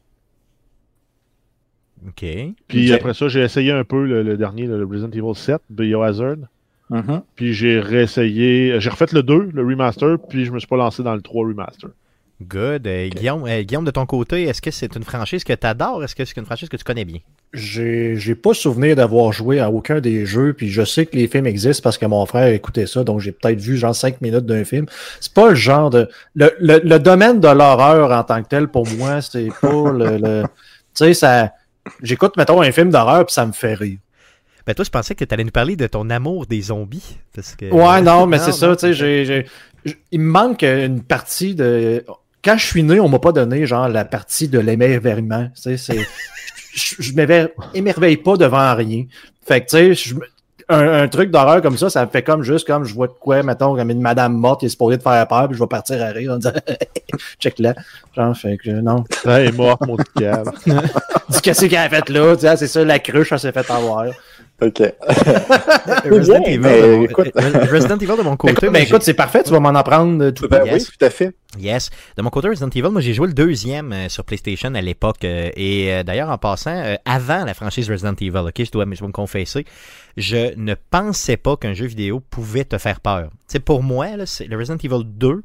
OK. 2.05 2.25
Puis 2.67 2.91
après 2.91 3.13
ça, 3.13 3.29
j'ai 3.29 3.41
essayé 3.41 3.71
un 3.71 3.86
peu 3.86 4.05
le, 4.05 4.23
le 4.23 4.36
dernier, 4.36 4.67
le 4.67 4.86
Resident 4.86 5.12
Evil 5.12 5.36
7, 5.36 5.62
Biohazard. 5.69 6.38
Mhm. 6.89 7.21
Puis 7.36 7.53
j'ai 7.53 7.79
réessayé, 7.79 8.79
j'ai 8.79 8.89
refait 8.89 9.05
le 9.13 9.23
2, 9.23 9.51
le 9.53 9.63
remaster, 9.63 10.17
puis 10.27 10.43
je 10.43 10.51
me 10.51 10.60
suis 10.60 10.67
pas 10.67 10.77
lancé 10.77 11.01
dans 11.01 11.15
le 11.15 11.21
3 11.21 11.47
remaster. 11.47 11.89
Good. 12.41 12.88
Euh, 12.88 13.10
Guillaume, 13.10 13.45
euh, 13.47 13.62
Guillaume, 13.63 13.84
de 13.84 13.91
ton 13.91 14.06
côté, 14.06 14.43
est-ce 14.43 14.62
que 14.62 14.71
c'est 14.71 14.95
une 14.95 15.04
franchise 15.04 15.43
que 15.43 15.52
tu 15.52 15.67
adores? 15.67 16.04
Est-ce 16.04 16.15
que 16.15 16.23
c'est 16.23 16.38
une 16.38 16.45
franchise 16.45 16.69
que 16.69 16.78
tu 16.78 16.86
connais 16.86 17.04
bien? 17.04 17.19
J'ai 17.54 18.15
j'ai 18.15 18.36
pas 18.36 18.54
souvenir 18.54 18.95
d'avoir 18.95 19.34
joué 19.34 19.60
à 19.60 19.69
aucun 19.69 19.99
des 19.99 20.25
jeux, 20.25 20.54
puis 20.54 20.69
je 20.69 20.86
sais 20.86 21.06
que 21.06 21.15
les 21.17 21.28
films 21.28 21.47
existent 21.47 21.82
parce 21.84 21.97
que 21.97 22.06
mon 22.06 22.25
frère 22.25 22.47
écoutait 22.47 22.86
ça, 22.88 23.04
donc 23.04 23.19
j'ai 23.19 23.32
peut-être 23.34 23.60
vu 23.60 23.75
genre 23.75 23.95
5 23.95 24.21
minutes 24.21 24.45
d'un 24.45 24.63
film. 24.63 24.86
C'est 25.19 25.34
pas 25.34 25.49
le 25.49 25.56
genre 25.56 25.89
de. 25.89 26.08
Le, 26.36 26.52
le, 26.60 26.80
le 26.84 26.99
domaine 26.99 27.39
de 27.41 27.47
l'horreur 27.49 28.12
en 28.12 28.23
tant 28.23 28.41
que 28.41 28.47
tel, 28.47 28.67
pour 28.69 28.88
moi, 28.88 29.21
c'est 29.21 29.49
pas 29.62 29.91
le. 29.91 30.17
le- 30.17 30.43
Tu 30.95 31.06
sais, 31.06 31.13
ça. 31.13 31.52
J'écoute, 32.04 32.38
mettons, 32.38 32.62
un 32.62 32.71
film 32.71 32.89
d'horreur, 32.91 33.25
puis 33.25 33.34
ça 33.34 33.45
me 33.45 33.52
fait 33.52 33.73
rire. 33.73 33.97
Ben 34.65 34.73
toi, 34.75 34.86
je 34.86 34.91
pensais 34.91 35.15
que 35.15 35.25
tu 35.25 35.34
allais 35.34 35.43
nous 35.43 35.49
parler 35.52 35.75
de 35.75 35.88
ton 35.88 36.10
amour 36.12 36.45
des 36.45 36.62
zombies. 36.62 37.17
Parce 37.34 37.56
que... 37.56 37.65
Ouais, 37.65 38.02
non, 38.02 38.28
mais 38.28 38.38
c'est 38.45 38.52
ça, 38.52 38.75
tu 38.75 38.93
sais, 38.93 39.25
j'ai- 39.25 39.45
il 40.12 40.19
me 40.19 40.30
manque 40.32 40.62
une 40.63 41.02
partie 41.02 41.56
de. 41.56 42.06
Quand 42.43 42.58
je 42.58 42.65
suis 42.65 42.84
né, 42.84 42.99
on 42.99 43.10
m'a 43.10 43.19
pas 43.19 43.32
donné, 43.32 43.65
genre, 43.65 43.88
la 43.89 44.06
partie 44.06 44.47
de 44.47 44.60
l'émerveillement. 44.60 45.47
Tu 45.56 45.62
sais, 45.62 45.78
c'est. 45.78 45.99
Je, 46.71 46.95
je 46.99 47.13
m'éver- 47.13 47.52
émerveille 47.73 48.17
pas 48.17 48.38
devant 48.38 48.75
rien. 48.75 49.06
Fait 49.43 49.62
que, 49.62 49.69
tu 49.71 49.78
sais, 49.78 49.93
je 49.95 50.15
un, 50.71 51.02
un 51.02 51.08
truc 51.08 51.32
d'horreur 51.32 51.63
comme 51.63 51.80
ça, 51.80 51.89
ça 51.89 52.06
me 52.06 52.12
fait 52.12 52.21
comme 52.21 52.43
juste 52.43 52.67
comme 52.67 52.84
je 52.84 52.93
vois 52.93 53.08
de 53.08 53.13
quoi, 53.19 53.41
mettons, 53.41 53.75
comme 53.75 53.89
une 53.89 54.02
madame 54.02 54.34
morte 54.34 54.60
qui 54.60 54.67
est 54.67 54.69
supposée 54.69 54.97
de 54.97 55.02
faire 55.02 55.28
peur, 55.28 55.47
puis 55.47 55.58
je 55.58 55.63
vais 55.63 55.67
partir 55.67 55.99
à 56.04 56.10
rire 56.10 56.34
en 56.34 56.38
disant 56.38 56.54
check 57.39 57.58
là. 57.58 57.73
Genre, 58.15 58.38
fait 58.38 58.58
que 58.58 58.69
non. 58.69 59.04
Elle 59.25 59.47
est 59.47 59.52
morte, 59.52 59.82
mon 59.88 59.97
petit. 59.97 60.25
Dis 61.30 61.41
qu'est-ce 61.41 61.65
qu'elle 61.65 61.80
a 61.80 61.89
fait 61.89 62.08
là? 62.10 62.36
Tu 62.36 62.41
sais, 62.41 62.56
c'est 62.56 62.67
ça, 62.67 62.86
la 62.86 62.99
cruche, 62.99 63.32
elle 63.32 63.39
s'est 63.39 63.52
fait 63.52 63.69
avoir. 63.71 64.06
OK. 64.62 64.80
Resident, 66.12 66.39
Bien, 66.41 66.48
Evil 66.52 66.60
mais 66.60 66.82
de 66.82 66.95
mon... 66.98 67.04
écoute. 67.04 67.32
Resident 67.36 67.98
Evil 67.98 68.17
de 68.17 68.24
mon 68.24 68.32
Mais 68.32 68.38
côté. 68.38 68.69
ben, 68.69 68.76
j'ai- 68.82 68.88
écoute, 68.89 69.04
c'est 69.04 69.13
parfait, 69.13 69.43
tu 69.43 69.52
vas 69.52 69.60
m'en 69.60 69.69
apprendre 69.69 70.24
euh, 70.26 70.32
tout 70.32 70.48
Ben 70.48 70.65
Yes. 70.65 70.88
oui, 70.89 70.95
tout 70.98 71.06
à 71.06 71.10
fait. 71.10 71.34
Yes. 71.58 71.89
De 72.17 72.22
mon 72.22 72.30
côté, 72.30 72.50
Resident 72.50 72.69
Evil, 72.69 72.89
moi 72.89 73.02
j'ai 73.02 73.13
joué 73.13 73.28
le 73.28 73.34
deuxième 73.34 73.91
euh, 73.93 74.10
sur 74.10 74.24
PlayStation 74.26 74.74
à 74.76 74.82
l'époque. 74.82 75.24
euh, 75.24 75.50
et 75.56 75.93
euh, 75.93 76.04
d'ailleurs, 76.04 76.30
en 76.30 76.38
passant, 76.38 76.76
euh, 76.76 76.95
avant 77.06 77.45
la 77.45 77.54
franchise 77.54 77.89
Resident 77.89 78.13
Evil, 78.19 78.38
ok, 78.38 78.54
je 78.63 78.72
dois, 78.72 78.86
je 78.91 79.00
dois 79.00 79.08
me 79.08 79.13
confesser, 79.13 79.65
je 80.17 80.54
ne 80.58 80.76
pensais 80.91 81.38
pas 81.38 81.56
qu'un 81.58 81.74
jeu 81.74 81.86
vidéo 81.86 82.19
pouvait 82.30 82.65
te 82.65 82.78
faire 82.78 83.00
peur. 83.00 83.30
Tu 83.32 83.38
sais, 83.54 83.60
pour 83.60 83.82
moi, 83.84 84.15
là, 84.17 84.26
c'est- 84.26 84.45
le 84.45 84.58
Resident 84.58 84.78
Evil 84.84 85.04
2, 85.06 85.43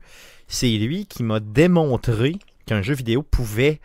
c'est 0.49 0.67
lui 0.69 1.07
qui 1.07 1.23
m'a 1.23 1.41
démontré 1.41 2.37
qu'un 2.67 2.83
jeu 2.83 2.95
vidéo 2.95 3.23
pouvait 3.23 3.81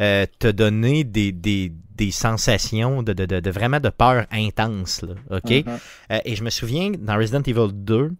euh, 0.00 0.26
te 0.40 0.48
donner 0.48 1.04
des, 1.04 1.30
des, 1.30 1.70
des 1.94 2.10
sensations 2.10 3.02
de, 3.02 3.12
de, 3.12 3.24
de, 3.26 3.40
de 3.40 3.50
vraiment 3.50 3.80
de 3.80 3.88
peur 3.88 4.26
intense. 4.32 5.02
Là, 5.02 5.14
ok? 5.38 5.50
Mhm. 5.50 5.78
Euh, 6.12 6.18
et 6.24 6.34
je 6.36 6.42
me 6.44 6.50
souviens, 6.50 6.90
dans 6.98 7.16
Resident 7.16 7.42
Evil 7.46 7.72
2, 7.72 8.10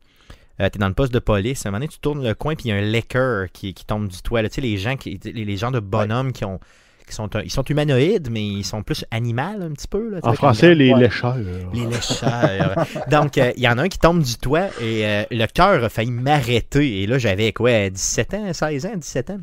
euh, 0.61 0.69
t'es 0.69 0.79
dans 0.79 0.89
le 0.89 0.95
poste 0.95 1.13
de 1.13 1.19
police, 1.19 1.67
à 1.67 1.69
un 1.69 1.73
moment 1.73 1.81
donné, 1.81 1.89
tu 1.89 1.99
tournes 1.99 2.23
le 2.27 2.35
coin, 2.35 2.55
puis 2.55 2.67
il 2.67 2.69
y 2.69 2.73
a 2.73 2.77
un 2.77 2.81
lecker 2.81 3.47
qui, 3.53 3.75
qui 3.75 3.85
tombe 3.85 4.07
du 4.09 4.23
toit. 4.23 4.43
là. 4.43 4.49
Tu 4.49 4.57
sais, 4.57 4.61
les 4.61 4.77
gens, 4.79 4.97
qui, 4.97 5.19
les, 5.25 5.45
les 5.45 5.57
gens 5.57 5.71
de 5.73 5.81
bonhomme 5.81 6.33
qui 6.33 6.45
ont. 6.45 6.61
Qui 7.07 7.15
sont, 7.15 7.29
ils 7.45 7.51
sont 7.51 7.65
humanoïdes, 7.65 8.31
mais 8.31 8.43
ils 8.43 8.65
sont 8.65 8.83
plus 8.83 9.05
animaux 9.11 9.43
un 9.43 9.73
petit 9.73 9.89
peu. 9.89 10.09
Là, 10.09 10.21
En 10.23 10.33
français, 10.33 10.75
les 10.75 10.91
Ouais. 10.95 11.01
lécheurs. 11.01 11.37
les 11.75 11.85
lécheurs. 11.87 12.87
Donc, 13.11 13.37
euh, 13.37 13.53
il 13.59 13.63
y 13.63 13.69
en 13.69 13.77
a 13.77 13.83
un 13.83 13.89
qui 13.91 13.99
tombe 13.99 14.23
du 14.23 14.37
toit 14.37 14.69
et 14.81 15.05
euh, 15.07 15.25
le 15.31 15.45
cœur 15.47 15.85
a 15.85 15.91
failli 15.91 16.11
m'arrêter. 16.11 17.03
Et 17.03 17.07
là, 17.07 17.19
j'avais 17.19 17.53
quoi, 17.53 17.91
17 17.91 18.33
ans, 18.35 18.53
16 18.55 18.87
ans, 18.87 18.97
17 18.97 19.31
ans? 19.31 19.41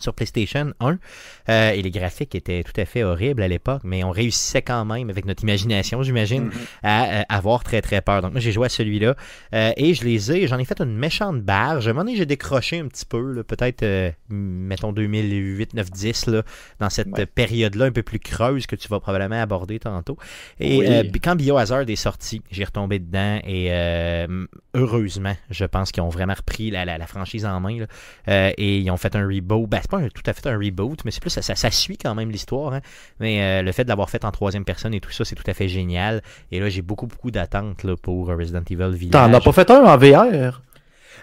Sur 0.00 0.14
PlayStation 0.14 0.72
1. 0.80 0.98
Euh, 1.48 1.70
et 1.70 1.82
les 1.82 1.90
graphiques 1.90 2.34
étaient 2.34 2.62
tout 2.64 2.78
à 2.80 2.84
fait 2.84 3.02
horribles 3.02 3.42
à 3.42 3.48
l'époque, 3.48 3.82
mais 3.84 4.02
on 4.04 4.10
réussissait 4.10 4.62
quand 4.62 4.84
même, 4.84 5.10
avec 5.10 5.24
notre 5.24 5.42
imagination, 5.42 6.02
j'imagine, 6.02 6.50
à 6.82 7.04
euh, 7.20 7.22
avoir 7.28 7.62
très 7.64 7.80
très 7.82 8.00
peur. 8.00 8.22
Donc 8.22 8.32
moi 8.32 8.40
j'ai 8.40 8.52
joué 8.52 8.66
à 8.66 8.68
celui-là 8.68 9.14
euh, 9.54 9.72
et 9.76 9.94
je 9.94 10.04
les 10.04 10.32
ai, 10.32 10.46
j'en 10.46 10.58
ai 10.58 10.64
fait 10.64 10.80
une 10.80 10.96
méchante 10.96 11.42
barge. 11.42 11.86
À 11.86 11.90
un 11.90 11.92
moment 11.94 12.04
donné, 12.04 12.16
j'ai 12.16 12.26
décroché 12.26 12.78
un 12.80 12.88
petit 12.88 13.04
peu, 13.06 13.32
là, 13.32 13.44
peut-être, 13.44 13.82
euh, 13.82 14.10
mettons 14.28 14.92
2008, 14.92 15.74
9, 15.74 15.90
10, 15.90 16.26
là, 16.26 16.42
dans 16.80 16.90
cette 16.90 17.06
Ouais. 17.16 17.26
période-là 17.26 17.86
un 17.86 17.92
peu 17.92 18.02
plus 18.02 18.18
creuse 18.18 18.66
que 18.66 18.74
tu 18.76 18.88
vas 18.88 18.98
probablement 19.00 19.40
aborder 19.40 19.78
tantôt. 19.78 20.16
Et 20.58 20.78
Oui. 20.78 21.12
quand 21.22 21.36
Biohazard 21.36 21.88
est 21.88 21.96
sorti, 21.96 22.42
j'ai 22.50 22.64
retombé 22.64 22.98
dedans 22.98 23.40
et 23.46 23.70
heureusement, 24.74 25.34
je 25.50 25.64
pense 25.64 25.92
qu'ils 25.92 26.02
ont 26.02 26.08
vraiment 26.08 26.34
repris 26.34 26.70
la, 26.70 26.84
la- 26.84 26.98
la 26.98 27.06
franchise 27.06 27.44
en 27.46 27.60
main 27.60 27.78
là. 28.26 28.52
Et 28.58 28.78
ils 28.78 28.90
ont 28.90 28.96
fait 28.96 29.14
un 29.16 29.26
reboot. 29.26 29.68
C'est 29.86 29.90
pas 29.90 29.98
un- 29.98 30.08
tout 30.08 30.22
à 30.26 30.32
fait 30.32 30.48
un 30.48 30.58
reboot, 30.58 31.04
mais 31.04 31.12
c'est 31.12 31.20
plus 31.20 31.30
ça, 31.30 31.42
ça, 31.42 31.54
ça 31.54 31.70
suit 31.70 31.96
quand 31.96 32.12
même 32.16 32.30
l'histoire. 32.32 32.72
hein. 32.74 32.80
Mais 33.20 33.40
euh, 33.40 33.62
le 33.62 33.70
fait 33.70 33.84
de 33.84 33.88
l'avoir 33.88 34.10
fait 34.10 34.24
en 34.24 34.32
troisième 34.32 34.64
personne 34.64 34.92
et 34.94 35.00
tout 35.00 35.12
ça, 35.12 35.24
c'est 35.24 35.36
tout 35.36 35.44
à 35.48 35.54
fait 35.54 35.68
génial. 35.68 36.22
Et 36.50 36.58
là, 36.58 36.68
j'ai 36.68 36.82
beaucoup, 36.82 37.06
beaucoup 37.06 37.30
d'attentes 37.30 37.86
pour 38.02 38.26
Resident 38.26 38.62
Evil 38.68 38.96
Village. 38.96 39.12
T'en 39.12 39.32
as 39.32 39.40
pas 39.40 39.52
fait 39.52 39.70
un 39.70 39.84
en 39.84 39.96
VR? 39.96 40.60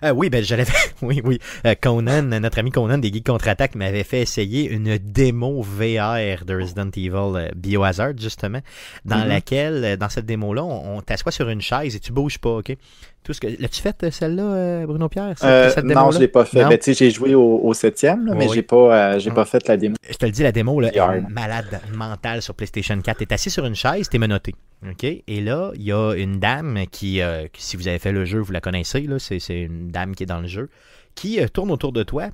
Euh, 0.03 0.11
oui, 0.11 0.29
ben 0.29 0.43
j'allais 0.43 0.65
oui, 1.01 1.21
oui. 1.23 1.39
Euh, 1.65 1.75
Conan, 1.79 2.23
notre 2.23 2.59
ami 2.59 2.71
Conan 2.71 2.97
des 2.97 3.11
Geeks 3.11 3.25
Contre-Attaque 3.27 3.75
m'avait 3.75 4.03
fait 4.03 4.21
essayer 4.21 4.69
une 4.69 4.97
démo 4.97 5.61
VR 5.61 6.45
de 6.45 6.55
Resident 6.59 6.89
Evil 6.95 7.51
Biohazard, 7.55 8.13
justement, 8.17 8.59
dans 9.05 9.19
Mhm. 9.19 9.27
laquelle, 9.27 9.97
dans 9.97 10.09
cette 10.09 10.25
démo-là, 10.25 10.63
on, 10.63 10.97
on 10.97 11.01
t'assoit 11.01 11.31
sur 11.31 11.47
une 11.49 11.61
chaise 11.61 11.95
et 11.95 11.99
tu 11.99 12.11
bouges 12.11 12.37
pas, 12.39 12.49
OK? 12.57 12.75
Tout 13.23 13.31
ce 13.33 13.39
que... 13.39 13.47
L'as-tu 13.59 13.81
fait, 13.81 14.03
euh, 14.03 14.11
celle-là, 14.11 14.43
euh, 14.43 14.85
Bruno 14.85 15.07
Pierre? 15.07 15.33
Euh, 15.43 15.71
non, 15.83 16.11
je 16.11 16.19
l'ai 16.19 16.27
pas 16.27 16.43
fait. 16.43 16.63
Ben, 16.65 16.77
tu 16.77 16.83
sais, 16.83 16.93
j'ai 16.93 17.09
joué 17.11 17.35
au, 17.35 17.59
au 17.63 17.73
septième, 17.73 18.25
là, 18.25 18.33
mais 18.35 18.47
Oui. 18.47 18.51
j'ai 18.55 18.61
pas, 18.63 19.13
euh, 19.15 19.19
j'ai 19.19 19.31
Mm. 19.31 19.33
pas 19.35 19.45
fait 19.45 19.67
la 19.67 19.77
démo. 19.77 19.95
je 20.09 20.15
te 20.17 20.25
le 20.25 20.31
dis, 20.31 20.43
la 20.43 20.51
démo, 20.51 20.79
là, 20.81 20.89
est 20.93 21.21
malade 21.29 21.79
mentale 21.93 22.41
sur 22.41 22.53
PlayStation 22.53 22.99
4. 23.01 23.17
T'es 23.19 23.33
assis 23.33 23.49
sur 23.49 23.65
une 23.65 23.75
chaise, 23.75 24.09
t'es 24.09 24.17
menotté. 24.17 24.53
OK? 24.89 25.03
Et 25.05 25.41
là, 25.41 25.71
il 25.75 25.83
y 25.83 25.93
a 25.93 26.13
une 26.15 26.39
dame 26.39 26.79
qui, 26.91 27.21
euh, 27.21 27.47
qui, 27.53 27.63
si 27.63 27.77
vous 27.77 27.87
avez 27.87 27.99
fait 27.99 28.11
le 28.11 28.25
jeu, 28.25 28.39
vous 28.39 28.51
la 28.51 28.59
connaissez, 28.59 29.07
c'est, 29.19 29.61
une 29.61 29.89
dame 29.89 30.13
qui 30.15 30.23
est 30.23 30.27
dans 30.27 30.41
le 30.41 30.47
jeu, 30.47 30.69
qui 31.15 31.39
tourne 31.53 31.71
autour 31.71 31.93
de 31.93 32.03
toi 32.03 32.27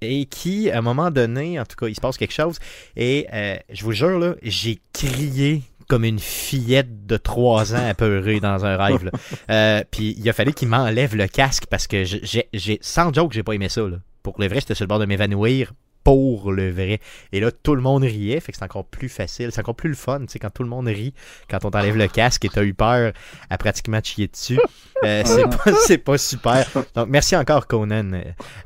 et 0.00 0.24
qui, 0.26 0.70
à 0.70 0.78
un 0.78 0.82
moment 0.82 1.12
donné, 1.12 1.60
en 1.60 1.64
tout 1.64 1.76
cas, 1.76 1.86
il 1.86 1.94
se 1.94 2.00
passe 2.00 2.16
quelque 2.18 2.34
chose. 2.34 2.58
Et 2.96 3.26
je 3.72 3.84
vous 3.84 3.92
jure, 3.92 4.34
j'ai 4.42 4.80
crié 4.92 5.62
comme 5.88 6.04
une 6.04 6.18
fillette 6.18 7.06
de 7.06 7.16
3 7.16 7.74
ans 7.74 7.88
apeurée 7.88 8.40
dans 8.40 8.64
un 8.64 8.76
rêve. 8.76 9.10
Euh, 9.50 9.82
puis 9.90 10.14
il 10.18 10.28
a 10.28 10.32
fallu 10.32 10.52
qu'il 10.52 10.68
m'enlève 10.68 11.14
le 11.14 11.26
casque 11.26 11.66
parce 11.68 11.86
que 11.86 12.04
j'ai, 12.04 12.78
sans 12.80 13.12
joke, 13.12 13.32
j'ai 13.32 13.42
pas 13.42 13.52
aimé 13.52 13.68
ça. 13.68 13.82
Là. 13.82 13.96
Pour 14.22 14.34
le 14.38 14.48
vrai, 14.48 14.60
j'étais 14.60 14.74
sur 14.74 14.84
le 14.84 14.88
bord 14.88 14.98
de 14.98 15.04
m'évanouir 15.04 15.72
pour 16.04 16.52
le 16.52 16.70
vrai. 16.70 17.00
Et 17.32 17.40
là, 17.40 17.50
tout 17.50 17.74
le 17.74 17.80
monde 17.80 18.04
riait, 18.04 18.38
fait 18.38 18.52
que 18.52 18.58
c'est 18.58 18.64
encore 18.64 18.84
plus 18.84 19.08
facile, 19.08 19.50
c'est 19.50 19.60
encore 19.60 19.74
plus 19.74 19.88
le 19.88 19.96
fun, 19.96 20.20
tu 20.20 20.26
sais, 20.28 20.38
quand 20.38 20.50
tout 20.50 20.62
le 20.62 20.68
monde 20.68 20.86
rit, 20.86 21.14
quand 21.50 21.64
on 21.64 21.70
t'enlève 21.70 21.96
le 21.96 22.08
casque 22.08 22.44
et 22.44 22.48
t'as 22.48 22.62
eu 22.62 22.74
peur 22.74 23.12
à 23.50 23.58
pratiquement 23.58 24.00
te 24.00 24.08
chier 24.08 24.28
dessus. 24.28 24.60
Euh, 25.02 25.22
c'est 25.24 25.48
pas, 25.48 25.72
c'est 25.86 25.98
pas 25.98 26.18
super. 26.18 26.66
Donc, 26.94 27.08
merci 27.08 27.34
encore, 27.34 27.66
Conan. 27.66 28.12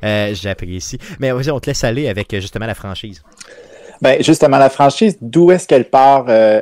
Euh, 0.03 0.33
J'apprécie. 0.35 0.99
Mais 1.19 1.31
vas-y, 1.31 1.49
on 1.49 1.59
te 1.59 1.69
laisse 1.69 1.83
aller 1.83 2.07
avec 2.07 2.35
justement 2.35 2.67
la 2.67 2.75
franchise. 2.75 3.23
Ben, 4.01 4.23
justement, 4.23 4.57
la 4.57 4.69
franchise, 4.69 5.17
d'où 5.19 5.51
est-ce 5.51 5.67
qu'elle 5.67 5.83
part? 5.89 6.25
Euh, 6.29 6.61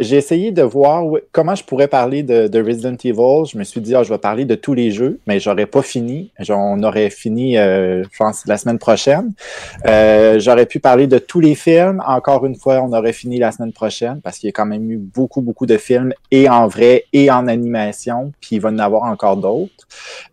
j'ai 0.00 0.16
essayé 0.16 0.52
de 0.52 0.62
voir 0.62 1.04
où- 1.04 1.18
comment 1.32 1.54
je 1.54 1.62
pourrais 1.62 1.86
parler 1.88 2.22
de, 2.22 2.48
de 2.48 2.62
Resident 2.62 2.96
Evil. 3.04 3.44
Je 3.52 3.58
me 3.58 3.64
suis 3.64 3.82
dit, 3.82 3.94
ah, 3.94 4.02
je 4.02 4.08
vais 4.10 4.18
parler 4.18 4.46
de 4.46 4.54
tous 4.54 4.72
les 4.72 4.90
jeux, 4.90 5.20
mais 5.26 5.38
j'aurais 5.38 5.66
pas 5.66 5.82
fini. 5.82 6.32
On 6.48 6.82
aurait 6.82 7.10
fini, 7.10 7.58
euh, 7.58 8.02
je 8.04 8.16
pense, 8.18 8.44
la 8.46 8.56
semaine 8.56 8.78
prochaine. 8.78 9.32
Euh, 9.86 10.38
J'aurais 10.38 10.64
pu 10.66 10.80
parler 10.80 11.06
de 11.06 11.18
tous 11.18 11.40
les 11.40 11.54
films. 11.54 12.02
Encore 12.06 12.46
une 12.46 12.54
fois, 12.54 12.80
on 12.82 12.92
aurait 12.92 13.12
fini 13.12 13.38
la 13.38 13.52
semaine 13.52 13.72
prochaine 13.72 14.20
parce 14.22 14.38
qu'il 14.38 14.46
y 14.46 14.50
a 14.50 14.52
quand 14.52 14.66
même 14.66 14.90
eu 14.90 14.96
beaucoup, 14.96 15.42
beaucoup 15.42 15.66
de 15.66 15.76
films 15.76 16.12
et 16.30 16.48
en 16.48 16.68
vrai 16.68 17.04
et 17.12 17.30
en 17.30 17.48
animation, 17.48 18.32
puis 18.40 18.56
il 18.56 18.60
va 18.60 18.70
y 18.70 18.74
en 18.74 18.78
avoir 18.78 19.02
encore 19.02 19.36
d'autres. 19.36 19.86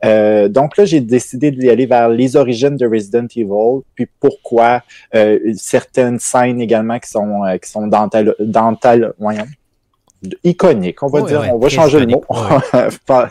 Euh, 0.06 0.48
donc 0.48 0.78
là, 0.78 0.86
j'ai 0.86 1.02
décidé 1.02 1.52
d'y 1.52 1.70
aller 1.70 1.86
vers 1.86 2.08
les 2.10 2.36
origines 2.36 2.78
de 2.78 2.88
Resident 2.88 3.28
Evil, 3.36 3.82
puis 3.96 4.08
pourquoi 4.20 4.84
euh, 5.16 5.40
certaines 5.56 6.20
scènes 6.20 6.45
également 6.46 7.00
qui 7.00 7.10
sont 7.10 7.44
euh, 7.46 7.58
qui 7.58 7.70
sont 7.70 7.88
dental, 7.88 8.36
dental 8.40 9.14
voyons, 9.20 9.46
iconiques, 10.44 11.02
on 11.04 11.08
va 11.08 11.22
dire, 11.22 11.44
on 11.54 11.60
va 11.60 11.70
changer 11.70 12.00
le 12.00 12.08
mot, 12.08 12.24
iconique, 12.30 13.30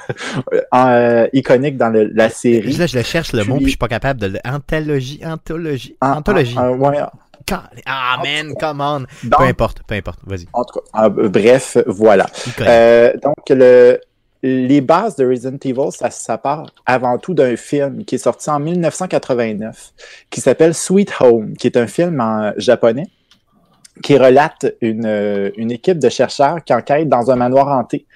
euh, 0.74 1.26
iconique 1.32 1.76
dans 1.76 1.88
le- 1.90 2.10
la 2.14 2.30
série. 2.30 2.72
Là, 2.72 2.86
je 2.86 2.96
le 2.96 3.02
cherche 3.02 3.32
le 3.32 3.44
mot, 3.44 3.56
Puis- 3.56 3.64
je 3.64 3.68
suis 3.70 3.78
pas 3.78 3.88
capable 3.88 4.20
de 4.20 4.26
le. 4.28 4.38
Anthologie, 4.44 5.20
anthologie, 5.24 5.96
anthologie. 6.00 6.58
en- 6.58 6.68
en- 6.68 6.76
ouais, 6.90 6.98
Cal- 7.46 7.68
Ah, 7.84 8.16
man, 8.24 8.54
come 8.58 8.80
on. 8.80 9.04
Peu 9.28 9.44
importe, 9.44 9.82
peu 9.86 9.94
importe, 9.94 10.20
vas-y. 10.24 10.46
en 10.54 10.64
tout 10.64 10.80
cas, 10.80 11.08
bref, 11.10 11.76
voilà. 11.86 12.26
Iconique. 12.46 12.70
Euh, 12.70 13.12
donc, 13.22 13.34
le, 13.50 14.00
les 14.46 14.82
bases 14.82 15.16
de 15.16 15.26
Resident 15.26 15.56
Evil, 15.64 15.90
ça, 15.90 16.10
ça 16.10 16.36
part 16.36 16.66
avant 16.84 17.16
tout 17.16 17.32
d'un 17.32 17.56
film 17.56 18.04
qui 18.04 18.16
est 18.16 18.18
sorti 18.18 18.50
en 18.50 18.60
1989, 18.60 19.94
qui 20.28 20.42
s'appelle 20.42 20.74
Sweet 20.74 21.14
Home, 21.20 21.56
qui 21.56 21.66
est 21.66 21.78
un 21.78 21.86
film 21.86 22.20
en 22.20 22.52
japonais 22.58 23.06
qui 24.02 24.18
relate 24.18 24.66
une, 24.80 25.06
euh, 25.06 25.50
une 25.56 25.70
équipe 25.70 25.98
de 25.98 26.08
chercheurs 26.08 26.62
qui 26.64 26.74
enquêtent 26.74 27.08
dans 27.08 27.30
un 27.30 27.36
manoir 27.36 27.68
hanté. 27.68 28.06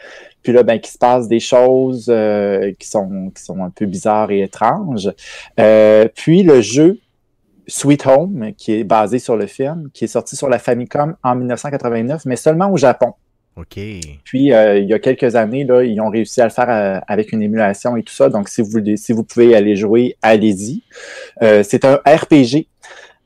Puis 0.43 0.53
là, 0.53 0.63
ben, 0.63 0.81
qu'il 0.81 0.93
se 0.93 0.99
passe 0.99 1.29
des 1.29 1.41
choses 1.41 2.07
euh, 2.09 2.73
qui, 2.79 2.89
sont, 2.89 3.31
qui 3.35 3.43
sont 3.43 3.63
un 3.63 3.71
peu 3.71 3.87
bizarres 3.87 4.31
et 4.31 4.43
étranges. 4.43 5.11
Euh, 5.59 6.09
puis 6.15 6.43
le 6.43 6.61
jeu 6.61 6.99
Sweet 7.69 8.07
Home, 8.07 8.53
qui 8.57 8.73
est 8.75 8.85
basé 8.85 9.19
sur 9.19 9.37
le 9.37 9.47
film, 9.47 9.89
qui 9.95 10.05
est 10.05 10.09
sorti 10.09 10.37
sur 10.37 10.49
la 10.49 10.59
Famicom 10.59 11.17
en 11.23 11.35
1989, 11.37 12.23
mais 12.25 12.37
seulement 12.37 12.71
au 12.73 12.77
Japon. 12.77 13.15
OK. 13.59 13.81
Puis, 14.23 14.53
euh, 14.53 14.79
il 14.79 14.89
y 14.89 14.95
a 14.95 15.01
quelques 15.01 15.35
années, 15.35 15.65
là, 15.65 15.83
ils 15.83 16.01
ont 16.01 16.11
réussi 16.11 16.41
à 16.41 16.45
le 16.45 16.51
faire 16.51 16.71
euh, 16.71 17.01
avec 17.09 17.33
une 17.33 17.43
émulation 17.43 17.97
et 17.97 18.05
tout 18.05 18.15
ça. 18.15 18.29
Donc, 18.29 18.49
si 18.49 18.63
vous, 18.63 18.79
si 18.97 19.13
vous 19.13 19.25
pouvez 19.25 19.57
aller 19.57 19.75
jouer, 19.75 20.17
allez-y. 20.23 20.83
Euh, 21.43 21.65
c'est 21.65 21.85
un 21.85 22.01
RPG. 22.07 22.67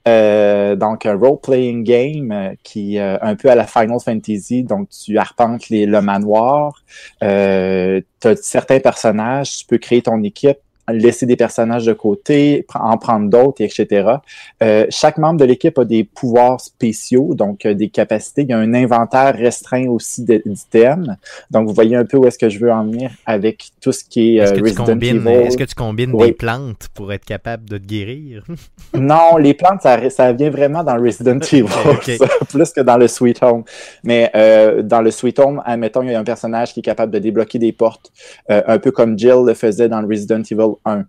Donc, 0.06 1.06
un 1.06 1.14
role-playing 1.14 1.84
game 1.84 2.54
qui 2.62 2.98
euh, 2.98 3.18
un 3.20 3.36
peu 3.36 3.50
à 3.50 3.54
la 3.54 3.66
Final 3.66 3.98
Fantasy. 4.02 4.64
Donc, 4.64 4.88
tu 4.88 5.18
arpentes 5.18 5.68
les, 5.68 5.84
le 5.84 6.00
manoir. 6.00 6.82
Tu 7.20 7.26
as 7.26 8.36
certains 8.36 8.80
personnages. 8.80 9.58
Tu 9.58 9.66
peux 9.66 9.78
créer 9.78 10.00
ton 10.00 10.22
équipe 10.22 10.58
laisser 10.90 11.26
des 11.26 11.36
personnages 11.36 11.86
de 11.86 11.92
côté, 11.92 12.66
en 12.74 12.96
prendre 12.98 13.28
d'autres, 13.30 13.62
etc. 13.62 14.16
Euh, 14.62 14.86
chaque 14.90 15.18
membre 15.18 15.40
de 15.40 15.44
l'équipe 15.44 15.78
a 15.78 15.84
des 15.84 16.04
pouvoirs 16.04 16.60
spéciaux, 16.60 17.34
donc 17.34 17.66
euh, 17.66 17.74
des 17.74 17.88
capacités. 17.88 18.42
Il 18.42 18.48
y 18.48 18.52
a 18.52 18.58
un 18.58 18.74
inventaire 18.74 19.34
restreint 19.34 19.86
aussi 19.88 20.24
d'items. 20.24 21.08
Donc, 21.50 21.68
vous 21.68 21.74
voyez 21.74 21.96
un 21.96 22.04
peu 22.04 22.16
où 22.16 22.26
est-ce 22.26 22.38
que 22.38 22.48
je 22.48 22.58
veux 22.58 22.72
en 22.72 22.84
venir 22.84 23.10
avec 23.26 23.70
tout 23.80 23.92
ce 23.92 24.04
qui 24.04 24.36
est 24.36 24.40
euh, 24.40 24.44
Est-ce 24.44 24.52
que, 24.52 24.56
tu 24.58 24.62
Resident 24.64 24.84
combines, 24.84 25.16
Evil. 25.16 25.28
est-ce 25.28 25.56
que 25.56 25.64
tu 25.64 25.74
combines 25.74 26.10
Oui. 26.12 26.26
des 26.28 26.32
plantes 26.32 26.88
pour 26.94 27.12
être 27.12 27.24
capable 27.24 27.68
de 27.68 27.78
te 27.78 27.84
guérir? 27.84 28.44
Non, 28.94 29.36
les 29.38 29.54
plantes, 29.54 29.82
ça, 29.82 30.10
ça 30.10 30.32
vient 30.32 30.50
vraiment 30.50 30.84
dans 30.84 31.00
Resident 31.00 31.38
Evil, 31.52 31.66
ça, 32.18 32.26
plus 32.50 32.70
que 32.72 32.80
dans 32.82 32.98
le 32.98 33.08
Sweet 33.08 33.42
Home. 33.42 33.64
Mais 34.04 34.30
euh, 34.34 34.82
dans 34.82 35.00
le 35.00 35.10
Sweet 35.10 35.38
Home, 35.38 35.62
admettons, 35.64 36.02
il 36.02 36.10
y 36.10 36.14
a 36.14 36.20
un 36.20 36.24
personnage 36.24 36.72
qui 36.74 36.80
est 36.80 36.82
capable 36.82 37.12
de 37.12 37.18
débloquer 37.18 37.58
des 37.58 37.72
portes, 37.72 38.10
euh, 38.50 38.62
un 38.66 38.78
peu 38.78 38.90
comme 38.90 39.18
Jill 39.18 39.44
le 39.46 39.54
faisait 39.54 39.88
dans 39.88 40.00
le 40.00 40.06
Resident 40.06 40.42
Evil 40.72 40.80
1. 40.84 41.04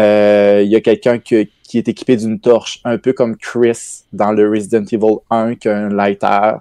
Euh, 0.00 0.62
il 0.64 0.70
y 0.70 0.76
a 0.76 0.80
quelqu'un 0.80 1.18
qui, 1.18 1.50
qui 1.62 1.78
est 1.78 1.88
équipé 1.88 2.16
d'une 2.16 2.40
torche, 2.40 2.80
un 2.84 2.98
peu 2.98 3.12
comme 3.12 3.36
Chris 3.36 4.04
dans 4.12 4.32
le 4.32 4.48
Resident 4.48 4.84
Evil 4.84 5.18
1 5.30 5.54
qui 5.56 5.68
a 5.68 5.76
un 5.76 5.88
lighter. 5.88 6.52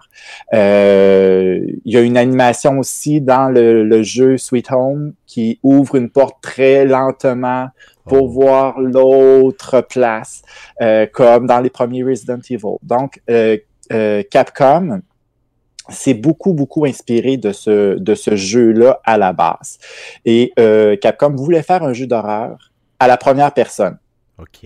Euh, 0.53 1.59
il 1.85 1.93
y 1.93 1.97
a 1.97 2.01
une 2.01 2.17
animation 2.17 2.79
aussi 2.79 3.21
dans 3.21 3.49
le, 3.49 3.83
le 3.83 4.03
jeu 4.03 4.37
Sweet 4.37 4.71
Home 4.71 5.13
qui 5.25 5.59
ouvre 5.63 5.95
une 5.95 6.09
porte 6.09 6.37
très 6.41 6.85
lentement 6.85 7.69
pour 8.05 8.23
Oh. 8.23 8.27
voir 8.27 8.79
l'autre 8.79 9.81
place, 9.81 10.43
euh, 10.79 11.07
comme 11.11 11.47
dans 11.47 11.59
les 11.59 11.71
premiers 11.71 12.03
Resident 12.03 12.39
Evil. 12.49 12.77
Donc, 12.83 13.19
Capcom 14.29 15.01
s'est 15.89 16.13
beaucoup, 16.13 16.53
beaucoup 16.53 16.85
inspiré 16.85 17.37
de 17.37 17.51
ce, 17.51 17.97
de 17.97 18.15
ce 18.15 18.35
jeu-là 18.35 18.99
à 19.03 19.17
la 19.17 19.33
base. 19.33 19.77
Et 20.25 20.53
euh, 20.59 20.95
Capcom 20.97 21.35
voulait 21.35 21.63
faire 21.63 21.83
un 21.83 21.93
jeu 21.93 22.07
d'horreur 22.07 22.71
à 22.99 23.07
la 23.07 23.17
première 23.17 23.51
personne, 23.53 23.97
OK. 24.39 24.65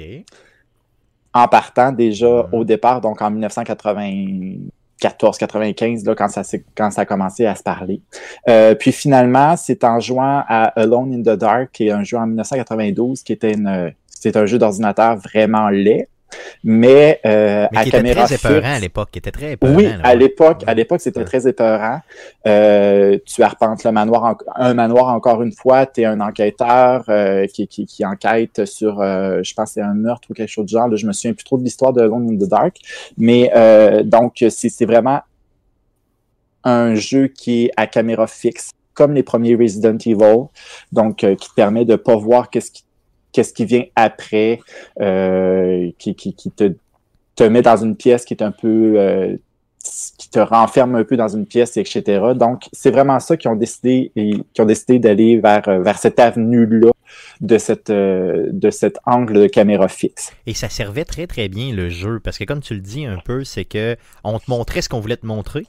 en 1.34 1.48
partant 1.48 1.92
déjà 1.92 2.28
Mhm. 2.28 2.48
au 2.54 2.64
départ, 2.64 3.02
donc 3.02 3.22
en 3.22 3.30
1994-95, 3.32 6.06
là, 6.06 6.16
quand 6.16 6.28
ça, 6.28 6.44
s'est- 6.44 6.64
quand 6.76 6.92
ça 6.92 7.02
a 7.02 7.06
commencé 7.06 7.46
à 7.46 7.56
se 7.56 7.64
parler. 7.64 8.02
Euh, 8.48 8.76
puis 8.76 8.92
finalement, 8.92 9.56
c'est 9.58 9.84
en 9.84 10.00
jouant 10.00 10.44
à 10.48 10.66
Alone 10.80 11.14
in 11.14 11.22
the 11.22 11.38
Dark, 11.38 11.70
qui 11.72 11.88
est 11.88 11.92
un 11.92 12.04
jeu 12.04 12.18
en 12.18 12.28
1992, 12.28 13.24
qui 13.24 13.34
était 13.34 13.54
une, 13.54 13.94
c'est 14.08 14.36
un 14.36 14.46
jeu 14.46 14.58
d'ordinateur 14.58 15.18
vraiment 15.18 15.70
laid, 15.70 16.08
mais, 16.64 17.20
euh, 17.26 17.68
Mais 17.72 17.78
à 17.78 17.82
qui 17.84 17.90
était 17.90 17.98
caméra 17.98 18.26
très 18.26 18.36
épeurant 18.36 18.56
fixe. 18.62 18.68
à 18.68 18.80
l'époque, 18.80 19.10
qui 19.12 19.20
était 19.20 19.32
très 19.32 19.52
épeurant. 19.54 19.76
Oui, 19.76 19.84
là, 19.84 19.96
à 20.04 20.10
ouais. 20.10 20.16
l'époque, 20.18 20.64
à 20.68 20.74
l'époque, 20.74 21.02
c'était 21.02 21.20
Ouais. 21.20 21.26
très 21.26 21.48
épeurant. 21.48 22.02
Euh, 22.48 23.18
tu 23.26 23.44
arpentes 23.44 23.84
le 23.84 23.92
manoir, 23.92 24.24
en- 24.26 24.38
un 24.56 24.74
manoir 24.74 25.08
encore 25.14 25.42
une 25.44 25.52
fois. 25.54 25.86
Tu 25.86 26.02
es 26.02 26.06
un 26.06 26.20
enquêteur 26.22 27.04
euh, 27.10 27.48
qui, 27.48 27.68
qui, 27.68 27.86
qui 27.86 28.06
enquête 28.06 28.66
sur, 28.66 28.96
je 29.02 29.54
pense, 29.54 29.72
c'est 29.72 29.82
un 29.82 29.94
meurtre 29.94 30.28
ou 30.32 30.34
quelque 30.34 30.50
chose 30.50 30.66
du 30.66 30.74
genre. 30.74 30.88
Là, 30.88 30.96
je 30.96 31.06
me 31.08 31.14
souviens 31.14 31.34
plus 31.34 31.44
trop 31.44 31.58
de 31.58 31.64
l'histoire 31.64 31.94
de 31.94 32.02
Alone 32.02 32.30
in 32.32 32.36
the 32.38 32.50
Dark, 32.50 32.78
mais 33.18 33.52
donc 34.06 34.38
c'est 34.50 34.70
c'est 34.70 34.86
vraiment 34.86 35.22
un 36.64 36.96
jeu 36.96 37.28
qui 37.28 37.66
est 37.66 37.72
à 37.78 37.88
caméra 37.88 38.28
fixe, 38.28 38.72
comme 38.94 39.14
les 39.14 39.24
premiers 39.24 39.56
Resident 39.56 39.98
Evil, 40.06 40.48
donc 40.92 41.24
euh, 41.24 41.36
qui 41.36 41.50
te 41.50 41.54
permet 41.56 41.86
de 41.86 41.96
pas 41.96 42.18
voir 42.18 42.50
qu'est-ce 42.50 42.70
qui 42.72 42.84
qu'est-ce 43.32 43.54
qui 43.54 43.66
vient 43.66 43.84
après, 43.96 44.60
euh, 45.00 45.90
qui, 45.98 46.16
qui, 46.16 46.34
qui 46.34 46.52
te 46.52 46.74
te 47.36 47.44
met 47.46 47.62
dans 47.62 47.78
une 47.78 47.96
pièce 47.96 48.26
qui 48.26 48.34
est 48.34 48.44
un 48.44 48.52
peu 48.52 48.96
euh, 48.98 49.38
qui 50.18 50.30
te 50.30 50.40
renferme 50.40 50.96
un 50.96 51.06
peu 51.06 51.16
dans 51.16 51.30
une 51.30 51.46
pièce, 51.46 51.78
etc. 51.78 52.04
Donc, 52.36 52.64
c'est 52.74 52.92
vraiment 52.92 53.18
ça 53.22 53.38
qu'ils 53.38 53.50
ont 53.50 53.56
décidé 53.56 54.12
et 54.18 54.34
qui 54.54 54.62
ont 54.62 54.66
décidé 54.66 55.00
d'aller 55.00 55.38
vers, 55.40 55.66
euh, 55.70 55.82
vers 55.82 55.98
cette 55.98 56.20
avenue-là 56.20 56.92
de 57.40 57.58
cette 57.58 57.90
de 57.90 58.70
cet 58.70 58.98
angle 59.06 59.42
de 59.42 59.48
caméra 59.48 59.88
fixe. 59.88 60.34
Et 60.46 60.54
ça 60.54 60.68
servait 60.70 61.06
très 61.06 61.26
très 61.28 61.48
bien 61.48 61.74
le 61.74 61.90
jeu 61.90 62.20
parce 62.20 62.38
que 62.38 62.44
comme 62.44 62.60
tu 62.60 62.74
le 62.74 62.82
dis 62.82 63.06
un 63.06 63.18
peu, 63.24 63.46
c'est 63.46 63.66
que 63.66 63.96
on 64.26 64.38
te 64.38 64.50
montrait 64.50 64.82
ce 64.82 64.90
qu'on 64.90 65.00
voulait 65.00 65.18
te 65.18 65.26
montrer. 65.26 65.66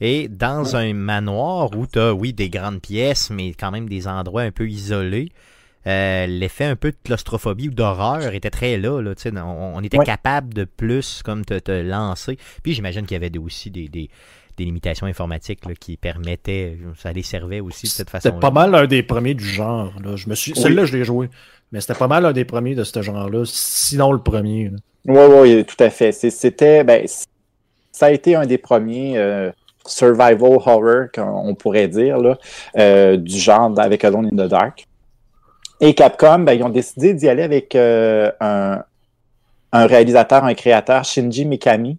Et 0.00 0.28
dans 0.28 0.76
un 0.76 0.94
manoir 0.94 1.70
où 1.76 1.86
tu 1.86 1.98
as, 1.98 2.14
oui, 2.14 2.32
des 2.32 2.48
grandes 2.48 2.80
pièces, 2.80 3.30
mais 3.30 3.52
quand 3.52 3.70
même 3.70 3.88
des 3.88 4.08
endroits 4.08 4.42
un 4.42 4.50
peu 4.50 4.68
isolés, 4.68 5.30
euh, 5.86 6.26
l'effet 6.26 6.64
un 6.64 6.76
peu 6.76 6.90
de 6.90 6.96
claustrophobie 7.04 7.68
ou 7.68 7.72
d'horreur 7.72 8.34
était 8.34 8.50
très 8.50 8.76
là. 8.76 9.00
là 9.00 9.14
tu 9.14 9.22
sais, 9.22 9.32
on, 9.38 9.76
on 9.76 9.80
était 9.82 9.98
Ouais. 9.98 10.04
capable 10.04 10.52
de 10.54 10.64
plus 10.64 11.22
comme 11.24 11.44
te, 11.44 11.58
te 11.58 11.72
lancer. 11.72 12.38
Puis 12.62 12.74
j'imagine 12.74 13.06
qu'il 13.06 13.14
y 13.20 13.24
avait 13.24 13.36
aussi 13.38 13.70
des, 13.70 13.88
des, 13.88 14.10
des 14.58 14.64
limitations 14.64 15.06
informatiques 15.06 15.64
là, 15.66 15.72
qui 15.78 15.96
permettaient, 15.96 16.76
ça 16.98 17.12
les 17.12 17.22
servait 17.22 17.60
aussi 17.60 17.86
de 17.86 17.90
cette 17.92 18.10
façon 18.10 18.28
C'était 18.28 18.40
pas 18.40 18.50
mal 18.50 18.74
un 18.74 18.86
des 18.86 19.02
premiers 19.02 19.34
du 19.34 19.44
genre. 19.44 19.92
Là. 20.04 20.16
Je 20.16 20.28
me 20.28 20.34
suis... 20.34 20.52
Oui. 20.52 20.60
Celui-là, 20.60 20.84
je 20.84 20.96
l'ai 20.96 21.04
joué. 21.04 21.30
Mais 21.72 21.80
c'était 21.80 21.94
pas 21.94 22.08
mal 22.08 22.26
un 22.26 22.32
des 22.32 22.44
premiers 22.44 22.74
de 22.74 22.84
ce 22.84 23.00
genre-là, 23.00 23.44
sinon 23.46 24.12
le 24.12 24.18
premier. 24.18 24.70
là. 24.70 24.76
Oui, 25.06 25.54
oui, 25.56 25.64
tout 25.64 25.82
à 25.82 25.88
fait. 25.88 26.12
C'était, 26.12 26.84
ben, 26.84 27.06
ça 27.92 28.06
a 28.06 28.10
été 28.10 28.34
un 28.34 28.44
des 28.44 28.58
premiers 28.58 29.16
euh, 29.16 29.50
survival 29.86 30.42
horror 30.42 31.06
qu'on 31.14 31.54
pourrait 31.54 31.88
dire 31.88 32.18
là, 32.18 32.36
euh, 32.76 33.16
du 33.16 33.38
genre 33.38 33.72
avec 33.78 34.04
Alone 34.04 34.26
in 34.26 34.30
the 34.46 34.48
Dark. 34.50 34.86
Et 35.80 35.94
Capcom, 35.94 36.40
ben, 36.40 36.52
ils 36.52 36.62
ont 36.62 36.68
décidé 36.68 37.14
d'y 37.14 37.28
aller 37.28 37.42
avec 37.42 37.74
euh, 37.74 38.30
un, 38.40 38.82
un 39.72 39.86
réalisateur, 39.86 40.44
un 40.44 40.54
créateur, 40.54 41.04
Shinji 41.04 41.46
Mikami, 41.46 41.96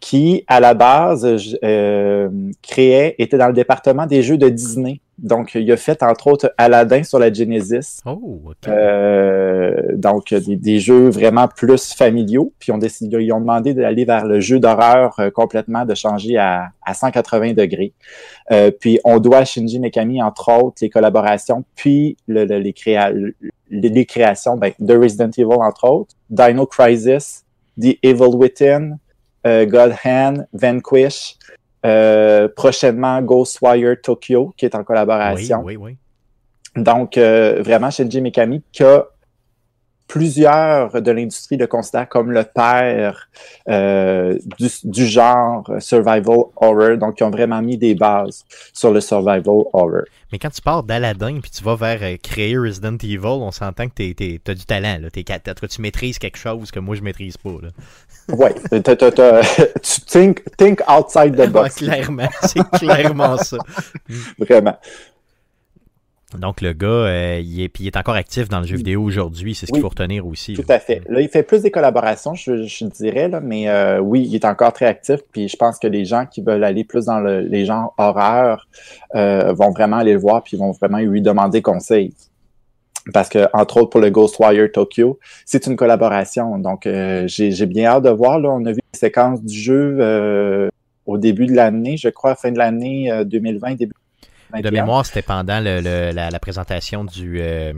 qui, 0.00 0.44
à 0.46 0.60
la 0.60 0.74
base, 0.74 1.36
j- 1.36 1.58
euh, 1.64 2.28
créait, 2.62 3.16
était 3.18 3.36
dans 3.38 3.48
le 3.48 3.52
département 3.54 4.06
des 4.06 4.22
jeux 4.22 4.36
de 4.38 4.48
Disney 4.48 5.00
Donc, 5.18 5.56
il 5.56 5.70
a 5.72 5.76
fait 5.76 6.00
entre 6.04 6.28
autres 6.28 6.54
Aladdin 6.56 7.02
sur 7.02 7.18
la 7.18 7.32
Genesis. 7.32 8.00
Oh, 8.06 8.40
ok. 8.46 8.68
Euh, 8.68 9.87
donc, 9.98 10.32
des, 10.32 10.56
des 10.56 10.78
jeux 10.80 11.08
vraiment 11.10 11.48
plus 11.48 11.92
familiaux. 11.94 12.52
Puis, 12.58 12.72
on 12.72 12.78
décidé, 12.78 13.16
ils 13.22 13.32
ont 13.32 13.40
demandé 13.40 13.74
d'aller 13.74 14.04
vers 14.04 14.24
le 14.24 14.40
jeu 14.40 14.58
d'horreur 14.60 15.14
euh, 15.18 15.30
complètement, 15.30 15.84
de 15.84 15.94
changer 15.94 16.36
à, 16.36 16.68
à 16.86 16.94
180 16.94 17.52
degrés. 17.54 17.92
Euh, 18.50 18.70
puis, 18.70 18.98
on 19.04 19.18
doit 19.18 19.38
à 19.38 19.44
Shinji 19.44 19.78
Mikami, 19.78 20.22
entre 20.22 20.50
autres, 20.52 20.78
les 20.82 20.90
collaborations, 20.90 21.64
puis 21.74 22.16
le- 22.26 22.44
le- 22.44 22.58
les, 22.58 22.72
créa- 22.72 23.10
le- 23.10 23.34
les, 23.70 23.88
les 23.88 24.06
créations 24.06 24.56
ben, 24.56 24.72
de 24.78 24.96
Resident 24.96 25.30
Evil, 25.36 25.44
entre 25.60 25.88
autres, 25.88 26.14
Dino 26.30 26.64
Crisis, 26.66 27.44
The 27.80 27.96
Evil 28.02 28.34
Within, 28.34 28.96
euh, 29.46 29.66
God 29.66 29.94
Hand, 30.04 30.46
Vanquish, 30.52 31.36
euh, 31.86 32.48
prochainement 32.56 33.22
Ghostwire 33.22 33.96
Tokyo, 34.02 34.52
qui 34.56 34.64
est 34.64 34.74
en 34.74 34.78
oui, 34.80 34.84
collaboration. 34.84 35.62
oui, 35.64 35.76
oui. 35.76 35.96
Donc, 36.76 37.16
euh, 37.18 37.62
vraiment, 37.62 37.90
Shinji 37.90 38.20
Mikami, 38.20 38.62
que 38.76 39.04
plusieurs 40.08 41.00
de 41.00 41.10
l'industrie 41.12 41.56
le 41.56 41.66
considèrent 41.66 42.08
comme 42.08 42.32
le 42.32 42.42
père 42.42 43.28
euh, 43.68 44.36
du, 44.58 44.68
du 44.84 45.06
genre 45.06 45.70
survival 45.78 46.38
horror. 46.56 46.96
Donc, 46.98 47.20
ils 47.20 47.24
ont 47.24 47.30
vraiment 47.30 47.62
mis 47.62 47.76
des 47.76 47.94
bases 47.94 48.44
sur 48.72 48.90
le 48.90 49.00
survival 49.00 49.42
horror. 49.46 50.02
Mais 50.32 50.38
quand 50.38 50.50
tu 50.50 50.60
pars 50.60 50.82
d'Aladdin 50.82 51.40
puis 51.40 51.50
tu 51.50 51.62
vas 51.62 51.76
vers 51.76 52.00
euh, 52.02 52.16
créer 52.22 52.56
Resident 52.58 52.96
Evil, 53.02 53.26
on 53.26 53.50
s'entend 53.50 53.86
que 53.88 53.94
t'es- 54.12 54.40
t'as 54.42 54.54
du 54.54 54.64
talent. 54.64 54.98
Là. 55.00 55.08
Ca- 55.14 55.38
t'as- 55.38 55.54
tu 55.54 55.80
maîtrises 55.82 56.18
quelque 56.18 56.38
chose 56.38 56.70
que 56.70 56.80
moi 56.80 56.96
je 56.96 57.02
maîtrise 57.02 57.36
pas. 57.36 57.50
T'as- 58.82 58.96
tu 58.96 60.00
think, 60.06 60.42
think 60.56 60.80
outside 60.88 61.34
the 61.34 61.40
Ouais, 61.40 61.46
box, 61.48 61.76
clairement, 61.76 62.28
c'est 62.42 62.68
clairement 62.72 63.36
ça. 63.38 63.56
vraiment. 64.38 64.76
Donc 66.36 66.60
le 66.60 66.74
gars, 66.74 66.86
euh, 66.86 67.40
il, 67.42 67.62
est, 67.62 67.68
puis 67.68 67.84
il 67.84 67.86
est 67.86 67.96
encore 67.96 68.14
actif 68.14 68.48
dans 68.48 68.60
le 68.60 68.66
jeu 68.66 68.76
vidéo 68.76 69.02
aujourd'hui, 69.02 69.54
c'est 69.54 69.64
ce 69.64 69.72
qu'il 69.72 69.80
faut 69.80 69.88
retenir 69.88 70.26
aussi. 70.26 70.52
Tout 70.52 70.64
là. 70.68 70.74
à 70.74 70.78
fait. 70.78 71.00
Là, 71.08 71.22
il 71.22 71.28
fait 71.28 71.42
plus 71.42 71.62
des 71.62 71.70
collaborations, 71.70 72.34
je, 72.34 72.64
je 72.64 72.84
dirais, 72.84 73.28
là, 73.28 73.40
mais 73.40 73.68
euh, 73.68 73.98
oui, 73.98 74.26
il 74.28 74.34
est 74.34 74.44
encore 74.44 74.74
très 74.74 74.84
actif. 74.84 75.20
Puis 75.32 75.48
je 75.48 75.56
pense 75.56 75.78
que 75.78 75.86
les 75.86 76.04
gens 76.04 76.26
qui 76.26 76.42
veulent 76.42 76.64
aller 76.64 76.84
plus 76.84 77.06
dans 77.06 77.20
le, 77.20 77.40
les 77.40 77.64
genres 77.64 77.94
horreur 77.96 78.68
euh, 79.14 79.54
vont 79.54 79.70
vraiment 79.70 79.96
aller 79.96 80.12
le 80.12 80.18
voir, 80.18 80.42
puis 80.42 80.58
vont 80.58 80.72
vraiment 80.72 80.98
lui 80.98 81.22
demander 81.22 81.62
conseil. 81.62 82.12
Parce 83.12 83.28
que, 83.28 83.46
entre 83.54 83.78
autres, 83.78 83.90
pour 83.90 84.00
le 84.00 84.10
Ghostwire 84.10 84.70
Tokyo, 84.72 85.18
c'est 85.46 85.66
une 85.66 85.76
collaboration. 85.76 86.58
Donc, 86.58 86.86
euh, 86.86 87.24
j'ai 87.26 87.66
bien 87.66 87.86
hâte 87.86 88.04
de 88.04 88.10
voir. 88.10 88.38
Là, 88.38 88.50
on 88.50 88.64
a 88.66 88.72
vu 88.72 88.80
les 88.92 88.98
séquences 88.98 89.42
du 89.42 89.58
jeu 89.58 89.96
euh, 90.00 90.68
au 91.06 91.16
début 91.16 91.46
de 91.46 91.54
l'année, 91.54 91.96
je 91.96 92.08
crois, 92.08 92.34
fin 92.34 92.52
de 92.52 92.58
l'année 92.58 93.10
euh, 93.10 93.24
2020, 93.24 93.76
début 93.76 93.94
De 94.50 94.62
2021. 94.62 94.82
mémoire, 94.82 95.04
c'était 95.06 95.22
pendant 95.22 95.60
le, 95.60 95.80
le- 95.80 96.10
la, 96.12 96.30
la 96.30 96.38
présentation 96.38 97.04
du, 97.04 97.38
euh, 97.40 97.72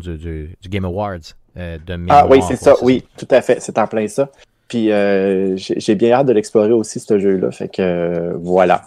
du, 0.00 0.16
du- 0.18 0.56
du 0.60 0.68
Game 0.68 0.84
Awards. 0.84 1.16
euh, 1.56 1.78
de 1.86 1.92
Ah 1.94 1.96
mémoire, 1.96 2.30
oui, 2.30 2.40
c'est 2.46 2.56
ça, 2.56 2.74
oui, 2.82 3.04
tout 3.16 3.28
à 3.30 3.40
fait, 3.42 3.60
c'est 3.60 3.78
en 3.78 3.86
plein 3.86 4.06
ça. 4.08 4.28
Puis 4.68 4.90
euh, 4.90 5.54
j'ai 5.56 5.94
bien 5.94 6.12
hâte 6.12 6.26
de 6.26 6.32
l'explorer 6.32 6.72
aussi, 6.72 6.98
ce 7.00 7.18
jeu-là. 7.18 7.50
Fait 7.50 7.68
que 7.68 7.82
euh, 7.82 8.32
voilà. 8.38 8.82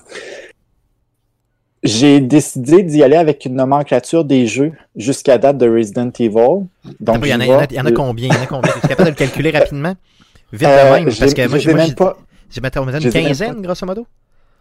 J'ai 1.84 2.19
décidé 2.19 2.82
d'y 2.82 3.03
aller 3.03 3.15
avec 3.17 3.45
une 3.45 3.53
nomenclature 3.55 4.26
des 4.26 4.47
jeux 4.47 4.71
jusqu'à 4.95 5.38
date 5.38 5.57
de 5.59 5.69
Resident 5.69 6.09
Evil. 6.19 6.65
Donc, 6.99 7.19
il 7.23 7.28
y 7.30 7.34
en 7.36 7.39
a, 7.39 7.43
j'y 7.43 7.49
il 7.49 7.51
y 7.51 7.53
en 7.53 7.57
a- 7.57 7.59
vais. 7.59 7.67
il 7.69 7.76
y 7.76 7.80
en 7.82 7.86
a 7.86 7.91
combien? 7.91 8.28
Il 8.30 8.34
y 8.34 8.38
en 8.38 8.41
a 8.43 8.47
combien? 8.47 8.71
Es-tu 8.71 8.88
capable 8.88 9.03
de 9.05 9.09
le 9.11 9.15
calculer 9.15 9.51
rapidement? 9.51 9.93
Vite 10.51 10.67
Euh, 10.67 10.89
de 10.89 10.93
même, 10.95 11.05
parce 11.05 11.34
que 11.34 11.47
moi, 11.47 11.57
je 11.59 11.63
j'ai, 11.63 11.73
même 11.76 11.93
pas- 11.93 12.17
j'ai 12.49 12.61
une 12.61 13.11
quinzaine, 13.11 13.61
grosso 13.61 13.86
modo. 13.86 14.07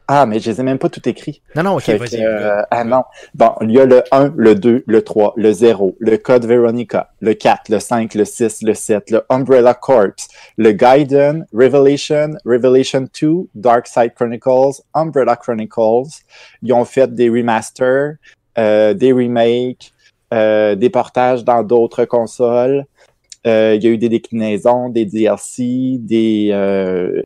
Ah, 0.06 0.26
mais 0.26 0.38
je 0.38 0.50
les 0.50 0.60
ai 0.60 0.62
même 0.62 0.78
pas 0.78 0.90
tout 0.90 1.06
écrits. 1.08 1.40
Non, 1.56 1.62
non, 1.62 1.76
ok, 1.76 1.88
vas-y. 1.88 2.22
euh, 2.22 2.60
ah 2.70 2.84
non. 2.84 3.04
Bon, 3.34 3.52
il 3.62 3.70
y 3.72 3.80
a 3.80 3.86
le 3.86 4.02
1, 4.12 4.34
le 4.36 4.54
2, 4.54 4.84
le 4.86 5.02
3, 5.02 5.32
le 5.36 5.52
0, 5.52 5.96
le 5.98 6.16
Code 6.18 6.44
Veronica, 6.44 7.08
le 7.20 7.32
4, 7.32 7.70
le 7.70 7.78
5, 7.78 8.14
le 8.14 8.24
6, 8.26 8.62
le 8.62 8.74
7, 8.74 9.10
le 9.10 9.24
Umbrella 9.30 9.72
Corps, 9.72 10.12
le 10.58 10.72
Gaiden, 10.72 11.46
Revelation, 11.54 12.32
Revelation 12.44 13.06
2, 13.18 13.48
Dark 13.54 13.86
Side 13.86 14.12
Chronicles, 14.14 14.82
Umbrella 14.92 15.36
Chronicles. 15.36 16.20
Ils 16.62 16.72
ont 16.74 16.84
fait 16.84 17.12
des 17.14 17.30
remasters, 17.30 18.16
euh, 18.58 18.92
des 18.92 19.12
remakes, 19.12 19.92
euh, 20.34 20.74
des 20.74 20.90
portages 20.90 21.44
dans 21.44 21.62
d'autres 21.62 22.04
consoles. 22.04 22.84
Euh, 23.46 23.74
il 23.76 23.84
y 23.84 23.86
a 23.86 23.90
eu 23.90 23.98
des 23.98 24.08
déclinaisons, 24.08 24.88
des 24.88 25.04
DLC, 25.04 25.98
des 25.98 26.48
euh. 26.52 27.22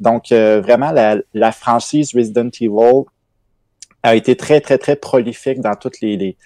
Donc, 0.00 0.32
euh, 0.32 0.60
vraiment, 0.60 0.90
la, 0.90 1.18
la 1.34 1.52
franchise 1.52 2.14
Resident 2.14 2.50
Evil 2.60 3.04
a 4.02 4.14
été 4.16 4.36
très, 4.36 4.60
très, 4.60 4.78
très 4.78 4.96
prolifique 4.96 5.60
dans 5.60 5.74
toutes 5.74 6.00
les, 6.00 6.16
les, 6.16 6.36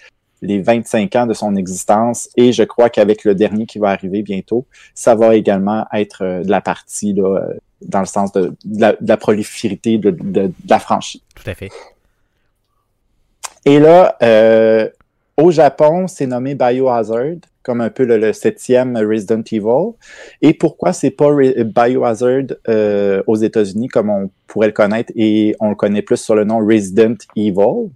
les 0.41 0.61
25 0.61 1.15
ans 1.15 1.25
de 1.25 1.33
son 1.33 1.55
existence. 1.55 2.29
Et 2.37 2.53
je 2.53 2.63
crois 2.63 2.89
qu'avec 2.89 3.23
le 3.23 3.35
dernier 3.35 3.65
qui 3.65 3.79
va 3.79 3.89
arriver 3.89 4.21
bientôt, 4.21 4.65
ça 4.93 5.15
va 5.15 5.35
également 5.35 5.85
être 5.93 6.23
euh, 6.23 6.43
de 6.43 6.49
la 6.49 6.61
partie, 6.61 7.13
là, 7.13 7.23
euh, 7.23 7.53
dans 7.81 7.99
le 7.99 8.05
sens 8.05 8.31
de, 8.31 8.53
de, 8.65 8.81
la, 8.81 8.93
de 8.93 9.07
la 9.07 9.17
proliférité 9.17 9.97
de, 9.97 10.11
de, 10.11 10.47
de 10.47 10.53
la 10.69 10.79
franchise. 10.79 11.21
Tout 11.35 11.49
à 11.49 11.55
fait. 11.55 11.69
Et 13.65 13.79
là, 13.79 14.17
euh, 14.23 14.89
au 15.37 15.51
Japon, 15.51 16.07
c'est 16.07 16.27
nommé 16.27 16.55
Biohazard, 16.55 17.37
comme 17.63 17.81
un 17.81 17.89
peu 17.89 18.05
le, 18.05 18.17
le 18.17 18.33
septième 18.33 18.97
Resident 18.97 19.41
Evil. 19.51 19.93
Et 20.41 20.53
pourquoi 20.53 20.93
c'est 20.93 21.11
pas 21.11 21.29
Biohazard 21.35 22.55
euh, 22.67 23.21
aux 23.27 23.35
États-Unis 23.35 23.87
comme 23.87 24.09
on 24.09 24.29
pourrait 24.47 24.67
le 24.67 24.73
connaître 24.73 25.11
et 25.15 25.55
on 25.59 25.69
le 25.69 25.75
connaît 25.75 26.01
plus 26.01 26.17
sur 26.17 26.35
le 26.35 26.43
nom 26.43 26.59
Resident 26.59 27.15
Evil? 27.35 27.89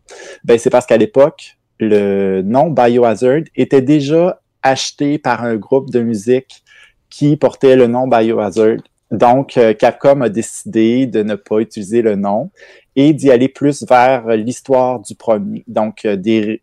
Ben, 0.44 0.58
c'est 0.58 0.70
parce 0.70 0.86
qu'à 0.86 0.98
l'époque, 0.98 1.58
le 1.80 2.42
nom 2.42 2.70
Biohazard 2.70 3.42
était 3.56 3.82
déjà 3.82 4.42
acheté 4.62 5.18
par 5.18 5.44
un 5.44 5.56
groupe 5.56 5.90
de 5.90 6.02
musique 6.02 6.64
qui 7.10 7.38
portait 7.38 7.76
le 7.76 7.88
nom 7.88 8.08
Biohazard. 8.08 8.78
Donc, 9.12 9.58
euh, 9.58 9.74
Capcom 9.74 10.22
a 10.22 10.30
décidé 10.30 11.06
de 11.06 11.22
ne 11.22 11.36
pas 11.36 11.60
utiliser 11.60 12.02
le 12.02 12.16
nom 12.16 12.50
et 12.96 13.14
d'y 13.14 13.30
aller 13.30 13.48
plus 13.48 13.86
vers 13.88 14.28
l'histoire 14.30 15.00
du 15.00 15.14
premier. 15.14 15.64
Donc, 15.68 16.06
euh, 16.06 16.16
des, 16.16 16.60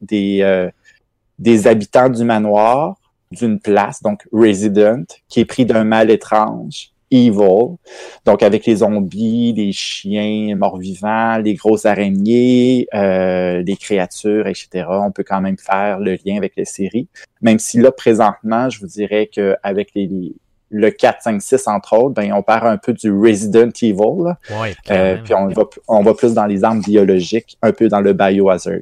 des 1.40 1.66
habitants 1.66 2.08
du 2.08 2.22
manoir, 2.22 2.96
d'une 3.32 3.58
place, 3.58 4.02
donc 4.02 4.26
Resident, 4.32 5.04
qui 5.28 5.40
est 5.40 5.44
pris 5.44 5.64
d'un 5.64 5.84
mal 5.84 6.10
étrange, 6.10 6.90
Evil, 7.12 7.76
donc 8.24 8.42
avec 8.44 8.66
les 8.66 8.76
zombies, 8.76 9.52
les 9.52 9.72
chiens 9.72 10.54
morts-vivants, 10.54 11.38
les 11.38 11.54
grosses 11.54 11.84
araignées, 11.84 12.86
euh, 12.94 13.62
les 13.66 13.76
créatures, 13.76 14.46
etc. 14.46 14.86
On 14.88 15.10
peut 15.10 15.24
quand 15.24 15.40
même 15.40 15.58
faire 15.58 15.98
le 15.98 16.16
lien 16.24 16.36
avec 16.36 16.54
les 16.56 16.64
séries, 16.64 17.08
même 17.42 17.58
si 17.58 17.78
là, 17.78 17.90
présentement, 17.90 18.70
je 18.70 18.78
vous 18.78 18.86
dirais 18.86 19.28
qu'avec 19.32 19.90
les, 19.96 20.06
les 20.06 20.34
le 20.72 20.90
4, 20.90 21.22
5, 21.22 21.42
6, 21.42 21.66
entre 21.66 21.94
autres, 21.94 22.14
ben, 22.14 22.32
on 22.32 22.42
part 22.42 22.64
un 22.64 22.76
peu 22.76 22.92
du 22.92 23.10
Resident 23.10 23.70
Evil, 23.82 24.22
là. 24.24 24.38
Ouais, 24.50 24.74
Euh, 24.90 25.16
puis 25.16 25.34
on 25.34 25.48
va, 25.48 25.64
on 25.88 26.02
va 26.02 26.14
plus 26.14 26.32
dans 26.32 26.46
les 26.46 26.62
armes 26.62 26.80
biologiques, 26.80 27.58
un 27.60 27.72
peu 27.72 27.88
dans 27.88 28.00
le 28.00 28.12
biohazard. 28.12 28.78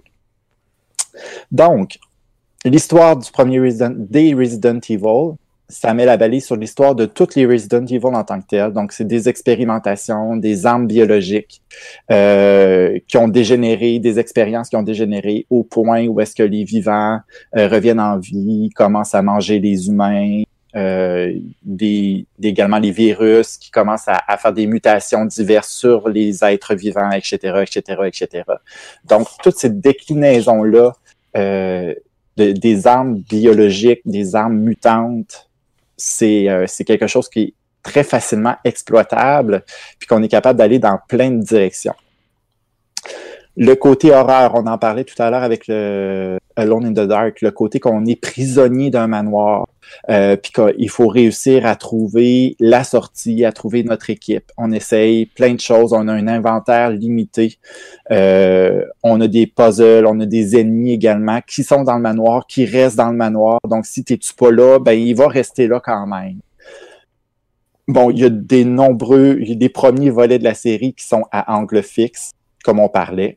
Donc, 1.50 1.98
l'histoire 2.64 3.16
du 3.16 3.30
premier 3.30 3.60
Resident, 3.60 3.92
des 3.96 4.34
Resident 4.34 4.80
Evil, 4.88 5.36
ça 5.70 5.92
met 5.92 6.06
la 6.06 6.16
balise 6.16 6.46
sur 6.46 6.56
l'histoire 6.56 6.94
de 6.94 7.04
toutes 7.04 7.34
les 7.34 7.44
Resident 7.44 7.84
Evil 7.84 8.06
en 8.06 8.24
tant 8.24 8.40
que 8.40 8.46
telles. 8.46 8.72
Donc, 8.72 8.92
c'est 8.92 9.06
des 9.06 9.28
expérimentations, 9.28 10.36
des 10.36 10.64
armes 10.64 10.86
biologiques 10.86 11.60
euh, 12.10 12.98
qui 13.06 13.18
ont 13.18 13.28
dégénéré, 13.28 13.98
des 13.98 14.18
expériences 14.18 14.70
qui 14.70 14.76
ont 14.76 14.82
dégénéré 14.82 15.46
au 15.50 15.64
point 15.64 16.06
où 16.06 16.20
est-ce 16.20 16.34
que 16.34 16.42
les 16.42 16.64
vivants 16.64 17.20
euh, 17.56 17.68
reviennent 17.68 18.00
en 18.00 18.18
vie, 18.18 18.70
commencent 18.74 19.14
à 19.14 19.20
manger 19.20 19.58
les 19.58 19.88
humains, 19.88 20.42
euh, 20.74 21.34
des, 21.62 22.24
également 22.42 22.78
les 22.78 22.90
virus 22.90 23.58
qui 23.58 23.70
commencent 23.70 24.08
à, 24.08 24.22
à 24.26 24.38
faire 24.38 24.54
des 24.54 24.66
mutations 24.66 25.26
diverses 25.26 25.70
sur 25.70 26.08
les 26.08 26.42
êtres 26.42 26.74
vivants, 26.74 27.10
etc., 27.10 27.62
etc., 27.62 28.02
etc. 28.06 28.44
Donc, 29.04 29.28
toutes 29.42 29.58
ces 29.58 29.70
déclinaisons-là 29.70 30.94
euh, 31.36 31.94
de- 32.38 32.52
des 32.52 32.86
armes 32.86 33.16
biologiques, 33.18 34.00
des 34.04 34.34
armes 34.34 34.58
mutantes, 34.58 35.48
c'est 35.96 36.48
euh, 36.48 36.66
quelque 36.86 37.06
chose 37.06 37.28
qui 37.28 37.40
est 37.40 37.54
très 37.82 38.04
facilement 38.04 38.56
exploitable, 38.64 39.64
puis 39.98 40.06
qu'on 40.06 40.22
est 40.22 40.28
capable 40.28 40.58
d'aller 40.58 40.78
dans 40.78 40.98
plein 41.08 41.30
de 41.30 41.42
directions. 41.42 41.94
Le 43.60 43.74
côté 43.74 44.12
horreur, 44.12 44.52
on 44.54 44.68
en 44.68 44.78
parlait 44.78 45.02
tout 45.02 45.20
à 45.20 45.30
l'heure 45.30 45.42
avec 45.42 45.66
le 45.66 46.38
Alone 46.54 46.86
in 46.86 46.92
the 46.92 47.08
Dark, 47.08 47.40
le 47.40 47.50
côté 47.50 47.80
qu'on 47.80 48.06
est 48.06 48.14
prisonnier 48.14 48.90
d'un 48.90 49.08
manoir, 49.08 49.66
euh, 50.10 50.36
puis 50.36 50.52
qu'il 50.52 50.88
faut 50.88 51.08
réussir 51.08 51.66
à 51.66 51.74
trouver 51.74 52.54
la 52.60 52.84
sortie, 52.84 53.44
à 53.44 53.50
trouver 53.50 53.82
notre 53.82 54.10
équipe. 54.10 54.44
On 54.58 54.70
essaye 54.70 55.26
plein 55.26 55.54
de 55.54 55.60
choses, 55.60 55.92
on 55.92 56.06
a 56.06 56.12
un 56.12 56.28
inventaire 56.28 56.90
limité, 56.90 57.58
euh, 58.12 58.84
on 59.02 59.20
a 59.20 59.26
des 59.26 59.48
puzzles, 59.48 60.06
on 60.06 60.20
a 60.20 60.26
des 60.26 60.56
ennemis 60.56 60.92
également 60.92 61.40
qui 61.44 61.64
sont 61.64 61.82
dans 61.82 61.96
le 61.96 62.02
manoir, 62.02 62.46
qui 62.46 62.64
restent 62.64 62.98
dans 62.98 63.10
le 63.10 63.16
manoir. 63.16 63.58
Donc, 63.68 63.86
si 63.86 64.04
t'es-tu 64.04 64.34
pas 64.34 64.52
là, 64.52 64.78
ben 64.78 64.92
il 64.92 65.16
va 65.16 65.26
rester 65.26 65.66
là 65.66 65.80
quand 65.84 66.06
même. 66.06 66.38
Bon, 67.88 68.10
il 68.10 68.20
y 68.20 68.24
a 68.24 68.30
des 68.30 68.64
nombreux, 68.64 69.38
il 69.40 69.48
y 69.48 69.52
a 69.52 69.56
des 69.56 69.68
premiers 69.68 70.10
volets 70.10 70.38
de 70.38 70.44
la 70.44 70.54
série 70.54 70.94
qui 70.94 71.04
sont 71.04 71.24
à 71.32 71.56
angle 71.56 71.82
fixe, 71.82 72.30
comme 72.62 72.78
on 72.78 72.88
parlait. 72.88 73.36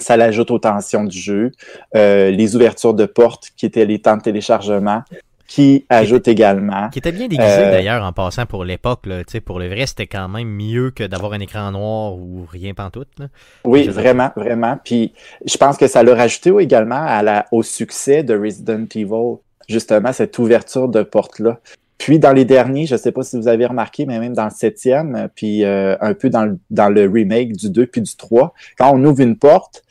Ça 0.00 0.16
l'ajoute 0.16 0.50
aux 0.52 0.58
tensions 0.60 1.04
du 1.04 1.18
jeu. 1.18 1.50
Euh, 1.96 2.30
les 2.30 2.54
ouvertures 2.54 2.94
de 2.94 3.04
portes, 3.04 3.50
qui 3.56 3.66
étaient 3.66 3.84
les 3.84 3.98
temps 3.98 4.16
de 4.16 4.22
téléchargement, 4.22 5.02
qui 5.48 5.86
ajoutent 5.88 6.28
également. 6.28 6.88
Qui 6.90 7.00
était 7.00 7.10
bien 7.10 7.26
déguisé 7.26 7.42
Euh, 7.50 7.70
d'ailleurs 7.72 8.04
en 8.04 8.12
passant 8.12 8.46
pour 8.46 8.64
l'époque. 8.64 9.06
là. 9.06 9.24
Tu 9.24 9.32
sais, 9.32 9.40
Pour 9.40 9.58
le 9.58 9.66
vrai, 9.66 9.86
c'était 9.86 10.06
quand 10.06 10.28
même 10.28 10.48
mieux 10.48 10.90
que 10.92 11.02
d'avoir 11.02 11.32
un 11.32 11.40
écran 11.40 11.72
noir 11.72 12.14
ou 12.14 12.46
rien 12.50 12.74
pantoute. 12.74 13.08
Là. 13.18 13.26
Oui, 13.64 13.84
Je- 13.84 13.90
vraiment, 13.90 14.30
vraiment. 14.36 14.78
Puis 14.84 15.14
je 15.44 15.56
pense 15.56 15.76
que 15.76 15.88
ça 15.88 16.02
l'a 16.04 16.14
rajouté 16.14 16.52
également 16.60 17.02
à 17.02 17.22
la, 17.22 17.46
au 17.50 17.62
succès 17.64 18.22
de 18.22 18.38
Resident 18.38 18.84
Evil, 18.94 19.38
justement, 19.68 20.12
cette 20.12 20.38
ouverture 20.38 20.88
de 20.88 21.02
porte-là. 21.02 21.58
Puis 21.96 22.20
dans 22.20 22.32
les 22.32 22.44
derniers, 22.44 22.86
je 22.86 22.94
sais 22.94 23.10
pas 23.10 23.22
si 23.24 23.36
vous 23.36 23.48
avez 23.48 23.66
remarqué, 23.66 24.06
mais 24.06 24.20
même 24.20 24.34
dans 24.34 24.44
le 24.44 24.50
septième, 24.50 25.28
puis 25.34 25.64
euh, 25.64 25.96
un 26.00 26.14
peu 26.14 26.30
dans 26.30 26.44
le, 26.44 26.56
dans 26.70 26.88
le 26.88 27.10
remake 27.10 27.56
du 27.56 27.70
2 27.70 27.86
puis 27.86 28.00
du 28.02 28.14
3, 28.16 28.54
quand 28.78 28.92
on 28.94 29.02
ouvre 29.04 29.20
une 29.20 29.36
porte, 29.36 29.82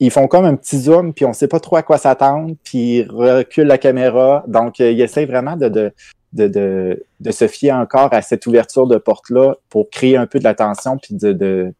ils 0.00 0.10
font 0.10 0.26
comme 0.26 0.44
un 0.44 0.56
petit 0.56 0.78
zoom, 0.78 1.14
puis 1.14 1.24
on 1.24 1.32
sait 1.32 1.48
pas 1.48 1.60
trop 1.60 1.76
à 1.76 1.82
quoi 1.82 1.98
s'attendre, 1.98 2.54
puis 2.64 2.98
ils 2.98 3.10
reculent 3.10 3.66
la 3.66 3.78
caméra. 3.78 4.44
Donc, 4.46 4.80
euh, 4.80 4.90
ils 4.90 5.00
essayent 5.00 5.26
vraiment 5.26 5.56
de, 5.56 5.68
de, 5.68 5.92
de, 6.32 6.48
de, 6.48 7.04
de 7.20 7.30
se 7.30 7.48
fier 7.48 7.72
encore 7.72 8.12
à 8.12 8.22
cette 8.22 8.46
ouverture 8.46 8.86
de 8.86 8.96
porte-là 8.98 9.54
pour 9.70 9.88
créer 9.90 10.16
un 10.16 10.26
peu 10.26 10.38
de 10.38 10.44
l'attention, 10.44 10.98
puis 10.98 11.14
de, 11.14 11.32
de, 11.32 11.72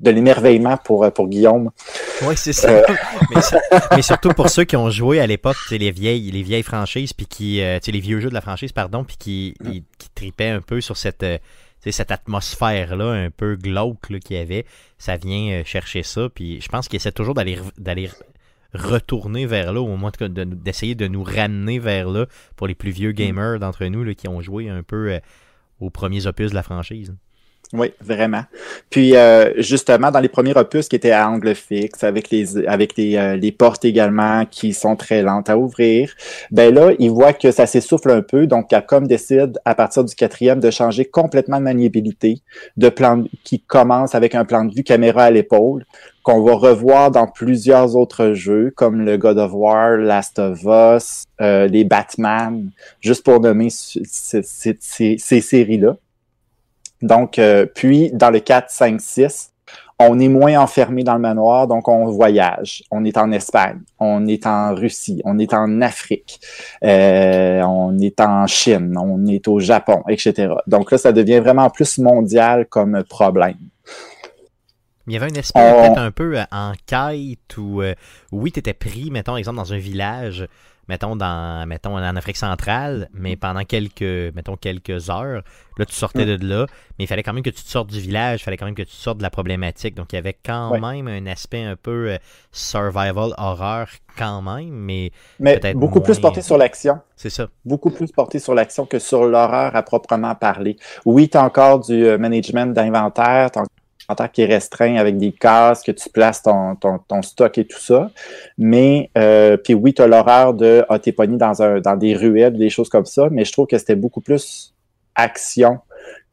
de 0.00 0.10
l'émerveillement 0.10 0.76
pour, 0.76 1.04
euh, 1.04 1.10
pour 1.10 1.28
Guillaume. 1.28 1.70
Oui, 2.26 2.34
c'est 2.36 2.52
ça. 2.52 2.68
Euh. 2.68 2.82
mais, 3.96 4.02
surtout 4.02 4.30
pour 4.30 4.48
ceux 4.48 4.64
qui 4.64 4.76
ont 4.76 4.90
joué 4.90 5.20
à 5.20 5.26
l'époque, 5.26 5.56
tu 5.62 5.68
sais, 5.68 5.78
les 5.78 5.92
vieilles, 5.92 6.30
les 6.32 6.42
vieilles 6.42 6.64
franchises, 6.64 7.12
puis 7.12 7.26
qui, 7.26 7.60
tu 7.60 7.84
sais, 7.84 7.92
les 7.92 8.00
vieux 8.00 8.18
jeux 8.18 8.28
de 8.28 8.34
la 8.34 8.40
franchise, 8.40 8.72
pardon, 8.72 9.04
puis 9.04 9.16
qui, 9.16 9.54
Mm. 9.60 9.80
qui 9.98 10.10
tripaient 10.14 10.48
un 10.48 10.60
peu 10.60 10.80
sur 10.80 10.96
cette, 10.96 11.22
euh, 11.22 11.38
cette 11.90 12.12
atmosphère-là, 12.12 13.10
un 13.10 13.30
peu 13.30 13.56
glauque 13.56 14.18
qu'il 14.20 14.36
y 14.36 14.38
avait. 14.38 14.64
Ça 14.98 15.16
vient 15.16 15.60
euh, 15.60 15.64
chercher 15.64 16.04
ça, 16.04 16.28
puis 16.32 16.60
je 16.60 16.68
pense 16.68 16.86
qu'ils 16.86 16.98
essaient 16.98 17.10
toujours 17.10 17.34
d'aller 17.34 17.56
re- 17.56 17.72
d'aller 17.80 18.08
retourner 18.74 19.46
vers 19.46 19.72
là, 19.72 19.80
au 19.80 19.96
moins 19.96 20.12
de- 20.18 20.28
de- 20.28 20.44
d'essayer 20.44 20.94
de 20.94 21.06
nous 21.08 21.22
ramener 21.24 21.78
vers 21.78 22.08
là 22.08 22.26
pour 22.56 22.66
les 22.66 22.74
plus 22.74 22.90
Mm. 22.90 22.94
vieux 22.94 23.12
gamers 23.12 23.58
d'entre 23.58 23.84
nous 23.86 24.04
là, 24.04 24.14
qui 24.14 24.28
ont 24.28 24.40
joué 24.40 24.68
un 24.68 24.82
peu 24.82 25.12
euh, 25.12 25.20
aux 25.80 25.90
premiers 25.90 26.26
opus 26.26 26.50
de 26.50 26.54
la 26.54 26.62
franchise. 26.62 27.14
Oui, 27.74 27.90
vraiment. 28.02 28.42
Puis 28.90 29.16
euh, 29.16 29.54
justement, 29.56 30.10
dans 30.10 30.20
les 30.20 30.28
premiers 30.28 30.54
opus 30.54 30.88
qui 30.88 30.96
étaient 30.96 31.10
à 31.10 31.26
angle 31.30 31.54
fixe, 31.54 32.04
avec 32.04 32.28
les 32.28 32.66
avec 32.68 32.98
les, 32.98 33.16
euh, 33.16 33.34
les 33.36 33.50
portes 33.50 33.86
également 33.86 34.44
qui 34.44 34.74
sont 34.74 34.94
très 34.94 35.22
lentes 35.22 35.48
à 35.48 35.56
ouvrir, 35.56 36.12
ben 36.50 36.74
là, 36.74 36.90
ils 36.98 37.10
voient 37.10 37.32
que 37.32 37.50
ça 37.50 37.64
s'essouffle 37.64 38.10
un 38.10 38.20
peu, 38.20 38.46
donc 38.46 38.68
Capcom 38.68 39.00
décide 39.00 39.58
à 39.64 39.74
partir 39.74 40.04
du 40.04 40.14
quatrième 40.14 40.60
de 40.60 40.70
changer 40.70 41.06
complètement 41.06 41.56
de 41.58 41.62
maniabilité, 41.62 42.40
de 42.76 42.90
plan 42.90 43.24
qui 43.42 43.60
commence 43.60 44.14
avec 44.14 44.34
un 44.34 44.44
plan 44.44 44.66
de 44.66 44.74
vue 44.74 44.84
caméra 44.84 45.24
à 45.24 45.30
l'épaule, 45.30 45.86
qu'on 46.24 46.42
va 46.42 46.52
revoir 46.52 47.10
dans 47.10 47.26
plusieurs 47.26 47.96
autres 47.96 48.34
jeux 48.34 48.70
comme 48.76 49.00
le 49.02 49.16
God 49.16 49.38
of 49.38 49.50
War, 49.54 49.96
Last 49.96 50.38
of 50.38 50.60
Us, 50.66 51.24
euh, 51.40 51.68
les 51.68 51.84
Batman, 51.84 52.68
juste 53.00 53.24
pour 53.24 53.40
nommer 53.40 53.70
ce- 53.70 54.00
ce- 54.04 54.42
ces- 54.42 54.76
ces- 54.78 55.16
ces 55.18 55.40
séries-là. 55.40 55.96
Donc, 57.02 57.38
euh, 57.38 57.66
puis 57.66 58.10
dans 58.12 58.30
le 58.30 58.40
4, 58.40 58.70
5, 58.70 59.00
6, 59.00 59.48
on 59.98 60.18
est 60.18 60.28
moins 60.28 60.58
enfermé 60.60 61.04
dans 61.04 61.14
le 61.14 61.20
manoir, 61.20 61.68
donc 61.68 61.86
on 61.88 62.06
voyage. 62.06 62.82
On 62.90 63.04
est 63.04 63.16
en 63.16 63.30
Espagne, 63.30 63.80
on 64.00 64.26
est 64.26 64.46
en 64.46 64.74
Russie, 64.74 65.20
on 65.24 65.38
est 65.38 65.54
en 65.54 65.80
Afrique, 65.80 66.40
euh, 66.82 67.60
on 67.62 67.96
est 67.98 68.20
en 68.20 68.46
Chine, 68.48 68.96
on 68.98 69.24
est 69.26 69.46
au 69.46 69.60
Japon, 69.60 70.02
etc. 70.08 70.54
Donc 70.66 70.90
là, 70.90 70.98
ça 70.98 71.12
devient 71.12 71.38
vraiment 71.38 71.70
plus 71.70 71.98
mondial 71.98 72.66
comme 72.66 73.04
problème. 73.04 73.58
Il 75.06 75.12
y 75.14 75.16
avait 75.16 75.26
un 75.26 75.38
aspect 75.38 75.60
On- 75.60 75.82
peut-être 75.82 75.98
un 75.98 76.10
peu 76.12 76.38
euh, 76.38 76.44
en 76.52 76.72
quête 76.86 77.56
où, 77.58 77.82
euh, 77.82 77.94
oui, 78.30 78.52
tu 78.52 78.60
étais 78.60 78.72
pris, 78.74 79.10
mettons, 79.10 79.36
exemple, 79.36 79.56
dans 79.56 79.72
un 79.72 79.78
village, 79.78 80.46
mettons, 80.88 81.16
dans, 81.16 81.66
mettons, 81.66 81.96
en 81.96 82.16
Afrique 82.16 82.36
centrale, 82.36 83.08
mais 83.12 83.36
pendant 83.36 83.64
quelques, 83.64 84.34
mettons, 84.34 84.56
quelques 84.56 85.10
heures, 85.10 85.42
là, 85.78 85.84
tu 85.86 85.94
sortais 85.94 86.26
de 86.26 86.46
là, 86.46 86.66
mais 86.98 87.04
il 87.04 87.06
fallait 87.06 87.22
quand 87.22 87.32
même 87.32 87.42
que 87.42 87.50
tu 87.50 87.62
te 87.62 87.68
sortes 87.68 87.88
du 87.90 88.00
village, 88.00 88.40
il 88.40 88.44
fallait 88.44 88.56
quand 88.56 88.66
même 88.66 88.74
que 88.74 88.82
tu 88.82 88.88
te 88.90 89.00
sortes 89.00 89.18
de 89.18 89.22
la 89.22 89.30
problématique. 89.30 89.94
Donc, 89.94 90.12
il 90.12 90.16
y 90.16 90.18
avait 90.18 90.36
quand 90.44 90.70
Ouais. 90.72 90.80
même 90.80 91.08
un 91.08 91.26
aspect 91.30 91.62
un 91.64 91.76
peu 91.76 92.10
euh, 92.12 92.18
survival 92.50 93.32
horror 93.38 93.86
quand 94.18 94.42
même, 94.42 94.70
mais 94.70 95.12
beaucoup 95.74 96.00
plus 96.00 96.18
porté 96.18 96.42
sur 96.42 96.58
l'action. 96.58 97.00
c'est 97.16 97.30
ça. 97.30 97.48
beaucoup 97.64 97.90
plus 97.90 98.10
porté 98.12 98.38
sur 98.38 98.54
l'action 98.54 98.84
que 98.86 98.98
sur 98.98 99.24
l'horreur 99.24 99.74
à 99.74 99.82
proprement 99.82 100.34
parler. 100.34 100.76
Oui, 101.06 101.28
tu 101.28 101.38
as 101.38 101.44
encore 101.44 101.80
du 101.80 102.04
euh, 102.04 102.18
management 102.18 102.72
d'inventaire, 102.74 103.50
tu 103.50 103.58
as 103.58 103.62
un 103.62 103.66
inventaire 104.08 104.32
qui 104.32 104.42
est 104.42 104.46
restreint 104.46 104.96
avec 104.96 105.18
des 105.18 105.32
cases, 105.32 105.82
que 105.82 105.92
tu 105.92 106.08
places 106.08 106.42
ton, 106.42 107.22
stock 107.22 107.58
et 107.58 107.66
tout 107.66 107.80
ça. 107.80 108.10
Mais, 108.58 109.10
euh, 109.16 109.56
puis 109.56 109.74
oui, 109.74 109.94
tu 109.94 110.02
as 110.02 110.06
l'horreur 110.06 110.54
de 110.54 110.84
ah, 110.88 110.98
t'es 110.98 111.12
dans, 111.12 111.96
des 111.96 112.14
ruelles, 112.14 112.56
des 112.56 112.70
choses 112.70 112.88
comme 112.88 113.06
ça, 113.06 113.28
mais 113.30 113.44
je 113.44 113.52
trouve 113.52 113.66
que 113.66 113.78
c'était 113.78 113.96
beaucoup 113.96 114.20
plus 114.20 114.74
action 115.14 115.80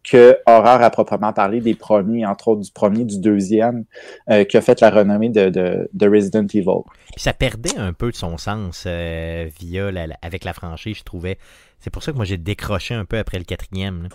que 0.04 0.38
horreur 0.46 0.82
à 0.82 0.90
proprement 0.90 1.34
parler 1.34 1.60
des 1.60 1.76
premiers, 1.76 2.26
entre 2.26 2.50
autres 2.50 2.62
du 2.62 2.72
premier, 2.72 3.04
du 3.04 3.20
deuxième, 3.20 3.84
euh, 4.30 4.44
qui 4.44 4.58
a 4.58 4.62
fait 4.62 4.80
la 4.82 4.90
renommée 4.90 5.30
de, 5.30 5.50
de, 5.50 5.90
de 5.92 6.10
Resident 6.10 6.48
Evil. 6.54 6.84
Ça 7.18 7.34
perdait 7.34 7.78
un 7.78 7.94
peu 7.94 8.10
de 8.12 8.16
son 8.16 8.38
sens 8.38 8.86
euh, 8.88 9.50
via 9.60 9.92
avec 10.22 10.46
la 10.46 10.54
franchise, 10.54 10.98
je 10.98 11.04
trouvais. 11.04 11.38
C'est 11.80 11.90
pour 11.90 12.04
ça 12.04 12.12
que 12.12 12.18
moi 12.18 12.26
j'ai 12.26 12.38
décroché 12.38 12.94
un 12.94 13.06
peu 13.06 13.18
après 13.18 13.38
le 13.38 13.44
quatrième. 13.44 14.10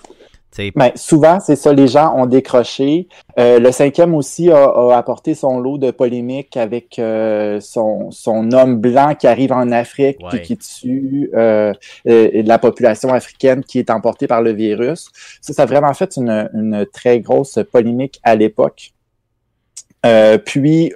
Ben, 0.77 0.93
souvent, 0.95 1.41
c'est 1.41 1.57
ça, 1.57 1.73
les 1.73 1.89
gens 1.89 2.15
ont 2.17 2.27
décroché. 2.27 3.09
Euh, 3.39 3.59
le 3.59 3.73
cinquième 3.73 4.15
aussi 4.15 4.51
a, 4.51 4.65
a 4.65 4.97
apporté 4.97 5.35
son 5.35 5.59
lot 5.59 5.79
de 5.79 5.91
polémiques 5.91 6.57
avec 6.57 6.99
euh, 6.99 7.61
son, 7.61 8.11
son 8.11 8.53
homme 8.53 8.79
blanc 8.81 9.15
qui 9.15 9.27
arrive 9.27 9.53
en 9.53 9.71
Afrique 9.73 10.19
Ouais. 10.21 10.31
puis 10.31 10.41
qui 10.43 10.57
tue 10.57 11.31
euh, 11.35 11.73
euh, 12.07 12.43
la 12.45 12.59
population 12.59 13.13
africaine 13.13 13.65
qui 13.65 13.79
est 13.79 13.91
emportée 13.91 14.27
par 14.27 14.43
le 14.43 14.53
virus. 14.53 15.11
Ça, 15.41 15.53
ça 15.53 15.63
a 15.63 15.67
vraiment 15.67 15.93
fait 15.95 16.17
une, 16.17 16.49
une 16.55 16.87
très 16.93 17.21
grosse 17.21 17.59
polémique 17.73 18.21
à 18.23 18.35
l'époque. 18.37 18.93
Euh, 20.07 20.39
puis, 20.39 20.93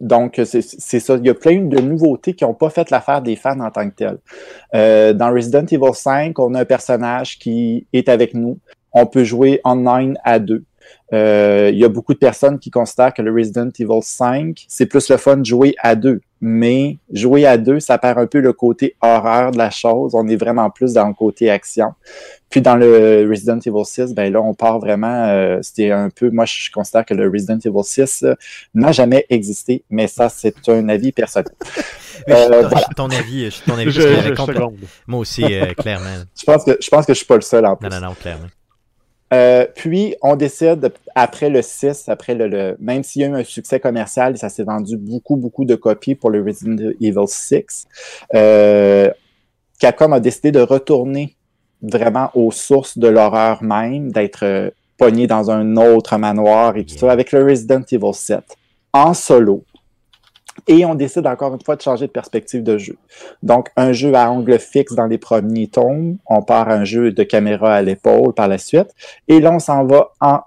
donc, 0.00 0.40
c'est 0.44 1.00
ça. 1.00 1.16
Il 1.16 1.26
y 1.26 1.30
a 1.30 1.34
plein 1.34 1.60
de 1.60 1.80
nouveautés 1.80 2.34
qui 2.34 2.44
n'ont 2.44 2.54
pas 2.54 2.70
fait 2.70 2.90
l'affaire 2.90 3.20
des 3.20 3.34
fans 3.34 3.58
en 3.60 3.70
tant 3.70 3.88
que 3.90 3.94
tels. 3.94 4.18
Euh, 4.74 5.12
dans 5.12 5.32
Resident 5.32 5.66
Evil 5.66 5.94
5, 5.94 6.38
on 6.38 6.54
a 6.54 6.60
un 6.60 6.64
personnage 6.64 7.38
qui 7.38 7.86
est 7.92 8.08
avec 8.08 8.34
nous. 8.34 8.58
On 8.92 9.06
peut 9.06 9.24
jouer 9.24 9.60
online 9.64 10.16
à 10.24 10.38
deux. 10.38 10.64
Euh, 11.14 11.70
il 11.72 11.78
y 11.78 11.84
a 11.84 11.88
beaucoup 11.88 12.12
de 12.12 12.18
personnes 12.18 12.58
qui 12.58 12.70
considèrent 12.70 13.14
que 13.14 13.22
le 13.22 13.32
Resident 13.32 13.70
Evil 13.78 14.02
5, 14.02 14.66
c'est 14.68 14.86
plus 14.86 15.08
le 15.08 15.16
fun 15.16 15.38
de 15.38 15.44
jouer 15.46 15.74
à 15.82 15.94
deux. 15.94 16.20
Mais 16.40 16.98
jouer 17.12 17.46
à 17.46 17.56
deux, 17.58 17.80
ça 17.80 17.98
perd 17.98 18.18
un 18.18 18.26
peu 18.26 18.38
le 18.40 18.52
côté 18.52 18.94
horreur 19.02 19.50
de 19.50 19.58
la 19.58 19.70
chose. 19.70 20.14
On 20.14 20.28
est 20.28 20.36
vraiment 20.36 20.70
plus 20.70 20.92
dans 20.92 21.08
le 21.08 21.14
côté 21.14 21.50
action. 21.50 21.94
Puis 22.50 22.60
dans 22.60 22.76
le 22.76 23.26
Resident 23.28 23.58
Evil 23.58 23.84
6, 23.84 24.14
ben 24.14 24.32
là, 24.32 24.40
on 24.40 24.54
part 24.54 24.78
vraiment. 24.78 25.26
euh, 25.28 25.58
C'était 25.62 25.90
un 25.90 26.10
peu. 26.10 26.30
Moi, 26.30 26.44
je 26.44 26.70
considère 26.70 27.04
que 27.04 27.14
le 27.14 27.28
Resident 27.28 27.58
Evil 27.58 27.82
6 27.82 28.22
euh, 28.22 28.34
n'a 28.74 28.92
jamais 28.92 29.26
existé, 29.30 29.82
mais 29.90 30.06
ça, 30.06 30.28
c'est 30.28 30.54
un 30.68 30.88
avis 30.88 31.10
personnel. 31.12 31.52
mais 32.28 32.34
je 32.36 32.42
suis 32.44 32.52
euh, 32.54 32.62
ton- 32.68 32.76
je 32.76 32.82
suis 32.84 32.94
ton 32.94 33.10
avis, 33.10 33.44
je 33.46 33.50
suis 33.50 33.64
ton 33.64 33.78
avis. 33.78 33.90
Je, 33.90 34.00
je. 34.28 34.34
Moi 35.08 35.20
aussi, 35.20 35.42
euh, 35.44 35.66
clairement. 35.76 36.06
Je 36.38 36.44
pense 36.44 36.64
que 36.64 36.76
je 36.80 36.88
pense 36.88 37.04
que 37.06 37.12
je 37.14 37.18
suis 37.18 37.26
pas 37.26 37.34
le 37.36 37.40
seul 37.40 37.66
en 37.66 37.74
plus. 37.76 37.88
Non, 37.88 38.00
non, 38.00 38.06
non, 38.08 38.14
clairement. 38.14 38.46
Euh, 39.34 39.66
puis, 39.74 40.14
on 40.22 40.36
décide, 40.36 40.90
après 41.14 41.50
le 41.50 41.60
6, 41.60 42.08
après 42.08 42.34
le, 42.34 42.48
le- 42.48 42.76
même 42.80 43.02
s'il 43.02 43.22
y 43.22 43.24
a 43.26 43.28
eu 43.28 43.34
un 43.34 43.44
succès 43.44 43.78
commercial, 43.78 44.38
ça 44.38 44.48
s'est 44.48 44.62
vendu 44.64 44.96
beaucoup, 44.96 45.36
beaucoup 45.36 45.64
de 45.66 45.74
copies 45.74 46.14
pour 46.14 46.30
le 46.30 46.42
Resident 46.42 46.90
Evil 47.00 47.26
6, 47.26 47.86
euh, 48.34 49.10
Capcom 49.78 50.12
a 50.12 50.20
décidé 50.20 50.50
de 50.50 50.60
retourner 50.60 51.36
vraiment 51.82 52.30
aux 52.34 52.50
sources 52.50 52.96
de 52.98 53.06
l'horreur 53.06 53.62
même, 53.62 54.10
d'être 54.12 54.44
euh, 54.44 54.70
pogné 54.96 55.26
dans 55.26 55.50
un 55.50 55.76
autre 55.76 56.16
manoir 56.16 56.76
et 56.76 56.84
tout 56.84 56.96
ça, 56.96 57.12
avec 57.12 57.30
le 57.32 57.44
Resident 57.44 57.82
Evil 57.92 58.14
7, 58.14 58.40
en 58.92 59.12
solo. 59.14 59.62
Et 60.66 60.84
on 60.84 60.94
décide 60.94 61.26
encore 61.26 61.54
une 61.54 61.62
fois 61.62 61.76
de 61.76 61.82
changer 61.82 62.06
de 62.06 62.12
perspective 62.12 62.62
de 62.62 62.78
jeu. 62.78 62.96
Donc, 63.42 63.68
un 63.76 63.92
jeu 63.92 64.14
à 64.14 64.30
angle 64.30 64.58
fixe 64.58 64.94
dans 64.94 65.06
les 65.06 65.18
premiers 65.18 65.68
tomes. 65.68 66.18
On 66.26 66.42
part 66.42 66.68
un 66.68 66.84
jeu 66.84 67.12
de 67.12 67.22
caméra 67.22 67.74
à 67.74 67.82
l'épaule 67.82 68.34
par 68.34 68.48
la 68.48 68.58
suite. 68.58 68.88
Et 69.28 69.40
là, 69.40 69.52
on 69.52 69.58
s'en 69.58 69.84
va 69.84 70.10
en 70.20 70.40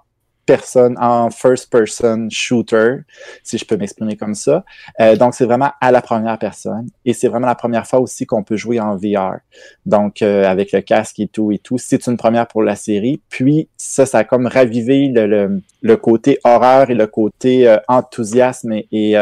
personne, 0.52 0.98
en 1.00 1.30
first-person 1.30 2.28
shooter, 2.30 3.06
si 3.42 3.58
je 3.58 3.64
peux 3.64 3.78
m'exprimer 3.78 4.18
comme 4.18 4.36
ça. 4.36 4.66
Euh, 5.00 5.16
donc, 5.16 5.34
c'est 5.34 5.46
vraiment 5.46 5.72
à 5.80 5.94
la 5.94 6.02
première 6.02 6.38
personne. 6.38 6.88
Et 7.06 7.14
c'est 7.14 7.30
vraiment 7.30 7.48
la 7.48 7.56
première 7.56 7.88
fois 7.88 8.02
aussi 8.02 8.26
qu'on 8.26 8.44
peut 8.44 8.58
jouer 8.58 8.78
en 8.82 8.98
VR. 8.98 9.38
Donc, 9.86 10.22
euh, 10.22 10.44
avec 10.44 10.74
le 10.74 10.82
casque 10.82 11.22
et 11.22 11.28
tout 11.28 11.54
et 11.54 11.58
tout. 11.58 11.78
C'est 11.78 12.06
une 12.08 12.18
première 12.18 12.48
pour 12.48 12.64
la 12.64 12.76
série. 12.76 13.22
Puis, 13.30 13.70
ça, 13.78 14.06
ça 14.06 14.18
a 14.20 14.24
comme 14.26 14.46
ravivé 14.46 15.08
le, 15.14 15.96
côté 15.96 16.38
horreur 16.44 16.90
et 16.90 16.96
le 16.96 17.08
côté 17.08 17.66
euh, 17.70 17.78
enthousiasme 17.88 18.74
et, 18.92 19.14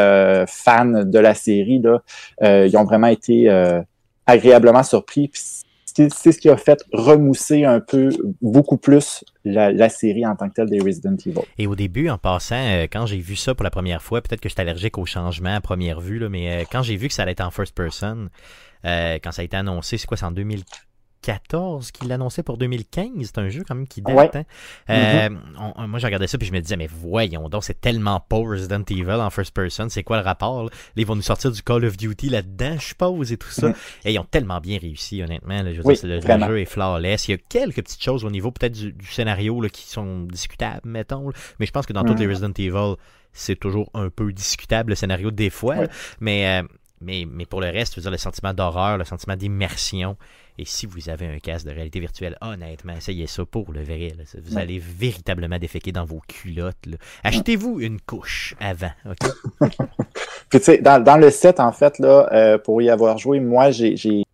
fan 0.48 1.08
de 1.08 1.18
la 1.20 1.34
série. 1.34 1.80
Ils 2.42 2.76
ont 2.76 2.84
vraiment 2.84 3.06
été 3.06 3.48
agréablement 4.26 4.82
surpris. 4.82 5.30
C'est 5.94 6.32
ce 6.32 6.38
qui 6.38 6.48
a 6.48 6.56
fait 6.56 6.82
remousser 6.92 7.64
un 7.64 7.80
peu, 7.80 8.10
beaucoup 8.40 8.76
plus 8.76 9.24
la, 9.44 9.88
série 9.88 10.26
en 10.26 10.36
tant 10.36 10.48
que 10.48 10.54
telle 10.54 10.70
des 10.70 10.80
Resident 10.80 11.16
Evil. 11.24 11.40
Et 11.58 11.66
au 11.66 11.74
début, 11.74 12.08
en 12.08 12.18
passant, 12.18 12.56
euh, 12.56 12.86
quand 12.90 13.06
j'ai 13.06 13.18
vu 13.18 13.36
ça 13.36 13.54
pour 13.54 13.64
la 13.64 13.70
première 13.70 14.02
fois, 14.02 14.20
peut-être 14.20 14.40
que 14.40 14.48
j'étais 14.48 14.62
allergique 14.62 14.98
au 14.98 15.06
changement 15.06 15.54
à 15.54 15.60
première 15.60 16.00
vue, 16.00 16.28
mais 16.28 16.50
euh, 16.50 16.64
quand 16.70 16.82
j'ai 16.82 16.96
vu 16.96 17.08
que 17.08 17.14
ça 17.14 17.22
allait 17.22 17.32
être 17.32 17.40
en 17.40 17.50
first 17.50 17.74
person, 17.74 18.28
euh, 18.84 19.18
quand 19.22 19.32
ça 19.32 19.42
a 19.42 19.44
été 19.44 19.56
annoncé, 19.56 19.98
c'est 19.98 20.06
quoi, 20.06 20.16
c'est 20.16 20.26
en 20.26 20.32
2014 21.26 21.90
qu'il 21.92 22.08
l'annonçait 22.08 22.42
pour 22.42 22.56
2015? 22.58 23.08
C'est 23.22 23.38
un 23.38 23.48
jeu 23.48 23.62
quand 23.66 23.74
même 23.74 23.86
qui 23.86 24.00
date. 24.02 24.14
Ouais. 24.16 24.30
hein? 24.34 24.44
Euh, 24.90 25.28
on- 25.76 25.86
moi, 25.88 25.98
j'ai 25.98 26.06
regardé 26.06 26.26
ça 26.26 26.38
puis 26.38 26.46
je 26.48 26.52
me 26.52 26.60
disais, 26.60 26.76
mais 26.76 26.86
voyons 26.88 27.48
donc, 27.48 27.64
c'est 27.64 27.80
tellement 27.80 28.20
pas 28.20 28.38
Resident 28.38 28.82
Evil 28.88 29.10
en 29.12 29.30
first 29.30 29.52
person, 29.54 29.88
c'est 29.88 30.02
quoi 30.02 30.18
le 30.18 30.24
rapport? 30.24 30.64
Là? 30.64 30.70
Ils 30.96 31.06
vont 31.06 31.16
nous 31.16 31.22
sortir 31.22 31.50
du 31.50 31.62
Call 31.62 31.84
of 31.84 31.96
Duty 31.96 32.28
là-dedans, 32.30 32.76
je 32.78 32.84
suppose, 32.86 33.32
et 33.32 33.36
tout 33.36 33.50
ça. 33.50 33.68
Mhm. 33.68 33.74
Et 34.04 34.12
ils 34.14 34.18
ont 34.18 34.24
tellement 34.24 34.60
bien 34.60 34.78
réussi, 34.78 35.22
honnêtement. 35.22 35.62
là. 35.62 35.72
je 35.72 35.78
veux 35.80 35.86
Oui, 35.86 35.94
dire, 35.94 36.20
c'est- 36.22 36.36
le, 36.36 36.46
jeu 36.46 36.60
est 36.60 36.64
flawless. 36.64 37.28
Il 37.28 37.32
y 37.32 37.34
a 37.34 37.38
quelques 37.48 37.82
petites 37.82 38.02
choses 38.02 38.24
au 38.24 38.30
niveau 38.30 38.50
peut-être 38.50 38.72
du, 38.72 38.92
du 38.92 39.06
scénario 39.06 39.60
là, 39.60 39.68
qui 39.68 39.86
sont 39.88 40.22
discutables, 40.24 40.80
mettons. 40.88 41.28
là. 41.28 41.34
Mais 41.58 41.66
je 41.66 41.72
pense 41.72 41.86
que 41.86 41.92
dans 41.92 42.04
toutes 42.04 42.18
les 42.20 42.26
Resident 42.26 42.52
Evil, 42.58 42.94
c'est 43.32 43.56
toujours 43.56 43.90
un 43.94 44.10
peu 44.10 44.32
discutable 44.32 44.90
le 44.90 44.96
scénario 44.96 45.30
des 45.30 45.50
fois. 45.50 45.76
Mais, 46.20 46.60
euh, 46.62 46.66
mais, 47.00 47.24
mais 47.30 47.46
pour 47.46 47.60
le 47.60 47.68
reste, 47.70 47.94
je 47.94 48.00
veux 48.00 48.02
dire, 48.02 48.10
le 48.10 48.18
sentiment 48.18 48.52
d'horreur, 48.52 48.98
le 48.98 49.04
sentiment 49.04 49.36
d'immersion. 49.36 50.16
Et 50.58 50.64
si 50.66 50.84
vous 50.86 51.08
avez 51.08 51.26
un 51.26 51.38
casque 51.38 51.64
de 51.66 51.70
réalité 51.72 52.00
virtuelle, 52.00 52.36
honnêtement, 52.42 52.92
essayez 52.94 53.26
ça 53.26 53.44
pour 53.46 53.72
le 53.72 53.82
vrai. 53.82 54.12
là. 54.18 54.24
Vous 54.44 54.56
Ouais. 54.56 54.62
allez 54.62 54.78
véritablement 54.78 55.58
déféquer 55.58 55.92
dans 55.92 56.04
vos 56.04 56.20
culottes. 56.28 56.76
Achetez-vous 57.24 57.80
une 57.80 58.00
couche 58.00 58.54
avant. 58.60 58.90
ok? 59.08 59.30
Puis 60.50 60.58
tu 60.58 60.64
sais, 60.64 60.78
dans, 60.78 61.02
dans 61.02 61.16
le 61.16 61.30
set, 61.30 61.60
en 61.60 61.72
fait, 61.72 61.98
là, 61.98 62.28
euh, 62.32 62.58
pour 62.58 62.82
y 62.82 62.90
avoir 62.90 63.16
joué, 63.18 63.40
moi, 63.40 63.70
j'ai, 63.70 63.96
j'ai, 63.96 64.24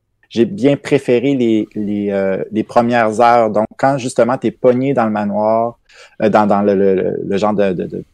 bien 0.44 0.76
préféré 0.76 1.34
les, 1.34 1.68
les, 1.74 2.10
euh, 2.10 2.42
les 2.50 2.64
premières 2.64 3.20
heures. 3.20 3.50
Donc, 3.50 3.66
quand 3.78 3.96
justement 3.98 4.36
tu 4.38 4.48
es 4.48 4.50
pogné 4.50 4.92
dans 4.92 5.04
le 5.04 5.10
manoir, 5.12 5.78
euh, 6.22 6.28
dans, 6.28 6.46
dans 6.46 6.62
le, 6.62 6.74
le, 6.74 6.94
le- 6.94 7.20
le 7.24 7.36
genre 7.36 7.54
de, 7.54 7.72
de, 7.72 7.84
de, 7.86 8.04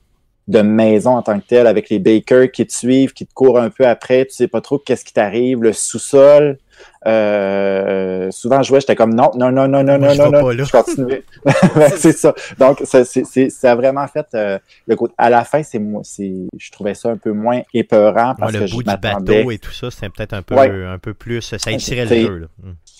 de 0.48 0.60
maison 0.60 1.16
en 1.16 1.22
tant 1.22 1.38
que 1.38 1.46
tel, 1.46 1.66
avec 1.66 1.88
les 1.90 1.98
bakers 1.98 2.50
qui 2.50 2.66
te 2.66 2.72
suivent, 2.72 3.12
qui 3.12 3.26
te 3.26 3.32
courent 3.32 3.58
un 3.60 3.70
peu 3.70 3.86
après, 3.86 4.24
tu 4.26 4.32
sais 4.32 4.48
pas 4.48 4.60
trop 4.60 4.78
qu'est-ce 4.78 5.04
qui 5.04 5.12
t'arrive, 5.12 5.62
le 5.62 5.72
sous-sol. 5.72 6.58
Euh, 7.06 8.28
souvent, 8.30 8.62
je 8.62 8.68
jouais, 8.68 8.80
j'étais 8.80 8.96
comme 8.96 9.14
non, 9.14 9.30
non, 9.36 9.50
non, 9.52 9.68
non, 9.68 9.82
non, 9.84 9.98
Moi, 9.98 10.14
non, 10.16 10.30
non, 10.30 10.52
non. 10.52 10.64
Je 10.64 10.70
continuais. 10.70 11.22
Ouais, 11.76 11.90
c'est 11.96 12.12
ça. 12.12 12.34
Donc, 12.58 12.80
ça, 12.84 13.04
c'est, 13.04 13.24
c'est, 13.24 13.50
ça 13.50 13.72
a 13.72 13.74
vraiment 13.74 14.06
fait 14.08 14.26
euh, 14.34 14.58
le 14.86 14.96
côté. 14.96 15.14
À 15.18 15.30
la 15.30 15.44
fin, 15.44 15.62
c'est 15.62 15.78
moi, 15.78 16.02
c'est, 16.04 16.32
je 16.58 16.70
trouvais 16.70 16.94
ça 16.94 17.10
un 17.10 17.16
peu 17.16 17.32
moins 17.32 17.60
épeurant 17.74 18.34
parce 18.36 18.52
le 18.52 18.60
que 18.60 18.66
je 18.66 18.74
bout 18.74 18.82
du 18.82 18.96
bateau 18.96 19.50
et 19.50 19.58
tout 19.58 19.72
ça, 19.72 19.90
c'était 19.90 20.08
peut-être 20.08 20.32
un 20.32 20.42
peu, 20.42 20.54
Ouais. 20.56 20.70
un 20.86 20.98
peu 20.98 21.14
plus. 21.14 21.40
Ça 21.40 21.70
étirait 21.70 22.04
le 22.06 22.16
jeu. 22.26 22.38
là. 22.38 22.46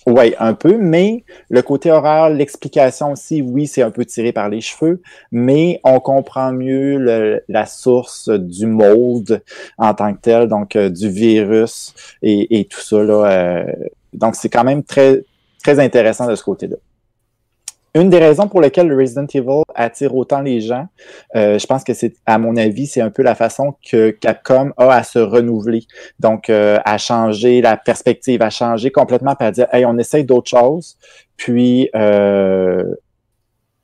Oui, 0.07 0.35
un 0.41 0.55
peu, 0.55 0.79
mais 0.79 1.25
le 1.49 1.63
côté 1.63 1.93
horreur, 1.93 2.29
l'explication 2.29 3.13
aussi, 3.13 3.41
oui, 3.41 3.69
c'est 3.69 3.83
un 3.83 3.93
peu 3.93 4.05
tiré 4.05 4.33
par 4.33 4.49
les 4.49 4.61
cheveux, 4.61 5.01
mais 5.31 5.81
on 5.85 6.01
comprend 6.01 6.53
mieux 6.53 6.99
le- 6.99 7.45
la 7.49 7.67
source 7.67 8.29
du 8.29 8.67
mold 8.67 9.43
en 9.79 9.95
tant 9.95 10.13
que 10.13 10.19
tel, 10.21 10.49
donc 10.49 10.75
euh, 10.75 10.91
du 10.91 11.09
virus 11.09 11.95
et, 12.21 12.59
et 12.59 12.65
tout 12.65 12.81
ça. 12.81 13.01
Là, 13.05 13.27
euh, 13.31 13.73
donc, 14.13 14.35
c'est 14.35 14.49
quand 14.49 14.65
même 14.65 14.83
très, 14.83 15.25
très 15.63 15.79
intéressant 15.79 16.27
de 16.27 16.35
ce 16.35 16.43
côté-là. 16.43 16.77
Une 17.95 18.09
des 18.09 18.19
raisons 18.19 18.49
pour 18.49 18.63
lesquelles 18.63 18.89
le 18.89 18.97
Resident 18.97 19.27
Evil 19.35 19.63
attire 19.75 20.17
autant 20.17 20.41
les 20.41 20.63
gens, 20.63 20.87
euh, 21.37 21.59
je 21.59 21.67
pense 21.67 21.85
que 21.85 21.93
c'est, 21.93 22.15
à 22.25 22.39
mon 22.39 22.57
avis, 22.57 22.87
c'est 22.87 23.03
un 23.03 23.11
peu 23.11 23.23
la 23.23 23.35
façon 23.35 23.75
que 23.87 24.11
Capcom 24.11 24.73
a 24.79 24.95
à 24.95 25.03
se 25.03 25.19
renouveler. 25.19 25.85
Donc, 26.19 26.49
euh, 26.49 26.79
à 26.87 26.97
changer 26.97 27.61
la 27.61 27.77
perspective, 27.77 28.41
à 28.41 28.49
changer 28.49 28.91
complètement, 28.91 29.35
puis 29.35 29.47
à 29.47 29.51
dire, 29.51 29.67
hey, 29.73 29.85
on 29.85 29.99
essaye 29.99 30.25
d'autres 30.25 30.49
choses, 30.49 30.97
puis 31.37 31.91
euh, 31.95 32.83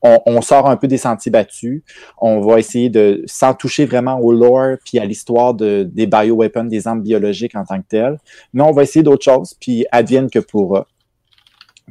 on, 0.00 0.20
on 0.24 0.40
sort 0.40 0.70
un 0.70 0.76
peu 0.76 0.88
des 0.88 0.96
sentiers 0.96 1.30
battus. 1.30 1.82
On 2.18 2.40
va 2.40 2.58
essayer 2.58 2.88
de, 2.88 3.22
sans 3.26 3.52
toucher 3.52 3.84
vraiment 3.84 4.18
au 4.20 4.32
lore, 4.32 4.78
puis 4.86 4.98
à 4.98 5.04
l'histoire 5.04 5.52
de, 5.52 5.82
des 5.82 6.06
bioweapons, 6.06 6.64
des 6.64 6.88
armes 6.88 7.02
biologiques 7.02 7.54
en 7.56 7.64
tant 7.66 7.78
que 7.82 7.88
telles, 7.88 8.18
mais 8.54 8.62
on 8.62 8.72
va 8.72 8.84
essayer 8.84 9.02
d'autres 9.02 9.24
choses, 9.24 9.54
puis 9.60 9.84
advienne 9.92 10.30
que 10.30 10.38
pourra. 10.38 10.86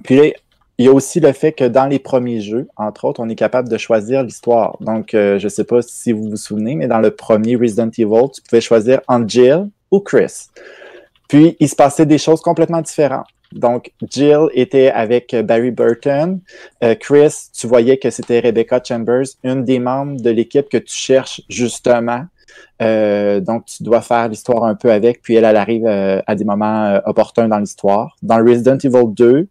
Puis 0.03 0.33
il 0.77 0.85
y 0.85 0.89
a 0.89 0.93
aussi 0.93 1.19
le 1.19 1.31
fait 1.31 1.53
que 1.53 1.63
dans 1.63 1.87
les 1.87 1.99
premiers 1.99 2.39
jeux, 2.39 2.67
entre 2.75 3.05
autres, 3.05 3.19
on 3.19 3.29
est 3.29 3.35
capable 3.35 3.67
de 3.67 3.77
choisir 3.77 4.23
l'histoire. 4.23 4.77
Donc, 4.79 5.13
euh, 5.13 5.39
je 5.39 5.45
ne 5.45 5.49
sais 5.49 5.63
pas 5.63 5.81
si 5.81 6.11
vous 6.11 6.29
vous 6.29 6.35
souvenez, 6.35 6.75
mais 6.75 6.87
dans 6.87 6.99
le 6.99 7.11
premier 7.11 7.55
Resident 7.55 7.89
Evil, 7.97 8.29
tu 8.33 8.41
pouvais 8.41 8.61
choisir 8.61 9.01
entre 9.07 9.27
Jill 9.27 9.69
ou 9.91 9.99
Chris. 9.99 10.49
Puis, 11.27 11.57
il 11.59 11.67
se 11.67 11.75
passait 11.75 12.05
des 12.05 12.19
choses 12.19 12.41
complètement 12.41 12.81
différentes. 12.81 13.25
Donc, 13.53 13.91
Jill 14.09 14.47
était 14.53 14.89
avec 14.89 15.35
Barry 15.35 15.71
Burton. 15.71 16.39
Euh, 16.83 16.95
Chris, 16.95 17.33
tu 17.57 17.65
voyais 17.65 17.97
que 17.97 18.09
c'était 18.09 18.39
Rebecca 18.39 18.81
Chambers, 18.83 19.25
une 19.43 19.63
des 19.63 19.79
membres 19.79 20.21
de 20.21 20.29
l'équipe 20.29 20.69
que 20.69 20.77
tu 20.77 20.93
cherches 20.93 21.41
justement. 21.49 22.25
Euh, 22.81 23.39
donc, 23.39 23.65
tu 23.65 23.83
dois 23.83 24.01
faire 24.01 24.27
l'histoire 24.27 24.63
un 24.63 24.75
peu 24.75 24.91
avec, 24.91 25.21
puis 25.21 25.35
elle, 25.35 25.45
elle 25.45 25.57
arrive 25.57 25.85
euh, 25.85 26.21
à 26.27 26.35
des 26.35 26.45
moments 26.45 26.85
euh, 26.85 26.99
opportuns 27.05 27.47
dans 27.47 27.59
l'histoire. 27.59 28.15
Dans 28.21 28.37
Resident 28.37 28.77
Evil 28.77 29.07
2, 29.13 29.47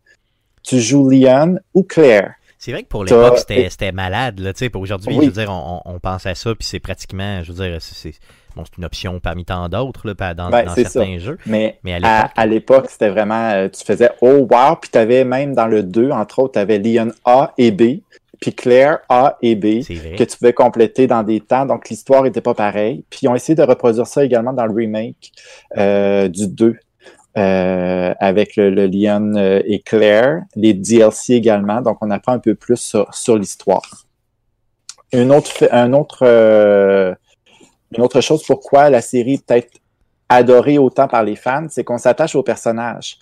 tu 0.67 0.81
joues 0.81 1.09
Leon 1.09 1.57
ou 1.75 1.83
Claire. 1.85 2.35
C'est 2.59 2.73
vrai 2.73 2.83
que 2.83 2.89
pour 2.89 3.05
l'époque, 3.05 3.39
c'était 3.39 3.69
c'était 3.71 3.93
malade. 3.93 4.41
Là, 4.41 4.53
tu 4.53 4.61
sais, 4.61 4.71
pour 4.71 4.81
aujourd'hui, 4.83 5.15
Oui. 5.15 5.27
je 5.27 5.31
veux 5.31 5.41
dire, 5.45 5.51
on, 5.53 5.81
on 5.85 5.99
pense 6.01 6.27
à 6.27 6.35
ça, 6.35 6.55
puis 6.55 6.67
c'est 6.67 6.81
pratiquement, 6.81 7.43
je 7.43 7.53
veux 7.53 7.65
dire, 7.69 7.77
c'est 7.81 7.95
c'est- 7.95 8.19
bon, 8.57 8.65
c'est 8.65 8.79
une 8.79 8.85
option 8.87 9.21
parmi 9.21 9.45
tant 9.45 9.69
d'autres 9.69 10.13
dans, 10.15 10.51
Ben, 10.51 10.65
dans 10.65 10.75
certains 10.75 11.19
jeux. 11.19 11.39
Mais, 11.47 11.79
Mais 11.85 12.01
à 12.03 12.47
l'époque- 12.47 12.87
c'était 12.89 13.11
vraiment, 13.11 13.51
euh, 13.51 13.69
tu 13.69 13.85
faisais 13.85 14.11
oh 14.23 14.47
wow, 14.51 14.77
puis 14.81 14.91
tu 14.91 14.99
avais 14.99 15.25
même 15.25 15.55
dans 15.55 15.67
le 15.67 15.83
2, 15.83 16.11
entre 16.11 16.39
autres, 16.41 16.55
tu 16.55 16.59
avais 16.59 16.79
Leon 16.79 17.11
A 17.27 17.53
et 17.59 17.71
B, 17.71 18.01
puis 18.41 18.55
Claire 18.55 18.99
A 19.11 19.37
et 19.43 19.55
B, 19.55 19.83
que 20.17 20.25
tu 20.25 20.37
pouvais 20.39 20.53
compléter 20.55 21.07
dans 21.07 21.23
des 21.23 21.41
temps, 21.41 21.67
donc 21.67 21.89
l'histoire 21.91 22.23
n'était 22.23 22.41
pas 22.41 22.55
pareille. 22.55 23.05
Puis 23.11 23.21
ils 23.23 23.29
ont 23.29 23.35
essayé 23.35 23.55
de 23.55 23.63
reproduire 23.63 24.07
ça 24.07 24.25
également 24.25 24.53
dans 24.55 24.67
le 24.67 24.75
remake 24.75 25.31
euh, 25.77 26.29
du 26.29 26.49
2. 26.49 26.77
Euh, 27.37 28.15
avec 28.19 28.57
le, 28.57 28.71
le 28.71 28.87
Leon 28.87 29.35
euh, 29.37 29.61
et 29.67 29.81
Claire, 29.81 30.43
les 30.55 30.73
DLC 30.75 31.35
également, 31.35 31.83
donc 31.83 31.99
on 32.01 32.11
apprend 32.11 32.33
un 32.33 32.39
peu 32.39 32.55
plus 32.55 32.79
sur, 32.79 33.13
sur 33.15 33.37
l'histoire. 33.37 34.05
Une 35.13 35.33
autre, 35.33 35.69
un 35.71 35.93
autre, 35.93 36.21
euh, 36.23 37.15
une 37.97 38.03
autre 38.03 38.21
chose 38.21 38.43
pourquoi 38.45 38.91
la 38.91 39.01
série 39.01 39.35
est 39.35 39.47
peut-être 39.47 39.79
adorée 40.29 40.79
autant 40.79 41.09
par 41.09 41.23
les 41.23 41.37
fans, 41.37 41.67
c'est 41.69 41.85
qu'on 41.85 41.99
s'attache 41.99 42.35
aux 42.35 42.43
personnages. 42.43 43.19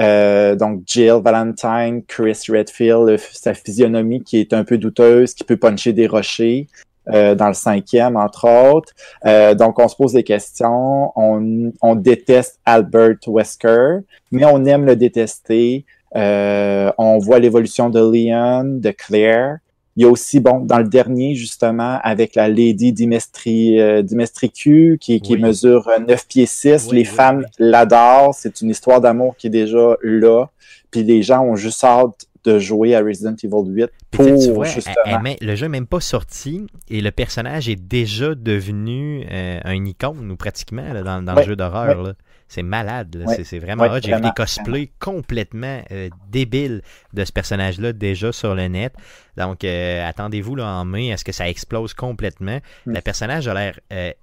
Euh, 0.00 0.54
donc 0.54 0.82
Jill 0.86 1.20
Valentine, 1.22 2.02
Chris 2.06 2.40
Redfield, 2.48 3.18
sa 3.18 3.54
physionomie 3.54 4.22
qui 4.22 4.38
est 4.38 4.52
un 4.52 4.64
peu 4.64 4.78
douteuse, 4.78 5.34
qui 5.34 5.44
peut 5.44 5.56
puncher 5.56 5.92
des 5.92 6.06
rochers. 6.06 6.68
Euh, 7.12 7.34
dans 7.34 7.48
le 7.48 7.54
cinquième, 7.54 8.16
entre 8.16 8.48
autres. 8.72 8.92
Euh, 9.26 9.54
donc, 9.54 9.78
on 9.78 9.88
se 9.88 9.96
pose 9.96 10.12
des 10.12 10.24
questions. 10.24 11.12
On, 11.16 11.72
on 11.82 11.94
déteste 11.94 12.60
Albert 12.64 13.16
Wesker, 13.26 13.98
mais 14.30 14.44
on 14.44 14.64
aime 14.64 14.84
le 14.84 14.96
détester. 14.96 15.84
Euh, 16.16 16.90
on 16.98 17.18
voit 17.18 17.38
l'évolution 17.38 17.90
de 17.90 18.00
Leon, 18.00 18.78
de 18.80 18.90
Claire. 18.90 19.58
Il 19.96 20.02
y 20.02 20.04
a 20.04 20.08
aussi, 20.08 20.38
bon, 20.38 20.60
dans 20.60 20.78
le 20.78 20.88
dernier, 20.88 21.34
justement, 21.34 21.98
avec 22.04 22.36
la 22.36 22.48
Lady 22.48 22.92
Dimestri, 22.92 23.80
euh, 23.80 24.00
Dimestricu, 24.00 24.96
qui, 25.00 25.20
qui 25.20 25.34
Oui. 25.34 25.42
mesure 25.42 25.88
euh, 25.88 25.98
9 25.98 26.26
pieds 26.28 26.46
6. 26.46 26.86
Oui, 26.90 26.98
les 26.98 27.00
oui, 27.00 27.04
femmes 27.04 27.44
l'adorent. 27.58 28.32
C'est 28.32 28.60
une 28.60 28.70
histoire 28.70 29.00
d'amour 29.00 29.34
qui 29.36 29.48
est 29.48 29.50
déjà 29.50 29.96
là. 30.02 30.46
Puis 30.92 31.02
les 31.02 31.22
gens 31.22 31.42
ont 31.42 31.56
juste 31.56 31.82
hâte 31.82 32.26
de 32.52 32.58
jouer 32.58 32.94
à 32.94 33.00
Resident 33.00 33.34
Evil 33.42 33.70
8 33.70 33.90
Puis, 34.10 34.18
tu 34.18 34.24
sais, 34.24 34.30
pour, 34.32 34.42
tu 34.44 34.50
vois, 34.52 34.64
justement... 34.66 34.94
elle- 35.04 35.14
elle 35.14 35.22
met- 35.22 35.36
le 35.40 35.54
jeu 35.56 35.66
n'est 35.66 35.70
même 35.78 35.86
pas 35.86 36.00
sorti 36.00 36.66
et 36.88 37.00
le 37.00 37.10
personnage 37.10 37.68
est 37.68 37.76
déjà 37.76 38.34
devenu 38.34 39.24
euh, 39.30 39.60
un 39.64 39.84
icône, 39.84 40.30
ou 40.30 40.36
pratiquement, 40.36 40.92
là, 40.92 41.02
dans, 41.02 41.22
dans 41.22 41.34
Ouais, 41.34 41.42
le 41.42 41.48
jeu 41.48 41.56
d'horreur. 41.56 42.14
C'est 42.50 42.62
malade. 42.62 43.22
Ouais. 43.26 43.44
C'est- 43.44 43.58
vraiment 43.58 43.84
hot. 43.84 43.98
J'ai 44.02 44.14
vu 44.14 44.22
des 44.22 44.30
cosplays 44.34 44.90
complètement 44.98 45.82
euh, 45.92 46.08
débiles 46.30 46.80
de 47.12 47.24
ce 47.26 47.30
personnage-là 47.30 47.92
déjà 47.92 48.32
sur 48.32 48.54
le 48.54 48.68
net. 48.68 48.94
Donc, 49.36 49.64
euh, 49.64 50.08
attendez-vous 50.08 50.56
là, 50.56 50.66
en 50.66 50.84
mai 50.86 51.12
à 51.12 51.18
ce 51.18 51.24
que 51.24 51.32
ça 51.32 51.46
explose 51.46 51.92
complètement. 51.92 52.58
Mm. 52.86 52.92
Le 52.94 53.00
personnage 53.02 53.48
a 53.48 53.52
l'air. 53.54 53.78
elle 53.90 54.14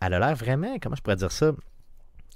a 0.00 0.08
l'air 0.18 0.34
vraiment, 0.34 0.76
comment 0.82 0.94
je 0.94 1.00
pourrais 1.00 1.16
dire 1.16 1.32
ça, 1.32 1.52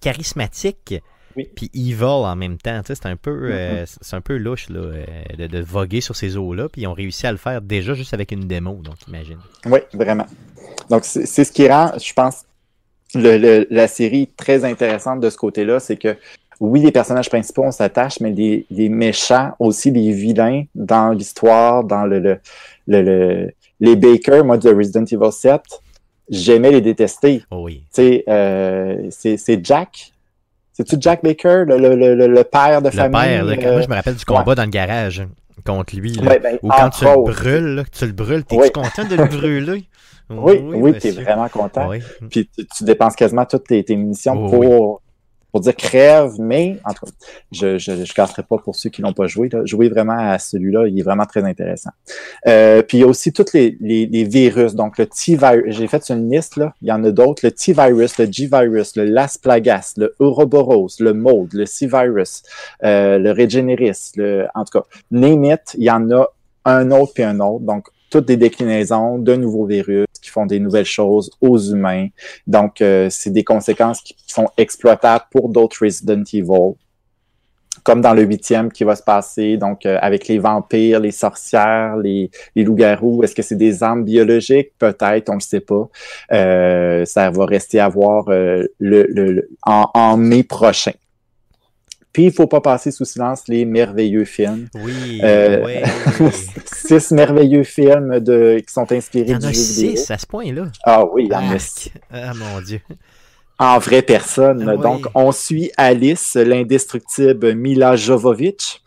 charismatique. 0.01 0.95
Oui. 1.37 1.49
Puis 1.55 1.71
evil 1.75 2.05
en 2.05 2.37
même 2.37 2.59
temps, 2.59 2.81
tu 2.83 2.89
sais, 2.89 2.95
c'est 2.95 3.09
un 3.09 3.17
peu, 3.17 3.51
euh, 3.51 3.83
Mm-hmm. 3.85 3.97
c'est 4.01 4.17
un 4.17 4.21
peu 4.21 4.37
louche 4.37 4.69
là, 4.69 4.81
euh, 4.81 5.05
de, 5.39 5.47
de 5.47 5.61
voguer 5.61 6.01
sur 6.01 6.15
ces 6.17 6.37
eaux-là. 6.37 6.69
Puis 6.69 6.83
ils 6.83 6.87
ont 6.87 6.93
réussi 6.93 7.27
à 7.27 7.33
le 7.33 7.39
faire 7.39 7.61
déjà 7.61 7.95
juste 7.95 8.15
avec 8.15 8.31
une 8.33 8.47
démo, 8.47 8.75
donc 8.83 8.97
imagine. 9.09 9.39
Oui, 9.67 9.81
vraiment. 9.93 10.27
Donc, 10.91 11.05
c'est 11.05 11.45
ce 11.45 11.51
qui 11.53 11.69
rend, 11.69 11.93
je 11.99 12.13
pense, 12.13 12.45
le- 13.15 13.37
le- 13.39 13.67
la 13.71 13.89
série 13.89 14.29
très 14.37 14.65
intéressante 14.65 15.21
de 15.21 15.31
ce 15.31 15.37
côté-là, 15.37 15.81
c'est 15.81 15.97
que 15.97 16.17
oui, 16.61 16.81
les 16.83 16.93
personnages 16.93 17.29
principaux, 17.29 17.65
on 17.65 17.73
s'attache, 17.73 18.21
mais 18.21 18.31
les, 18.31 18.65
les 18.71 18.89
méchants, 18.89 19.53
aussi 19.59 19.91
les 19.91 20.13
vilains 20.13 20.65
dans 20.75 21.11
l'histoire, 21.11 21.83
dans 21.85 22.05
le, 22.07 22.21
le, 22.21 22.39
le- 22.87 23.03
le- 23.03 23.51
les 23.81 23.97
Baker, 23.97 24.43
moi, 24.45 24.57
de 24.57 24.73
Resident 24.73 25.05
Evil 25.05 25.33
7, 25.33 25.61
j'aimais 26.29 26.71
les 26.71 26.81
détester. 26.81 27.43
Oh 27.51 27.65
oui. 27.65 27.83
Euh, 28.29 29.09
c'est 29.11 29.65
Jack. 29.65 30.13
C'est-tu 30.75 30.97
Jack 31.01 31.23
Baker, 31.23 31.65
le, 31.67 31.79
le, 31.79 31.95
le, 32.15 32.27
le 32.27 32.45
père 32.45 32.83
de 32.83 32.89
Le 32.89 32.93
famille? 32.93 33.13
père, 33.21 33.45
là, 33.45 33.53
euh, 33.57 33.73
moi 33.73 33.81
je 33.83 33.89
me 33.89 33.95
rappelle 33.95 34.17
du 34.17 34.25
combat 34.25 34.55
dans 34.55 34.65
le 34.65 34.71
garage 34.71 35.27
contre 35.65 35.97
lui. 35.97 36.13
Là. 36.15 36.29
ouais, 36.29 36.39
ben, 36.41 36.59
Ou 36.63 36.69
quand 36.69 36.91
tu 36.91 37.05
le 37.05 37.23
brûles, 37.25 37.75
là, 37.77 37.83
tu 37.91 38.05
le 38.07 38.13
brûles, 38.13 38.45
t'es-tu 38.45 38.61
Oui. 38.63 38.71
content 38.73 39.05
de 39.05 39.15
le 39.15 39.25
brûler? 39.29 39.85
Oui, 40.31 40.55
oui, 40.63 40.93
t'es 40.99 41.09
monsieur. 41.11 41.23
vraiment 41.23 41.49
content. 41.49 41.89
Oui. 41.89 42.01
Puis 42.31 42.51
tu, 42.57 42.67
tu 42.67 42.85
dépenses 42.85 43.15
quasiment 43.15 43.45
toutes 43.47 43.65
tes, 43.69 43.85
tes 43.85 43.95
munitions 43.95 44.35
Oh, 44.47 44.51
pour, 44.51 45.03
pour 45.55 45.61
dire 45.61 45.77
crève, 45.77 46.33
mais 46.41 46.81
en 46.85 46.93
tout 46.95 47.07
cas, 47.07 47.13
je 47.53 47.79
je, 47.79 48.05
je 48.05 48.13
casserai 48.13 48.43
pas 48.43 48.59
pour 48.59 48.75
ceux 48.75 48.91
qui 48.91 49.03
l'ont 49.03 49.13
pas 49.13 49.29
joué. 49.29 49.49
Là. 49.53 49.65
Jouez 49.65 49.89
vraiment 49.89 50.19
à 50.19 50.37
celui-là, 50.41 50.89
il 50.89 50.99
est 50.99 51.03
vraiment 51.05 51.27
très 51.27 51.45
intéressant. 51.45 51.91
Euh, 52.49 52.83
puis 52.83 52.99
il 52.99 53.01
y 53.03 53.05
a 53.05 53.07
aussi 53.07 53.33
tous 53.33 53.53
les, 53.55 53.77
les, 53.81 54.07
les 54.07 54.25
virus, 54.25 54.75
donc 54.75 54.99
le 54.99 55.07
T-virus, 55.07 55.77
j'ai 55.77 55.87
fait 55.87 56.11
une 56.11 56.29
liste, 56.29 56.57
là. 56.57 56.75
il 56.83 56.89
y 56.89 56.93
en 56.93 57.05
a 57.05 57.13
d'autres, 57.13 57.47
le 57.47 57.53
T-virus, 57.53 58.19
le 58.19 58.27
G-virus, 58.33 58.97
le 58.97 59.05
Las 59.05 59.39
Plagas, 59.39 59.95
le 59.97 60.17
Ouroboros, 60.19 60.89
le 60.99 61.15
Mold, 61.15 61.53
le 61.53 61.67
C-virus, 61.67 62.43
euh, 62.83 63.19
le 63.19 63.31
Regeneris, 63.31 64.11
le, 64.17 64.49
en 64.57 64.65
tout 64.65 64.81
cas, 64.81 64.85
name 65.13 65.45
it, 65.45 65.77
il 65.79 65.85
y 65.85 65.91
en 65.93 66.11
a 66.11 66.27
un 66.65 66.91
autre 66.91 67.13
puis 67.15 67.23
un 67.23 67.39
autre, 67.39 67.65
donc 67.65 67.87
toutes 68.11 68.27
des 68.27 68.37
déclinaisons 68.37 69.19
de 69.19 69.37
nouveaux 69.37 69.67
virus 69.67 70.07
font 70.35 70.47
des 70.55 70.61
nouvelles 70.67 70.93
choses 71.01 71.31
aux 71.41 71.59
humains. 71.73 72.09
Donc, 72.47 72.73
euh, 72.81 73.09
c'est 73.17 73.35
des 73.41 73.45
conséquences 73.45 74.01
qui 74.07 74.15
sont 74.27 74.49
exploitables 74.65 75.27
pour 75.35 75.49
d'autres 75.55 75.79
Resident 75.87 76.25
Evil. 76.33 76.75
Comme 77.83 78.01
dans 78.01 78.15
le 78.15 78.23
huitième 78.23 78.69
qui 78.77 78.83
va 78.91 78.97
se 78.97 79.03
passer, 79.03 79.59
donc 79.65 79.85
euh, 79.85 79.99
avec 80.01 80.27
les 80.31 80.39
vampires, 80.39 81.01
les 81.01 81.11
sorcières, 81.25 81.97
les, 82.07 82.31
les 82.57 82.65
loups-garous. 82.65 83.23
Est-ce 83.23 83.35
que 83.35 83.43
c'est 83.43 83.61
des 83.67 83.83
armes 83.83 84.05
biologiques? 84.05 84.71
Peut-être, 84.79 85.29
on 85.29 85.35
ne 85.35 85.43
le 85.45 85.49
sait 85.53 85.61
pas. 85.61 85.85
Euh, 86.33 87.05
ça 87.05 87.31
va 87.31 87.45
rester 87.45 87.81
à 87.81 87.89
voir 87.89 88.21
euh, 88.29 88.65
le, 88.79 89.07
le- 89.17 89.33
le- 89.37 89.49
en, 89.67 89.91
en 89.93 90.17
mai 90.17 90.45
prochain. 90.45 90.97
Puis, 92.15 92.25
il 92.27 92.33
faut 92.33 92.47
pas 92.47 92.63
passer 92.63 92.91
sous 92.93 93.05
silence 93.05 93.43
les 93.49 93.67
merveilleux 93.67 94.25
films. 94.25 94.69
Oui, 94.77 95.21
Euh, 95.23 95.63
oui. 96.21 96.31
six 96.73 97.11
merveilleux 97.11 97.65
films 97.65 98.21
de, 98.21 98.63
qui 98.67 98.73
sont 98.73 98.91
inspirés 98.93 99.27
Il 99.29 99.33
y 99.33 99.35
en 99.35 99.39
du 99.41 99.47
a 99.49 99.53
jeu 99.53 99.61
vidéo. 99.61 99.97
six 99.97 100.11
à 100.11 100.17
ce 100.17 100.27
point-là. 100.27 100.67
Ah 100.85 101.05
oui, 101.05 101.25
il 101.27 101.33
y 101.33 101.35
en 101.35 101.41
a 101.41 101.53
Arc. 101.55 101.61
six. 101.61 101.93
Ah 102.13 102.33
mon 102.33 102.61
dieu. 102.63 102.81
En 103.59 103.79
vraie 103.79 104.03
personne. 104.03 104.65
Ah 104.69 104.75
oui. 104.77 104.83
Donc, 104.83 105.07
on 105.15 105.31
suit 105.33 105.71
Alice, 105.77 106.35
l'indestructible 106.37 107.55
Mila 107.55 107.97
Jovovich, 107.97 108.83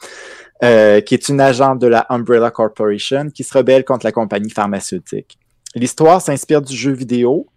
euh, 0.63 1.01
qui 1.01 1.13
est 1.13 1.29
une 1.29 1.39
agente 1.41 1.79
de 1.79 1.87
la 1.87 2.05
Umbrella 2.09 2.49
Corporation 2.49 3.29
qui 3.29 3.43
se 3.43 3.57
rebelle 3.57 3.83
contre 3.83 4.05
la 4.05 4.11
compagnie 4.11 4.49
pharmaceutique. 4.49 5.37
L'histoire 5.75 6.21
s'inspire 6.21 6.61
du 6.61 6.75
jeu 6.75 6.91
vidéo, 6.93 7.47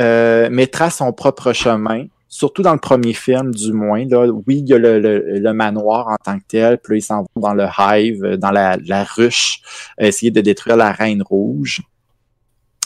euh, 0.00 0.48
mais 0.50 0.66
trace 0.66 0.96
son 0.96 1.12
propre 1.12 1.52
chemin. 1.52 2.06
Surtout 2.34 2.62
dans 2.62 2.72
le 2.72 2.78
premier 2.78 3.12
film, 3.12 3.50
du 3.54 3.74
moins. 3.74 4.06
Là, 4.08 4.26
oui, 4.46 4.60
il 4.60 4.66
y 4.68 4.72
a 4.72 4.78
le, 4.78 4.98
le- 4.98 5.38
le 5.38 5.52
manoir 5.52 6.08
en 6.08 6.16
tant 6.24 6.38
que 6.38 6.44
tel, 6.48 6.78
puis 6.78 6.94
là, 6.94 6.96
ils 6.96 7.02
s'en 7.02 7.20
vont 7.34 7.42
dans 7.42 7.52
le 7.52 7.66
hive, 7.78 8.24
euh, 8.24 8.36
dans 8.38 8.50
la, 8.50 8.78
la 8.86 9.04
ruche, 9.04 9.60
essayer 9.98 10.30
de 10.30 10.40
détruire 10.40 10.78
la 10.78 10.92
Reine 10.92 11.22
Rouge. 11.22 11.82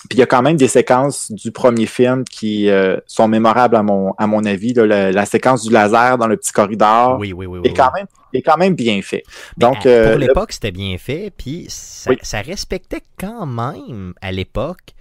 Puis 0.08 0.18
il 0.18 0.20
y 0.20 0.22
a 0.22 0.26
quand 0.26 0.42
même 0.42 0.56
des 0.56 0.66
séquences 0.68 1.30
du 1.30 1.52
premier 1.52 1.86
film 1.86 2.24
qui 2.24 2.68
euh, 2.68 2.96
sont 3.06 3.28
mémorables 3.28 3.76
à 3.76 3.82
mon, 3.84 4.12
à 4.18 4.26
mon 4.26 4.44
avis. 4.44 4.72
là. 4.72 4.84
la, 4.84 5.12
la 5.12 5.26
séquence 5.26 5.62
du 5.64 5.70
laser 5.72 6.18
dans 6.18 6.26
le 6.26 6.36
petit 6.36 6.52
corridor 6.52 7.16
Oui, 7.18 7.32
oui, 7.32 7.46
oui. 7.46 7.60
oui, 7.60 7.68
est, 7.70 7.72
quand 7.72 7.90
même, 7.94 8.06
est 8.32 8.42
quand 8.42 8.56
même 8.56 8.74
bien 8.74 9.00
fait. 9.02 9.22
Mais 9.56 9.60
Donc, 9.66 9.86
à- 9.86 9.88
euh, 9.88 10.10
pour 10.10 10.18
le- 10.20 10.26
l'époque, 10.26 10.52
c'était 10.52 10.72
bien 10.72 10.98
fait, 10.98 11.32
puis 11.36 11.66
ça 11.68 12.40
respectait 12.40 13.02
quand 13.16 13.46
même 13.46 14.12
à 14.20 14.32
l'époque 14.32 14.94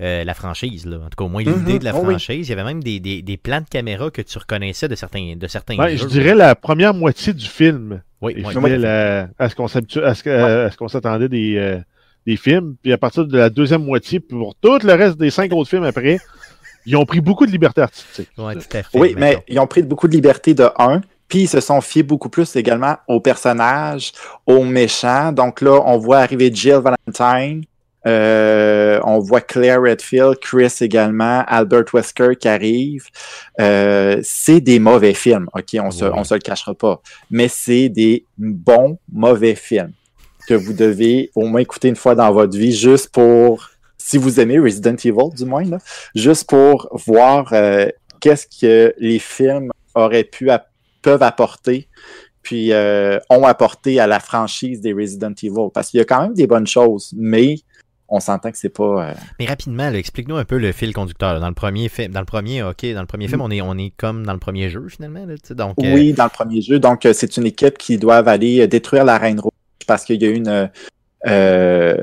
euh, 0.00 0.24
la 0.24 0.34
franchise. 0.34 0.84
Là. 0.86 0.96
En 0.98 1.04
tout 1.08 1.16
cas, 1.16 1.24
au 1.24 1.28
moins 1.28 1.42
Mhm. 1.44 1.58
l'idée 1.58 1.78
de 1.78 1.84
la 1.84 1.94
Oh 1.94 2.00
oui. 2.00 2.10
franchise. 2.14 2.46
Il 2.48 2.50
y 2.50 2.52
avait 2.52 2.64
même 2.64 2.82
des, 2.82 3.00
des, 3.00 3.22
des 3.22 3.36
plans 3.36 3.60
de 3.60 3.68
caméra 3.68 4.10
que 4.10 4.22
tu 4.22 4.36
reconnaissais 4.38 4.88
de 4.88 4.94
certains, 4.94 5.34
de 5.36 5.46
certains 5.46 5.76
Ben, 5.76 5.88
jeux. 5.88 5.96
je 5.96 6.04
dirais 6.06 6.34
la 6.34 6.54
première 6.54 6.92
moitié 6.94 7.32
du 7.32 7.46
film. 7.46 8.02
Oui, 8.22 8.42
à, 8.44 9.28
à 9.38 9.48
ce 9.48 9.54
qu'on 10.76 10.88
s'attendait 10.88 11.28
des, 11.28 11.56
euh, 11.56 11.78
des 12.26 12.36
films. 12.36 12.76
Puis 12.82 12.92
à 12.92 12.98
partir 12.98 13.26
de 13.26 13.36
la 13.38 13.50
deuxième 13.50 13.84
moitié, 13.84 14.20
pour 14.20 14.54
tout 14.56 14.78
le 14.82 14.92
reste 14.94 15.18
des 15.18 15.30
cinq 15.30 15.52
autres 15.52 15.70
films 15.70 15.84
après, 15.84 16.18
ils 16.86 16.96
ont 16.96 17.04
pris 17.04 17.20
beaucoup 17.20 17.46
de 17.46 17.50
liberté 17.50 17.80
artistique. 17.82 18.28
Ouais, 18.38 18.54
tout 18.54 18.60
à 18.76 18.82
fait, 18.82 18.98
Oui, 18.98 19.14
mais 19.18 19.38
ils 19.48 19.58
ont 19.58 19.66
pris 19.66 19.82
beaucoup 19.82 20.08
de 20.08 20.12
liberté 20.12 20.54
de 20.54 20.68
un, 20.78 21.00
puis 21.28 21.40
ils 21.40 21.48
se 21.48 21.60
sont 21.60 21.80
fiés 21.80 22.02
beaucoup 22.04 22.28
plus 22.28 22.54
également 22.56 22.96
aux 23.08 23.20
personnages, 23.20 24.12
aux 24.46 24.62
méchants. 24.64 25.32
Donc 25.32 25.60
là, 25.60 25.80
on 25.84 25.98
voit 25.98 26.18
arriver 26.18 26.50
Jill 26.54 26.80
Valentine, 26.82 27.64
euh, 28.06 29.00
on 29.04 29.18
voit 29.18 29.40
Claire 29.40 29.82
Redfield, 29.82 30.38
Chris 30.40 30.72
également, 30.80 31.44
Albert 31.46 31.86
Wesker 31.92 32.36
qui 32.38 32.48
arrive. 32.48 33.06
Euh, 33.60 34.20
c'est 34.22 34.60
des 34.60 34.78
mauvais 34.78 35.14
films, 35.14 35.48
ok, 35.54 35.76
on 35.80 35.90
se, 35.90 36.04
on 36.04 36.24
se 36.24 36.34
le 36.34 36.40
cachera 36.40 36.74
pas, 36.74 37.00
mais 37.30 37.48
c'est 37.48 37.88
des 37.88 38.24
bons 38.38 38.98
mauvais 39.12 39.54
films 39.54 39.92
que 40.46 40.54
vous 40.54 40.72
devez 40.72 41.30
au 41.34 41.46
moins 41.46 41.60
écouter 41.60 41.88
une 41.88 41.96
fois 41.96 42.14
dans 42.14 42.30
votre 42.32 42.56
vie, 42.56 42.72
juste 42.72 43.10
pour, 43.10 43.68
si 43.98 44.16
vous 44.16 44.38
aimez 44.38 44.58
Resident 44.58 44.94
Evil 44.94 45.34
du 45.34 45.44
moins, 45.44 45.64
là, 45.64 45.78
juste 46.14 46.48
pour 46.48 46.88
voir 47.06 47.52
euh, 47.52 47.88
qu'est-ce 48.20 48.46
que 48.60 48.94
les 48.98 49.18
films 49.18 49.70
auraient 49.94 50.24
pu 50.24 50.48
peuvent 51.02 51.22
apporter 51.22 51.88
puis 52.42 52.72
euh, 52.72 53.18
ont 53.28 53.44
apporté 53.44 53.98
à 53.98 54.06
la 54.06 54.20
franchise 54.20 54.80
des 54.80 54.92
Resident 54.92 55.32
Evil. 55.42 55.68
Parce 55.74 55.90
qu'il 55.90 55.98
y 55.98 56.00
a 56.00 56.04
quand 56.04 56.22
même 56.22 56.34
des 56.34 56.46
bonnes 56.46 56.66
choses 56.66 57.12
mais 57.16 57.56
on 58.08 58.20
s'entend 58.20 58.50
que 58.50 58.58
c'est 58.58 58.68
pas 58.68 59.08
euh, 59.10 59.14
Mais 59.38 59.46
rapidement, 59.46 59.90
explique-nous 59.90 60.36
un 60.36 60.44
peu 60.44 60.58
le 60.58 60.72
fil 60.72 60.92
conducteur. 60.92 61.34
là. 61.34 61.40
Dans 61.40 61.48
le 61.48 61.54
premier 61.54 61.88
film, 61.88 62.12
dans 62.12 62.20
le 62.20 62.26
premier, 62.26 62.62
ok, 62.62 62.86
dans 62.94 63.00
le 63.00 63.06
premier 63.06 63.28
film, 63.28 63.40
on 63.40 63.50
est, 63.50 63.60
on 63.60 63.76
est 63.76 63.92
comme 63.96 64.24
dans 64.24 64.32
le 64.32 64.38
premier 64.38 64.70
jeu 64.70 64.86
finalement. 64.88 65.26
Là, 65.26 65.34
donc, 65.54 65.74
euh, 65.82 65.90
Mm. 65.90 65.94
oui 65.94 66.12
dans 66.12 66.24
le 66.24 66.30
premier 66.30 66.60
jeu 66.60 66.78
donc 66.78 67.04
euh, 67.06 67.12
c'est 67.12 67.36
une 67.36 67.46
équipe 67.46 67.78
qui 67.78 67.98
doit 67.98 68.16
aller 68.28 68.66
détruire 68.68 69.04
la 69.04 69.18
Reine 69.18 69.40
Rouge 69.40 69.52
parce 69.86 70.04
qu'il 70.04 70.22
y 70.22 70.26
a 70.26 70.30
une 70.30 70.70
euh, 71.26 71.96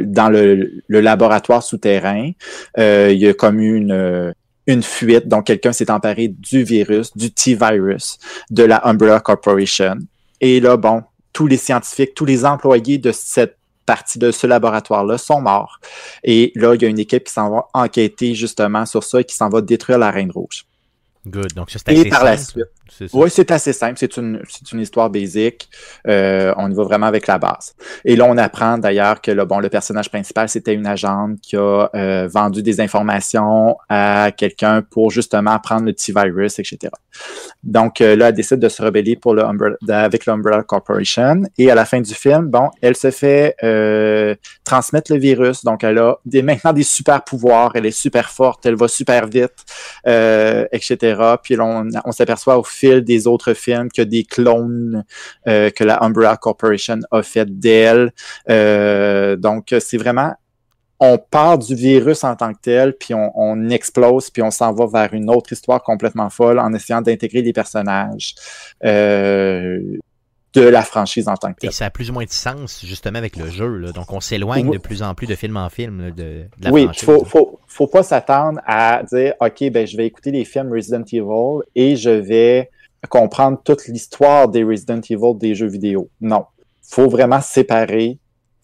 dans 0.00 0.28
le, 0.30 0.72
le 0.88 1.00
laboratoire 1.00 1.62
souterrain 1.62 2.32
il 2.76 3.12
y 3.18 3.28
a 3.28 3.34
comme 3.34 3.60
une 3.60 4.32
une 4.66 4.82
fuite, 4.82 5.26
donc 5.28 5.46
quelqu'un 5.46 5.72
s'est 5.72 5.90
emparé 5.90 6.28
du 6.28 6.62
virus, 6.62 7.16
du 7.16 7.30
T-virus, 7.32 8.18
de 8.50 8.64
la 8.64 8.86
Umbrella 8.86 9.18
Corporation. 9.18 9.96
Et 10.42 10.60
là, 10.60 10.76
bon, 10.76 11.02
tous 11.32 11.46
les 11.46 11.56
scientifiques, 11.56 12.14
tous 12.14 12.26
les 12.26 12.44
employés 12.44 12.98
de 12.98 13.10
cette 13.10 13.56
partie 13.88 14.18
de 14.18 14.30
ce 14.30 14.46
laboratoire-là 14.46 15.16
sont 15.16 15.40
morts. 15.40 15.80
Et 16.22 16.52
là, 16.54 16.74
il 16.74 16.82
y 16.82 16.84
a 16.84 16.88
une 16.88 16.98
équipe 16.98 17.24
qui 17.24 17.32
s'en 17.32 17.48
va 17.48 17.68
enquêter 17.72 18.34
justement 18.34 18.84
sur 18.84 19.02
ça 19.02 19.22
et 19.22 19.24
qui 19.24 19.34
s'en 19.34 19.48
va 19.48 19.62
détruire 19.62 19.98
la 19.98 20.10
Reine 20.10 20.30
Rouge. 20.30 20.66
Good. 21.26 21.52
Donc 21.54 21.70
ça, 21.70 21.78
c'est 21.84 21.94
Et 21.94 22.00
assez 22.00 22.08
par 22.08 22.24
la 22.24 22.36
simple. 22.36 22.50
suite. 22.50 23.10
Oui, 23.12 23.30
c'est 23.30 23.50
assez 23.50 23.72
simple. 23.72 23.96
C'est 23.98 24.16
une, 24.16 24.40
histoire 24.74 25.10
basique. 25.10 25.68
Euh, 26.06 26.54
on 26.56 26.70
y 26.70 26.74
va 26.74 26.82
vraiment 26.84 27.06
avec 27.06 27.26
la 27.26 27.38
base. 27.38 27.74
Et 28.04 28.16
là, 28.16 28.24
on 28.24 28.36
apprend 28.38 28.78
d'ailleurs 28.78 29.20
que 29.20 29.30
le, 29.30 29.44
bon, 29.44 29.58
le 29.58 29.68
personnage 29.68 30.08
principal, 30.08 30.48
c'était 30.48 30.74
une 30.74 30.86
agente 30.86 31.38
qui 31.40 31.56
a 31.56 31.90
euh, 31.94 32.28
vendu 32.28 32.62
des 32.62 32.80
informations 32.80 33.76
à 33.88 34.30
quelqu'un 34.36 34.82
pour 34.82 35.10
justement 35.10 35.58
prendre 35.58 35.84
le 35.84 35.92
T-Virus, 35.92 36.58
etc. 36.58 36.88
Donc 37.62 38.00
euh, 38.00 38.16
là, 38.16 38.28
elle 38.28 38.34
décide 38.34 38.58
de 38.58 38.68
se 38.68 38.82
rebeller 38.82 39.16
pour 39.16 39.34
le 39.34 39.42
Umbrella- 39.44 39.76
avec 40.04 40.26
l'Umbrella 40.26 40.62
Corporation. 40.62 41.42
Et 41.58 41.70
à 41.70 41.74
la 41.74 41.84
fin 41.84 42.00
du 42.00 42.14
film, 42.14 42.46
bon, 42.46 42.70
elle 42.80 42.96
se 42.96 43.10
fait 43.10 43.54
transmettre 44.64 45.12
le 45.12 45.18
virus. 45.18 45.64
Donc, 45.64 45.84
elle 45.84 45.98
a 45.98 46.18
des, 46.24 46.42
maintenant 46.42 46.72
des 46.72 46.82
super 46.82 47.22
pouvoirs. 47.24 47.72
Elle 47.74 47.86
est 47.86 47.90
super 47.90 48.30
forte. 48.30 48.66
Elle 48.66 48.76
va 48.76 48.88
super 48.88 49.26
vite, 49.26 49.64
euh, 50.06 50.66
Puis 51.42 51.56
on, 51.60 52.12
s'aperçoit 52.12 52.58
au 52.58 52.64
fil 52.64 53.02
des 53.02 53.26
autres 53.26 53.54
films 53.54 53.88
a 53.96 54.04
des 54.04 54.24
clones 54.24 55.04
euh, 55.46 55.70
que 55.70 55.84
la 55.84 56.02
Umbrella 56.02 56.36
Corporation 56.36 57.00
a 57.10 57.22
fait 57.22 57.58
d'elle. 57.58 58.12
Euh, 58.48 59.36
donc, 59.36 59.74
c'est 59.78 59.98
vraiment 59.98 60.34
on 61.00 61.16
part 61.18 61.58
du 61.58 61.74
virus 61.74 62.24
en 62.24 62.34
tant 62.34 62.52
que 62.52 62.58
tel, 62.60 62.92
puis 62.92 63.14
on, 63.14 63.30
on 63.36 63.70
explose, 63.70 64.30
puis 64.30 64.42
on 64.42 64.50
s'en 64.50 64.72
va 64.72 64.86
vers 64.86 65.14
une 65.14 65.30
autre 65.30 65.52
histoire 65.52 65.82
complètement 65.82 66.28
folle 66.28 66.58
en 66.58 66.72
essayant 66.72 67.00
d'intégrer 67.00 67.42
les 67.42 67.52
personnages 67.52 68.34
euh, 68.84 69.96
de 70.58 70.68
la 70.68 70.82
franchise 70.82 71.28
en 71.28 71.34
tant 71.36 71.48
que 71.52 71.58
Et 71.58 71.68
tel. 71.68 71.72
ça 71.72 71.86
a 71.86 71.90
plus 71.90 72.10
ou 72.10 72.12
moins 72.12 72.24
de 72.24 72.30
sens 72.30 72.84
justement 72.84 73.18
avec 73.18 73.36
le 73.36 73.48
jeu. 73.50 73.76
Là. 73.76 73.92
Donc 73.92 74.12
on 74.12 74.20
s'éloigne 74.20 74.68
Oui. 74.68 74.76
de 74.76 74.82
plus 74.82 75.02
en 75.02 75.14
plus 75.14 75.26
de 75.26 75.34
film 75.34 75.56
en 75.56 75.68
film 75.70 76.00
là, 76.02 76.10
de, 76.10 76.14
de 76.22 76.48
la 76.60 76.70
Oui, 76.70 76.84
franchise. 76.84 77.04
faut, 77.04 77.24
faut, 77.24 77.60
faut 77.66 77.86
pas 77.86 78.02
s'attendre 78.02 78.60
à 78.66 79.02
dire, 79.10 79.34
OK, 79.40 79.70
ben, 79.70 79.86
je 79.86 79.96
vais 79.96 80.06
écouter 80.06 80.30
les 80.30 80.44
films 80.44 80.72
Resident 80.72 81.02
Evil 81.12 81.62
et 81.74 81.96
je 81.96 82.10
vais 82.10 82.70
comprendre 83.08 83.60
toute 83.64 83.86
l'histoire 83.86 84.48
des 84.48 84.64
Resident 84.64 85.00
Evil 85.08 85.36
des 85.38 85.54
jeux 85.54 85.68
vidéo. 85.68 86.08
Non. 86.20 86.44
Faut 86.82 87.08
vraiment 87.08 87.40
séparer. 87.40 88.18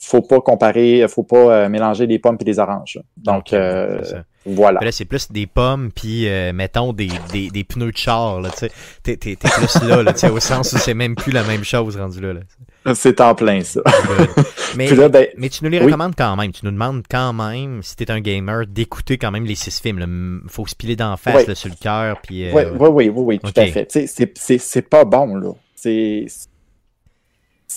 Faut 0.05 0.23
pas 0.23 0.41
comparer, 0.41 1.07
faut 1.09 1.23
pas 1.23 1.37
euh, 1.65 1.69
mélanger 1.69 2.07
les 2.07 2.19
pommes 2.19 2.37
et 2.41 2.45
les 2.45 2.59
oranges. 2.59 2.99
Donc, 3.17 3.53
euh, 3.53 4.01
voilà. 4.47 4.81
Là, 4.83 4.93
c'est 4.93 5.05
plus 5.07 5.31
des 5.33 5.47
pommes, 5.47 5.91
puis 5.95 6.29
euh, 6.29 6.53
mettons 6.53 6.93
des, 6.93 7.09
des, 7.33 7.49
des 7.51 7.65
pneus 7.65 7.93
de 7.93 7.97
char. 7.97 8.41
Là, 8.41 8.51
tu 8.51 8.67
t'es, 9.03 9.17
t'es, 9.17 9.37
t'es 9.37 9.49
plus 9.49 9.89
là, 9.89 10.03
là 10.03 10.13
au 10.33 10.41
sens 10.41 10.73
où 10.73 10.79
c'est 10.79 10.95
même 10.95 11.15
plus 11.15 11.33
la 11.33 11.43
même 11.45 11.65
chose 11.65 11.97
rendu 11.97 12.21
là. 12.21 12.35
là. 12.35 12.95
C'est 12.95 13.21
en 13.23 13.35
plein, 13.35 13.63
ça. 13.63 13.81
Mais, 14.77 14.91
là, 14.91 15.09
ben, 15.09 15.29
mais 15.39 15.49
tu 15.49 15.63
nous 15.65 15.71
les 15.71 15.79
oui. 15.79 15.87
recommandes 15.87 16.15
quand 16.19 16.37
même. 16.37 16.53
Tu 16.53 16.65
nous 16.67 16.73
demandes 16.73 17.03
quand 17.09 17.33
même, 17.33 17.81
si 17.83 17.97
t'es 17.97 18.11
un 18.11 18.21
gamer, 18.21 18.67
d'écouter 18.67 19.17
quand 19.19 19.31
même 19.31 19.45
les 19.47 19.55
six 19.55 19.81
films. 19.81 20.03
M- 20.03 20.43
Faut 20.49 20.67
se 20.67 20.75
piler 20.75 20.97
d'en 20.97 21.17
face 21.17 21.47
là, 21.47 21.55
sur 21.55 21.69
le 21.71 21.77
cœur. 21.81 22.21
Puis, 22.21 22.47
euh, 22.49 22.53
Oui, 22.53 22.63
oui, 22.79 22.89
oui, 22.89 23.09
oui, 23.09 23.23
oui, 23.25 23.39
tout 23.39 23.59
à 23.61 23.67
fait. 23.67 23.87
C'est 23.91 24.59
c'est 24.59 24.83
pas 24.83 25.05
bon, 25.05 25.37
là. 25.37 25.53
C'est. 25.75 26.27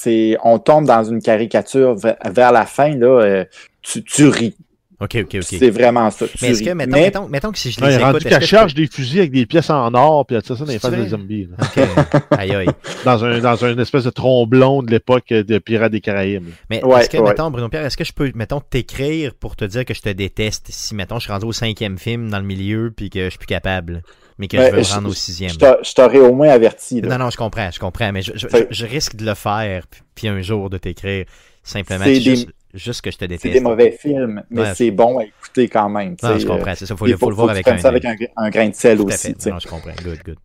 C'est- 0.02 0.38
On 0.43 0.60
tombe 0.60 0.86
dans 0.86 1.04
une 1.04 1.22
caricature 1.22 1.95
vers, 1.95 2.16
vers 2.32 2.52
la 2.52 2.66
fin, 2.66 2.95
là. 2.95 3.08
euh, 3.22 3.45
tu, 3.82 4.04
tu 4.04 4.28
ris. 4.28 4.56
Ok, 5.00 5.16
ok, 5.22 5.36
ok. 5.36 5.43
C'est 5.43 5.70
vraiment 5.70 6.10
ça. 6.10 6.28
Tu 6.28 6.38
Mais 6.41 6.48
est-ce 6.50 6.64
que, 6.64 6.72
mettons, 6.72 6.91
Mais- 6.91 7.02
mettons, 7.02 7.28
mettons 7.28 7.52
que 7.52 7.60
si 7.60 7.72
je 7.72 7.80
Ouais, 7.80 7.89
les 7.89 7.98
rendu 7.98 8.18
écoute, 8.18 8.30
qu'elle 8.30 8.43
charge 8.43 8.74
des 8.74 8.88
fusils 8.88 9.20
avec 9.20 9.32
des 9.32 9.45
pièces 9.45 9.70
en 9.70 9.93
or, 9.93 10.26
puis 10.26 10.36
elle 10.36 10.41
tire 10.41 10.58
ça 10.58 10.66
dans 10.66 10.72
les 10.72 10.80
faces 10.80 10.91
des 10.91 11.10
zombies. 11.10 11.48
là. 11.52 11.58
Ok. 11.62 12.24
Aïe, 12.39 12.52
aïe. 12.56 12.68
Dans, 13.06 13.24
un, 13.24 13.38
dans 13.39 13.56
une 13.64 13.80
espèce 13.80 14.06
de 14.06 14.10
tromblon 14.10 14.82
de 14.82 14.89
l'époque 14.89 15.28
de 15.30 15.60
Pirates 15.60 15.91
des 15.91 16.02
Caraïbes. 16.02 16.45
Mais 16.72 16.84
Ouais, 16.84 17.02
est-ce 17.02 17.12
que, 17.12 17.18
ouais. 17.18 17.30
mettons, 17.30 17.52
Bruno 17.52 17.70
Pierre, 17.70 17.86
est-ce 17.86 17.95
que 17.95 18.04
je 18.06 18.12
peux, 18.14 18.32
mettons, 18.34 18.60
t'écrire 18.60 19.36
pour 19.36 19.56
te 19.56 19.66
dire 19.66 19.86
que 19.86 19.93
je 19.93 20.02
te 20.02 20.10
déteste 20.10 20.66
si, 20.72 20.95
mettons, 20.95 21.20
je 21.20 21.26
suis 21.26 21.32
rendu 21.32 21.45
au 21.45 21.54
cinquième 21.54 22.00
film 22.00 22.32
dans 22.32 22.39
le 22.39 22.45
milieu 22.45 22.91
puis 22.95 23.12
que 23.12 23.26
je 23.26 23.30
suis 23.30 23.38
plus 23.38 23.45
capable, 23.45 24.02
mais 24.38 24.48
que 24.48 24.58
Ouais, 24.58 24.70
je 24.72 24.76
veux 24.76 24.84
je- 24.84 24.94
rendre 24.94 25.10
au 25.10 25.14
sixième? 25.14 25.50
Je 25.52 25.58
t'a- 25.58 25.80
je 25.84 25.94
t'aurais 25.94 26.20
au 26.20 26.34
moins 26.34 26.50
averti. 26.50 27.02
là. 27.02 27.10
Non, 27.18 27.26
non, 27.26 27.30
je 27.30 27.38
comprends, 27.38 27.70
je 27.72 27.80
comprends, 27.80 28.12
mais 28.12 28.22
je, 28.22 28.86
risque 28.86 29.16
de 29.16 29.26
le 29.26 29.34
faire 29.34 29.88
puis, 29.88 30.02
puis 30.16 30.28
un 30.28 30.42
jour 30.42 30.70
de 30.70 30.78
t'écrire 30.78 31.26
simplement 31.64 32.06
C'est 32.06 32.22
juste, 32.22 33.02
que 33.02 33.12
je 33.12 33.18
te 33.18 33.24
C'est 33.24 33.28
déteste. 33.28 33.54
des 33.54 33.60
mauvais 33.60 33.92
films, 33.92 34.44
mais 34.50 34.62
Ouais, 34.62 34.76
c'est 34.76 34.92
bon 34.92 35.20
à 35.20 35.24
écouter 35.26 35.68
quand 35.68 35.90
même. 35.90 36.16
Non, 36.22 36.38
je 36.38 36.46
comprends, 36.46 36.76
c'est 36.76 36.86
ça, 36.86 36.96
il 37.06 37.18
faut 37.18 37.30
le 37.30 37.36
voir 37.36 37.50
avec 37.50 37.68
un, 37.68 37.78
ça 37.78 37.90
avec 37.90 38.06
un, 38.06 38.16
un 38.36 38.50
grain 38.50 38.70
de 38.70 38.76
sel 38.76 39.02
aussi. 39.02 39.36
Non, 39.48 39.60
je 39.60 39.68
comprends. 39.68 39.92
Good, 40.04 40.20
good. 40.26 40.38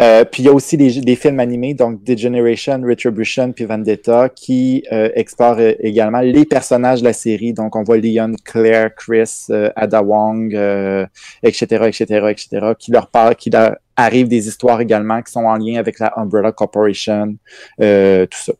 Euh, 0.00 0.24
puis 0.24 0.42
il 0.42 0.46
y 0.46 0.48
a 0.48 0.52
aussi 0.52 0.76
des, 0.76 1.00
des 1.00 1.16
films 1.16 1.40
animés, 1.40 1.74
donc 1.74 2.04
Degeneration, 2.04 2.80
Retribution, 2.86 3.52
puis 3.52 3.64
Vendetta, 3.64 4.28
qui 4.28 4.84
euh, 4.92 5.10
explorent 5.14 5.58
euh, 5.58 5.72
également 5.80 6.20
les 6.20 6.44
personnages 6.44 7.00
de 7.00 7.04
la 7.06 7.12
série. 7.12 7.52
Donc 7.52 7.74
on 7.74 7.82
voit 7.82 7.98
Leon, 7.98 8.32
Claire, 8.44 8.94
Chris, 8.94 9.46
euh, 9.50 9.70
Ada 9.74 10.02
Wong, 10.02 10.54
euh, 10.54 11.04
etc., 11.42 11.66
etc., 11.88 12.04
etc., 12.30 12.72
qui 12.78 12.92
leur 12.92 13.08
parlent, 13.08 13.34
qui 13.34 13.50
leur 13.50 13.76
arrivent 13.96 14.28
des 14.28 14.46
histoires 14.46 14.80
également 14.80 15.20
qui 15.22 15.32
sont 15.32 15.44
en 15.44 15.56
lien 15.56 15.78
avec 15.78 15.98
la 15.98 16.12
Umbrella 16.16 16.52
Corporation, 16.52 17.34
euh, 17.80 18.24
tout 18.26 18.38
ça. 18.38 18.52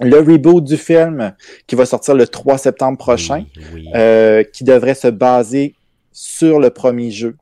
Le 0.00 0.18
reboot 0.18 0.62
du 0.64 0.76
film 0.76 1.34
qui 1.66 1.74
va 1.74 1.86
sortir 1.86 2.14
le 2.14 2.26
3 2.26 2.58
septembre 2.58 2.98
prochain, 2.98 3.44
Oui, 3.56 3.62
oui. 3.74 3.88
euh, 3.94 4.42
qui 4.42 4.64
devrait 4.64 4.94
se 4.94 5.08
baser 5.08 5.74
sur 6.12 6.60
le 6.60 6.70
premier 6.70 7.10
jeu. 7.10 7.36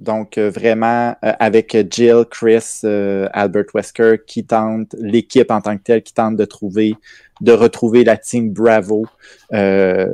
Donc, 0.00 0.38
euh, 0.38 0.50
vraiment, 0.50 1.14
euh, 1.22 1.32
avec 1.38 1.76
Jill, 1.90 2.24
Chris, 2.30 2.80
euh, 2.84 3.28
Albert 3.34 3.66
Wesker, 3.74 4.16
qui 4.26 4.44
tente, 4.44 4.96
l'équipe 4.98 5.50
en 5.50 5.60
tant 5.60 5.76
que 5.76 5.82
telle, 5.82 6.02
qui 6.02 6.14
tente 6.14 6.36
de 6.36 6.46
trouver, 6.46 6.94
de 7.42 7.52
retrouver 7.52 8.02
la 8.02 8.16
team 8.16 8.50
Bravo 8.50 9.04
euh, 9.52 10.08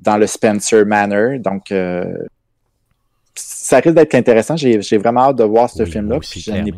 dans 0.00 0.16
le 0.16 0.26
Spencer 0.26 0.84
Manor. 0.84 1.38
Donc, 1.38 1.70
euh, 1.70 2.04
ça 3.36 3.78
risque 3.78 3.94
d'être 3.94 4.16
intéressant. 4.16 4.56
J'ai 4.56 4.98
vraiment 4.98 5.28
hâte 5.28 5.36
de 5.36 5.44
voir 5.44 5.70
ce 5.70 5.84
Oui, 5.84 5.90
film-là. 5.90 6.18
Puis. 6.18 6.72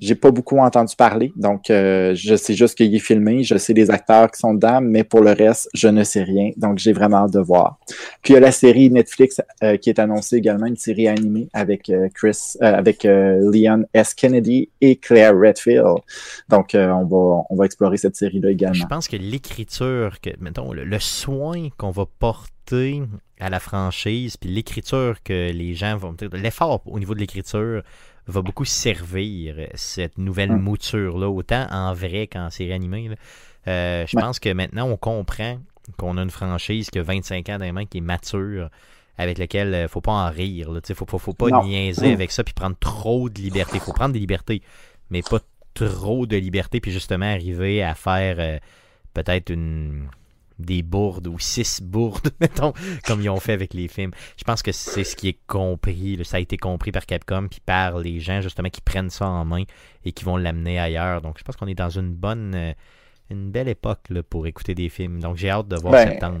J'ai 0.00 0.14
pas 0.14 0.30
beaucoup 0.30 0.58
entendu 0.58 0.94
parler, 0.96 1.32
donc 1.36 1.70
euh, 1.70 2.14
je 2.14 2.34
sais 2.36 2.54
juste 2.54 2.76
qu'il 2.76 2.94
est 2.94 2.98
filmé, 2.98 3.42
je 3.42 3.56
sais 3.58 3.72
les 3.72 3.90
acteurs 3.90 4.30
qui 4.30 4.38
sont 4.38 4.54
dedans, 4.54 4.80
mais 4.80 5.04
pour 5.04 5.20
le 5.20 5.32
reste, 5.32 5.68
je 5.74 5.88
ne 5.88 6.04
sais 6.04 6.22
rien, 6.22 6.50
donc 6.56 6.78
j'ai 6.78 6.92
vraiment 6.92 7.18
hâte 7.24 7.32
de 7.32 7.40
voir. 7.40 7.78
Puis 8.22 8.32
il 8.32 8.34
y 8.34 8.36
a 8.36 8.40
la 8.40 8.52
série 8.52 8.90
Netflix 8.90 9.40
euh, 9.62 9.76
qui 9.76 9.90
est 9.90 9.98
annoncée 9.98 10.36
également, 10.36 10.66
une 10.66 10.76
série 10.76 11.08
animée 11.08 11.48
avec 11.52 11.90
euh, 11.90 12.08
Chris, 12.14 12.54
euh, 12.62 12.74
avec 12.74 13.04
euh, 13.04 13.50
Leon 13.52 13.84
S. 13.94 14.14
Kennedy 14.14 14.68
et 14.80 14.96
Claire 14.96 15.38
Redfield. 15.38 15.98
Donc 16.48 16.74
euh, 16.74 16.88
on 16.90 17.04
va 17.04 17.42
on 17.50 17.56
va 17.56 17.64
explorer 17.64 17.96
cette 17.96 18.16
série-là 18.16 18.48
Je 18.48 18.52
également. 18.52 18.86
pense 18.88 19.08
que 19.08 19.16
l'écriture, 19.16 20.20
que, 20.20 20.30
mettons, 20.40 20.72
le, 20.72 20.84
le 20.84 20.98
soin 20.98 21.68
qu'on 21.76 21.90
va 21.90 22.04
porter 22.18 23.02
à 23.40 23.48
la 23.50 23.60
franchise, 23.60 24.36
puis 24.36 24.50
l'écriture 24.50 25.22
que 25.22 25.50
les 25.52 25.74
gens 25.74 25.96
vont. 25.96 26.14
L'effort 26.32 26.82
au 26.86 26.98
niveau 26.98 27.14
de 27.14 27.20
l'écriture 27.20 27.82
va 28.28 28.42
beaucoup 28.42 28.64
servir 28.64 29.56
cette 29.74 30.18
nouvelle 30.18 30.52
Mm. 30.52 30.60
mouture-là, 30.62 31.28
autant 31.28 31.66
en 31.70 31.92
vrai 31.94 32.26
qu'en 32.26 32.50
série 32.50 32.72
animée. 32.72 33.10
Euh, 33.66 34.06
je 34.06 34.16
Ouais. 34.16 34.22
pense 34.22 34.38
que 34.38 34.52
maintenant, 34.52 34.88
on 34.88 34.96
comprend 34.96 35.58
qu'on 35.96 36.16
a 36.18 36.22
une 36.22 36.30
franchise 36.30 36.90
qui 36.90 36.98
a 36.98 37.02
25 37.02 37.48
ans 37.48 37.58
mains, 37.72 37.86
qui 37.86 37.98
est 37.98 38.02
mature, 38.02 38.68
avec 39.16 39.38
laquelle 39.38 39.76
il 39.82 39.88
faut 39.88 40.00
pas 40.00 40.12
en 40.12 40.30
rire. 40.30 40.70
Il 40.88 40.94
faut, 40.94 41.06
faut, 41.06 41.18
faut 41.18 41.32
pas 41.32 41.48
Non. 41.50 41.64
niaiser 41.64 42.10
Mm. 42.10 42.14
avec 42.14 42.30
ça 42.30 42.44
puis 42.44 42.54
prendre 42.54 42.76
trop 42.78 43.28
de 43.28 43.40
liberté. 43.40 43.80
faut 43.80 43.92
prendre 43.92 44.12
des 44.12 44.20
libertés, 44.20 44.62
mais 45.10 45.22
pas 45.22 45.40
trop 45.74 46.26
de 46.26 46.36
liberté, 46.36 46.80
puis 46.80 46.90
justement 46.92 47.26
arriver 47.26 47.82
à 47.82 47.94
faire 47.94 48.36
euh, 48.38 48.58
peut-être 49.14 49.50
une 49.50 50.08
des 50.58 50.82
bourdes 50.82 51.26
ou 51.26 51.38
six 51.38 51.80
bourdes, 51.82 52.30
mettons, 52.40 52.72
comme 53.06 53.20
ils 53.20 53.30
ont 53.30 53.40
fait 53.40 53.52
avec 53.52 53.74
les 53.74 53.88
films. 53.88 54.10
Je 54.36 54.44
pense 54.44 54.62
que 54.62 54.72
c'est 54.72 55.04
ce 55.04 55.16
qui 55.16 55.28
est 55.28 55.38
compris, 55.46 56.18
ça 56.24 56.38
a 56.38 56.40
été 56.40 56.56
compris 56.56 56.92
par 56.92 57.06
Capcom, 57.06 57.48
puis 57.48 57.60
par 57.64 57.98
les 57.98 58.20
gens 58.20 58.40
justement 58.40 58.68
qui 58.68 58.80
prennent 58.80 59.10
ça 59.10 59.26
en 59.26 59.44
main 59.44 59.64
et 60.04 60.12
qui 60.12 60.24
vont 60.24 60.36
l'amener 60.36 60.78
ailleurs. 60.78 61.20
Donc 61.20 61.38
je 61.38 61.44
pense 61.44 61.56
qu'on 61.56 61.66
est 61.68 61.74
dans 61.74 61.90
une 61.90 62.10
bonne, 62.10 62.54
euh, 62.54 62.72
une 63.30 63.50
belle 63.50 63.68
époque 63.68 64.00
là, 64.10 64.22
pour 64.22 64.46
écouter 64.46 64.74
des 64.74 64.88
films. 64.88 65.20
Donc 65.20 65.36
j'ai 65.36 65.50
hâte 65.50 65.68
de 65.68 65.76
voir 65.76 65.92
Ben, 65.92 66.08
septembre. 66.08 66.38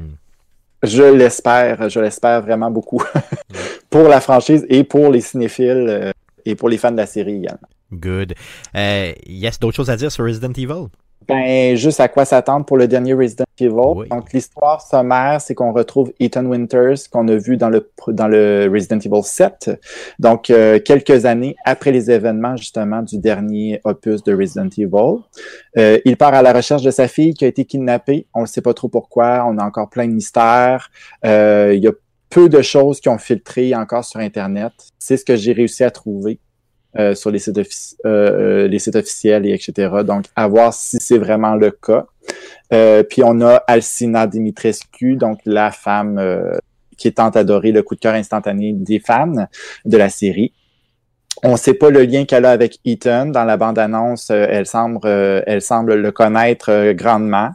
Je 0.82 1.02
l'espère, 1.02 1.88
je 1.88 2.00
l'espère 2.00 2.40
vraiment 2.42 2.70
beaucoup 2.70 3.02
pour 3.90 4.08
la 4.08 4.20
franchise 4.20 4.64
et 4.68 4.84
pour 4.84 5.10
les 5.10 5.20
cinéphiles 5.20 5.86
euh, 5.88 6.12
et 6.44 6.54
pour 6.54 6.68
les 6.68 6.78
fans 6.78 6.92
de 6.92 6.96
la 6.96 7.06
série 7.06 7.36
également. 7.36 7.68
Good. 7.92 8.34
Euh, 8.76 9.12
yes, 9.26 9.58
d'autres 9.58 9.76
choses 9.76 9.90
à 9.90 9.96
dire 9.96 10.12
sur 10.12 10.24
Resident 10.24 10.52
Evil? 10.52 10.88
Ben, 11.26 11.76
juste 11.76 12.00
à 12.00 12.08
quoi 12.08 12.24
s'attendre 12.24 12.64
pour 12.64 12.78
le 12.78 12.88
dernier 12.88 13.12
Resident 13.12 13.44
Evil. 13.58 13.72
Oui. 13.74 14.08
Donc, 14.08 14.32
l'histoire 14.32 14.80
sommaire, 14.80 15.40
c'est 15.40 15.54
qu'on 15.54 15.72
retrouve 15.72 16.12
Ethan 16.20 16.46
Winters, 16.46 16.96
qu'on 17.10 17.28
a 17.28 17.36
vu 17.36 17.56
dans 17.56 17.68
le, 17.68 17.90
dans 18.08 18.28
le 18.28 18.70
Resident 18.72 18.98
Evil 18.98 19.22
7. 19.22 19.78
Donc, 20.18 20.48
euh, 20.48 20.78
quelques 20.78 21.26
années 21.26 21.56
après 21.64 21.92
les 21.92 22.10
événements, 22.10 22.56
justement, 22.56 23.02
du 23.02 23.18
dernier 23.18 23.80
opus 23.84 24.22
de 24.22 24.34
Resident 24.34 24.68
Evil. 24.78 25.22
Euh, 25.76 25.98
il 26.04 26.16
part 26.16 26.32
à 26.32 26.40
la 26.40 26.52
recherche 26.52 26.82
de 26.82 26.90
sa 26.90 27.08
fille 27.08 27.34
qui 27.34 27.44
a 27.44 27.48
été 27.48 27.64
kidnappée. 27.64 28.26
On 28.32 28.42
ne 28.42 28.46
sait 28.46 28.62
pas 28.62 28.72
trop 28.72 28.88
pourquoi. 28.88 29.44
On 29.46 29.58
a 29.58 29.64
encore 29.64 29.90
plein 29.90 30.06
de 30.06 30.12
mystères. 30.12 30.90
Euh, 31.26 31.72
il 31.74 31.82
y 31.82 31.88
a 31.88 31.92
peu 32.30 32.48
de 32.48 32.62
choses 32.62 33.00
qui 33.00 33.08
ont 33.08 33.18
filtré 33.18 33.74
encore 33.74 34.04
sur 34.04 34.20
Internet. 34.20 34.72
C'est 34.98 35.16
ce 35.16 35.24
que 35.24 35.36
j'ai 35.36 35.52
réussi 35.52 35.84
à 35.84 35.90
trouver. 35.90 36.38
Euh, 36.98 37.14
sur 37.14 37.30
les 37.30 37.38
sites, 37.38 37.58
euh, 37.58 37.64
euh, 38.06 38.68
les 38.68 38.78
sites 38.78 38.96
officiels 38.96 39.44
et 39.46 39.52
etc. 39.52 39.90
Donc, 40.04 40.26
à 40.36 40.46
voir 40.48 40.72
si 40.72 40.96
c'est 41.00 41.18
vraiment 41.18 41.54
le 41.54 41.70
cas. 41.70 42.06
Euh, 42.72 43.02
puis 43.02 43.22
on 43.24 43.40
a 43.40 43.56
Alcina 43.66 44.26
Dimitrescu, 44.26 45.16
donc 45.16 45.40
la 45.44 45.70
femme 45.70 46.18
euh, 46.18 46.56
qui 46.96 47.08
est 47.08 47.12
tant 47.12 47.30
adorée, 47.30 47.72
le 47.72 47.82
coup 47.82 47.94
de 47.94 48.00
cœur 48.00 48.14
instantané 48.14 48.72
des 48.74 49.00
fans 49.00 49.46
de 49.84 49.96
la 49.96 50.08
série. 50.08 50.52
On 51.44 51.52
ne 51.52 51.56
sait 51.56 51.74
pas 51.74 51.88
le 51.90 52.02
lien 52.02 52.24
qu'elle 52.24 52.44
a 52.44 52.50
avec 52.50 52.80
Ethan. 52.84 53.26
Dans 53.26 53.44
la 53.44 53.56
bande-annonce, 53.56 54.30
euh, 54.32 54.46
elle 54.50 54.66
semble, 54.66 55.06
elle 55.06 55.62
semble 55.62 55.94
le 55.94 56.10
connaître 56.10 56.92
grandement. 56.94 57.50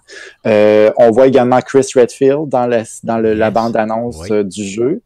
Euh, 0.47 0.89
on 0.97 1.11
voit 1.11 1.27
également 1.27 1.59
Chris 1.59 1.88
Redfield 1.93 2.47
dans, 2.47 2.65
la, 2.65 2.84
dans 3.03 3.17
le- 3.17 3.34
la 3.34 3.51
bande-annonce 3.51 4.29
Oui. 4.29 4.45
du 4.45 4.63
jeu. 4.63 5.01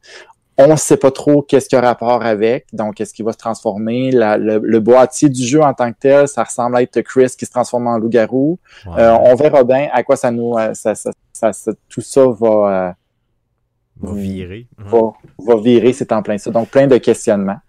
On 0.59 0.67
ne 0.67 0.75
sait 0.75 0.97
pas 0.97 1.11
trop 1.11 1.43
qu'est-ce 1.43 1.69
qu'il 1.69 1.75
y 1.77 1.79
a 1.79 1.85
rapport 1.85 2.23
avec, 2.23 2.65
donc 2.73 2.99
est-ce 2.99 3.13
qu'il 3.13 3.23
va 3.23 3.31
se 3.31 3.37
transformer. 3.37 4.09
La- 4.11 4.37
le, 4.37 4.57
le 4.63 4.79
boîtier 4.79 5.29
du 5.29 5.43
jeu 5.45 5.61
en 5.61 5.73
tant 5.73 5.91
que 5.91 5.97
tel, 5.99 6.27
ça 6.27 6.43
ressemble 6.43 6.75
à 6.77 6.81
être 6.81 6.99
Chris 7.01 7.31
qui 7.37 7.45
se 7.45 7.51
transforme 7.51 7.85
en 7.87 7.97
loup-garou. 7.99 8.57
Euh, 8.97 9.11
on 9.21 9.35
verra 9.35 9.63
bien 9.63 9.87
à 9.93 10.01
quoi 10.03 10.15
ça 10.15 10.31
nous, 10.31 10.57
euh, 10.57 10.73
ça, 10.73 10.95
ça, 10.95 11.11
ça- 11.53 11.71
tout 11.89 12.01
ça 12.01 12.25
va, 12.25 12.95
va 14.01 14.13
virer. 14.13 14.67
euh, 14.79 14.83
va, 14.89 15.13
va 15.55 15.61
virer, 15.61 15.93
c'est 15.93 16.11
en 16.11 16.23
plein 16.23 16.37
ça. 16.39 16.49
Donc 16.49 16.69
plein 16.69 16.87
de 16.87 16.97
questionnements 16.97 17.59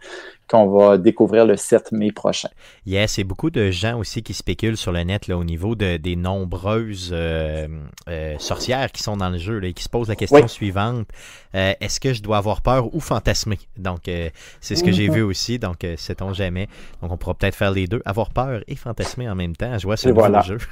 qu'on 0.48 0.66
va 0.68 0.98
découvrir 0.98 1.44
le 1.46 1.56
7 1.56 1.92
mai 1.92 2.10
prochain. 2.12 2.48
Yes, 2.86 3.18
et 3.18 3.24
beaucoup 3.24 3.50
de 3.50 3.70
gens 3.70 3.98
aussi 3.98 4.22
qui 4.22 4.32
spéculent 4.34 4.76
sur 4.76 4.92
le 4.92 5.02
net 5.02 5.26
là, 5.28 5.36
au 5.36 5.44
niveau 5.44 5.74
de, 5.74 5.96
des 5.98 6.16
nombreuses 6.16 7.10
euh, 7.12 7.68
euh, 8.08 8.34
sorcières 8.38 8.90
qui 8.92 9.02
sont 9.02 9.16
dans 9.16 9.28
le 9.30 9.38
jeu 9.38 9.58
là, 9.58 9.68
et 9.68 9.72
qui 9.74 9.82
se 9.82 9.88
posent 9.88 10.08
la 10.08 10.16
question 10.16 10.40
Oui. 10.40 10.48
suivante 10.48 11.06
euh, 11.54 11.72
est-ce 11.80 11.98
que 12.00 12.12
je 12.12 12.22
dois 12.22 12.36
avoir 12.38 12.60
peur 12.60 12.94
ou 12.94 13.00
fantasmer? 13.00 13.58
Donc, 13.78 14.00
c'est 14.60 14.76
ce 14.76 14.84
que 14.84 14.92
j'ai 14.92 15.08
Mhm. 15.08 15.14
vu 15.14 15.22
aussi. 15.22 15.58
Donc, 15.58 15.76
sait-on 15.96 16.32
jamais. 16.34 16.68
Donc, 17.00 17.10
on 17.12 17.16
pourra 17.16 17.34
peut-être 17.34 17.54
faire 17.54 17.70
les 17.70 17.86
deux 17.86 18.02
avoir 18.04 18.30
peur 18.30 18.60
et 18.68 18.76
fantasmer 18.76 19.28
en 19.30 19.34
même 19.34 19.56
temps. 19.56 19.78
Je 19.78 19.84
vois 19.86 19.96
ce 19.96 20.08
voilà. 20.10 20.42
jeu. 20.42 20.58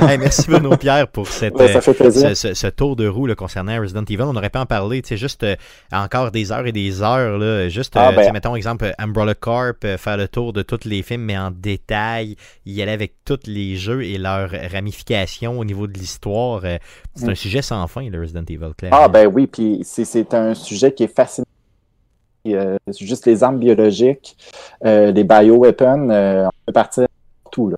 Hey, 0.00 0.18
merci 0.18 0.48
Bruno 0.48 0.76
Pierre 0.76 1.08
pour 1.08 1.26
cette. 1.28 1.56
Ce, 1.58 2.34
ce- 2.34 2.54
ce 2.54 2.66
tour 2.68 2.96
de 2.96 3.06
roue 3.06 3.26
là, 3.26 3.34
concernant 3.34 3.78
Resident 3.80 4.04
Evil. 4.04 4.22
On 4.22 4.32
n'aurait 4.32 4.50
pas 4.50 4.60
en 4.60 4.66
parler, 4.66 5.02
tu 5.02 5.08
sais, 5.08 5.16
juste 5.16 5.44
encore 5.92 6.30
des 6.30 6.52
heures 6.52 6.66
et 6.66 6.72
des 6.72 7.02
heures, 7.02 7.38
là, 7.38 7.68
juste, 7.68 7.92
Ah, 7.96 8.12
ben. 8.12 8.32
mettons 8.32 8.56
exemple 8.56 8.81
exemple, 8.86 9.02
Umbrella 9.02 9.34
Corp, 9.34 9.84
euh, 9.84 9.96
faire 9.98 10.16
le 10.16 10.28
tour 10.28 10.52
de 10.52 10.62
tous 10.62 10.84
les 10.84 11.02
films, 11.02 11.22
mais 11.22 11.38
en 11.38 11.50
détail, 11.50 12.36
y 12.66 12.82
aller 12.82 12.92
avec 12.92 13.14
tous 13.24 13.40
les 13.46 13.76
jeux 13.76 14.02
et 14.04 14.18
leurs 14.18 14.50
ramifications 14.72 15.58
au 15.58 15.64
niveau 15.64 15.86
de 15.86 15.94
l'histoire. 15.94 16.60
euh, 16.64 16.78
c'est 17.14 17.26
Mm. 17.26 17.30
un 17.30 17.34
sujet 17.34 17.62
sans 17.62 17.86
fin, 17.86 18.08
le 18.08 18.20
Resident 18.20 18.44
Evil, 18.48 18.72
clairement. 18.76 18.98
Ah 19.00 19.08
ben 19.08 19.26
oui, 19.26 19.46
puis 19.46 19.80
c'est- 19.84 20.34
un 20.34 20.54
sujet 20.54 20.92
qui 20.92 21.04
est 21.04 21.14
fascinant. 21.14 21.46
Euh, 22.48 22.76
c'est 22.90 23.06
juste 23.06 23.24
les 23.26 23.42
armes 23.44 23.58
biologiques, 23.60 24.36
euh, 24.84 25.12
les 25.12 25.22
bioweapons, 25.22 26.10
euh, 26.10 26.46
on 26.46 26.50
peut 26.66 26.72
partir 26.72 27.06
tout. 27.52 27.68
Là. 27.68 27.76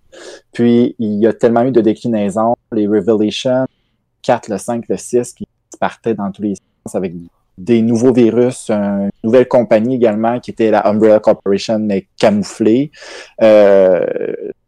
Puis 0.53 0.95
il 0.99 1.15
y 1.21 1.27
a 1.27 1.33
tellement 1.35 1.63
eu 1.65 1.71
de 1.71 1.81
déclinaisons, 1.83 2.55
les 2.73 2.87
Revelations, 2.87 3.67
4, 4.23 4.49
le 4.49 4.57
5, 4.57 4.85
le 4.89 4.97
6, 4.97 5.35
qui 5.35 5.47
partaient 5.79 6.15
dans 6.15 6.31
tous 6.33 6.41
les 6.43 6.55
sens 6.55 6.95
avec 6.95 7.13
des 7.13 7.27
nouveaux 7.59 8.13
virus, 8.13 8.71
une 8.71 9.11
nouvelle 9.23 9.47
compagnie 9.49 9.97
également 9.97 10.41
qui 10.41 10.51
était 10.51 10.71
la 10.71 10.87
Umbrella 10.89 11.21
Corporation, 11.21 11.79
mais 11.79 12.07
camouflée. 12.19 12.91
Euh, 13.43 14.05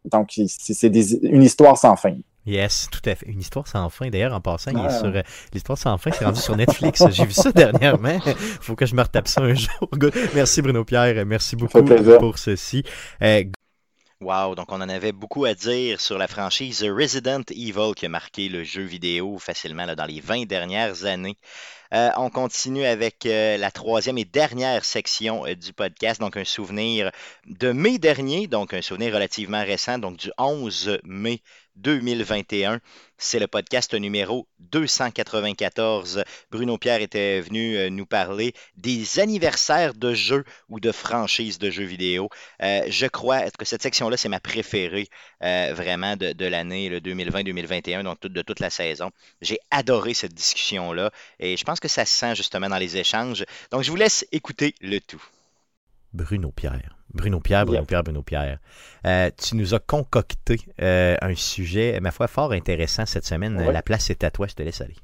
donc 0.09 0.29
c'est 0.47 0.89
des- 0.89 1.15
une 1.25 1.43
histoire 1.43 1.77
sans 1.77 1.95
fin. 1.95 2.15
Yes, 2.45 2.87
tout 2.89 3.01
à 3.09 3.13
fait. 3.13 3.25
Une 3.27 3.41
histoire 3.41 3.67
sans 3.67 3.89
fin. 3.89 4.09
D'ailleurs, 4.09 4.33
en 4.33 4.39
passant, 4.39 4.71
il 4.71 4.77
est 4.77 4.81
Ah. 4.85 4.89
sur 4.89 5.07
euh, 5.07 5.21
l'histoire 5.53 5.77
sans 5.77 5.97
fin, 5.97 6.11
c'est 6.11 6.23
rendu 6.23 6.39
sur 6.39 6.55
Netflix. 6.55 7.03
J'ai 7.11 7.25
vu 7.25 7.33
ça 7.33 7.51
dernièrement. 7.55 8.19
Faut 8.61 8.75
que 8.75 8.85
je 8.85 8.95
me 8.95 9.01
retape 9.01 9.27
ça 9.27 9.41
un 9.41 9.53
jour. 9.53 9.89
Merci 10.33 10.61
Bruno 10.61 10.85
Pierre. 10.85 11.25
Merci 11.25 11.57
beaucoup 11.57 11.83
pour 12.19 12.37
ceci. 12.37 12.83
Euh, 13.21 13.43
Wow, 14.19 14.55
donc 14.55 14.71
on 14.71 14.81
en 14.81 14.89
avait 14.89 15.11
beaucoup 15.11 15.45
à 15.45 15.53
dire 15.53 16.01
sur 16.01 16.17
la 16.17 16.27
franchise 16.27 16.83
Resident 16.83 17.43
Evil 17.51 17.93
qui 17.95 18.07
a 18.07 18.09
marqué 18.09 18.49
le 18.49 18.63
jeu 18.63 18.81
vidéo 18.81 19.37
facilement 19.37 19.85
dans 19.85 20.05
les 20.05 20.21
20 20.21 20.47
dernières 20.47 21.05
années. 21.05 21.37
Euh, 21.93 22.09
on 22.17 22.31
continue 22.31 22.83
avec 22.83 23.27
euh, 23.27 23.57
la 23.57 23.69
troisième 23.69 24.17
et 24.17 24.25
dernière 24.25 24.83
section 24.83 25.45
euh, 25.45 25.53
du 25.55 25.71
podcast, 25.71 26.19
donc 26.19 26.35
un 26.35 26.45
souvenir 26.45 27.11
de 27.45 27.71
mai 27.71 27.99
dernier, 27.99 28.47
donc 28.47 28.73
un 28.73 28.81
souvenir 28.81 29.13
relativement 29.13 29.63
récent, 29.63 29.99
donc 29.99 30.17
du 30.17 30.31
11 30.39 30.99
mai 31.03 31.43
2021. 31.77 32.79
C'est 33.17 33.39
le 33.39 33.47
podcast 33.47 33.93
numéro 33.93 34.47
294. 34.59 36.23
Bruno 36.51 36.77
Pierre 36.77 37.01
était 37.01 37.41
venu 37.41 37.75
euh, 37.75 37.89
nous 37.89 38.05
parler 38.05 38.53
des 38.75 39.19
anniversaires 39.19 39.93
de 39.93 40.13
jeux 40.13 40.43
ou 40.69 40.79
de 40.79 40.91
franchises 40.91 41.57
de 41.57 41.69
jeux 41.69 41.85
vidéo. 41.85 42.29
Euh, 42.61 42.81
je 42.87 43.07
crois 43.07 43.49
que 43.51 43.65
cette 43.65 43.81
section-là, 43.81 44.17
c'est 44.17 44.29
ma 44.29 44.39
préférée 44.39 45.07
euh, 45.43 45.73
vraiment 45.73 46.15
de, 46.15 46.33
de 46.33 46.45
l'année 46.45 46.89
le 46.89 46.99
2020-2021, 46.99 48.03
donc 48.03 48.21
de 48.21 48.41
toute 48.41 48.59
la 48.59 48.69
saison. 48.69 49.11
J'ai 49.41 49.59
adoré 49.71 50.13
cette 50.13 50.33
discussion-là 50.33 51.11
et 51.39 51.57
je 51.57 51.63
pense 51.63 51.79
que 51.79 51.87
ça 51.87 52.05
se 52.05 52.17
sent 52.17 52.35
justement 52.35 52.69
dans 52.69 52.77
les 52.77 52.97
échanges. 52.97 53.45
Donc, 53.71 53.83
je 53.83 53.89
vous 53.89 53.97
laisse 53.97 54.25
écouter 54.31 54.75
le 54.81 54.99
tout. 54.99 55.23
Bruno 56.13 56.51
Pierre. 56.51 56.96
Bruno 57.17 57.39
Pierre, 57.41 57.65
Bruno 57.65 57.79
Yep. 57.81 57.87
Pierre, 57.87 58.03
Bruno 58.03 58.21
Pierre. 58.21 58.59
Euh, 59.05 59.29
tu 59.37 59.55
nous 59.55 59.73
as 59.73 59.79
concocté 59.79 60.57
euh, 60.81 61.15
un 61.21 61.35
sujet, 61.35 61.99
ma 61.99 62.11
foi, 62.11 62.27
fort 62.27 62.51
intéressant 62.53 63.05
cette 63.05 63.25
semaine. 63.25 63.57
Ouais. 63.57 63.71
La 63.73 63.81
place 63.81 64.09
est 64.09 64.23
à 64.23 64.31
toi, 64.31 64.47
je 64.47 64.53
te 64.53 64.63
laisse 64.63 64.81
aller. 64.81 64.95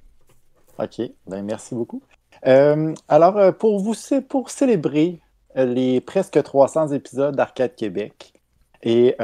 OK, 0.80 1.02
ben 1.28 1.44
merci 1.44 1.76
beaucoup. 1.76 2.02
Euh, 2.48 2.94
alors, 3.08 3.54
pour 3.58 3.80
vous 3.80 3.94
cé- 3.94 4.22
pour 4.22 4.50
célébrer 4.50 5.20
les 5.56 6.02
presque 6.02 6.42
300 6.42 6.90
épisodes 6.94 7.36
d'Arcade 7.36 7.76
Québec, 7.76 8.34
et 8.82 9.16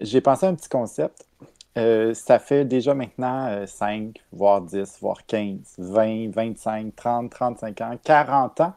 j'ai 0.00 0.20
pensé 0.20 0.46
à 0.46 0.48
un 0.48 0.54
petit 0.54 0.68
concept. 0.68 1.26
Ça 1.76 2.40
fait 2.40 2.64
déjà 2.64 2.92
maintenant 2.92 3.46
euh, 3.48 3.66
5, 3.66 4.16
voire 4.32 4.60
10, 4.62 4.98
voire 5.00 5.24
15, 5.26 5.58
20, 5.78 6.30
25, 6.34 6.96
30, 6.96 7.30
35 7.30 7.80
ans, 7.82 7.98
40 8.02 8.60
ans 8.62 8.72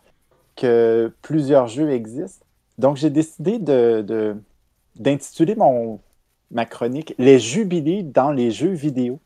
que 0.56 1.12
plusieurs 1.24 1.68
jeux 1.68 1.90
existent. 1.90 2.46
Donc, 2.82 2.98
j'ai 2.98 3.12
décidé 3.12 3.60
de, 3.60 4.36
d'intituler 4.96 5.54
mon, 5.56 6.00
ma 6.50 6.66
chronique 6.66 7.14
Les 7.20 7.38
jubilés 7.38 8.02
dans 8.02 8.32
les 8.32 8.50
jeux 8.50 8.74
vidéo. 8.74 9.20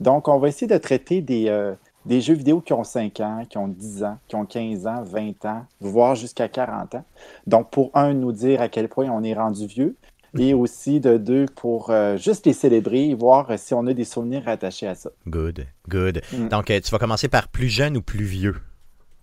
Donc, 0.00 0.26
on 0.26 0.38
va 0.38 0.48
essayer 0.48 0.66
de 0.66 0.76
traiter 0.76 1.22
des, 1.22 1.48
euh, 1.48 1.72
des 2.04 2.20
jeux 2.20 2.34
vidéo 2.34 2.60
qui 2.60 2.72
ont 2.72 2.82
5 2.82 3.20
ans, 3.20 3.44
qui 3.48 3.58
ont 3.58 3.68
10 3.68 4.02
ans, 4.02 4.18
qui 4.26 4.34
ont 4.34 4.44
15 4.44 4.88
ans, 4.88 5.04
20 5.04 5.44
ans, 5.44 5.64
voire 5.80 6.16
jusqu'à 6.16 6.48
40 6.48 6.96
ans. 6.96 7.04
Donc, 7.46 7.70
pour 7.70 7.92
un, 7.94 8.12
nous 8.12 8.32
dire 8.32 8.60
à 8.60 8.68
quel 8.68 8.88
point 8.88 9.08
on 9.08 9.22
est 9.22 9.34
rendu 9.34 9.68
vieux, 9.68 9.94
et 10.36 10.52
aussi 10.52 10.98
de 10.98 11.16
deux, 11.16 11.46
pour 11.46 11.90
euh, 11.90 12.16
juste 12.16 12.44
les 12.44 12.52
célébrer 12.52 13.10
et 13.10 13.14
voir 13.14 13.56
si 13.56 13.72
on 13.72 13.86
a 13.86 13.94
des 13.94 14.04
souvenirs 14.04 14.42
attachés 14.48 14.88
à 14.88 14.96
ça. 14.96 15.10
Good, 15.28 15.64
good. 15.88 16.22
Mm. 16.32 16.48
Donc, 16.48 16.70
euh, 16.70 16.80
tu 16.80 16.90
vas 16.90 16.98
commencer 16.98 17.28
par 17.28 17.46
plus 17.48 17.68
jeune 17.68 17.96
ou 17.96 18.02
plus 18.02 18.24
vieux? 18.24 18.56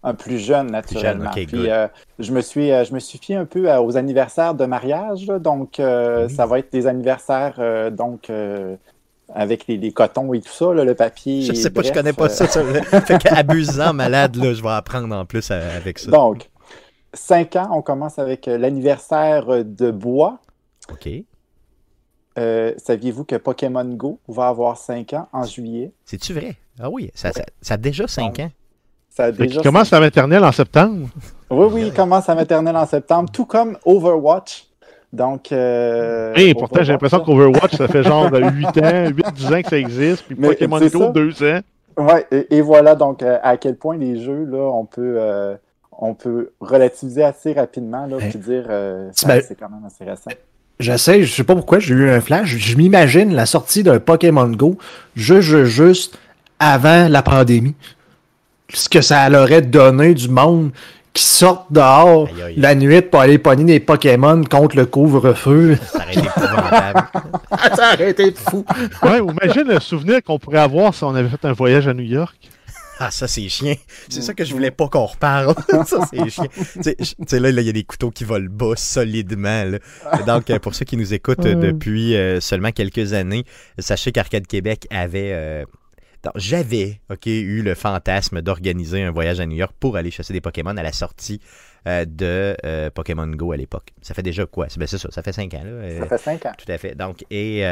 Un 0.06 0.14
plus 0.14 0.38
jeune, 0.38 0.70
naturellement. 0.72 1.32
Puis, 1.32 1.70
euh, 1.70 1.88
je, 2.20 2.32
me 2.34 2.41
suis, 2.41 2.72
euh, 2.72 2.84
je 2.84 2.93
me 2.93 2.99
suis 2.99 3.18
fié 3.18 3.36
un 3.38 3.45
peu 3.45 3.72
à- 3.72 3.82
aux 3.82 3.95
anniversaires 3.95 4.54
de 4.54 4.66
mariage, 4.66 5.28
donc 5.28 5.80
euh, 5.80 6.28
ça 6.28 6.45
va 6.45 6.60
être 6.60 6.72
des 6.74 6.88
anniversaires 6.88 7.56
euh, 7.60 7.89
donc, 7.89 8.30
euh, 8.30 8.76
avec 9.34 9.66
les, 9.68 9.78
les 9.78 9.91
cotons 9.93 10.34
et 10.34 10.41
tout 10.41 10.51
ça, 10.51 10.74
là, 10.74 10.84
le 10.84 10.93
papier. 10.93 11.43
Je 11.43 11.54
sais 11.54 11.70
pas, 11.70 11.82
je 11.84 11.89
bref, 11.91 11.97
connais 11.97 12.14
pas 12.14 12.26
euh, 12.26 12.30
ça. 12.30 12.47
ça 12.47 12.64
fait 13.01 13.18
qu'abusant, 13.18 13.93
malade, 13.93 14.36
là, 14.36 14.54
je 14.54 14.62
vais 14.62 14.70
apprendre 14.70 15.16
en 15.16 15.26
plus 15.26 15.49
euh, 15.51 15.78
avec 15.78 15.99
ça. 15.99 16.12
Donc, 16.12 16.49
5 17.14 17.56
ans, 17.56 17.70
on 17.72 17.82
commence 17.82 18.20
avec 18.20 18.47
euh, 18.47 18.58
l'anniversaire 18.58 19.49
euh, 19.49 19.64
de 19.64 19.89
Bois. 19.91 20.39
OK. 20.91 21.08
Euh, 22.39 22.74
Saviez-vous 22.78 23.26
que 23.26 23.36
Pokémon 23.36 23.86
Go 23.86 24.20
va 24.28 24.47
avoir 24.47 24.78
5 24.78 25.14
ans 25.14 25.30
en 25.32 25.43
juillet? 25.45 25.91
C'est-tu 26.04 26.34
vrai? 26.34 26.56
Ah 26.80 26.89
oui, 26.89 27.12
ça, 27.14 27.32
ça, 27.32 27.43
ça 27.62 27.76
a 27.76 27.78
déjà 27.78 28.08
5 28.08 28.39
ans. 28.39 28.51
Ça 29.16 29.26
a 29.26 29.32
déjà 29.32 29.61
commence 29.61 29.91
la 29.91 29.99
maternelle 29.99 30.43
en 30.43 30.51
septembre. 30.51 31.07
Oui, 31.51 31.68
oui, 31.72 31.82
il 31.88 31.93
commence 31.93 32.26
sa 32.26 32.34
maternelle 32.36 32.76
en 32.76 32.88
septembre, 32.88 33.30
tout 33.32 33.45
comme 33.45 33.78
Overwatch. 33.86 34.66
Donc. 35.11 35.51
Euh, 35.51 36.34
Et 36.36 36.55
pourtant, 36.55 36.82
j'ai 36.84 36.93
l'impression 36.93 37.20
qu'Overwatch, 37.20 37.76
ça 37.76 37.88
fait 37.88 38.01
genre 38.03 38.32
8 38.34 38.66
ans, 38.66 38.72
8-10 39.11 39.55
ans 39.55 39.61
que 39.61 39.70
ça 39.70 39.78
existe. 39.78 40.24
Puis 40.24 40.36
Mais 40.39 40.47
Pokémon 40.49 40.80
Go, 40.80 40.88
ça. 40.89 41.09
2 41.11 41.43
ans. 41.43 41.59
Ouais, 41.95 42.26
et, 42.32 42.57
et 42.57 42.61
voilà 42.61 42.95
donc 42.95 43.22
euh, 43.22 43.38
à 43.43 43.57
quel 43.57 43.76
point 43.76 43.95
les 43.97 44.20
jeux, 44.20 44.45
là, 44.49 44.57
on 44.74 44.86
peut, 44.86 45.16
euh, 45.20 45.53
on 45.91 46.16
peut 46.16 46.51
relativiser 46.59 47.24
assez 47.24 47.53
rapidement, 47.53 48.07
là, 48.07 48.18
puis 48.18 48.39
dire 48.39 48.66
euh, 48.68 49.11
m'as- 49.28 49.41
c'est 49.41 49.53
quand 49.59 49.70
même 49.70 49.86
assez 49.86 50.03
récent. 50.03 50.32
J'essaie, 50.80 51.22
je 51.22 51.32
sais 51.32 51.43
pas 51.43 51.53
pourquoi, 51.55 51.78
j'ai 51.78 51.93
eu 51.93 52.09
un 52.09 52.20
flash. 52.20 52.47
Je 52.57 52.76
m'imagine 52.78 53.36
la 53.36 53.45
sortie 53.45 53.84
d'un 53.84 53.99
Pokémon 53.99 54.47
Go 54.47 54.76
juste 55.16 56.18
avant 56.57 57.07
la 57.09 57.22
pandémie. 57.22 57.76
Ce 58.74 58.89
que 58.89 59.01
ça 59.01 59.30
leur 59.30 59.43
aurait 59.43 59.61
donné 59.61 60.13
du 60.13 60.30
monde 60.30 60.71
qui 61.13 61.24
sortent 61.24 61.71
dehors 61.71 62.28
Aïe, 62.28 62.41
aïe. 62.41 62.53
la 62.57 62.74
nuit 62.74 63.01
pour 63.03 63.21
aller 63.21 63.38
pogner 63.38 63.65
des 63.65 63.80
Pokémon 63.80 64.43
contre 64.43 64.76
le 64.78 64.88
couvre-feu. 64.88 65.78
Ça 65.91 65.99
aurait 65.99 66.11
été 66.13 66.19
épouvantable. 66.28 67.03
ça 67.76 67.93
aurait 67.93 68.09
été 68.09 68.34
fou. 68.36 68.65
Ouais, 69.03 69.19
imagine 69.19 69.63
le 69.67 69.80
souvenir 69.80 70.24
qu'on 70.24 70.39
pourrait 70.39 70.59
avoir 70.59 70.93
si 70.95 71.03
on 71.03 71.13
avait 71.13 71.30
fait 71.30 71.45
un 71.45 71.53
voyage 71.53 71.88
à 71.88 71.93
New 71.93 72.03
York. 72.03 72.36
Ah, 72.99 73.11
ça, 73.11 73.28
c'est 73.28 73.47
chiant. 73.49 73.76
C'est 74.09 74.21
ça 74.21 74.34
que 74.34 74.43
je 74.45 74.53
voulais 74.53 74.71
pas 74.71 74.88
qu'on 74.88 75.05
reparle. 75.05 75.53
ça, 75.86 76.07
c'est 76.11 76.30
chiant. 76.30 76.45
Tu 76.82 76.95
sais, 77.28 77.39
là, 77.39 77.51
là, 77.51 77.61
il 77.61 77.65
y 77.65 77.69
a 77.69 77.74
des 77.74 77.84
couteaux 77.84 78.11
qui 78.11 78.24
volent 78.24 78.49
bas 78.49 78.74
solidement. 78.76 79.65
là. 79.65 79.78
Donc, 80.26 80.49
euh, 80.49 80.57
pour 80.59 80.74
ceux 80.74 80.86
qui 80.86 80.95
nous 80.97 81.13
écoutent 81.13 81.45
euh, 81.45 81.55
depuis 81.55 82.15
euh, 82.15 82.39
seulement 82.39 82.71
quelques 82.71 83.13
années, 83.13 83.45
sachez 83.78 84.11
qu'Arcade 84.11 84.47
Québec 84.47 84.88
avait. 84.89 85.32
euh, 85.34 85.63
J'avais 86.36 86.99
ok, 87.09 87.26
eu 87.26 87.61
le 87.61 87.76
fantasme 87.76 88.41
d'organiser 88.41 89.03
un 89.03 89.11
voyage 89.11 89.39
à 89.39 89.45
New 89.45 89.57
York 89.57 89.74
pour 89.80 89.97
aller 89.97 90.11
chasser 90.11 90.34
des 90.34 90.41
Pokémon 90.41 90.76
à 90.78 90.84
la 90.84 90.91
sortie 90.93 91.41
euh, 91.88 92.05
de 92.05 92.55
euh, 92.65 92.89
Pokémon 92.89 93.28
Go 93.28 93.51
à 93.51 93.57
l'époque. 93.57 93.89
Ça 94.01 94.13
fait 94.13 94.24
déjà 94.24 94.45
quoi? 94.45 94.67
C'est 94.69 94.80
ben, 94.80 94.88
c'est 94.88 94.97
ça, 94.97 95.09
ça 95.11 95.21
fait 95.21 95.34
cinq 95.34 95.53
ans. 95.53 95.63
Là, 95.63 95.69
euh, 95.69 95.99
Ça 95.99 96.07
fait 96.07 96.17
5 96.17 96.45
ans. 96.45 96.51
tout 96.57 96.71
à 96.71 96.78
fait. 96.78 96.95
Donc, 96.95 97.26
et 97.30 97.63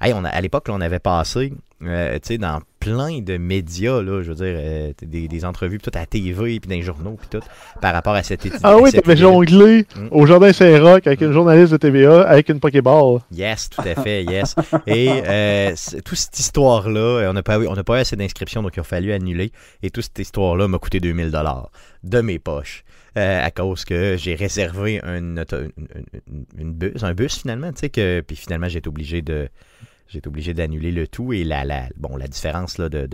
hey, 0.00 0.12
on 0.14 0.24
a, 0.24 0.28
à 0.28 0.40
l'époque, 0.40 0.66
on 0.68 0.80
avait 0.80 0.98
passé 0.98 1.52
euh, 1.84 2.14
tu 2.14 2.20
sais, 2.28 2.38
dans 2.38 2.60
plein 2.80 3.20
de 3.20 3.36
médias, 3.36 4.00
là, 4.00 4.22
je 4.22 4.30
veux 4.30 4.34
dire, 4.34 4.54
euh, 4.58 4.92
des, 5.02 5.28
des 5.28 5.44
entrevues, 5.44 5.76
tout 5.78 5.90
à 5.92 5.98
la 5.98 6.06
TV, 6.06 6.58
puis 6.58 6.70
dans 6.70 6.74
les 6.74 6.80
journaux, 6.80 7.18
puis 7.20 7.28
tout, 7.28 7.46
par 7.82 7.92
rapport 7.92 8.14
à 8.14 8.22
cette 8.22 8.46
étude. 8.46 8.58
Ah 8.62 8.78
oui, 8.78 8.92
t'avais 8.92 9.14
jonglé 9.14 9.84
Mm. 9.94 10.08
au 10.10 10.24
Jardin 10.24 10.54
Saint-Roch 10.54 11.06
avec 11.06 11.20
une 11.20 11.32
journaliste 11.32 11.72
de 11.72 11.76
TVA 11.76 12.22
avec 12.22 12.48
une 12.48 12.60
Pokéball. 12.60 13.18
Yes, 13.30 13.68
tout 13.68 13.82
à 13.82 13.94
fait, 13.94 14.24
yes. 14.24 14.54
Et 14.86 15.10
euh, 15.26 15.74
toute 16.02 16.16
cette 16.16 16.38
histoire-là, 16.38 16.98
euh, 17.00 17.30
on 17.30 17.34
n'a 17.34 17.42
pas, 17.42 17.58
eu- 17.58 17.66
on 17.66 17.74
n'a 17.74 17.84
pas 17.84 17.98
eu 17.98 18.00
assez 18.00 18.16
d'inscriptions, 18.16 18.62
donc 18.62 18.74
il 18.76 18.80
a 18.80 18.82
fallu 18.82 19.12
annuler. 19.12 19.52
Et 19.82 19.90
toute 19.90 20.04
cette 20.04 20.18
histoire-là 20.18 20.68
m'a 20.68 20.78
coûté 20.78 20.98
2000 20.98 21.30
dollars 21.30 21.70
de 22.04 22.22
mes 22.22 22.38
poches. 22.38 22.84
Euh, 23.16 23.44
à 23.44 23.50
cause 23.50 23.84
que 23.84 24.16
j'ai 24.18 24.34
réservé 24.34 25.00
un, 25.02 25.36
auto- 25.38 25.56
une, 25.76 25.88
une- 26.28 26.44
une 26.58 26.72
bus, 26.72 27.02
un 27.02 27.14
bus 27.14 27.38
finalement, 27.40 27.72
tu 27.72 27.80
sais, 27.80 27.88
que, 27.88 28.20
puis 28.20 28.36
finalement 28.36 28.68
j'ai 28.68 28.78
été 28.78 28.88
obligé 28.88 29.22
de, 29.22 29.48
j'ai 30.08 30.18
été 30.18 30.28
obligé 30.28 30.54
d'annuler 30.54 30.92
le 30.92 31.06
tout 31.08 31.32
et 31.32 31.44
la, 31.44 31.64
la, 31.64 31.84
bon, 31.96 32.16
la 32.16 32.28
différence 32.28 32.78
là, 32.78 32.88
de, 32.88 33.08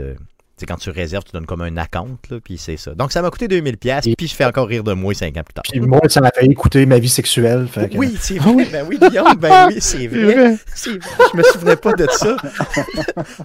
quand 0.69 0.77
tu 0.77 0.91
réserves, 0.91 1.25
tu 1.25 1.33
donnes 1.33 1.45
comme 1.47 1.63
un 1.63 1.77
account, 1.77 2.19
là, 2.31 2.39
puis 2.43 2.57
c'est 2.57 2.77
ça. 2.77 2.95
Donc 2.95 3.11
ça 3.11 3.21
m'a 3.21 3.31
coûté 3.31 3.49
2000 3.49 3.79
pièces, 3.79 4.05
puis 4.17 4.29
je 4.29 4.35
fais 4.37 4.45
encore 4.45 4.69
rire 4.69 4.85
de 4.85 4.93
moi 4.93 5.13
cinq 5.13 5.37
ans 5.37 5.43
plus 5.43 5.55
tard. 5.55 5.65
Puis 5.69 5.81
moi, 5.81 5.99
ça 6.07 6.21
m'a 6.21 6.31
fait 6.31 6.47
écouter 6.47 6.87
ma 6.87 7.01
vie 7.01 7.09
sexuelle. 7.09 7.67
Fait 7.67 7.89
que- 7.89 7.97
Oui, 7.99 8.17
c'est 8.21 8.39
vrai, 8.39 8.65
ben 8.71 8.87
oui, 8.89 8.97
Guillaume, 9.01 9.35
ben 9.41 9.67
oui, 9.69 9.77
c'est 9.81 10.07
vrai. 10.07 10.23
vrai. 10.35 10.57
C'est 10.73 10.91
vrai, 10.91 11.01
je 11.33 11.37
me 11.37 11.43
souvenais 11.43 11.75
pas 11.75 11.95
de 11.95 12.07
ça. 12.13 12.37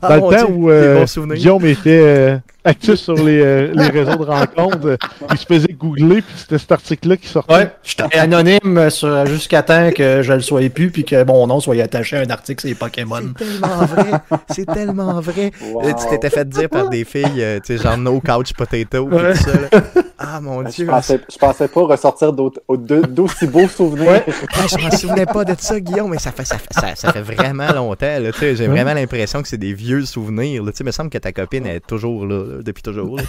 Ah, 0.04 0.10
Dans 0.10 0.20
mon 0.20 0.30
le 0.30 0.38
temps 0.38 0.46
Dieu, 0.46 0.54
où 0.56 0.70
euh. 0.70 1.06
Guillaume 1.34 1.66
était, 1.66 2.02
euh, 2.04 2.38
actif 2.64 2.96
sur 2.96 3.14
les, 3.16 3.42
euh, 3.42 3.72
les 3.74 3.88
réseaux 3.90 4.18
de 4.18 4.26
rencontres. 4.30 4.86
euh, 4.88 4.98
il 5.32 5.38
se 5.38 5.46
faisait 5.46 5.74
googler, 5.74 6.22
puis 6.22 6.34
c'était 6.38 6.58
cet 6.58 6.72
article-là 6.72 7.18
qui 7.18 7.28
sortait. 7.28 7.54
Ouais, 7.54 7.72
j'étais 7.84 8.18
anonyme 8.18 8.90
sur- 8.90 9.26
jusqu'à 9.26 9.64
temps 9.64 9.92
que 9.92 10.22
je 10.22 10.34
le 10.34 10.42
sois 10.42 10.68
plus 10.70 10.90
puis 10.92 11.04
que 11.06 11.24
mon 11.24 11.48
nom 11.48 11.60
soit 11.60 11.82
attaché 11.82 12.18
à 12.18 12.22
un 12.22 12.30
article 12.30 12.62
sur 12.62 12.70
les 12.70 12.76
Pokémon. 12.76 13.22
C'est 13.38 13.46
tellement 13.46 13.86
vrai. 13.86 14.12
C'est 14.50 14.66
tellement 14.66 15.22
vrai. 15.22 15.52
Wow. 15.72 15.86
Euh, 15.88 15.94
Tu 15.94 16.10
t'étais 16.10 16.30
fait 16.30 16.48
dire 16.50 16.70
par 16.70 16.90
des 16.90 17.04
filles, 17.06 17.24
euh, 17.40 17.60
tu 17.64 17.78
sais, 17.78 17.84
genre 17.84 17.98
no 17.98 18.20
couch 18.20 18.54
potato. 18.54 19.08
Ouais. 19.10 19.34
tout 19.34 19.40
ça, 19.44 19.52
là. 19.72 19.82
Ah 20.20 20.42
mon 20.42 20.66
Je 20.66 20.70
dieu. 20.72 20.86
pensais, 20.88 21.20
je 21.32 21.38
pensais 21.38 21.68
pas 21.68 21.82
ressortir 21.82 22.34
d'aussi 22.34 23.46
beaux 23.48 23.68
souvenirs. 23.68 24.10
Ouais. 24.10 24.26
Ah, 24.54 24.66
je 24.68 24.78
m'en 24.84 24.92
souvenais 24.92 25.26
pas 25.28 25.46
de 25.46 25.54
ça, 25.60 25.80
Guillaume, 25.80 26.10
mais 26.12 26.18
ça 26.18 26.32
fait, 26.32 26.44
ça, 26.46 26.58
fait- 26.58 26.74
ça, 26.74 26.96
ça 26.96 27.14
fait 27.14 27.22
vraiment 27.22 27.72
longtemps. 27.72 28.20
là, 28.20 28.32
tu 28.32 28.40
sais, 28.40 28.56
J'ai 28.56 28.68
vraiment 28.68 28.94
l'impression 28.96 29.42
que 29.44 29.48
c'est 29.48 29.58
des 29.58 29.74
vieux 29.74 30.06
souvenirs. 30.06 30.64
là, 30.64 30.72
tu 30.72 30.78
sais, 30.78 30.84
Il 30.84 30.88
me 30.88 30.92
semble 30.92 31.10
que 31.12 31.18
ta 31.20 31.32
copine 31.32 31.68
est 31.68 31.86
toujours 31.86 32.26
là, 32.26 32.44
là, 32.46 32.64
depuis 32.64 32.82
toujours. 32.82 33.18
là. 33.18 33.24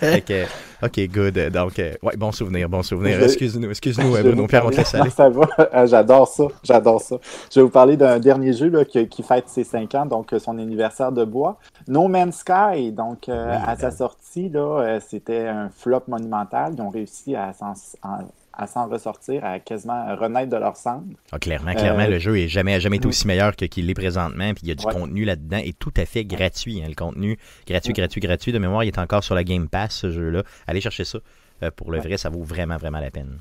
Fait 0.00 0.22
que, 0.26 0.44
ok, 0.82 1.00
good. 1.12 1.38
Donc, 1.52 1.78
euh, 1.78 1.92
ouais, 2.02 2.16
bon 2.16 2.32
souvenir, 2.32 2.68
bon 2.68 2.82
souvenir. 2.82 3.22
Excuse-nous, 3.22 3.70
excuse-nous, 3.70 4.10
Bruno 4.10 4.46
Pierre, 4.46 4.66
on 4.66 4.70
te 4.70 4.76
laisse 4.76 4.94
aller. 4.94 5.10
Ça 5.10 5.28
va. 5.28 5.42
Euh, 5.74 5.86
J'adore 5.94 6.28
ça. 6.28 6.44
J'adore 6.62 7.00
ça. 7.00 7.16
Je 7.52 7.60
vais 7.60 7.64
vous 7.64 7.70
parler 7.70 7.96
d'un 7.96 8.18
dernier 8.18 8.52
jeu 8.52 8.68
là, 8.68 8.84
qui, 8.84 9.06
qui 9.08 9.22
fête 9.22 9.48
ses 9.48 9.64
5 9.64 9.94
ans, 9.94 10.06
donc 10.06 10.32
euh, 10.32 10.38
son 10.38 10.58
anniversaire 10.58 11.12
de 11.12 11.24
bois. 11.24 11.58
No 11.88 12.08
Man's 12.08 12.36
Sky. 12.38 12.92
Donc, 12.92 13.28
euh, 13.28 13.50
Oui, 13.56 13.62
à 13.66 13.76
sa 13.76 13.90
sortie, 13.90 14.48
là, 14.48 14.98
c'était 15.06 15.46
un 15.46 15.68
flop 15.68 16.02
monumental. 16.08 16.74
Ils 16.76 16.82
ont 16.82 16.90
réussi 16.90 17.34
à 17.36 17.52
s'en 17.52 17.74
en- 18.02 18.18
à 18.56 18.66
s'en 18.66 18.88
ressortir, 18.88 19.44
à 19.44 19.58
quasiment 19.58 20.14
renaître 20.16 20.50
de 20.50 20.56
leur 20.56 20.76
cendre. 20.76 21.04
Ah, 21.32 21.38
clairement, 21.38 21.72
clairement, 21.74 22.04
Euh, 22.04 22.08
le 22.08 22.18
jeu 22.18 22.38
est 22.38 22.48
jamais, 22.48 22.80
jamais 22.80 22.96
été 22.96 23.06
aussi 23.08 23.26
meilleur 23.26 23.56
que 23.56 23.64
qu'il 23.64 23.86
l'est 23.86 23.94
présentement. 23.94 24.52
Puis 24.54 24.62
il 24.64 24.68
y 24.68 24.72
a 24.72 24.74
du 24.74 24.86
Ouais. 24.86 24.92
contenu 24.92 25.24
là-dedans 25.24 25.60
et 25.62 25.72
tout 25.72 25.92
à 25.96 26.04
fait 26.06 26.24
gratuit. 26.24 26.82
hein, 26.82 26.86
le 26.88 26.94
contenu 26.94 27.38
gratuit, 27.66 27.92
gratuit, 27.92 28.20
gratuit. 28.20 28.52
De 28.52 28.58
mémoire, 28.58 28.84
il 28.84 28.88
est 28.88 28.98
encore 28.98 29.24
sur 29.24 29.34
la 29.34 29.44
Game 29.44 29.68
Pass, 29.68 29.92
ce 29.96 30.10
jeu-là. 30.10 30.42
Allez 30.66 30.80
chercher 30.80 31.04
ça. 31.04 31.18
Euh, 31.62 31.70
pour 31.70 31.90
le 31.90 31.98
Ouais. 31.98 32.04
vrai, 32.04 32.16
ça 32.16 32.28
vaut 32.30 32.42
vraiment, 32.42 32.76
vraiment 32.76 33.00
la 33.00 33.10
peine. 33.10 33.38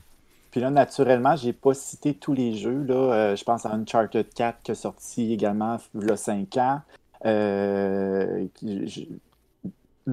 Puis 0.52 0.62
là, 0.62 0.70
naturellement, 0.70 1.36
j'ai 1.36 1.52
pas 1.54 1.74
cité 1.74 2.14
tous 2.14 2.34
les 2.34 2.56
jeux. 2.56 2.84
Là. 2.84 2.94
Euh, 2.96 3.36
je 3.36 3.44
pense 3.44 3.66
à 3.66 3.72
Uncharted 3.72 4.28
4 4.36 4.60
qui 4.64 4.72
est 4.72 4.76
sorti 4.76 5.34
également 5.34 5.78
il 5.96 6.08
y 6.08 6.12
a 6.12 6.16
5 6.18 6.58
ans. 6.58 6.82
Euh, 7.26 8.46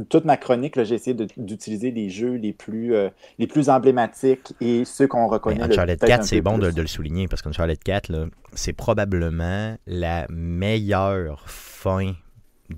toute 0.08 0.24
ma 0.24 0.36
chronique, 0.36 0.80
j'ai 0.82 0.94
essayé 0.94 1.16
d'utiliser 1.36 1.90
les 1.90 2.10
jeux 2.10 2.34
les 2.34 2.52
plus, 2.52 2.94
euh, 2.94 3.08
les 3.38 3.46
plus 3.46 3.68
emblématiques 3.68 4.52
et 4.60 4.84
ceux 4.84 5.06
qu'on 5.08 5.26
reconnaît. 5.28 5.56
Mais 5.60 5.66
le- 5.66 5.72
Uncharted 5.72 5.98
peut-être 5.98 6.08
4, 6.08 6.20
un 6.20 6.22
c'est 6.24 6.40
bon 6.40 6.58
de, 6.58 6.68
le 6.80 6.86
souligner 6.86 7.26
parce 7.28 7.42
qu'Uncharted 7.42 7.78
4, 7.82 8.08
là, 8.08 8.26
c'est 8.54 8.72
probablement 8.72 9.76
la 9.86 10.26
meilleure 10.30 11.42
fin 11.48 12.14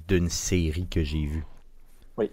d'une 0.08 0.28
série 0.30 0.86
que 0.88 1.02
j'ai 1.04 1.26
vue. 1.26 1.44
Oui, 2.16 2.30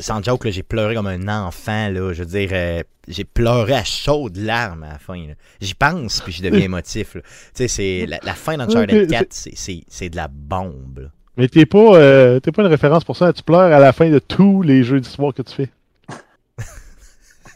sans 0.00 0.22
joke, 0.22 0.46
là, 0.46 0.50
j'ai 0.50 0.62
pleuré 0.62 0.94
comme 0.94 1.06
un 1.06 1.28
enfant. 1.28 1.90
Là, 1.90 2.12
je 2.14 2.22
veux 2.22 2.28
dire, 2.28 2.48
euh, 2.52 2.82
j'ai 3.08 3.24
pleuré 3.24 3.74
à 3.74 3.84
chaudes 3.84 4.38
larmes 4.38 4.82
à 4.84 4.92
la 4.94 4.98
fin. 4.98 5.22
J'y 5.60 5.74
pense, 5.74 6.22
puis 6.22 6.32
je 6.32 6.42
deviens 6.42 6.60
émotif. 6.64 7.14
là. 7.14 7.20
Tu 7.20 7.28
sais, 7.54 7.68
c'est 7.68 8.06
la, 8.06 8.18
la 8.24 8.32
fin 8.34 8.56
d'Uncharted 8.56 9.02
Ok, 9.04 9.08
4, 9.10 9.26
c'est- 9.32 10.08
de 10.08 10.16
la 10.16 10.28
bombe. 10.28 11.00
là. 11.00 11.08
Mais 11.36 11.48
t'es 11.48 11.66
pas, 11.66 11.96
euh, 11.96 12.40
t'es 12.40 12.50
pas 12.52 12.62
une 12.62 12.68
référence 12.68 13.04
pour 13.04 13.16
ça. 13.16 13.32
Tu 13.32 13.42
pleures 13.42 13.60
à 13.72 13.78
la 13.78 13.92
fin 13.92 14.08
de 14.10 14.18
tous 14.18 14.62
les 14.62 14.82
jeux 14.82 15.00
d'histoire 15.00 15.34
que 15.34 15.42
tu 15.42 15.54
fais. 15.54 15.68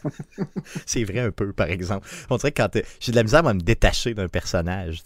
C'est 0.85 1.03
vrai 1.03 1.19
un 1.19 1.31
peu, 1.31 1.51
par 1.53 1.67
exemple. 1.69 2.07
On 2.29 2.37
dirait 2.37 2.51
que 2.51 2.61
quand 2.61 2.69
t'es- 2.69 2.85
j'ai 2.99 3.11
de 3.11 3.17
la 3.17 3.23
misère 3.23 3.45
à 3.45 3.53
me 3.53 3.59
détacher 3.61 4.13
d'un 4.13 4.27
personnage. 4.27 4.99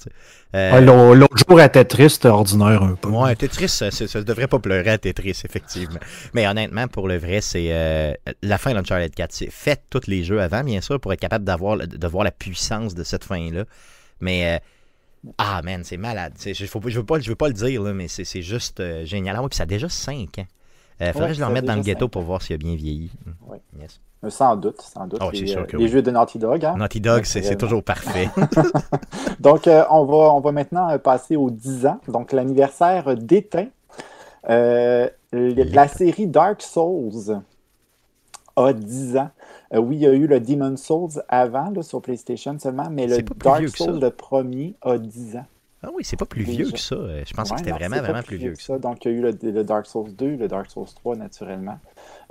Euh, 0.55 0.71
Ouais, 0.73 0.81
l'au- 0.81 1.13
L'autre 1.13 1.35
jour, 1.37 1.59
elle 1.59 1.67
était 1.67 1.83
triste, 1.83 2.25
ordinaire 2.25 2.81
un 2.81 2.95
peu. 2.95 3.09
Ouais, 3.09 3.35
Tetris, 3.35 3.67
ça, 3.69 3.91
ça, 3.91 4.07
ça 4.07 4.21
devrait 4.23 4.47
pas 4.47 4.59
pleurer 4.59 4.91
à 4.91 4.97
Tetris, 4.97 5.41
effectivement. 5.43 5.99
Mais 6.33 6.47
honnêtement, 6.47 6.87
pour 6.87 7.07
le 7.09 7.17
vrai, 7.17 7.41
c'est 7.41 7.67
euh, 7.73 8.13
la 8.41 8.57
fin 8.57 8.73
d'Uncharted 8.73 9.13
4. 9.13 9.33
C'est 9.33 9.51
faites 9.51 9.81
tous 9.89 10.07
les 10.07 10.23
jeux 10.23 10.41
avant, 10.41 10.63
bien 10.63 10.79
sûr, 10.81 10.99
pour 10.99 11.11
être 11.11 11.19
capable 11.19 11.43
d'avoir, 11.43 11.77
de 11.77 12.07
voir 12.07 12.23
la 12.23 12.31
puissance 12.31 12.95
de 12.95 13.03
cette 13.03 13.25
fin-là. 13.25 13.65
Mais 14.21 14.55
euh, 14.55 14.59
ah 15.37 15.61
man, 15.63 15.83
c'est 15.83 15.97
malade. 15.97 16.33
C'est- 16.37 16.53
Je, 16.53 16.65
je 16.65 16.99
veux 16.99 17.05
pas, 17.05 17.19
je 17.19 17.29
veux 17.29 17.35
pas 17.35 17.47
le 17.47 17.53
dire, 17.53 17.81
là, 17.81 17.93
mais 17.93 18.07
c'est 18.07 18.41
juste 18.41 18.79
euh, 18.79 19.05
génial. 19.05 19.35
Ah 19.37 19.41
ouais, 19.41 19.49
puis 19.49 19.57
ça 19.57 19.63
a 19.63 19.65
déjà 19.67 19.89
5 19.89 20.39
ans. 20.39 20.45
Euh, 21.01 21.11
faudrait 21.11 21.21
Ouais, 21.23 21.27
que 21.29 21.33
je 21.35 21.39
le 21.41 21.45
remette 21.47 21.65
dans 21.65 21.75
le 21.75 21.81
ghetto 21.81 22.07
pour 22.07 22.21
voir 22.21 22.41
s'il 22.41 22.53
a 22.53 22.57
bien 22.57 22.75
vieilli. 22.75 23.11
Mm. 23.25 23.81
Yes. 23.81 23.99
Euh, 24.23 24.29
Sans 24.29 24.55
doute, 24.55 24.81
sans 24.81 25.07
doute. 25.07 25.19
Ah 25.21 25.27
oui, 25.27 25.37
c'est 25.37 25.41
les, 25.43 25.47
sûr 25.51 25.59
euh, 25.61 25.65
que 25.65 25.77
les 25.77 25.83
oui. 25.83 25.89
jeux 25.89 26.01
de 26.01 26.09
Naughty 26.09 26.39
Dog. 26.39 26.63
hein? 26.65 26.75
Naughty 26.77 27.01
Dog, 27.01 27.25
c'est 27.25 27.57
toujours 27.57 27.83
parfait. 27.83 28.29
Donc, 29.39 29.67
euh, 29.67 29.83
on, 29.89 30.05
va, 30.05 30.33
on 30.33 30.39
va 30.39 30.51
maintenant 30.51 30.89
euh, 30.89 30.97
passer 30.97 31.35
aux 31.35 31.49
10 31.51 31.85
ans. 31.85 31.99
Donc, 32.07 32.31
l'anniversaire 32.31 33.15
d'éteint. 33.17 33.67
Euh, 34.49 35.09
la 35.31 35.87
série 35.87 36.27
Dark 36.27 36.61
Souls 36.61 37.41
a 38.55 38.73
10 38.73 39.17
ans. 39.17 39.31
Euh, 39.73 39.79
oui, 39.79 39.95
il 39.97 40.01
y 40.01 40.05
a 40.07 40.13
eu 40.13 40.27
le 40.27 40.39
Demon 40.39 40.77
Souls 40.77 41.21
avant, 41.27 41.69
là, 41.71 41.81
sur 41.81 42.01
PlayStation 42.01 42.57
seulement, 42.59 42.89
mais 42.89 43.07
le 43.07 43.17
Dark. 43.21 43.67
Souls, 43.69 43.99
le 43.99 44.09
premier, 44.11 44.75
a 44.81 44.97
10 44.97 45.37
ans. 45.37 45.45
ah 45.83 45.89
oui, 45.93 46.03
c'est 46.03 46.17
pas 46.17 46.25
plus 46.25 46.43
vieux 46.43 46.71
que 46.71 46.79
ça. 46.79 46.95
Euh, 46.95 47.23
Je 47.25 47.33
pensais 47.33 47.51
Ouais, 47.51 47.57
que 47.59 47.65
c'était 47.65 47.77
vraiment, 47.77 47.97
vraiment 48.01 48.21
plus 48.23 48.37
vieux 48.37 48.53
que 48.53 48.61
ça. 48.61 48.77
Donc, 48.79 49.05
il 49.05 49.11
y 49.11 49.15
a 49.15 49.17
eu 49.17 49.21
le, 49.21 49.37
le 49.41 49.63
Dark 49.63 49.85
Souls 49.87 50.13
2, 50.15 50.35
le 50.35 50.47
Dark 50.47 50.69
Souls 50.69 50.87
3, 50.95 51.15
naturellement. 51.15 51.79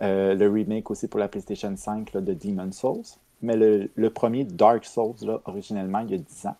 Euh, 0.02 0.34
le 0.34 0.48
remake 0.50 0.90
aussi 0.90 1.08
pour 1.08 1.20
la 1.20 1.28
PlayStation 1.28 1.72
5 1.76 2.12
là, 2.12 2.20
de 2.20 2.34
Demon 2.34 2.70
Souls. 2.72 3.02
Mais 3.42 3.56
le, 3.56 3.90
le 3.94 4.10
premier 4.10 4.44
Dark 4.44 4.84
Souls, 4.84 5.14
là, 5.22 5.40
originellement, 5.44 6.00
il 6.00 6.10
y 6.12 6.14
a 6.14 6.18
10 6.18 6.46
ans. 6.46 6.56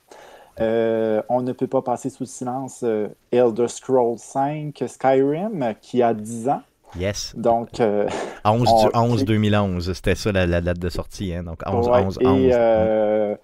Euh, 0.61 1.21
on 1.29 1.43
ne 1.43 1.53
peut 1.53 1.67
pas 1.67 1.83
passer 1.83 2.11
sous 2.11 2.27
silence 2.27 2.83
euh, 2.85 3.09
Elder 3.33 3.67
Scrolls 3.69 4.19
5 4.19 4.85
Skyrim, 4.87 5.75
qui 5.81 6.01
a 6.03 6.15
10 6.15 6.49
ans. 6.49 6.63
Yes. 6.99 7.33
Donc, 7.37 7.81
euh, 7.81 8.07
11 8.45 8.69
On- 8.69 8.85
du 8.89 8.91
11 8.95 9.25
2011, 9.25 9.93
c'était 9.95 10.15
ça 10.15 10.33
la, 10.33 10.47
la 10.47 10.61
date 10.61 10.79
de 10.79 10.89
sortie. 10.89 11.35
Hein? 11.35 11.43
Donc 11.45 11.61
11 11.67 11.89
ouais, 11.89 12.01
11 12.05 12.19
et 12.21 12.27
11. 12.27 12.51
euh, 12.55 13.37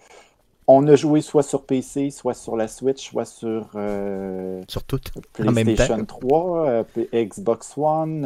on 0.73 0.87
a 0.87 0.95
joué 0.95 1.21
soit 1.21 1.43
sur 1.43 1.65
PC, 1.65 2.11
soit 2.11 2.35
sur 2.35 2.57
la 2.57 2.69
Switch, 2.69 3.09
soit 3.11 3.25
sur 3.25 3.69
euh, 3.75 4.63
Sur 4.69 4.85
toutes. 4.85 5.11
En 5.41 5.51
même 5.51 5.65
PlayStation 5.65 6.05
3, 6.05 6.69
euh, 6.69 6.85
Xbox 7.13 7.73
One, 7.77 8.23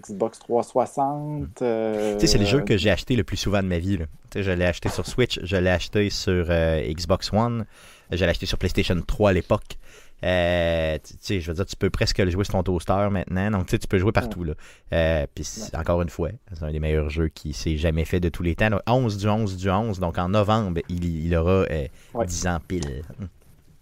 Xbox 0.00 0.38
360. 0.38 1.62
euh, 1.62 2.14
Tu 2.14 2.20
sais, 2.20 2.26
c'est 2.28 2.38
le 2.38 2.44
jeu 2.44 2.60
que 2.60 2.76
j'ai 2.76 2.90
acheté 2.90 3.16
le 3.16 3.24
plus 3.24 3.36
souvent 3.36 3.62
de 3.64 3.68
ma 3.68 3.78
vie. 3.78 3.96
là. 3.96 4.04
Tu 4.30 4.38
sais, 4.38 4.42
je 4.44 4.52
l'ai 4.52 4.64
acheté 4.64 4.88
sur 4.90 5.06
Switch, 5.06 5.40
je 5.42 5.56
l'ai 5.56 5.70
acheté 5.70 6.08
sur 6.10 6.46
Xbox 6.48 7.32
One, 7.32 7.64
je 8.12 8.24
l'ai 8.24 8.30
acheté 8.30 8.46
sur 8.46 8.58
PlayStation 8.58 9.00
3 9.04 9.30
à 9.30 9.32
l'époque. 9.32 9.76
Euh, 10.24 10.98
tu 11.04 11.14
sais, 11.20 11.40
je 11.40 11.48
veux 11.50 11.54
dire, 11.54 11.66
tu 11.66 11.76
peux 11.76 11.90
presque 11.90 12.18
le 12.18 12.30
jouer 12.30 12.44
sur 12.44 12.54
ton 12.54 12.62
toaster 12.62 13.08
maintenant. 13.10 13.50
Donc, 13.50 13.66
tu 13.66 13.72
sais, 13.72 13.78
tu 13.78 13.86
peux 13.86 13.98
jouer 13.98 14.12
partout. 14.12 14.44
Là. 14.44 14.54
Euh, 14.92 15.26
Puis, 15.34 15.46
encore 15.78 16.00
une 16.02 16.08
fois, 16.08 16.30
c'est 16.52 16.64
un 16.64 16.72
des 16.72 16.80
meilleurs 16.80 17.10
jeux 17.10 17.28
qui 17.28 17.52
s'est 17.52 17.76
jamais 17.76 18.04
fait 18.04 18.18
de 18.20 18.28
tous 18.28 18.42
les 18.42 18.54
temps. 18.54 18.70
Donc, 18.70 18.80
11 18.88 19.18
du 19.18 19.28
11 19.28 19.56
du 19.56 19.70
11. 19.70 20.00
Donc, 20.00 20.18
en 20.18 20.28
novembre, 20.30 20.80
il, 20.88 21.26
il 21.26 21.36
aura 21.36 21.64
euh, 21.70 21.86
Ouais. 22.14 22.26
10 22.26 22.46
ans 22.46 22.58
pile. 22.66 23.02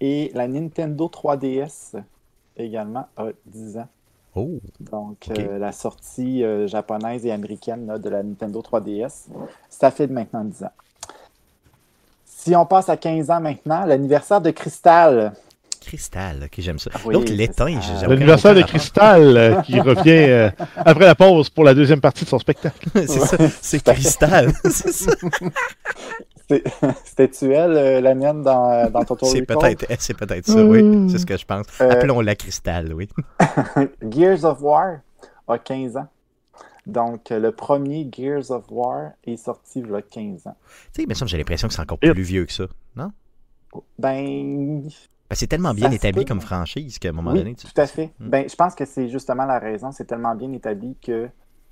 Et 0.01 0.33
la 0.35 0.49
Nintendo 0.49 1.07
3DS 1.07 2.03
également 2.57 3.09
a 3.17 3.29
10 3.47 3.79
ans. 3.79 3.89
Oh, 4.37 4.59
Donc, 4.81 5.29
euh, 5.39 5.59
la 5.59 5.71
sortie 5.71 6.43
euh, 6.43 6.67
japonaise 6.67 7.25
et 7.25 7.31
américaine 7.31 7.87
là, 7.87 7.99
de 7.99 8.09
la 8.09 8.25
Nintendo 8.25 8.61
3DS, 8.61 9.29
ça 9.71 9.93
fait 9.93 10.09
maintenant 10.09 10.45
10 10.45 10.65
ans. 10.65 10.73
Si 12.27 12.55
on 12.57 12.67
passe 12.67 12.89
à 12.89 12.97
15 12.97 13.31
ans 13.31 13.41
maintenant, 13.41 13.87
l'anniversaire 13.87 14.41
de 14.41 14.51
Crystal. 14.51 15.33
Cristal, 15.85 16.43
ok, 16.45 16.51
j'aime 16.59 16.79
ça. 16.79 16.91
Oui, 17.05 17.15
L'autre, 17.15 17.33
c'est 17.37 17.61
aucun- 17.63 18.09
L'anniversaire 18.09 18.55
de. 18.55 18.63
Cristal 18.63 19.37
euh, 19.37 19.61
qui 19.63 19.79
revient 19.81 20.03
euh, 20.29 20.51
après 20.77 21.05
la 21.07 21.15
pause 21.15 21.51
pour 21.51 21.65
la 21.65 21.75
deuxième 21.75 22.01
partie 22.01 22.25
de 22.25 22.29
son 22.31 22.39
spectacle. 22.39 22.89
c'est 22.95 23.07
ça, 23.09 23.37
c'est. 23.61 23.83
Cristal. 23.83 24.53
c'est 24.65 24.93
ça. 24.93 25.13
C'est- 26.49 26.65
C'était-tu 27.05 27.53
elle, 27.55 27.77
euh, 27.77 28.01
la 28.01 28.15
mienne, 28.15 28.43
dans, 28.43 28.91
dans 28.91 29.05
Total 29.05 29.29
C'est 29.31 29.41
Recall? 29.41 29.77
peut-être 29.77 30.01
c'est 30.03 30.17
peut-être 30.17 30.47
ça, 30.47 30.63
oui. 30.65 31.09
C'est 31.11 31.19
ce 31.19 31.27
que 31.27 31.37
je 31.37 31.45
pense. 31.45 31.67
Euh, 31.81 31.91
Appelons-la 31.91 32.35
Cristal, 32.35 32.93
oui. 32.93 33.09
Gears 34.11 34.45
of 34.45 34.61
War 34.61 34.99
a 35.49 35.59
15 35.59 35.97
ans. 35.97 36.09
Donc, 36.87 37.31
le 37.31 37.51
premier 37.51 38.07
Gears 38.13 38.51
of 38.51 38.65
War 38.71 39.13
est 39.27 39.39
sorti 39.39 39.81
il 39.81 39.91
y 39.91 39.95
a 39.95 40.03
15 40.03 40.47
ans. 40.47 40.57
Tu 40.93 41.01
sais, 41.01 41.07
mais 41.09 41.15
ça, 41.15 41.25
j'ai 41.25 41.39
l'impression 41.39 41.67
que 41.69 41.73
c'est 41.73 41.81
encore 41.81 41.99
plus 41.99 42.13
vieux 42.23 42.45
que 42.45 42.53
ça. 42.53 42.65
Non? 42.95 43.11
Ben, 43.99 44.83
c'est 45.35 45.47
tellement 45.47 45.75
bien 45.75 45.89
Ça 45.91 45.95
établi 45.97 46.25
comme 46.25 46.41
franchise 46.41 46.99
qu'à 46.99 47.11
un 47.11 47.13
moment 47.13 47.33
oui, 47.33 47.39
donné, 47.39 47.55
tu 47.55 47.67
tout 47.67 47.81
à 47.81 47.87
fait. 47.87 48.13
Mm. 48.19 48.29
Ben, 48.29 48.49
je 48.49 48.55
pense 48.55 48.75
que 48.75 48.85
c'est 48.85 49.09
justement 49.09 49.45
la 49.47 49.59
raison. 49.59 49.93
C'est 49.93 50.05
tellement 50.07 50.35
bien 50.35 50.53
établi 50.53 50.97
que 51.03 51.29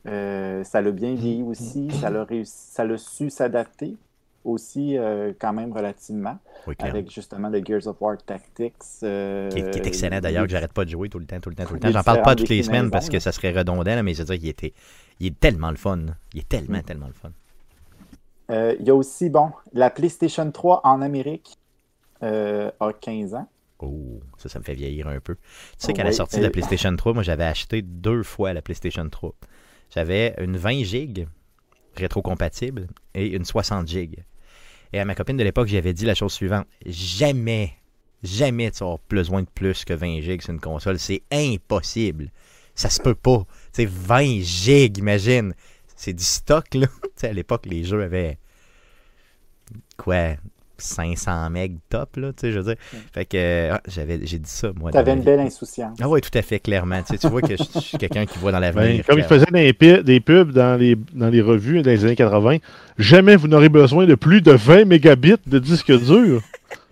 euh, 0.08 0.64
ça 0.64 0.80
l'a 0.80 0.90
bien 0.90 1.14
vieilli 1.14 1.42
aussi. 1.42 1.90
Ça 2.00 2.10
l'a 2.10 2.24
réussi, 2.24 2.52
ça 2.72 2.84
l'a 2.84 2.98
su 2.98 3.30
s'adapter 3.30 3.96
aussi 4.44 4.98
euh, 4.98 5.32
quand 5.38 5.52
même 5.52 5.72
relativement 5.72 6.36
oui, 6.66 6.74
avec 6.80 7.08
justement 7.12 7.48
le 7.48 7.62
Gears 7.64 7.86
of 7.86 7.96
War 8.00 8.16
Tactics. 8.26 8.74
euh, 9.04 9.48
Qui 9.50 9.60
est, 9.60 9.70
qui 9.70 9.78
est 9.78 9.86
excellent 9.86 10.20
d'ailleurs, 10.20 10.44
que 10.46 10.50
j'arrête 10.50 10.72
pas 10.72 10.84
de 10.84 10.90
jouer 10.90 11.08
tout 11.08 11.20
le 11.20 11.26
temps, 11.26 11.38
tout 11.38 11.48
le 11.50 11.54
temps, 11.54 11.64
tout 11.64 11.74
le 11.74 11.80
temps. 11.80 11.92
J'en 11.92 12.02
parle 12.02 12.22
pas 12.22 12.34
toutes 12.34 12.48
les 12.48 12.62
semaines 12.64 12.90
parce 12.90 13.08
que 13.08 13.20
ça 13.20 13.30
serait 13.30 13.52
redondant, 13.52 13.84
là, 13.94 14.02
mais 14.02 14.14
je 14.14 14.22
veux 14.24 14.36
dire, 14.36 14.44
il, 14.44 14.48
était, 14.48 14.72
il 15.20 15.28
est 15.28 15.38
tellement 15.38 15.70
le 15.70 15.76
fun. 15.76 16.00
Il 16.34 16.40
est 16.40 16.48
tellement, 16.48 16.78
Mm. 16.78 16.82
tellement 16.82 17.06
le 17.06 17.12
fun. 17.12 17.30
Euh, 18.50 18.74
Il 18.80 18.86
y 18.86 18.90
a 18.90 18.94
aussi, 18.96 19.30
bon, 19.30 19.52
la 19.72 19.90
PlayStation 19.90 20.50
3 20.50 20.80
en 20.84 21.00
Amérique 21.02 21.56
a 22.20 22.92
15 23.00 23.34
ans. 23.34 23.48
Oh, 23.82 24.20
ça, 24.38 24.48
ça 24.48 24.58
me 24.58 24.64
fait 24.64 24.74
vieillir 24.74 25.08
un 25.08 25.20
peu. 25.20 25.34
Tu 25.34 25.40
sais 25.78 25.88
Oh, 25.90 25.94
qu'à 25.94 26.04
la 26.04 26.12
sortie 26.12 26.36
de 26.36 26.42
la 26.42 26.48
et- 26.48 26.50
PlayStation 26.52 26.94
3, 26.94 27.12
moi, 27.14 27.22
j'avais 27.22 27.44
acheté 27.44 27.82
deux 27.82 28.22
fois 28.22 28.52
la 28.52 28.62
PlayStation 28.62 29.08
3. 29.08 29.34
j'avais 29.94 30.34
une 30.38 30.56
20 30.56 30.84
gigs 30.84 31.26
rétro-compatible 31.96 32.86
et 33.14 33.26
une 33.28 33.44
60 33.44 33.86
gigs. 33.88 34.24
Et 34.92 35.00
à 35.00 35.04
ma 35.04 35.14
copine 35.14 35.36
de 35.36 35.44
l'époque, 35.44 35.68
j'avais 35.68 35.92
dit 35.94 36.04
la 36.04 36.14
chose 36.14 36.32
suivante. 36.32 36.66
Jamais, 36.86 37.74
jamais 38.22 38.70
tu 38.70 38.82
auras 38.82 38.98
besoin 39.10 39.42
de 39.42 39.48
plus 39.54 39.84
que 39.84 39.92
20 39.94 40.20
gigs 40.20 40.42
sur 40.42 40.52
une 40.54 40.60
console. 40.60 40.98
C'est 40.98 41.22
impossible. 41.32 42.30
Ça 42.74 42.88
se 42.88 43.00
peut 43.02 43.14
pas. 43.14 43.44
Tu 43.74 43.82
sais, 43.82 43.86
20 43.86 44.40
gigs, 44.40 44.96
imagine. 44.98 45.54
C'est 45.96 46.12
du 46.14 46.24
stock, 46.24 46.72
là. 46.74 46.86
Tu 47.02 47.08
sais, 47.16 47.28
à 47.28 47.32
l'époque, 47.32 47.66
les 47.66 47.84
jeux 47.84 48.02
avaient. 48.02 48.38
Quoi 49.96 50.36
500 50.78 51.50
meg 51.50 51.76
top, 51.88 52.16
là, 52.16 52.32
tu 52.32 52.40
sais, 52.40 52.52
je 52.52 52.58
veux 52.58 52.64
dire. 52.64 52.82
Fait 53.12 53.24
que 53.24 53.70
ah, 53.70 53.80
j'avais, 53.86 54.20
j'ai 54.24 54.38
dit 54.38 54.50
ça, 54.50 54.70
moi. 54.78 54.90
T'avais 54.90 55.12
une 55.12 55.22
belle 55.22 55.40
insouciance. 55.40 55.98
Ah 56.00 56.08
oui, 56.08 56.20
tout 56.20 56.36
à 56.36 56.42
fait, 56.42 56.60
clairement. 56.60 57.00
Tu, 57.02 57.12
sais, 57.12 57.18
tu 57.18 57.28
vois 57.28 57.40
que 57.40 57.56
je, 57.56 57.62
je 57.74 57.80
suis 57.80 57.98
quelqu'un 57.98 58.26
qui 58.26 58.38
voit 58.38 58.52
dans 58.52 58.58
l'avenir. 58.58 58.98
Ben, 58.98 59.02
comme 59.04 59.18
il 59.18 59.24
faisait 59.24 59.46
des, 60.02 60.20
pubs 60.20 60.52
dans 60.52 60.78
les, 60.78 60.96
dans 61.14 61.28
les 61.28 61.40
revues 61.40 61.82
dans 61.82 61.90
les 61.90 62.04
années 62.04 62.16
80, 62.16 62.58
jamais 62.98 63.36
vous 63.36 63.48
n'aurez 63.48 63.68
besoin 63.68 64.06
de 64.06 64.14
plus 64.14 64.40
de 64.42 64.52
20 64.52 64.84
mégabits 64.84 65.36
de 65.46 65.58
disque 65.58 65.92
dur. 65.92 66.42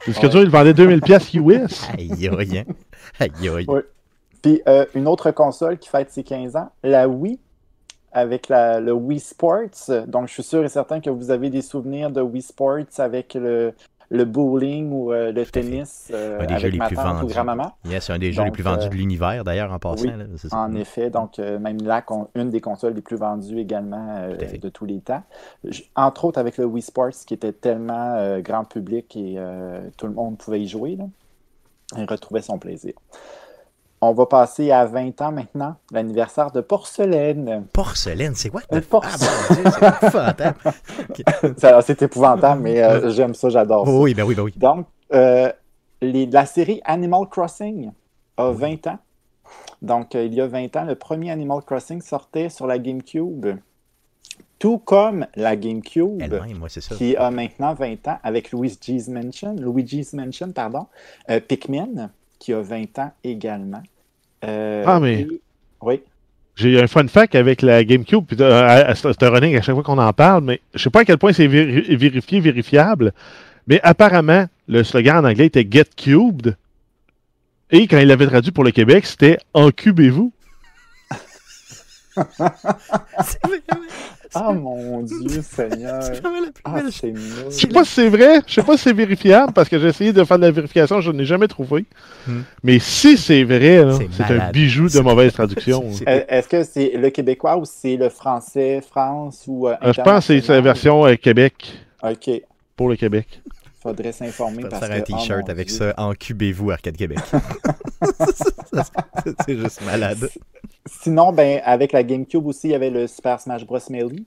Le 0.07 0.13
disque 0.13 0.23
Ouais. 0.23 0.29
dur, 0.29 0.43
il 0.43 0.51
vendait 0.51 0.75
2000 0.75 1.01
pièces 1.01 1.35
US. 1.35 1.89
Aïe, 1.97 2.29
aïe, 2.29 2.59
hein. 2.59 2.65
Aïe, 3.19 3.31
aïe. 3.49 3.67
Ouais. 3.67 3.83
Puis 4.43 4.63
euh, 4.69 4.87
une 4.95 5.07
autre 5.07 5.31
console 5.31 5.79
qui 5.79 5.89
fête 5.89 6.11
ses 6.11 6.23
15 6.23 6.57
ans, 6.57 6.71
la 6.83 7.09
Wii, 7.09 7.39
avec 8.13 8.49
la, 8.49 8.81
le 8.81 8.93
Wii 8.93 9.21
Sports. 9.21 9.91
Donc, 10.07 10.29
je 10.29 10.33
suis 10.35 10.43
sûr 10.43 10.65
et 10.65 10.69
certain 10.69 11.01
que 11.01 11.11
vous 11.11 11.31
avez 11.31 11.51
des 11.51 11.63
souvenirs 11.63 12.11
de 12.11 12.21
Wii 12.21 12.43
Sports 12.43 12.99
avec 12.99 13.35
le, 13.35 13.73
le 14.11 14.25
bowling 14.25 14.91
ou 14.91 15.13
euh, 15.13 15.31
le 15.31 15.47
tennis 15.47 16.11
euh, 16.13 16.41
Un 16.41 16.47
des 16.47 16.59
jeux 16.59 16.69
les 16.69 16.79
ma 16.79 16.89
plus 16.89 16.97
tante 16.97 17.07
ou 17.07 17.21
vendus. 17.21 17.33
grand-maman. 17.33 17.73
C'est 18.01 18.13
un 18.13 18.19
des 18.19 18.33
jeux 18.33 18.43
les 18.43 18.51
plus 18.51 18.65
vendus 18.65 18.87
euh, 18.87 18.89
de 18.89 18.95
l'univers, 18.97 19.45
d'ailleurs, 19.45 19.73
en 19.73 19.79
passant. 19.79 20.03
oui, 20.03 20.09
là, 20.09 20.25
c'est 20.37 20.49
ça. 20.49 20.57
En 20.59 20.75
effet, 20.75 21.11
donc 21.11 21.39
euh, 21.39 21.59
même 21.61 21.81
là, 21.83 22.05
une 22.35 22.51
des 22.51 22.61
consoles 22.61 22.95
les 22.95 23.03
plus 23.03 23.17
vendues 23.17 23.59
également 23.61 24.29
de 24.31 24.69
tous 24.69 24.85
les 24.85 25.01
temps. 25.01 25.23
Entre 25.95 26.25
autres 26.25 26.39
avec 26.41 26.57
le 26.57 26.65
Wii 26.65 26.83
Sports 26.83 27.11
qui 27.27 27.35
était 27.35 27.53
tellement 27.53 28.41
grand 28.41 28.65
public 28.65 29.17
et 29.17 29.39
tout 29.97 30.07
le 30.07 30.13
monde 30.13 30.39
pouvait 30.39 30.61
y 30.61 30.69
jouer. 30.69 30.97
Là. 30.97 31.05
Il 31.97 32.05
retrouvait 32.05 32.43
son 32.43 32.59
plaisir. 32.59 32.93
On 34.03 34.13
va 34.15 34.25
passer 34.25 34.71
à 34.71 34.87
20 34.87 35.21
ans 35.21 35.31
maintenant, 35.33 35.77
l'anniversaire 35.93 36.51
de 36.53 36.63
Porcelaine. 36.63 37.67
Porcelaine, 37.73 38.35
c'est 38.35 38.49
quoi? 38.49 38.63
Euh, 38.73 38.81
Ah, 38.83 38.87
porce- 38.89 39.21
mon 39.21 39.55
Dieu, 39.57 39.71
c'est 39.71 40.07
épouvantable. 40.07 40.55
Ça, 41.59 41.83
C'est 41.83 42.03
épouvantable, 42.03 42.63
mais 42.63 42.83
euh, 42.83 43.11
j'aime 43.11 43.35
ça, 43.35 43.51
j'adore 43.51 43.87
ça. 43.87 43.93
Oui, 43.93 44.15
ben 44.15 44.23
oui, 44.25 44.35
ben 44.35 44.43
oui. 44.45 44.55
Donc, 44.57 44.87
euh, 45.13 45.53
les- 46.01 46.25
la 46.27 46.47
série 46.47 46.81
Animal 46.85 47.27
Crossing 47.31 47.91
a 48.39 48.51
20 48.53 48.87
ans. 48.87 48.99
Donc, 49.83 50.15
euh, 50.15 50.25
il 50.25 50.33
y 50.35 50.41
a 50.41 50.47
20 50.47 50.75
ans, 50.77 50.85
le 50.85 50.95
premier 50.95 51.31
Animal 51.31 51.61
Crossing 51.63 52.01
sortait 52.01 52.49
sur 52.49 52.67
la 52.67 52.79
GameCube. 52.79 53.49
Tout 54.59 54.79
comme 54.79 55.27
la 55.37 55.57
GameCube, 55.57 56.23
moi, 56.59 56.69
ça. 56.71 56.95
qui 56.95 57.17
a 57.17 57.31
maintenant 57.31 57.75
20 57.75 58.09
ans, 58.09 58.19
avec 58.23 58.53
Luigi's 58.53 59.09
Mansion, 59.09 59.55
Luigi's 59.57 60.13
Mansion, 60.15 60.53
pardon, 60.53 60.87
euh, 61.31 61.41
Pikmin, 61.41 62.11
qui 62.41 62.53
a 62.53 62.61
20 62.61 62.99
ans 62.99 63.13
également. 63.23 63.83
Euh, 64.45 64.83
Ah, 64.87 64.99
mais- 64.99 65.21
et- 65.21 65.41
Oui. 65.83 66.01
J'ai 66.57 66.83
un 66.83 66.87
fun 66.89 67.07
fact 67.07 67.35
avec 67.37 67.63
la 67.63 67.85
GameCube, 67.85 68.25
puis 68.27 68.37
euh, 68.41 68.93
c'est 68.95 69.23
un 69.23 69.31
running 69.31 69.57
à 69.57 69.63
chaque 69.63 69.75
fois 69.77 69.85
qu'on 69.85 69.97
en 69.99 70.13
parle, 70.13 70.43
mais 70.45 70.61
je 70.75 70.83
sais 70.83 70.91
pas 70.91 71.01
à 71.01 71.05
quel 71.05 71.17
point 71.17 71.33
c'est 71.33 71.47
véri- 71.47 71.97
vérifié, 71.97 72.41
vérifiable, 72.41 73.13
mais 73.67 73.81
apparemment, 73.83 74.47
le 74.69 74.83
slogan 74.85 75.25
en 75.25 75.29
anglais 75.29 75.47
était 75.47 75.67
Get 75.71 75.87
Cubed, 75.97 76.57
et 77.71 77.87
quand 77.87 77.99
il 77.99 78.09
l'avait 78.09 78.27
traduit 78.27 78.51
pour 78.51 78.65
le 78.65 78.73
Québec, 78.73 79.07
c'était 79.07 79.39
Encubez-vous. 79.55 80.33
Ah, 84.35 84.53
mon 84.53 85.03
Dieu, 85.03 85.43
Seigneur. 85.43 86.03
c'est 86.03 86.21
vraiment 86.21 86.41
la 86.41 86.53
plus 86.53 86.63
Ah, 86.65 86.73
belle 86.75 86.93
c'est 86.93 87.09
Je 87.15 87.21
nul. 87.45 87.53
sais 87.53 87.67
pas 87.67 87.85
si 87.85 87.91
c'est 87.93 88.09
vrai, 88.09 88.41
je 88.47 88.55
sais 88.55 88.63
pas 88.63 88.77
si 88.77 88.85
c'est 88.85 88.93
vérifiable, 88.93 89.53
parce 89.53 89.69
que 89.69 89.79
j'ai 89.79 89.89
essayé 89.89 90.13
de 90.13 90.23
faire 90.25 90.39
de 90.39 90.45
la 90.45 90.51
vérification, 90.51 91.01
je 91.01 91.11
n'ai 91.11 91.25
jamais 91.25 91.49
trouvé. 91.49 91.85
Hmm. 92.27 92.41
Mais 92.63 92.79
si 92.79 93.17
c'est 93.19 93.45
vrai, 93.45 93.85
C'est 94.17 94.25
un 94.33 94.51
bijou 94.51 94.89
de 94.89 95.01
mauvaise 95.01 95.33
traduction. 95.35 95.85
Euh, 96.09 96.23
Est-ce 96.29 96.49
que 96.49 96.63
c'est 96.65 96.93
le 96.97 97.11
québécois 97.11 97.57
ou 97.57 97.65
c'est 97.65 97.97
le 97.97 98.09
français, 98.09 98.81
France 98.89 99.45
ou 99.47 99.69
euh, 99.69 99.75
Euh, 99.83 99.93
je 99.93 100.01
pense 100.01 100.27
que 100.29 100.41
c'est 100.41 100.53
la 100.53 100.61
version 100.61 101.07
euh, 101.07 101.17
Québec, 101.17 101.73
OK. 102.03 102.31
pour 102.77 102.89
le 102.89 102.97
Québec. 102.97 103.41
Faudrait 103.83 104.13
s'informer 104.13 104.63
parce 104.65 104.85
faire 104.87 104.97
un 104.97 105.01
oh 105.01 105.05
t-shirt 105.05 105.49
avec 105.49 105.69
Dieu. 105.69 105.77
ça, 105.79 105.95
encubez-vous 105.97 106.71
Arcade 106.71 106.97
Québec. 106.97 107.19
c'est 109.47 109.57
juste 109.57 109.85
malade. 109.85 110.29
Sinon, 110.87 111.33
ben, 111.33 111.61
avec 111.65 111.93
la 111.93 112.03
GameCube 112.03 112.47
aussi, 112.47 112.69
il 112.69 112.71
y 112.73 112.75
avait 112.75 112.91
le 112.91 113.07
Super 113.07 113.41
Smash 113.41 113.67
Bros. 113.67 113.79
Melee. 113.91 114.25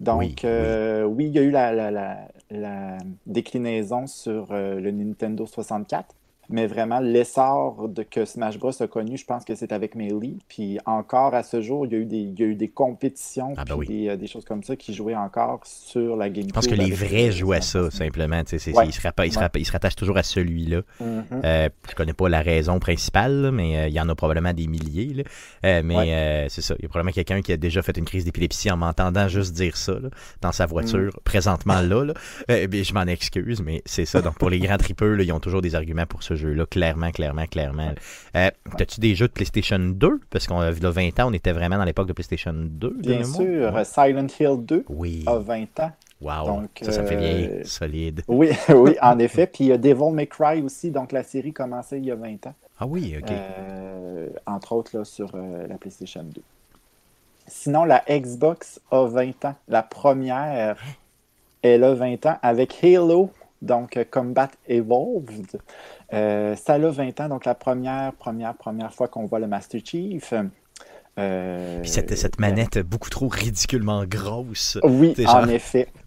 Donc, 0.00 0.20
Oui, 0.20 0.34
euh, 0.44 1.04
oui, 1.04 1.26
il 1.26 1.32
y 1.34 1.38
a 1.38 1.42
eu 1.42 1.50
la, 1.50 1.72
la- 1.72 1.90
la- 1.90 2.28
la 2.50 2.98
déclinaison 3.26 4.06
sur 4.06 4.48
euh, 4.50 4.80
le 4.80 4.90
Nintendo 4.90 5.46
64. 5.46 6.14
Mais 6.50 6.66
vraiment, 6.66 7.00
l'essor 7.00 7.88
de, 7.88 8.02
que 8.02 8.24
Smash 8.24 8.58
Bros. 8.58 8.70
a 8.80 8.86
connu, 8.86 9.16
je 9.16 9.24
pense 9.24 9.44
que 9.44 9.54
c'est 9.54 9.72
avec 9.72 9.94
Melee. 9.94 10.36
Puis 10.48 10.78
encore 10.86 11.34
à 11.34 11.42
ce 11.42 11.60
jour, 11.60 11.86
il 11.86 11.92
y 11.92 11.96
a 11.96 11.98
eu 11.98 12.04
des, 12.04 12.16
il 12.18 12.38
y 12.38 12.42
a 12.42 12.46
eu 12.46 12.54
des 12.54 12.68
compétitions, 12.68 13.54
Ah, 13.56 13.64
ben 13.64 13.76
puis 13.76 13.78
oui. 13.78 13.86
des, 13.86 14.08
euh, 14.10 14.16
des 14.16 14.26
choses 14.26 14.44
comme 14.44 14.62
ça 14.62 14.76
qui 14.76 14.94
jouaient 14.94 15.14
encore 15.16 15.60
sur 15.64 16.16
la 16.16 16.28
GameCube. 16.28 16.50
Je 16.50 16.54
pense 16.54 16.66
que 16.66 16.74
les 16.74 16.90
vrais 16.90 17.28
à 17.28 17.60
ça, 17.60 17.80
64. 17.90 17.90
simplement. 17.92 18.36
Ouais. 18.36 18.42
Ils, 18.52 18.60
se 18.60 18.70
se 19.00 19.08
Ouais. 19.38 19.44
ratta- 19.44 19.58
ils 19.58 19.64
se 19.66 19.72
rattachent 19.72 19.96
toujours 19.96 20.16
à 20.18 20.22
celui-là. 20.22 20.82
Mhm. 21.00 21.24
Euh, 21.44 21.68
je 21.88 21.94
connais 21.94 22.12
pas 22.12 22.28
la 22.28 22.40
raison 22.42 22.78
principale, 22.78 23.50
mais 23.52 23.76
euh, 23.78 23.88
il 23.88 23.94
y 23.94 24.00
en 24.00 24.08
a 24.08 24.14
probablement 24.14 24.52
des 24.52 24.66
milliers. 24.66 25.14
là. 25.14 25.22
Euh, 25.64 25.82
mais 25.84 25.96
Ouais. 25.96 26.46
c'est 26.50 26.60
ça. 26.62 26.74
Il 26.78 26.82
y 26.82 26.86
a 26.86 26.88
probablement 26.88 27.12
quelqu'un 27.12 27.40
qui 27.42 27.52
a 27.52 27.56
déjà 27.56 27.82
fait 27.82 27.96
une 27.96 28.04
crise 28.04 28.24
d'épilepsie 28.24 28.70
en 28.70 28.76
m'entendant 28.76 29.28
juste 29.28 29.54
dire 29.54 29.76
ça 29.76 29.92
là, 29.98 30.08
dans 30.40 30.52
sa 30.52 30.66
voiture, 30.66 31.10
Mm. 31.14 31.20
présentement 31.24 31.80
là. 31.80 32.04
là. 32.04 32.14
Ben, 32.48 32.84
je 32.84 32.92
m'en 32.94 33.02
excuse, 33.02 33.62
mais 33.62 33.82
c'est 33.86 34.04
ça. 34.04 34.20
Donc 34.22 34.38
pour 34.38 34.50
les 34.50 34.58
grands 34.58 34.76
tripeux, 34.76 35.20
ils 35.22 35.32
ont 35.32 35.40
toujours 35.40 35.62
des 35.62 35.74
arguments 35.74 36.06
pour 36.06 36.22
ce 36.36 36.42
jeu-là, 36.42 36.66
clairement, 36.66 37.10
clairement, 37.10 37.46
clairement. 37.46 37.92
Euh, 38.36 38.50
T'as-tu 38.76 39.00
des 39.00 39.14
jeux 39.14 39.28
de 39.28 39.32
PlayStation 39.32 39.78
2 39.78 40.20
Parce 40.30 40.46
qu'on 40.46 40.60
a 40.60 40.70
20 40.70 41.20
ans, 41.20 41.28
on 41.28 41.32
était 41.32 41.52
vraiment 41.52 41.76
dans 41.78 41.84
l'époque 41.84 42.08
de 42.08 42.12
PlayStation 42.12 42.52
2. 42.54 42.90
de 42.90 42.94
Bien 43.00 43.24
sûr, 43.24 43.72
Ouais. 43.74 43.84
Silent 43.84 44.26
Hill 44.38 44.64
2 44.64 44.84
Oui. 44.88 45.24
a 45.26 45.38
20 45.38 45.80
ans. 45.80 45.92
Wow. 46.20 46.46
donc, 46.46 46.70
ça, 46.80 46.92
ça 46.92 47.02
me 47.02 47.06
fait 47.06 47.16
euh, 47.16 47.18
vieillir. 47.18 47.66
Solide. 47.66 48.22
Oui, 48.28 48.50
oui, 48.70 48.96
en 49.02 49.18
effet. 49.20 49.46
Puis 49.46 49.64
il 49.64 49.66
y 49.68 49.72
a 49.72 49.78
Devil 49.78 50.12
May 50.12 50.26
Cry 50.26 50.62
aussi, 50.62 50.90
donc 50.90 51.12
la 51.12 51.22
série 51.22 51.52
commençait 51.52 51.98
il 51.98 52.06
y 52.06 52.10
a 52.10 52.14
20 52.14 52.46
ans. 52.46 52.54
Ah 52.78 52.86
oui, 52.86 53.14
ok. 53.20 53.30
Euh, 53.30 54.28
entre 54.46 54.72
autres 54.72 54.96
là, 54.96 55.04
sur 55.04 55.30
euh, 55.34 55.66
la 55.68 55.76
PlayStation 55.76 56.22
2. 56.22 56.40
Sinon, 57.46 57.84
la 57.84 58.02
Xbox 58.08 58.80
a 58.90 59.04
20 59.06 59.44
ans. 59.44 59.54
La 59.68 59.82
première, 59.82 60.76
elle 61.62 61.84
a 61.84 61.94
20 61.94 62.24
ans 62.26 62.38
avec 62.42 62.82
Halo, 62.82 63.30
donc 63.64 63.96
euh, 63.96 64.04
Combat 64.10 64.50
Evolved. 64.68 65.58
Euh, 66.12 66.54
ça 66.56 66.74
a 66.74 66.78
20 66.78 67.20
ans, 67.20 67.28
donc 67.28 67.44
la 67.44 67.54
première, 67.54 68.12
première, 68.12 68.54
première 68.54 68.92
fois 68.92 69.08
qu'on 69.08 69.26
voit 69.26 69.38
le 69.40 69.46
Master 69.46 69.80
Chief. 69.84 70.32
Euh, 71.18 71.80
Puis 71.80 71.90
cette, 71.90 72.14
cette 72.16 72.38
manette 72.40 72.78
beaucoup 72.80 73.10
trop 73.10 73.28
ridiculement 73.28 74.04
grosse. 74.04 74.78
Oui, 74.82 75.14
en 75.26 75.48
effet. 75.48 75.88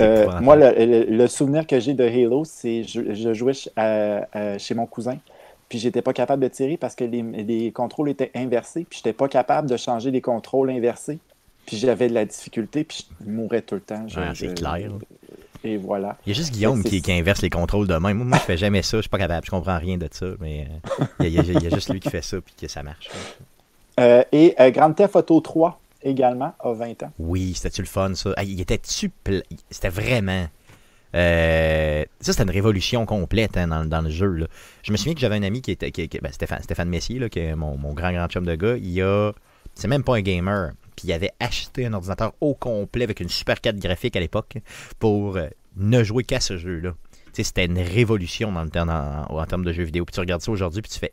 Euh, 0.00 0.24
moi, 0.40 0.56
le, 0.56 0.70
le- 0.86 1.04
le 1.14 1.26
souvenir 1.28 1.66
que 1.66 1.78
j'ai 1.78 1.92
de 1.92 2.02
Halo, 2.04 2.44
c'est 2.46 2.84
je, 2.84 3.12
je 3.14 3.34
jouais 3.34 3.52
ch- 3.52 3.68
à- 3.76 4.26
à- 4.32 4.58
chez 4.58 4.74
mon 4.74 4.86
cousin, 4.86 5.18
puis 5.68 5.78
j'étais 5.78 6.00
pas 6.00 6.14
capable 6.14 6.42
de 6.42 6.48
tirer 6.48 6.78
parce 6.78 6.94
que 6.94 7.04
les, 7.04 7.20
les 7.22 7.70
contrôles 7.70 8.08
étaient 8.08 8.30
inversés, 8.34 8.86
puis 8.88 8.96
j'étais 8.98 9.12
pas 9.12 9.28
capable 9.28 9.68
de 9.68 9.76
changer 9.76 10.10
les 10.10 10.22
contrôles 10.22 10.70
inversés, 10.70 11.18
puis 11.66 11.76
j'avais 11.76 12.08
de 12.08 12.14
la 12.14 12.24
difficulté, 12.24 12.82
puis 12.82 13.06
je 13.24 13.30
mourais 13.30 13.60
tout 13.60 13.74
le 13.74 13.82
temps. 13.82 14.06
C'est 14.34 14.54
clair. 14.54 14.90
Et 15.62 15.76
voilà. 15.76 16.16
Il 16.26 16.30
y 16.30 16.32
a 16.32 16.34
juste 16.36 16.52
Guillaume 16.52 16.82
qui, 16.82 17.02
qui 17.02 17.12
inverse 17.12 17.42
les 17.42 17.50
contrôles 17.50 17.86
de 17.86 17.94
même. 17.94 18.16
Moi, 18.16 18.24
moi, 18.26 18.38
je 18.38 18.44
fais 18.44 18.56
jamais 18.56 18.82
ça. 18.82 18.96
Je 18.98 19.02
suis 19.02 19.08
pas 19.10 19.18
capable. 19.18 19.44
Je 19.44 19.50
comprends 19.50 19.78
rien 19.78 19.98
de 19.98 20.08
ça. 20.10 20.26
Mais 20.40 20.66
euh, 21.00 21.04
il 21.20 21.28
y, 21.28 21.38
a- 21.38 21.42
il 21.42 21.52
y 21.52 21.56
a- 21.56 21.60
il 21.60 21.62
y 21.62 21.66
a 21.66 21.70
juste 21.70 21.90
lui 21.90 22.00
qui 22.00 22.08
fait 22.08 22.22
ça 22.22 22.40
puis 22.40 22.54
que 22.58 22.66
ça 22.68 22.82
marche. 22.82 23.08
Euh, 23.98 24.22
et 24.32 24.54
euh, 24.58 24.70
Grand 24.70 24.92
Theft 24.92 25.16
Auto 25.16 25.40
3 25.40 25.78
également 26.02 26.54
a 26.60 26.72
20 26.72 27.02
ans. 27.02 27.12
Oui, 27.18 27.52
c'était-tu 27.54 27.82
le 27.82 27.86
fun, 27.88 28.14
ça? 28.14 28.32
Ah, 28.36 28.42
il 28.44 28.58
était-tu... 28.60 29.10
C'était 29.70 29.90
vraiment... 29.90 30.46
euh, 31.14 32.04
Ça, 32.20 32.32
c'était 32.32 32.44
une 32.44 32.50
révolution 32.50 33.04
complète 33.06 33.56
hein, 33.56 33.68
dans, 33.68 33.84
dans 33.84 34.00
le 34.00 34.10
jeu. 34.10 34.28
là. 34.32 34.46
Je 34.82 34.92
me 34.92 34.96
souviens 34.96 35.14
que 35.14 35.20
j'avais 35.20 35.36
un 35.36 35.42
ami 35.42 35.60
qui 35.60 35.72
était... 35.72 35.90
Qui, 35.90 36.08
qui- 36.08 36.18
ben, 36.20 36.32
Stéphane, 36.32 36.62
Stéphane 36.62 36.88
Messier, 36.88 37.18
là, 37.18 37.28
qui 37.28 37.40
est 37.40 37.54
mon, 37.54 37.76
mon 37.76 37.92
grand, 37.92 38.12
grand 38.12 38.28
chum 38.28 38.46
de 38.46 38.54
gars. 38.54 38.76
Il 38.76 39.02
a... 39.02 39.32
C'est 39.74 39.88
même 39.88 40.02
pas 40.04 40.16
un 40.16 40.20
gamer. 40.22 40.72
Puis 41.00 41.08
il 41.08 41.12
avait 41.14 41.32
acheté 41.40 41.86
un 41.86 41.94
ordinateur 41.94 42.32
au 42.42 42.54
complet 42.54 43.04
avec 43.04 43.20
une 43.20 43.28
super 43.30 43.60
carte 43.60 43.76
graphique 43.76 44.16
à 44.16 44.20
l'époque 44.20 44.58
pour 44.98 45.36
euh, 45.36 45.48
ne 45.76 46.02
jouer 46.04 46.24
qu'à 46.24 46.40
ce 46.40 46.58
jeu-là. 46.58 46.90
Tu 47.32 47.36
sais, 47.36 47.42
C'était 47.44 47.64
une 47.64 47.78
révolution 47.78 48.52
dans 48.52 48.62
le 48.64 48.70
terme- 48.70 48.90
en, 48.90 49.34
en 49.38 49.46
termes 49.46 49.64
de 49.64 49.72
jeux 49.72 49.84
vidéo. 49.84 50.04
Puis 50.04 50.12
tu 50.12 50.20
regardes 50.20 50.42
ça 50.42 50.50
aujourd'hui, 50.52 50.82
puis 50.82 50.90
tu 50.90 50.98
fais... 50.98 51.10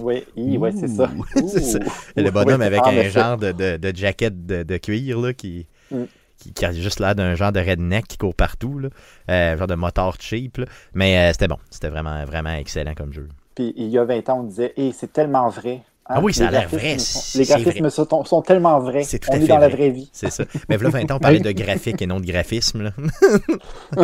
Oui, 0.00 0.24
ouais, 0.36 0.72
c'est 0.72 0.88
ça. 0.88 1.10
Le 2.16 2.30
bonhomme 2.30 2.60
avec 2.62 2.80
un 2.84 2.90
effet. 2.92 3.10
genre 3.10 3.36
de, 3.36 3.52
de, 3.52 3.76
de 3.78 3.96
jacket 3.96 4.46
de, 4.46 4.62
de 4.62 4.76
cuir 4.76 5.18
là, 5.20 5.32
qui, 5.32 5.66
Mm. 5.90 6.02
qui, 6.36 6.52
qui 6.52 6.64
a 6.66 6.72
juste 6.72 7.00
l'air 7.00 7.14
d'un 7.14 7.34
genre 7.34 7.50
de 7.52 7.60
redneck 7.60 8.06
qui 8.06 8.18
court 8.18 8.34
partout. 8.34 8.78
Là. 8.78 8.90
Euh, 9.30 9.56
genre 9.56 9.66
de 9.66 9.74
motard 9.74 10.16
cheap. 10.20 10.58
là. 10.58 10.66
Mais 10.92 11.16
euh, 11.18 11.32
c'était 11.32 11.48
bon. 11.48 11.56
C'était 11.70 11.88
vraiment, 11.88 12.22
vraiment 12.26 12.52
excellent 12.54 12.94
comme 12.94 13.12
jeu. 13.12 13.28
Puis 13.54 13.72
il 13.76 13.86
y 13.88 13.96
a 13.98 14.04
20 14.04 14.28
ans, 14.28 14.40
on 14.40 14.44
disait, 14.44 14.74
et 14.76 14.92
c'est 14.92 15.10
tellement 15.12 15.48
vrai. 15.48 15.80
Ah 16.08 16.20
oui, 16.22 16.32
ça 16.32 16.48
a 16.48 16.50
l'air 16.50 16.68
vrai, 16.68 16.98
sont- 16.98 17.38
Les 17.38 17.44
graphismes 17.44 17.90
sont, 17.90 18.24
sont 18.24 18.40
tellement 18.42 18.78
vrais. 18.80 19.02
C'est 19.02 19.18
tout 19.18 19.30
à 19.30 19.34
On 19.34 19.38
fait 19.38 19.44
est 19.44 19.48
dans 19.48 19.58
la 19.58 19.68
vrai. 19.68 19.76
vraie 19.76 19.90
vie. 19.90 20.08
C'est 20.12 20.30
ça. 20.32 20.44
Mais 20.68 20.78
là, 20.78 20.88
20 20.88 21.10
ans, 21.10 21.16
on 21.16 21.18
parlait 21.18 21.38
de 21.40 21.52
graphique 21.52 22.00
et 22.00 22.06
non 22.06 22.18
de 22.20 22.26
graphisme. 22.26 22.82
Là. 22.84 22.90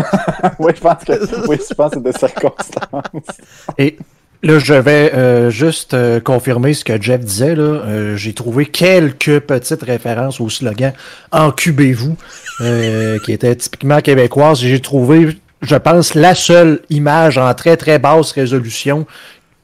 oui, 0.58 0.72
je 0.74 0.80
pense 0.80 1.04
que 1.04 1.48
oui, 1.48 1.56
je 1.68 1.74
pense 1.74 1.92
que 1.92 1.96
c'est 2.04 2.12
de 2.12 2.18
circonstances. 2.18 3.38
Et 3.78 3.96
là, 4.42 4.58
je 4.58 4.74
vais 4.74 5.12
euh, 5.14 5.50
juste 5.50 5.94
euh, 5.94 6.20
confirmer 6.20 6.74
ce 6.74 6.84
que 6.84 7.00
Jeff 7.00 7.20
disait. 7.20 7.54
Là. 7.54 7.62
Euh, 7.62 8.16
J'ai 8.16 8.34
trouvé 8.34 8.66
quelques 8.66 9.40
petites 9.40 9.82
références 9.82 10.40
au 10.40 10.48
slogan 10.50 10.92
Encubez-vous, 11.32 12.16
euh, 12.60 13.18
qui 13.24 13.32
était 13.32 13.56
typiquement 13.56 14.00
québécoise. 14.00 14.58
J'ai 14.60 14.80
trouvé, 14.80 15.36
je 15.62 15.76
pense, 15.76 16.14
la 16.14 16.34
seule 16.34 16.80
image 16.90 17.38
en 17.38 17.52
très 17.54 17.76
très 17.76 17.98
basse 17.98 18.32
résolution 18.32 19.06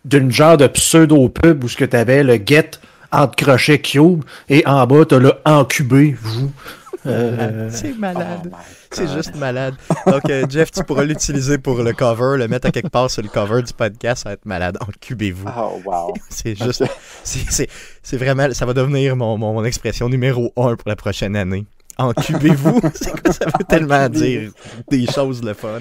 d'une 0.05 0.31
genre 0.31 0.57
de 0.57 0.67
pseudo-pub 0.67 1.65
où 1.65 1.69
ce 1.69 1.77
que 1.77 1.85
tu 1.85 1.97
avais 1.97 2.23
le 2.23 2.39
get 2.45 2.71
entre 3.13 3.37
crochet 3.37 3.79
cube 3.81 4.23
et 4.49 4.67
en 4.67 4.87
bas, 4.87 5.05
tu 5.05 5.15
as 5.15 5.19
le 5.19 5.33
Encubez-vous. 5.45 6.51
Euh, 7.07 7.71
C'est 7.73 7.93
Oh 7.97 7.99
malade. 7.99 8.45
my 8.45 8.59
C'est 8.91 9.09
juste 9.09 9.35
malade. 9.37 9.73
Donc, 10.07 10.21
euh, 10.29 10.45
Jeff, 10.51 10.71
tu 10.71 10.85
pourras 10.85 11.03
l'utiliser 11.05 11.57
pour 11.57 11.83
le 11.83 11.95
cover, 11.95 12.37
le 12.37 12.47
mettre 12.47 12.67
à 12.69 12.71
quelque 12.71 12.91
part 12.91 13.11
sur 13.11 13.23
le 13.23 13.31
cover 13.31 13.63
du 13.63 13.73
podcast. 13.73 14.25
Ça 14.25 14.29
va 14.29 14.33
être 14.35 14.45
malade. 14.45 14.77
Encubez-vous. 14.87 15.49
Oh, 15.57 15.81
wow. 15.87 16.13
C'est 16.29 16.55
juste. 16.63 16.85
c'est- 17.25 17.51
C'est 17.51 17.69
c'est 18.03 18.17
vraiment. 18.19 18.53
Ça 18.53 18.67
va 18.67 18.75
devenir 18.75 19.17
mon, 19.17 19.39
mon, 19.39 19.55
mon 19.55 19.65
expression 19.65 20.11
numéro 20.11 20.53
un 20.59 20.77
pour 20.77 20.89
la 20.91 20.97
prochaine 20.97 21.37
année. 21.37 21.65
Encubez-vous. 21.97 22.83
C'est 22.95 23.19
quoi 23.19 23.33
ça 23.33 23.47
veut 23.47 23.65
tellement 23.67 24.07
dire? 24.11 24.51
Des 24.91 25.07
choses 25.07 25.43
le 25.43 25.55
fun. 25.55 25.81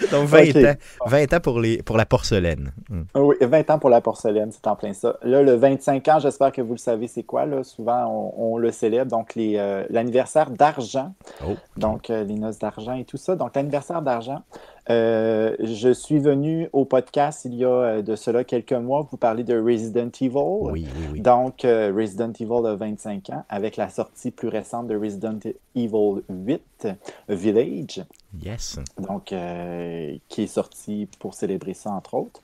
Donc 0.10 0.26
20 0.28 0.50
Ok. 0.50 0.56
ans, 0.56 0.74
20 1.06 1.34
ans 1.34 1.40
pour, 1.40 1.60
les, 1.60 1.82
pour 1.82 1.96
la 1.96 2.06
porcelaine. 2.06 2.72
Hmm. 2.88 3.02
Ah 3.14 3.20
Oui, 3.20 3.36
20 3.40 3.70
ans 3.70 3.78
pour 3.78 3.90
la 3.90 4.00
porcelaine, 4.00 4.50
c'est 4.52 4.66
en 4.66 4.76
plein 4.76 4.92
ça. 4.92 5.16
Là, 5.22 5.42
le 5.42 5.54
25 5.54 6.08
ans, 6.08 6.18
j'espère 6.20 6.52
que 6.52 6.62
vous 6.62 6.72
le 6.72 6.78
savez, 6.78 7.08
c'est 7.08 7.22
quoi. 7.22 7.46
Là? 7.46 7.62
Souvent, 7.64 8.06
on, 8.36 8.54
on 8.54 8.56
le 8.58 8.70
célèbre. 8.72 9.10
Donc, 9.10 9.36
euh, 9.36 9.84
l'anniversaire 9.90 10.50
d'argent. 10.50 11.12
Oh. 11.46 11.54
Donc, 11.76 12.10
euh, 12.10 12.24
les 12.24 12.34
noces 12.34 12.58
d'argent 12.58 12.94
et 12.94 13.04
tout 13.04 13.16
ça. 13.16 13.36
Donc, 13.36 13.54
l'anniversaire 13.54 14.02
d'argent. 14.02 14.42
Euh, 14.90 15.54
je 15.60 15.92
suis 15.92 16.18
venu 16.18 16.68
au 16.72 16.84
podcast 16.84 17.44
il 17.44 17.54
y 17.54 17.64
a 17.64 17.68
euh, 17.68 18.02
de 18.02 18.16
cela 18.16 18.42
quelques 18.42 18.72
mois 18.72 19.06
vous 19.08 19.16
parler 19.16 19.44
de 19.44 19.56
Resident 19.56 20.10
Evil. 20.20 20.30
Oui, 20.34 20.86
oui, 20.96 21.04
oui. 21.12 21.20
Donc, 21.20 21.64
euh, 21.64 21.92
Resident 21.96 22.32
Evil 22.32 22.66
a 22.66 22.74
25 22.74 23.30
ans, 23.30 23.44
avec 23.48 23.76
la 23.76 23.88
sortie 23.88 24.32
plus 24.32 24.48
récente 24.48 24.88
de 24.88 24.96
Resident 24.96 25.38
Evil 25.76 26.22
8, 26.28 26.88
Village, 27.28 28.02
Yes. 28.42 28.78
donc, 28.98 29.32
euh, 29.32 30.16
qui 30.28 30.42
est 30.42 30.46
sorti 30.48 31.08
pour 31.20 31.34
célébrer 31.34 31.74
ça, 31.74 31.90
entre 31.92 32.14
autres. 32.14 32.42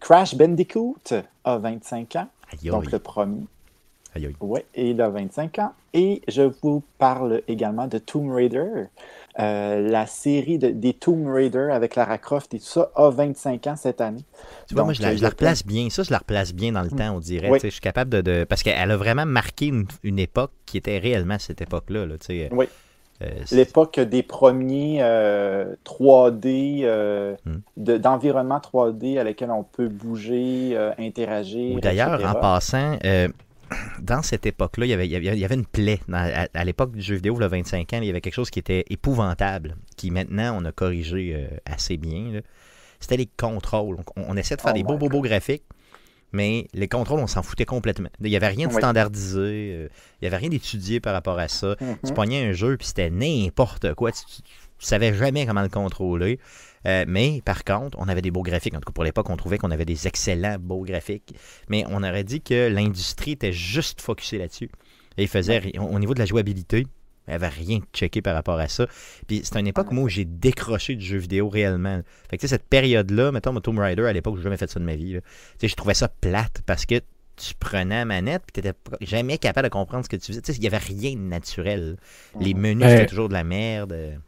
Crash 0.00 0.34
Bandicoot 0.34 1.14
a 1.44 1.56
25 1.56 2.16
ans, 2.16 2.26
donc 2.64 2.90
le 2.90 2.98
premier. 2.98 3.46
Aïe, 4.14 4.26
aïe. 4.26 4.36
Ouais, 4.40 4.66
et 4.74 4.90
il 4.90 5.00
a 5.00 5.08
25 5.08 5.58
ans. 5.60 5.72
Et 5.94 6.20
je 6.28 6.42
vous 6.62 6.82
parle 6.98 7.40
également 7.48 7.86
de 7.86 7.96
Tomb 7.98 8.30
Raider. 8.30 8.88
Euh, 9.38 9.88
la 9.88 10.06
série 10.06 10.58
de- 10.58 10.68
des 10.68 10.92
Tomb 10.92 11.26
Raider 11.26 11.68
avec 11.72 11.96
Lara 11.96 12.18
Croft 12.18 12.52
et 12.52 12.58
tout 12.58 12.66
ça 12.66 12.90
a 12.94 13.08
25 13.08 13.66
ans 13.66 13.76
cette 13.76 14.02
année. 14.02 14.24
Tu 14.68 14.74
vois, 14.74 14.82
moi, 14.84 14.92
Donc, 14.92 14.96
je 14.98 15.02
la, 15.02 15.08
euh, 15.08 15.16
je 15.16 15.22
la 15.22 15.30
replace 15.30 15.64
bien. 15.66 15.88
Ça, 15.88 16.02
je 16.02 16.10
la 16.10 16.18
replace 16.18 16.52
bien 16.52 16.72
dans 16.72 16.82
le 16.82 16.90
temps, 16.90 17.14
on 17.16 17.18
dirait. 17.18 17.48
Oui. 17.48 17.58
Je 17.62 17.68
suis 17.68 17.80
capable 17.80 18.10
de, 18.10 18.20
de- 18.20 18.44
Parce 18.44 18.62
qu'elle 18.62 18.90
a 18.90 18.96
vraiment 18.98 19.24
marqué 19.24 19.68
une, 19.68 19.86
une 20.02 20.18
époque 20.18 20.50
qui 20.66 20.76
était 20.76 20.98
réellement 20.98 21.38
cette 21.38 21.62
époque-là. 21.62 22.04
Là. 22.04 22.16
Oui. 22.50 22.66
Euh, 23.22 23.26
c'est- 23.46 23.56
L'époque 23.56 24.00
des 24.00 24.22
premiers 24.22 24.98
euh, 25.00 25.76
3D, 25.84 26.80
euh, 26.82 27.34
Hmm. 27.46 27.60
de- 27.78 27.96
d'environnement 27.96 28.60
3D 28.60 29.16
à 29.18 29.24
lesquels 29.24 29.50
on 29.50 29.62
peut 29.62 29.88
bouger, 29.88 30.76
interagir. 30.98 31.78
D'ailleurs, 31.80 32.20
en 32.22 32.34
passant, 32.38 32.98
dans 34.00 34.22
cette 34.22 34.46
époque-là, 34.46 34.86
il 34.86 34.88
y 34.90 34.92
avait, 34.92 35.06
il 35.08 35.12
y 35.38 35.44
une 35.44 35.66
plaie. 35.66 36.00
À 36.12 36.46
à 36.54 36.64
l'époque 36.64 36.92
du 36.92 37.02
jeu 37.02 37.16
vidéo, 37.16 37.38
le 37.38 37.46
25 37.46 37.92
ans, 37.92 37.98
il 38.00 38.04
y 38.06 38.10
avait 38.10 38.20
quelque 38.20 38.34
chose 38.34 38.50
qui 38.50 38.58
était 38.58 38.84
épouvantable, 38.90 39.76
qui 39.96 40.10
maintenant, 40.10 40.58
on 40.60 40.64
a 40.64 40.72
corrigé 40.72 41.34
euh, 41.34 41.56
assez 41.66 41.96
bien. 41.96 42.40
C'était 43.00 43.16
les 43.16 43.28
contrôles. 43.36 43.96
On, 44.16 44.22
on 44.28 44.36
essaie 44.36 44.56
de 44.56 44.60
faire 44.60 44.72
Oh 44.72 44.76
des 44.76 44.82
beaux, 44.84 44.96
beaux, 44.96 45.08
beaux 45.08 45.22
graphiques, 45.22 45.64
mais 46.32 46.68
les 46.72 46.88
contrôles, 46.88 47.20
on 47.20 47.26
s'en 47.26 47.42
foutait 47.42 47.64
complètement. 47.64 48.08
Il 48.20 48.30
n'y 48.30 48.36
avait 48.36 48.48
rien 48.48 48.68
de 48.68 48.72
Oui. 48.72 48.78
standardisé, 48.80 49.38
euh, 49.40 49.88
il 50.20 50.22
n'y 50.22 50.28
avait 50.28 50.36
rien 50.38 50.48
d'étudié 50.48 51.00
par 51.00 51.12
rapport 51.12 51.38
à 51.38 51.48
ça. 51.48 51.76
Tu 52.04 52.12
pognais 52.14 52.44
un 52.48 52.52
jeu, 52.52 52.76
puis 52.76 52.86
c'était 52.86 53.10
n'importe 53.10 53.94
quoi. 53.94 54.12
Tu, 54.12 54.22
tu 54.24 54.42
savais 54.86 55.14
jamais 55.14 55.46
comment 55.46 55.62
le 55.62 55.68
contrôler. 55.68 56.38
Euh, 56.86 57.04
mais 57.06 57.40
par 57.44 57.64
contre, 57.64 57.96
on 58.00 58.08
avait 58.08 58.22
des 58.22 58.30
beaux 58.30 58.42
graphiques. 58.42 58.74
En 58.74 58.78
tout 58.80 58.86
cas, 58.86 58.92
pour 58.92 59.04
l'époque, 59.04 59.30
on 59.30 59.36
trouvait 59.36 59.58
qu'on 59.58 59.70
avait 59.70 59.84
des 59.84 60.06
excellents 60.06 60.56
beaux 60.58 60.82
graphiques. 60.84 61.34
Mais 61.68 61.84
on 61.88 62.02
aurait 62.02 62.24
dit 62.24 62.40
que 62.40 62.68
l'industrie 62.68 63.32
était 63.32 63.52
juste 63.52 64.00
focusée 64.00 64.38
là-dessus. 64.38 64.70
Et 65.18 65.22
il 65.22 65.28
faisait, 65.28 65.78
au 65.78 65.82
au 65.82 65.98
niveau 65.98 66.14
de 66.14 66.18
la 66.18 66.26
jouabilité, 66.26 66.86
il 67.28 67.30
n'y 67.30 67.34
avait 67.34 67.48
rien 67.48 67.78
de 67.78 67.84
checké 67.92 68.20
par 68.20 68.34
rapport 68.34 68.58
à 68.58 68.66
ça. 68.66 68.86
Puis 69.28 69.42
c'est 69.44 69.58
une 69.60 69.68
époque 69.68 69.92
moi, 69.92 70.04
où 70.04 70.08
j'ai 70.08 70.24
décroché 70.24 70.96
du 70.96 71.04
jeu 71.04 71.18
vidéo 71.18 71.48
réellement. 71.48 72.00
Fait 72.28 72.36
que 72.36 72.40
tu 72.40 72.48
sais, 72.48 72.54
cette 72.56 72.66
période-là, 72.68 73.30
mettons, 73.30 73.52
mon 73.52 73.60
Tomb 73.60 73.78
Raider, 73.78 74.04
à 74.06 74.12
l'époque, 74.12 74.36
j'ai 74.38 74.42
jamais 74.42 74.56
fait 74.56 74.68
ça 74.70 74.80
de 74.80 74.84
ma 74.84 74.96
vie. 74.96 75.12
là. 75.14 75.20
Tu 75.20 75.28
sais, 75.60 75.68
je 75.68 75.76
trouvais 75.76 75.94
ça 75.94 76.08
plate 76.08 76.62
parce 76.66 76.84
que 76.84 76.96
tu 77.36 77.54
prenais 77.58 77.96
la 77.98 78.04
manette 78.04 78.42
puis 78.52 78.60
tu 78.60 78.66
n'étais 78.66 78.78
jamais 79.06 79.38
capable 79.38 79.68
de 79.68 79.72
comprendre 79.72 80.04
ce 80.04 80.08
que 80.08 80.16
tu 80.16 80.26
faisais. 80.26 80.42
Tu 80.42 80.52
sais, 80.52 80.58
il 80.58 80.62
n'y 80.62 80.66
avait 80.66 80.78
rien 80.78 81.12
de 81.12 81.20
naturel. 81.20 81.96
Les 82.40 82.54
menus, 82.54 82.80
Ben- 82.80 82.90
c'était 82.90 83.06
toujours 83.06 83.28
de 83.28 83.34
la 83.34 83.44
merde. 83.44 84.20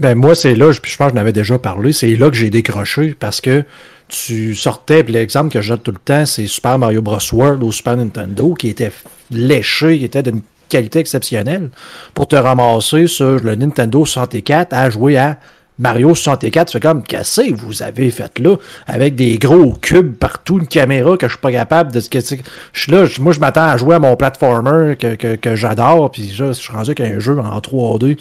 Ben 0.00 0.14
moi, 0.16 0.34
c'est 0.34 0.54
là, 0.54 0.72
je, 0.72 0.80
je 0.82 0.96
pense 0.96 1.08
que 1.08 1.14
j'en 1.14 1.20
avais 1.20 1.32
déjà 1.32 1.58
parlé, 1.58 1.92
c'est 1.92 2.16
là 2.16 2.30
que 2.30 2.36
j'ai 2.36 2.48
décroché 2.50 3.14
parce 3.18 3.40
que 3.42 3.64
tu 4.08 4.54
sortais, 4.54 5.02
l'exemple 5.04 5.52
que 5.52 5.60
je 5.60 5.74
tout 5.74 5.92
le 5.92 5.98
temps, 5.98 6.24
c'est 6.26 6.46
Super 6.46 6.78
Mario 6.78 7.02
Bros. 7.02 7.18
World 7.32 7.62
au 7.62 7.70
Super 7.70 7.96
Nintendo 7.98 8.54
qui 8.54 8.68
était 8.68 8.90
léché, 9.30 9.98
qui 9.98 10.04
était 10.06 10.22
d'une 10.22 10.40
qualité 10.68 11.00
exceptionnelle 11.00 11.68
pour 12.14 12.26
te 12.28 12.34
ramasser 12.34 13.06
sur 13.08 13.40
le 13.40 13.54
Nintendo 13.54 14.04
64 14.06 14.72
à 14.72 14.88
jouer 14.88 15.18
à 15.18 15.36
Mario 15.78 16.14
64. 16.14 16.68
Tu 16.68 16.72
fais 16.72 16.80
comme, 16.80 17.02
que 17.02 17.54
vous 17.54 17.82
avez 17.82 18.10
fait 18.10 18.38
là? 18.38 18.56
Avec 18.86 19.14
des 19.16 19.38
gros 19.38 19.72
cubes 19.74 20.14
partout, 20.14 20.58
une 20.58 20.66
caméra 20.66 21.16
que 21.16 21.26
je 21.26 21.32
suis 21.32 21.40
pas 21.40 21.52
capable 21.52 21.92
de. 21.92 22.00
Je 22.00 22.36
suis 22.72 22.92
là, 22.92 23.04
je- 23.04 23.20
moi 23.20 23.32
je 23.32 23.40
m'attends 23.40 23.68
à 23.68 23.76
jouer 23.76 23.96
à 23.96 23.98
mon 23.98 24.16
platformer 24.16 24.96
que, 24.96 25.14
que, 25.14 25.36
que 25.36 25.56
j'adore, 25.56 26.10
puis 26.10 26.32
là, 26.38 26.48
je 26.48 26.52
suis 26.52 26.72
rendu 26.72 26.90
avec 26.90 27.00
un 27.00 27.18
jeu 27.18 27.38
en 27.38 27.58
3D 27.60 28.18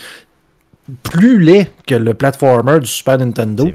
plus 1.03 1.39
laid 1.39 1.69
que 1.87 1.95
le 1.95 2.13
platformer 2.13 2.79
du 2.79 2.87
Super 2.87 3.17
Nintendo. 3.17 3.69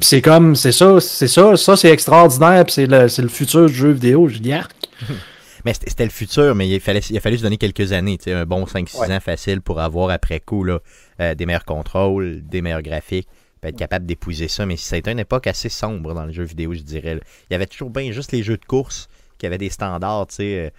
C'est 0.00 0.22
comme, 0.22 0.56
c'est 0.56 0.72
ça, 0.72 1.00
c'est 1.00 1.28
ça, 1.28 1.56
ça 1.56 1.76
c'est 1.76 1.90
extraordinaire, 1.90 2.64
c'est 2.68 2.86
le, 2.86 3.08
c'est 3.08 3.22
le 3.22 3.28
futur 3.28 3.66
du 3.66 3.74
jeu 3.74 3.90
vidéo. 3.92 4.28
Je 4.28 4.38
dis, 4.38 4.52
Mais 5.64 5.72
c'était 5.72 5.88
c'était 5.90 6.04
le 6.04 6.10
futur, 6.10 6.54
mais 6.54 6.68
il 6.68 6.80
fallait, 6.80 6.98
il 6.98 7.16
a 7.16 7.20
fallu 7.20 7.38
se 7.38 7.42
donner 7.42 7.56
quelques 7.56 7.92
années, 7.92 8.18
un 8.26 8.44
bon 8.44 8.64
5-6 8.64 8.98
Ouais. 9.00 9.14
ans 9.14 9.20
facile 9.20 9.60
pour 9.62 9.80
avoir 9.80 10.10
après 10.10 10.40
coup 10.40 10.62
là, 10.64 10.80
euh, 11.20 11.34
des 11.34 11.46
meilleurs 11.46 11.64
contrôles, 11.64 12.42
des 12.42 12.60
meilleurs 12.60 12.82
graphiques, 12.82 13.28
puis 13.62 13.70
être 13.70 13.76
capable 13.78 14.04
d'épuiser 14.04 14.48
ça. 14.48 14.66
Mais 14.66 14.76
ça 14.76 14.96
a 14.96 14.98
été 14.98 15.10
une 15.10 15.20
époque 15.20 15.46
assez 15.46 15.70
sombre 15.70 16.12
dans 16.12 16.26
le 16.26 16.32
jeu 16.32 16.42
vidéo, 16.44 16.74
je 16.74 16.80
dirais. 16.80 17.14
là. 17.14 17.20
Il 17.48 17.54
y 17.54 17.56
avait 17.56 17.66
toujours 17.66 17.88
bien 17.88 18.10
juste 18.12 18.32
les 18.32 18.42
jeux 18.42 18.58
de 18.58 18.64
course 18.66 19.08
qui 19.38 19.46
avaient 19.46 19.56
des 19.58 19.70
standards, 19.70 20.26
tu 20.26 20.34
sais, 20.34 20.58
euh, 20.58 20.70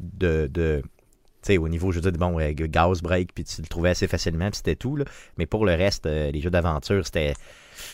de. 0.00 0.48
de 0.52 0.82
au 1.50 1.68
niveau, 1.68 1.92
je 1.92 2.00
veux 2.00 2.10
dire, 2.10 2.18
bon, 2.18 2.38
euh, 2.38 2.52
break, 3.02 3.34
puis 3.34 3.44
tu 3.44 3.62
le 3.62 3.66
trouvais 3.66 3.90
assez 3.90 4.06
facilement, 4.06 4.48
puis 4.48 4.56
c'était 4.56 4.76
tout. 4.76 4.96
Là. 4.96 5.04
Mais 5.38 5.46
pour 5.46 5.66
le 5.66 5.74
reste, 5.74 6.06
euh, 6.06 6.30
les 6.30 6.40
jeux 6.40 6.50
d'aventure, 6.50 7.04
c'était. 7.04 7.34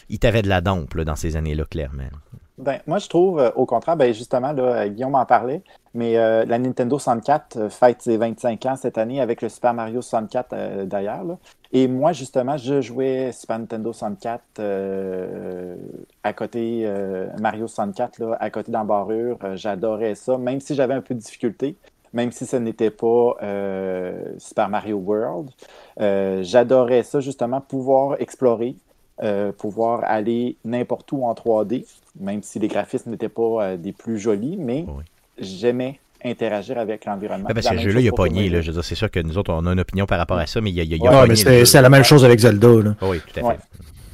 Il 0.09 0.19
t'avait 0.19 0.43
de 0.43 0.49
la 0.49 0.61
dompe 0.61 0.95
là, 0.95 1.05
dans 1.05 1.17
ces 1.17 1.37
années-là, 1.37 1.65
clairement. 1.65 2.09
Ben, 2.59 2.81
moi, 2.87 2.99
je 2.99 3.09
trouve, 3.09 3.39
euh, 3.39 3.51
au 3.55 3.67
contraire, 3.67 3.97
ben, 3.97 4.13
justement, 4.13 4.53
là, 4.53 4.63
euh, 4.63 4.89
Guillaume 4.89 5.15
en 5.15 5.25
parlait, 5.25 5.63
mais 5.95 6.15
la 6.15 6.59
Nintendo 6.59 6.99
64 6.99 7.57
euh, 7.57 7.71
fête 7.71 8.03
ses 8.03 8.17
25 8.17 8.67
ans 8.67 8.77
cette 8.77 8.99
année 8.99 9.21
avec 9.21 9.43
le 9.43 9.49
Super 9.49 9.75
Mario 9.75 10.01
64 10.03 10.53
euh, 10.53 10.85
d'ailleurs. 10.85 11.25
là. 11.25 11.39
Et 11.73 11.89
moi, 11.89 12.13
justement, 12.13 12.57
je 12.57 12.81
jouais 12.81 13.33
Super 13.33 13.59
Nintendo 13.59 13.93
64 13.93 14.43
euh, 14.59 15.77
à 16.23 16.33
côté 16.33 16.91
Mario 17.41 17.67
64, 17.67 18.19
là, 18.21 18.37
à 18.41 18.49
côté 18.51 18.73
d'embarrure. 18.73 19.39
J'adorais 19.55 20.15
ça, 20.15 20.39
même 20.39 20.61
si 20.61 20.75
j'avais 20.75 20.95
un 20.95 21.03
peu 21.03 21.15
de 21.15 21.21
difficulté, 21.21 21.77
même 22.13 22.33
si 22.33 22.47
ce 22.47 22.57
n'était 22.57 22.91
pas 22.91 23.37
euh, 23.43 24.13
Super 24.39 24.69
Mario 24.69 24.97
World. 24.97 25.51
Euh, 26.01 26.43
J'adorais 26.43 27.03
ça, 27.03 27.21
justement, 27.21 27.61
pouvoir 27.61 28.17
explorer, 28.21 28.77
euh, 29.23 29.53
pouvoir 29.53 30.03
aller 30.05 30.57
n'importe 30.65 31.11
où 31.13 31.25
en 31.25 31.35
3D, 31.35 31.85
même 32.21 32.43
si 32.43 32.59
les 32.59 32.69
graphismes 32.69 33.11
n'étaient 33.11 33.29
pas 33.29 33.43
euh, 33.63 33.77
des 33.77 33.93
plus 33.93 34.19
jolis, 34.19 34.57
mais 34.59 34.85
Oui. 34.89 35.05
j'aimais 35.39 35.99
interagir 36.25 36.79
avec 36.79 37.05
l'environnement. 37.05 37.49
Parce 37.53 37.65
La 37.67 37.73
que 37.73 37.79
ce 37.79 37.83
jeu-là, 37.85 38.01
il 38.01 38.09
a 38.09 38.13
pogné. 38.13 38.49
Là, 38.49 38.61
je 38.61 38.69
veux 38.69 38.73
dire, 38.73 38.85
c'est 38.85 38.95
sûr 38.97 39.11
que 39.11 39.21
nous 39.21 39.39
autres, 39.39 39.53
on 39.53 39.65
a 39.67 39.73
une 39.73 39.79
opinion 39.81 40.05
par 40.07 40.19
rapport 40.19 40.39
à 40.39 40.47
ça, 40.47 40.61
mais 40.61 40.71
il 40.71 40.75
y 40.77 40.81
a, 40.81 40.83
il 40.83 40.91
y 40.91 40.95
a- 40.95 40.97
il 40.97 41.03
y 41.03 41.07
a 41.07 41.11
Ouais, 41.11 41.29
mais 41.29 41.35
le 41.59 41.65
c'est 41.65 41.81
la 41.83 41.89
même 41.91 42.03
chose 42.05 42.25
avec 42.25 42.41
Zelda. 42.41 42.69
Là. 42.69 42.95
Oh 43.01 43.07
oui, 43.11 43.21
tout 43.21 43.39
à 43.39 43.43
fait. 43.43 43.47
Ouais. 43.47 43.57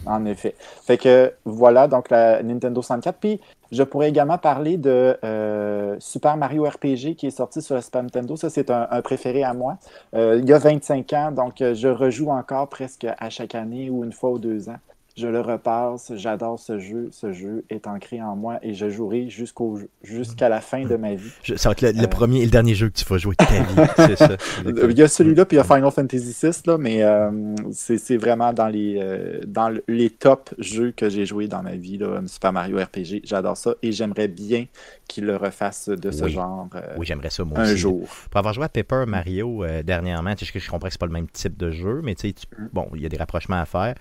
En 0.06 0.24
effet. 0.26 0.54
Fait 0.58 0.98
que 0.98 1.32
voilà, 1.44 1.88
donc 1.88 2.10
la 2.10 2.42
Nintendo 2.42 2.82
64. 2.82 3.16
Puis 3.18 3.40
je 3.72 3.82
pourrais 3.82 4.08
également 4.08 4.38
parler 4.38 4.76
de 4.76 5.16
euh, 5.24 5.96
Super 5.98 6.36
Mario 6.36 6.64
RPG 6.64 7.16
qui 7.16 7.26
est 7.26 7.36
sorti 7.36 7.62
sur 7.62 7.74
la 7.74 7.82
Super 7.82 8.02
Nintendo. 8.02 8.36
Ça, 8.36 8.50
c'est 8.50 8.70
un, 8.70 8.86
préféré 9.02 9.42
à 9.42 9.54
moi. 9.54 9.78
Euh, 10.14 10.38
il 10.42 10.48
y 10.48 10.52
a 10.52 10.58
25 10.58 11.12
ans, 11.12 11.32
donc 11.32 11.54
je 11.58 11.88
rejoue 11.88 12.30
encore 12.30 12.68
presque 12.68 13.06
à 13.18 13.30
chaque 13.30 13.54
année 13.54 13.90
ou 13.90 14.04
une 14.04 14.12
fois 14.12 14.30
ou 14.30 14.38
deux 14.38 14.68
ans. 14.68 14.78
Je 15.16 15.28
le 15.28 15.40
repasse, 15.40 16.12
j'adore 16.16 16.58
ce 16.58 16.78
jeu, 16.78 17.08
ce 17.12 17.32
jeu 17.32 17.64
est 17.70 17.86
ancré 17.86 18.20
en 18.20 18.34
moi 18.34 18.58
et 18.62 18.74
je 18.74 18.90
jouerai 18.90 19.28
jusqu'au 19.28 19.78
jusqu'à 20.02 20.48
la 20.48 20.60
fin 20.60 20.84
de 20.84 20.96
ma 20.96 21.14
vie. 21.14 21.30
Je- 21.44 21.54
ça 21.54 21.68
va 21.68 21.72
être 21.72 21.82
le, 21.82 21.92
le 21.92 22.02
Euh. 22.02 22.06
premier 22.08 22.40
et 22.40 22.44
le 22.44 22.50
dernier 22.50 22.74
jeu 22.74 22.88
que 22.88 22.94
tu 22.98 23.04
vas 23.04 23.16
jouer 23.18 23.34
de 23.38 23.44
ta 23.44 23.62
vie. 23.62 23.90
C'est 23.96 24.16
ça. 24.16 24.36
Il 24.66 24.98
y 24.98 25.02
a 25.02 25.08
celui-là, 25.08 25.44
puis 25.44 25.56
il 25.56 25.58
y 25.58 25.60
a 25.60 25.64
Final 25.64 25.90
Fantasy 25.92 26.34
VI, 26.42 26.50
là, 26.66 26.78
mais 26.78 27.02
euh, 27.04 27.30
c'est 27.72 28.16
vraiment 28.16 28.52
dans 28.52 28.66
les, 28.68 28.96
euh, 28.98 29.40
dans 29.46 29.68
le- 29.68 29.84
les 29.86 30.10
top 30.10 30.50
jeux 30.58 30.90
que 30.90 31.08
j'ai 31.08 31.26
joués 31.26 31.46
dans 31.46 31.62
ma 31.62 31.76
vie, 31.76 31.96
là, 31.98 32.20
Super 32.26 32.52
Mario 32.52 32.78
RPG. 32.78 33.20
J'adore 33.24 33.56
ça 33.56 33.74
et 33.82 33.92
j'aimerais 33.92 34.28
bien 34.28 34.66
qu'il 35.06 35.26
le 35.26 35.36
refasse 35.36 35.88
de 35.88 36.10
ce 36.10 36.24
Oui. 36.24 36.32
genre 36.32 36.68
euh, 36.74 36.80
Oui, 36.96 37.06
j'aimerais 37.06 37.30
ça, 37.30 37.44
moi 37.44 37.60
un 37.60 37.64
aussi. 37.64 37.76
jour. 37.76 38.08
Pour 38.30 38.38
avoir 38.38 38.52
joué 38.54 38.64
à 38.64 38.68
Paper 38.68 39.04
Mario 39.06 39.62
euh, 39.64 39.82
dernièrement, 39.84 40.34
je, 40.38 40.44
je 40.58 40.70
comprends 40.70 40.88
que 40.88 40.92
c'est 40.92 41.00
pas 41.00 41.06
le 41.06 41.12
même 41.12 41.28
type 41.28 41.56
de 41.56 41.70
jeu, 41.70 42.00
mais 42.02 42.14
tu 42.16 42.28
sais, 42.28 42.32
tu- 42.34 42.46
Mm. 42.58 42.68
bon, 42.72 42.88
il 42.94 43.02
y 43.02 43.06
a 43.06 43.08
des 43.08 43.16
rapprochements 43.16 43.60
à 43.60 43.64
faire. 43.64 43.94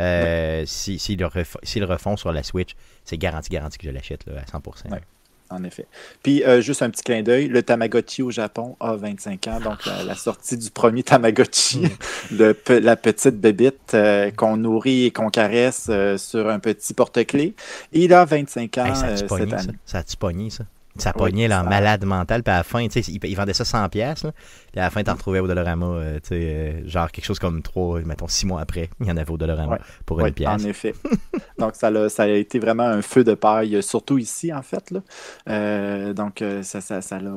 Euh, 0.00 0.64
si- 0.66 0.98
S'ils 0.98 1.18
le, 1.18 1.26
ref- 1.26 1.56
s'ils 1.62 1.80
le 1.82 1.86
refont 1.88 2.16
sur 2.16 2.32
la 2.32 2.42
Switch, 2.42 2.74
c'est 3.04 3.16
garanti, 3.18 3.48
garanti 3.50 3.78
que 3.78 3.86
je 3.86 3.90
l'achète 3.92 4.24
à 4.28 4.44
100%. 4.58 4.90
Ouais. 4.92 5.00
En 5.48 5.62
effet. 5.62 5.86
Puis, 6.24 6.42
euh, 6.42 6.60
juste 6.60 6.82
un 6.82 6.90
petit 6.90 7.04
clin 7.04 7.22
d'œil, 7.22 7.46
le 7.46 7.62
Tamagotchi 7.62 8.20
au 8.20 8.32
Japon 8.32 8.76
a 8.80 8.96
25 8.96 9.46
ans, 9.46 9.60
donc 9.60 9.86
la, 9.86 10.02
la 10.02 10.16
sortie 10.16 10.56
du 10.58 10.70
premier 10.70 11.04
Tamagotchi, 11.04 11.86
le 12.32 12.52
pe- 12.52 12.80
la 12.80 12.96
petite 12.96 13.36
bébite 13.40 13.94
euh, 13.94 14.32
qu'on 14.32 14.56
nourrit 14.56 15.04
et 15.04 15.10
qu'on 15.12 15.30
caresse 15.30 15.88
sur 16.16 16.48
un 16.50 16.58
petit 16.58 16.94
porte-clés. 16.94 17.54
Il 17.92 18.12
a 18.12 18.24
25 18.24 18.78
ans 18.78 18.86
Hey, 18.86 18.96
ça 18.96 19.06
a-tu 19.06 19.18
cette 19.18 19.28
pogné, 19.28 19.50
ça? 19.52 19.56
année. 19.58 19.72
Ça 19.86 19.98
a-tu 19.98 20.16
pogné, 20.16 20.50
ça? 20.50 20.64
Ça 20.98 21.12
Oui, 21.16 21.22
pognait 21.30 21.48
là, 21.48 21.62
en 21.62 21.64
malade 21.64 22.04
mental, 22.04 22.42
puis 22.42 22.52
à 22.52 22.58
la 22.58 22.62
fin, 22.62 22.86
tu 22.88 23.02
sais, 23.02 23.10
il, 23.12 23.24
il 23.24 23.34
vendait 23.36 23.54
ça 23.54 23.64
100$, 23.64 23.88
pièces 23.90 24.24
là, 24.24 24.32
puis 24.72 24.80
à 24.80 24.84
la 24.84 24.90
fin, 24.90 25.02
t'en 25.02 25.14
retrouvais 25.14 25.40
au 25.40 25.46
Dollarama, 25.46 25.86
euh, 25.86 26.14
tu 26.20 26.28
sais, 26.28 26.34
euh, 26.34 26.88
genre 26.88 27.10
quelque 27.10 27.24
chose 27.24 27.38
comme 27.38 27.62
3, 27.62 28.00
mettons 28.02 28.28
6 28.28 28.46
mois 28.46 28.60
après, 28.60 28.90
il 29.00 29.06
y 29.06 29.10
en 29.10 29.16
avait 29.16 29.30
au 29.30 29.36
Dollarama 29.38 29.72
Ouais. 29.72 29.78
pour 30.04 30.20
une 30.24 30.32
pièce. 30.32 30.48
en 30.48 30.58
effet. 30.68 30.94
donc, 31.58 31.74
ça, 31.76 31.90
l'a- 31.90 32.08
ça 32.08 32.24
a 32.24 32.28
été 32.28 32.58
vraiment 32.58 32.84
un 32.84 33.02
feu 33.02 33.24
de 33.24 33.34
paille, 33.34 33.82
surtout 33.82 34.18
ici, 34.18 34.52
en 34.52 34.62
fait. 34.62 34.90
Là. 34.90 35.00
Euh, 35.48 36.12
donc, 36.12 36.42
ça, 36.62 36.80
ça, 36.80 37.00
ça 37.02 37.18
l'a. 37.18 37.30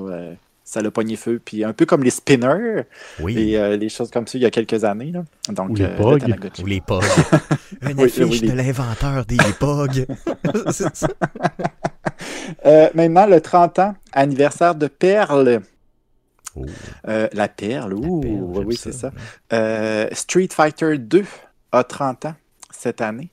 Ça 0.71 0.81
l'a 0.83 0.91
pogné 0.91 1.15
feu, 1.15 1.41
puis 1.43 1.63
un 1.63 1.73
peu 1.73 1.87
comme 1.87 2.03
les 2.03 2.11
spinners 2.11 2.83
Oui, 3.19 3.35
et 3.39 3.57
euh, 3.57 3.75
les 3.75 3.89
choses 3.89 4.11
comme 4.11 4.27
ça 4.27 4.37
il 4.37 4.41
y 4.41 4.45
a 4.45 4.51
quelques 4.51 4.83
années. 4.83 5.11
Là. 5.11 5.23
Donc, 5.49 5.71
Ou 5.71 5.75
les 5.75 5.85
euh, 5.85 5.97
ou 6.61 6.65
les. 6.67 6.81
Une 7.81 7.99
affiche 7.99 8.23
oui, 8.25 8.39
les- 8.39 8.49
de 8.49 8.53
l'inventeur 8.55 9.25
des 9.25 9.37
ça. 10.93 11.07
Euh, 12.67 12.89
maintenant, 12.93 13.25
le 13.25 13.41
30 13.41 13.79
ans, 13.79 13.95
anniversaire 14.13 14.75
de 14.75 14.87
Perle. 14.87 15.61
Oh, 16.55 16.65
Euh, 17.07 17.27
la 17.33 17.47
Perle, 17.47 17.93
ouh, 17.95 18.21
Perle, 18.21 18.65
oui, 18.65 18.77
c'est 18.79 18.93
ça. 18.93 19.11
Street 20.13 20.49
Fighter 20.51 20.97
2 20.99 21.25
a 21.71 21.83
30 21.83 22.25
ans 22.25 22.35
cette 22.71 23.01
année. 23.01 23.29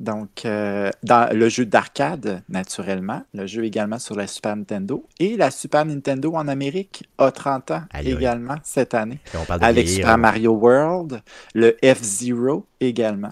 Donc, 0.00 0.46
euh, 0.46 0.90
dans 1.02 1.32
le 1.36 1.48
jeu 1.50 1.66
d'arcade, 1.66 2.42
naturellement, 2.48 3.22
le 3.34 3.46
jeu 3.46 3.64
également 3.64 3.98
sur 3.98 4.16
la 4.16 4.26
Super 4.26 4.56
Nintendo. 4.56 5.06
Et 5.20 5.36
la 5.36 5.50
Super 5.50 5.84
Nintendo 5.84 6.34
en 6.34 6.48
Amérique 6.48 7.04
a 7.18 7.30
30 7.30 7.70
ans 7.72 7.84
également 8.02 8.56
cette 8.64 8.94
année. 8.94 9.20
On 9.34 9.46
parle 9.46 9.60
de 9.60 9.66
Avec 9.66 9.86
vieillir, 9.86 9.94
Super 10.06 10.16
là. 10.16 10.16
Mario 10.16 10.52
World, 10.54 11.22
le 11.54 11.76
F-Zero 11.84 12.66
également. 12.80 13.30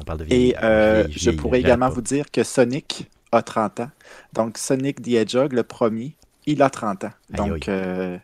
On 0.00 0.04
parle 0.04 0.18
de 0.20 0.24
Et 0.30 0.54
vieillir. 0.54 0.58
euh, 0.62 1.04
vieillir, 1.06 1.18
je 1.18 1.30
pourrais 1.30 1.60
également 1.60 1.88
vous 1.90 2.02
dire 2.02 2.30
que 2.30 2.42
Sonic 2.44 3.10
a 3.32 3.42
30 3.42 3.80
ans. 3.80 3.90
Donc, 4.32 4.58
Sonic 4.58 5.00
the 5.02 5.08
Hedgehog, 5.14 5.52
le 5.52 5.62
premier, 5.62 6.16
il 6.46 6.62
a 6.62 6.70
30 6.70 7.04
ans. 7.04 7.12
Donc, 7.30 7.68
euh, 7.68 8.18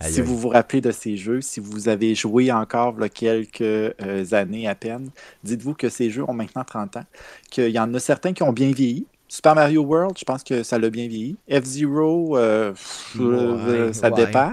Aïe, 0.00 0.12
si 0.12 0.20
aïe. 0.20 0.26
vous 0.26 0.36
vous 0.38 0.48
rappelez 0.48 0.80
de 0.80 0.90
ces 0.90 1.16
jeux, 1.16 1.40
si 1.40 1.60
vous 1.60 1.88
avez 1.88 2.14
joué 2.14 2.50
encore 2.50 2.98
là, 2.98 3.08
quelques 3.08 3.60
euh, 3.60 4.24
années 4.32 4.66
à 4.66 4.74
peine, 4.74 5.10
dites-vous 5.44 5.74
que 5.74 5.88
ces 5.88 6.10
jeux 6.10 6.24
ont 6.28 6.32
maintenant 6.32 6.64
30 6.64 6.96
ans, 6.96 7.04
qu'il 7.50 7.68
y 7.70 7.78
en 7.78 7.92
a 7.94 7.98
certains 8.00 8.32
qui 8.32 8.42
ont 8.42 8.52
bien 8.52 8.70
vieilli. 8.72 9.06
Super 9.28 9.54
Mario 9.54 9.82
World, 9.82 10.16
je 10.18 10.24
pense 10.24 10.42
que 10.42 10.62
ça 10.64 10.76
l'a 10.78 10.90
bien 10.90 11.06
vieilli. 11.06 11.36
F-Zero, 11.48 12.36
euh, 12.36 12.72
euh, 13.20 13.86
Ouais, 13.86 13.92
ça 13.92 14.10
ouais. 14.10 14.26
dépend. 14.26 14.52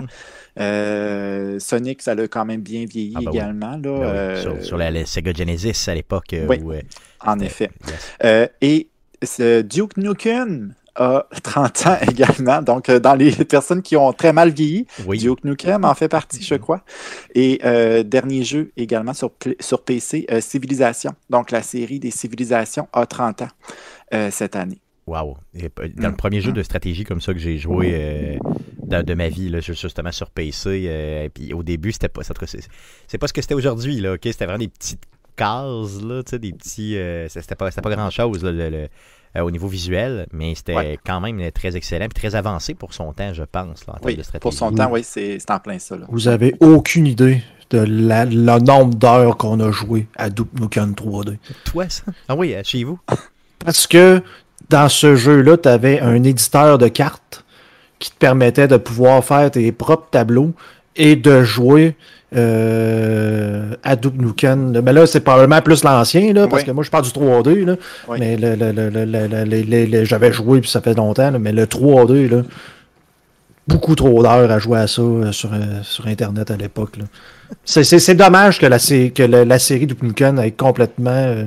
Euh, 0.59 1.59
Sonic, 1.59 2.01
ça 2.01 2.13
l'a 2.15 2.27
quand 2.27 2.45
même 2.45 2.61
bien 2.61 2.85
vieilli 2.85 3.13
Ah, 3.15 3.19
oui. 3.21 3.27
également. 3.31 3.71
Là, 3.71 3.77
Ben 3.79 3.91
oui, 3.99 4.03
euh, 4.05 4.41
sur, 4.41 4.63
sur 4.63 4.77
la, 4.77 4.91
la 4.91 5.05
Sega 5.05 5.31
Genesis 5.33 5.89
à 5.89 5.95
l'époque. 5.95 6.35
Oui, 6.47 6.59
où, 6.63 6.73
en 7.25 7.39
effet. 7.39 7.69
yes. 7.87 8.15
Euh, 8.23 8.47
et 8.61 8.87
ce 9.23 9.61
Duke 9.61 9.97
Nukem 9.97 10.73
a 10.97 11.25
30 11.43 11.87
ans 11.87 11.97
également. 12.11 12.61
Donc, 12.61 12.89
euh, 12.89 12.99
dans 12.99 13.15
les 13.15 13.31
personnes 13.45 13.81
qui 13.81 13.95
ont 13.95 14.11
très 14.13 14.33
mal 14.33 14.49
vieilli, 14.49 14.85
Oui. 15.05 15.17
Duke 15.19 15.43
Nukem 15.43 15.85
en 15.85 15.93
fait 15.95 16.09
partie, 16.09 16.43
je 16.43 16.55
crois. 16.55 16.81
Et 17.35 17.59
euh, 17.63 18.03
dernier 18.03 18.43
jeu 18.43 18.71
également 18.77 19.13
sur, 19.13 19.31
sur 19.59 19.83
PC, 19.83 20.25
euh, 20.31 20.41
Civilisation. 20.41 21.13
Donc, 21.29 21.51
la 21.51 21.61
série 21.61 21.99
des 21.99 22.11
Civilisations 22.11 22.87
a 22.93 23.05
30 23.05 23.43
ans 23.43 23.47
euh, 24.13 24.29
cette 24.31 24.55
année. 24.55 24.79
Wow. 25.05 25.37
Et, 25.53 25.69
Dans 25.95 26.07
le 26.09 26.13
Mm. 26.13 26.17
premier 26.17 26.41
jeu 26.41 26.51
de 26.51 26.61
stratégie 26.63 27.05
comme 27.05 27.21
ça 27.21 27.33
que 27.33 27.39
j'ai 27.39 27.57
joué 27.57 27.91
euh, 27.93 28.37
de, 28.83 29.01
de 29.03 29.13
ma 29.13 29.29
vie, 29.29 29.47
là, 29.47 29.61
juste- 29.61 29.81
justement 29.81 30.11
sur 30.11 30.29
PC, 30.29 30.83
euh, 30.87 31.23
et 31.25 31.29
puis 31.29 31.53
au 31.53 31.63
début, 31.63 31.93
c'était 31.93 32.09
pas 32.09 32.23
ça. 32.23 32.33
C'est 33.07 33.17
pas 33.17 33.27
ce 33.27 33.33
que 33.33 33.41
c'était 33.41 33.53
aujourd'hui, 33.53 34.01
là, 34.01 34.13
ok? 34.13 34.19
C'était 34.23 34.45
vraiment 34.45 34.59
des 34.59 34.67
petites 34.67 35.03
cases, 35.37 36.01
là, 36.01 36.23
tu 36.23 36.31
sais, 36.31 36.39
des 36.39 36.51
petits. 36.51 36.97
euh, 36.97 37.29
c'était 37.29 37.55
pas, 37.55 37.71
pas 37.71 37.89
grand 37.95 38.09
chose, 38.09 38.43
là, 38.43 38.51
le- 38.51 38.69
le- 38.69 38.87
euh, 39.37 39.41
au 39.41 39.51
niveau 39.51 39.67
visuel, 39.67 40.27
mais 40.33 40.55
c'était 40.55 40.75
Ouais. 40.75 40.99
quand 41.05 41.19
même 41.21 41.39
euh, 41.39 41.51
très 41.51 41.75
excellent 41.77 42.05
et 42.05 42.09
très 42.09 42.35
avancé 42.35 42.73
pour 42.73 42.93
son 42.93 43.13
temps, 43.13 43.33
je 43.33 43.43
pense, 43.43 43.85
là, 43.87 43.93
en 43.93 43.97
termes 43.97 44.05
Oui, 44.05 44.15
de 44.15 44.23
stratégie. 44.23 44.41
pour 44.41 44.53
son 44.53 44.71
temps, 44.71 44.89
oui, 44.91 45.01
c'est 45.03 45.37
c'est 45.39 45.51
en 45.51 45.59
plein 45.59 45.79
ça. 45.79 45.95
là. 45.97 46.05
Vous 46.09 46.27
avez 46.27 46.55
aucune 46.59 47.05
idée 47.07 47.41
de 47.69 47.79
la- 47.79 48.25
le 48.25 48.59
nombre 48.59 48.95
d'heures 48.95 49.37
qu'on 49.37 49.59
a 49.59 49.71
joué 49.71 50.07
à 50.15 50.29
Duke 50.29 50.59
Nukem 50.59 50.93
3D. 50.95 51.37
Toi, 51.65 51.89
ça? 51.89 52.03
Ah 52.27 52.35
oui, 52.35 52.53
euh, 52.55 52.61
chez 52.63 52.83
vous? 52.83 52.99
Parce 53.59 53.87
que 53.87 54.21
dans 54.69 54.89
ce 54.89 55.15
jeu-là, 55.15 55.57
tu 55.57 55.67
avais 55.69 55.99
un 55.99 56.23
éditeur 56.23 56.77
de 56.77 56.87
cartes 56.87 57.43
qui 57.99 58.11
te 58.11 58.15
permettait 58.17 58.67
de 58.67 58.77
pouvoir 58.77 59.23
faire 59.23 59.49
tes 59.51 59.71
propres 59.71 60.09
tableaux 60.11 60.53
et 60.95 61.15
de 61.15 61.43
jouer 61.43 61.95
euh, 62.35 63.73
à 63.83 63.95
Duke 63.95 64.17
Nukem. 64.17 64.81
Mais 64.83 64.93
là, 64.93 65.05
c'est 65.05 65.21
probablement 65.21 65.61
plus 65.61 65.83
l'ancien, 65.83 66.33
là, 66.33 66.47
parce 66.47 66.63
Oui. 66.63 66.67
que 66.67 66.71
moi, 66.71 66.83
je 66.83 66.89
parle 66.89 67.03
du 67.05 67.11
3D. 67.11 67.65
Là, 67.65 67.75
Oui. 68.07 68.17
Mais 68.19 68.35
le, 68.37 68.55
le- 68.55 69.85
le- 69.85 70.05
j'avais 70.05 70.31
joué, 70.31 70.61
puis 70.61 70.69
ça 70.69 70.81
fait 70.81 70.93
longtemps, 70.95 71.31
là, 71.31 71.39
mais 71.39 71.51
le 71.51 71.65
3D, 71.65 72.29
là, 72.29 72.41
beaucoup 73.67 73.95
trop 73.95 74.21
d'heures 74.23 74.49
à 74.51 74.59
jouer 74.59 74.79
à 74.79 74.87
ça 74.87 75.01
euh, 75.01 75.31
sur, 75.31 75.53
euh, 75.53 75.57
sur 75.83 76.07
Internet 76.07 76.51
à 76.51 76.57
l'époque. 76.57 76.97
là. 76.97 77.05
C'est, 77.63 77.83
c'est- 77.83 77.99
c'est 77.99 78.15
dommage 78.15 78.59
que 78.59 78.65
la, 78.65 78.77
que 78.79 79.23
la 79.23 79.59
série 79.59 79.87
Duke 79.87 80.03
Nukem 80.03 80.39
ait 80.39 80.51
complètement 80.51 81.11
euh, 81.11 81.45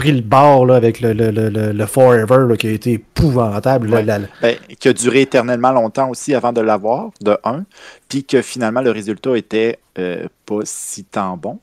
pris 0.00 0.12
le 0.12 0.22
bord 0.22 0.64
là, 0.66 0.76
avec 0.76 1.00
le, 1.00 1.12
le, 1.12 1.30
le, 1.30 1.48
le- 1.50 1.72
le 1.72 1.86
Forever 1.86 2.46
là, 2.48 2.56
qui 2.56 2.68
a 2.68 2.70
été 2.70 2.92
épouvantable. 2.92 3.88
là, 3.88 3.96
Ouais. 3.98 4.02
la- 4.04 4.18
Ben, 4.40 4.56
qui 4.78 4.88
a 4.88 4.92
duré 4.94 5.20
éternellement 5.22 5.72
longtemps 5.72 6.08
aussi 6.08 6.34
avant 6.34 6.52
de 6.54 6.60
l'avoir, 6.62 7.10
de 7.20 7.36
un, 7.44 7.64
puis 8.08 8.24
que 8.24 8.40
finalement 8.40 8.80
le 8.80 8.90
résultat 8.90 9.36
était 9.36 9.78
euh, 9.98 10.26
pas 10.46 10.60
si 10.64 11.04
tant 11.04 11.36
bon, 11.36 11.58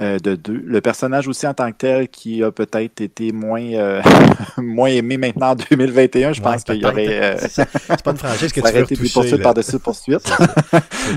euh, 0.00 0.18
de 0.18 0.36
deux. 0.36 0.62
Le 0.64 0.80
personnage 0.80 1.26
aussi 1.26 1.46
en 1.46 1.54
tant 1.54 1.72
que 1.72 1.76
tel 1.78 2.08
qui 2.08 2.44
a 2.44 2.52
peut-être 2.52 3.00
été 3.00 3.32
moins, 3.32 3.62
euh, 3.62 4.00
moins 4.58 4.88
aimé 4.90 5.16
maintenant 5.16 5.50
en 5.50 5.56
2021, 5.56 6.32
je 6.34 6.40
Ouais, 6.40 6.44
pense 6.52 6.62
qu'il 6.64 6.76
y 6.76 6.84
aurait... 6.84 7.08
euh, 7.08 7.36
C'est 7.48 8.02
pas 8.04 8.10
une 8.12 8.16
franchise 8.18 8.52
que 8.52 8.60
tu 8.60 8.94
veux 8.94 9.06
retoucher. 9.06 9.36
là. 9.38 9.42
par-dessus 9.42 9.78
poursuites. 9.80 10.30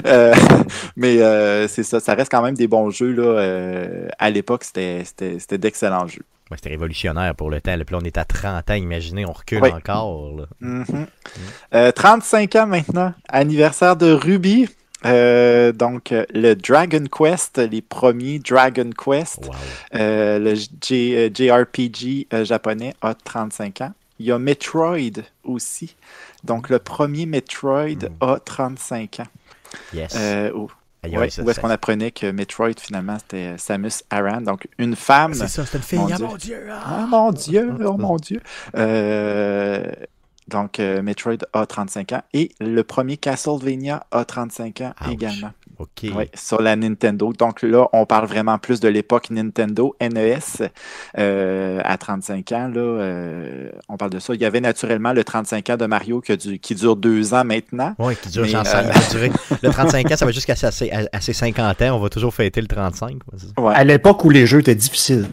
Euh, 0.05 0.33
mais 0.97 1.21
euh, 1.21 1.67
c'est 1.67 1.83
ça, 1.83 1.99
ça 1.99 2.13
reste 2.15 2.29
quand 2.31 2.41
même 2.41 2.55
des 2.55 2.67
bons 2.67 2.89
jeux. 2.89 3.11
Là, 3.13 3.23
euh, 3.39 4.07
à 4.19 4.29
l'époque, 4.29 4.63
c'était 4.63 5.03
c'était- 5.05 5.37
c'était 5.39 5.57
d'excellents 5.57 6.07
jeux. 6.07 6.23
Ouais, 6.51 6.57
C'était 6.57 6.69
révolutionnaire 6.69 7.33
pour 7.35 7.49
le 7.49 7.59
temps. 7.59 7.75
là. 7.75 7.83
Puis 7.85 7.93
là, 7.95 7.99
on 8.01 8.05
est 8.05 8.17
à 8.17 8.25
30 8.25 8.69
ans, 8.69 8.73
imaginez, 8.75 9.25
on 9.25 9.31
recule 9.33 9.61
Oui. 9.63 9.71
encore. 9.71 10.31
là. 10.37 10.45
Mhm. 10.59 11.07
Euh, 11.73 11.91
35 11.91 12.55
ans 12.55 12.67
maintenant, 12.67 13.13
anniversaire 13.27 13.95
de 13.95 14.11
Ruby. 14.11 14.69
Euh, 15.05 15.71
donc, 15.71 16.11
euh, 16.11 16.25
le 16.33 16.55
Dragon 16.55 17.03
Quest, 17.11 17.57
les 17.57 17.81
premiers 17.81 18.39
Dragon 18.39 18.89
Quest, 18.91 19.45
Wow. 19.45 19.53
euh, 19.95 20.39
le 20.39 20.55
J- 20.55 21.15
euh, 21.15 21.29
JRPG 21.33 22.27
euh, 22.33 22.43
japonais 22.45 22.93
a 23.01 23.13
35 23.13 23.81
ans. 23.81 23.93
Il 24.19 24.25
y 24.27 24.31
a 24.31 24.39
Metroid 24.39 25.21
aussi. 25.43 25.95
Donc, 26.43 26.69
le 26.69 26.79
premier 26.79 27.25
Metroid 27.25 27.89
Mm. 28.09 28.09
a 28.21 28.39
35 28.39 29.19
ans. 29.19 29.27
Yes. 29.93 30.13
Euh, 30.15 30.51
où 30.53 30.69
Aïe, 31.05 31.17
ouais, 31.17 31.23
aïe, 31.23 31.31
ça- 31.31 31.41
où 31.43 31.49
est-ce 31.49 31.59
qu'on 31.59 31.69
apprenait 31.69 32.11
que 32.11 32.31
Metroid, 32.31 32.71
finalement, 32.79 33.17
c'était 33.19 33.57
Samus 33.57 34.03
Aran. 34.09 34.41
Donc, 34.41 34.67
une 34.77 34.95
femme. 34.95 35.33
C'est 35.33 35.47
ça, 35.47 35.65
c'était 35.65 35.77
une 35.77 35.83
fille. 35.83 35.99
Mon 35.99 36.07
Ah, 36.07 36.15
Dieu. 36.17 36.25
mon 36.27 36.35
Dieu! 36.35 36.67
ah! 36.71 36.83
Ah 36.85 37.05
mon 37.07 37.31
Dieu, 37.31 37.73
oh 37.85 37.97
mon 37.97 38.15
Dieu. 38.17 38.41
Euh, 38.75 39.83
donc, 40.47 40.79
euh, 40.79 41.01
Metroid 41.01 41.37
a 41.53 41.65
35 41.65 42.11
ans 42.13 42.21
et 42.33 42.51
le 42.59 42.83
premier 42.83 43.17
Castlevania 43.17 44.05
a 44.11 44.25
35 44.25 44.81
ans 44.81 44.93
Ouch. 45.01 45.11
également. 45.11 45.51
OK. 45.79 46.05
Oui, 46.15 46.29
sur 46.33 46.61
la 46.61 46.75
Nintendo. 46.75 47.33
Donc 47.37 47.61
là, 47.61 47.87
on 47.93 48.05
parle 48.05 48.27
vraiment 48.27 48.57
plus 48.57 48.79
de 48.79 48.87
l'époque 48.87 49.29
Nintendo, 49.29 49.95
NES, 50.01 50.39
euh, 51.17 51.81
à 51.83 51.97
35 51.97 52.51
ans. 52.51 52.67
Là, 52.73 52.81
euh, 52.81 53.69
on 53.89 53.97
parle 53.97 54.11
de 54.11 54.19
ça. 54.19 54.33
Il 54.33 54.41
y 54.41 54.45
avait 54.45 54.61
naturellement 54.61 55.13
le 55.13 55.23
35 55.23 55.69
ans 55.71 55.77
de 55.77 55.85
Mario 55.85 56.21
qui, 56.21 56.31
a 56.31 56.37
du- 56.37 56.59
qui 56.59 56.75
dure 56.75 56.95
deux 56.95 57.33
ans 57.33 57.43
maintenant. 57.43 57.93
Oui, 57.99 58.15
qui 58.21 58.29
dure 58.29 58.43
Mais, 58.43 58.55
euh, 58.55 59.29
Le 59.63 59.69
35 59.69 60.11
ans, 60.11 60.15
ça 60.17 60.25
va 60.25 60.31
jusqu'à 60.31 60.55
ses, 60.55 60.91
à- 60.91 61.07
à 61.11 61.21
ses 61.21 61.33
50 61.33 61.81
ans. 61.81 61.95
On 61.95 61.99
va 61.99 62.09
toujours 62.09 62.33
fêter 62.33 62.61
le 62.61 62.67
35. 62.67 63.19
quoi, 63.23 63.33
c'est 63.37 63.47
ça. 63.47 63.61
Ouais. 63.61 63.73
À 63.75 63.83
l'époque 63.83 64.23
où 64.25 64.29
les 64.29 64.45
jeux 64.45 64.59
étaient 64.59 64.75
difficiles. 64.75 65.27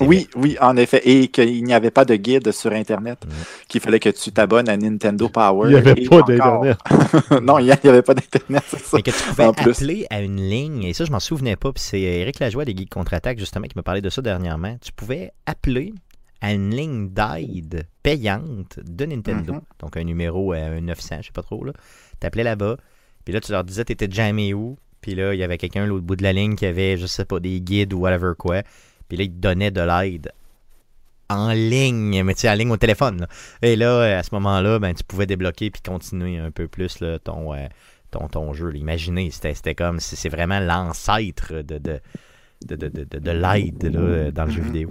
Oui, 0.00 0.28
oui, 0.36 0.56
en 0.60 0.76
effet. 0.76 1.00
Et 1.04 1.28
qu'il 1.28 1.64
n'y 1.64 1.72
avait 1.74 1.90
pas 1.90 2.04
de 2.04 2.14
guide 2.16 2.52
sur 2.52 2.72
Internet, 2.72 3.18
Mm. 3.24 3.30
qu'il 3.68 3.80
fallait 3.80 4.00
que 4.00 4.08
tu 4.10 4.32
t'abonnes 4.32 4.68
à 4.68 4.76
Nintendo 4.76 5.28
Power. 5.28 5.68
Il 5.68 5.72
n'y 5.72 5.76
avait 5.78 5.94
pas 6.06 6.22
d'Internet. 6.22 6.76
non, 7.42 7.58
il 7.58 7.64
n'y 7.66 7.70
avait 7.72 8.02
pas 8.02 8.14
d'Internet, 8.14 8.62
c'est 8.68 8.80
ça. 8.80 8.96
Mais 8.96 9.02
que 9.02 9.10
tu 9.10 9.22
pouvais 9.28 9.44
En 9.46 9.52
plus. 9.52 9.70
appeler 9.70 10.06
à 10.10 10.20
une 10.20 10.40
ligne, 10.40 10.82
et 10.84 10.92
ça, 10.92 11.04
je 11.04 11.12
m'en 11.12 11.20
souvenais 11.20 11.56
pas, 11.56 11.72
puis 11.72 11.82
c'est 11.82 12.00
Eric 12.00 12.38
Lajoie 12.40 12.64
des 12.64 12.76
Geeks 12.76 12.90
Contre-Attaque, 12.90 13.38
justement, 13.38 13.66
qui 13.66 13.76
me 13.76 13.82
parlait 13.82 14.00
de 14.02 14.10
ça 14.10 14.22
dernièrement. 14.22 14.76
Tu 14.82 14.92
pouvais 14.92 15.30
appeler 15.46 15.92
à 16.42 16.52
une 16.52 16.74
ligne 16.74 17.08
d'aide 17.08 17.86
payante 18.02 18.78
de 18.84 19.06
Nintendo. 19.06 19.54
Mhm. 19.54 19.60
Donc, 19.80 19.96
un 19.96 20.04
numéro 20.04 20.52
à 20.52 20.58
un 20.58 20.80
900, 20.82 21.16
je 21.20 21.26
sais 21.26 21.32
pas 21.32 21.42
trop, 21.42 21.64
là. 21.64 21.72
T'appelais 22.20 22.44
là-bas, 22.44 22.76
puis 23.24 23.32
là, 23.34 23.40
tu 23.40 23.52
leur 23.52 23.64
disais 23.64 23.84
t'étais 23.84 24.08
jamais 24.10 24.52
où, 24.52 24.76
puis 25.00 25.14
là, 25.14 25.34
il 25.34 25.38
y 25.40 25.42
avait 25.42 25.58
quelqu'un 25.58 25.84
à 25.84 25.86
l'autre 25.86 26.04
bout 26.04 26.16
de 26.16 26.22
la 26.22 26.32
ligne 26.32 26.54
qui 26.54 26.66
avait, 26.66 26.96
je 26.96 27.06
sais 27.06 27.24
pas, 27.24 27.40
des 27.40 27.60
guides 27.60 27.92
ou 27.94 28.00
whatever 28.00 28.32
quoi, 28.38 28.62
puis 29.08 29.16
là, 29.18 29.24
il 29.24 29.30
te 29.30 29.38
donnait 29.38 29.70
de 29.70 29.80
l'aide 29.80 30.32
en 31.28 31.50
ligne, 31.50 32.22
mais 32.22 32.34
tu 32.34 32.42
sais, 32.42 32.50
en 32.50 32.54
ligne 32.54 32.70
au 32.70 32.76
téléphone. 32.76 33.20
là. 33.20 33.28
Et 33.62 33.76
là, 33.76 34.18
à 34.18 34.22
ce 34.22 34.34
moment-là, 34.34 34.78
ben, 34.78 34.94
tu 34.94 35.02
pouvais 35.04 35.26
débloquer 35.26 35.70
puis 35.70 35.82
continuer 35.82 36.38
un 36.38 36.50
peu 36.50 36.68
plus 36.68 37.00
là, 37.00 37.18
ton, 37.18 37.52
euh, 37.52 37.66
ton, 38.10 38.28
ton 38.28 38.52
jeu. 38.52 38.74
Imaginez, 38.76 39.30
c'était 39.30 39.74
comme, 39.74 39.98
c'est 39.98 40.16
c'est 40.16 40.28
vraiment 40.28 40.60
l'ancêtre 40.60 41.62
de, 41.62 41.78
de, 41.78 42.00
de, 42.64 42.76
de, 42.76 42.88
de, 42.88 43.18
de 43.18 43.30
l'aide 43.30 44.32
dans 44.32 44.44
le 44.44 44.50
jeu 44.50 44.62
vidéo. 44.62 44.90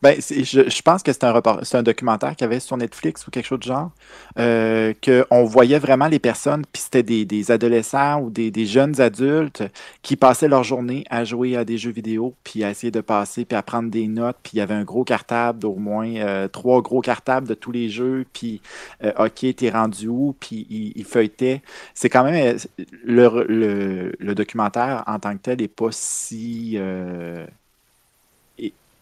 Ben, 0.00 0.14
je, 0.20 0.82
pense 0.82 1.02
que 1.02 1.12
c'est 1.12 1.24
un, 1.24 1.34
un 1.34 1.82
documentaire 1.82 2.36
qu'il 2.36 2.44
y 2.44 2.44
avait 2.44 2.60
sur 2.60 2.76
Netflix 2.76 3.26
ou 3.26 3.32
quelque 3.32 3.46
chose 3.46 3.58
de 3.58 3.64
genre, 3.64 3.90
euh, 4.38 4.94
qu'on 5.04 5.44
voyait 5.44 5.80
vraiment 5.80 6.06
les 6.06 6.20
personnes, 6.20 6.64
puis 6.72 6.82
c'était 6.82 7.02
des, 7.02 7.50
adolescents 7.50 8.20
ou 8.20 8.30
des, 8.30 8.66
jeunes 8.66 9.00
adultes 9.00 9.64
qui 10.02 10.14
passaient 10.14 10.46
leur 10.46 10.62
journée 10.62 11.04
à 11.10 11.24
jouer 11.24 11.56
à 11.56 11.64
des 11.64 11.78
jeux 11.78 11.90
vidéo, 11.90 12.34
puis 12.44 12.62
à 12.62 12.70
essayer 12.70 12.92
de 12.92 13.00
passer, 13.00 13.44
puis 13.44 13.56
à 13.56 13.62
prendre 13.62 13.90
des 13.90 14.06
notes, 14.06 14.36
puis 14.42 14.52
il 14.54 14.58
y 14.58 14.60
avait 14.60 14.74
un 14.74 14.84
gros 14.84 15.02
cartable 15.02 15.58
d'au 15.58 15.74
moins 15.74 16.14
euh, 16.14 16.46
trois 16.46 16.80
gros 16.80 17.00
cartables 17.00 17.48
de 17.48 17.54
tous 17.54 17.72
les 17.72 17.88
jeux, 17.88 18.24
puis 18.32 18.60
euh, 19.02 19.12
OK, 19.18 19.46
t'es 19.56 19.70
rendu 19.70 20.06
où, 20.06 20.36
puis 20.38 20.66
ils 20.70 20.92
il 20.94 21.04
feuilletaient. 21.04 21.62
C'est 21.94 22.08
quand 22.08 22.22
même, 22.22 22.56
le, 23.04 23.44
le, 23.48 24.12
le 24.18 24.34
documentaire 24.34 25.02
en 25.06 25.18
tant 25.18 25.32
que 25.32 25.42
tel 25.42 25.58
n'est 25.58 25.68
pas 25.68 25.88
si... 25.90 26.78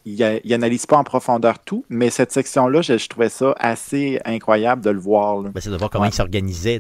il, 0.07 0.41
il 0.45 0.55
analyse 0.55 0.87
pas 0.87 0.97
en 0.97 1.05
profondeur 1.05 1.59
tout, 1.59 1.85
mais 1.91 2.09
cette 2.11 2.33
section-là, 2.33 2.81
je, 2.81 2.97
je 2.97 3.09
trouvais 3.09 3.29
ça 3.29 3.55
assez 3.59 4.19
incroyable 4.25 4.83
de 4.83 4.91
le 4.91 5.01
voir. 5.01 5.43
là. 5.43 5.51
Ben, 5.53 5.61
c'est 5.61 5.69
de 5.71 5.77
voir 5.77 5.91
comment 5.91 6.05
Ouais. 6.05 6.11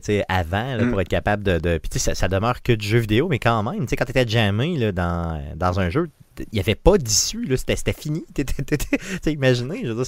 tu 0.00 0.06
sais, 0.06 0.24
avant 0.28 0.76
là, 0.76 0.84
Mm. 0.84 0.90
pour 0.90 1.00
être 1.00 1.08
capable 1.08 1.42
de. 1.42 1.58
de... 1.58 1.78
Puis 1.78 1.98
ça, 2.00 2.14
ça 2.14 2.28
demeure 2.28 2.62
que 2.62 2.72
du 2.72 2.86
jeu 2.86 2.98
vidéo, 2.98 3.26
mais 3.28 3.38
quand 3.38 3.62
même, 3.62 3.86
quand 3.86 4.04
tu 4.04 4.10
étais 4.10 4.26
jammé 4.26 4.76
là, 4.78 4.92
dans, 4.92 5.42
dans 5.56 5.80
un 5.80 5.90
jeu, 5.90 6.08
il 6.40 6.46
n'y 6.54 6.60
avait 6.60 6.74
pas 6.74 6.98
d'issue, 6.98 7.46
c'était, 7.56 7.92
fini. 7.92 8.24
T'étais- 8.34 8.62
t'étais- 8.62 8.98
je 9.24 9.92
veux 9.92 9.94
dire, 9.94 10.04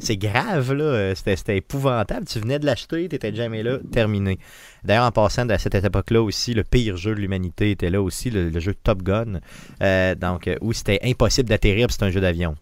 c'est, 0.00 0.16
grave, 0.16 0.72
là, 0.72 0.84
euh, 0.84 1.14
c'était, 1.14 1.56
épouvantable. 1.56 2.26
Tu 2.26 2.38
venais 2.40 2.58
de 2.58 2.66
l'acheter, 2.66 3.08
tu 3.08 3.16
étais 3.16 3.34
jamais 3.34 3.62
là, 3.62 3.78
terminé. 3.92 4.38
D'ailleurs, 4.84 5.04
en 5.04 5.12
passant 5.12 5.48
à 5.48 5.58
cette 5.58 5.74
époque-là 5.74 6.22
aussi, 6.22 6.54
le 6.54 6.64
pire 6.64 6.96
jeu 6.96 7.14
de 7.14 7.20
l'humanité 7.20 7.70
était 7.70 7.90
là 7.90 8.00
aussi, 8.02 8.30
le, 8.30 8.50
le 8.50 8.60
jeu 8.60 8.74
Top 8.74 9.02
Gun, 9.02 9.40
euh, 9.82 10.14
donc, 10.14 10.48
euh, 10.48 10.56
où 10.60 10.72
c'était 10.72 11.00
impossible 11.04 11.48
d'atterrir, 11.48 11.88
c'est 11.90 12.02
un 12.02 12.10
jeu 12.10 12.20
d'avion. 12.20 12.54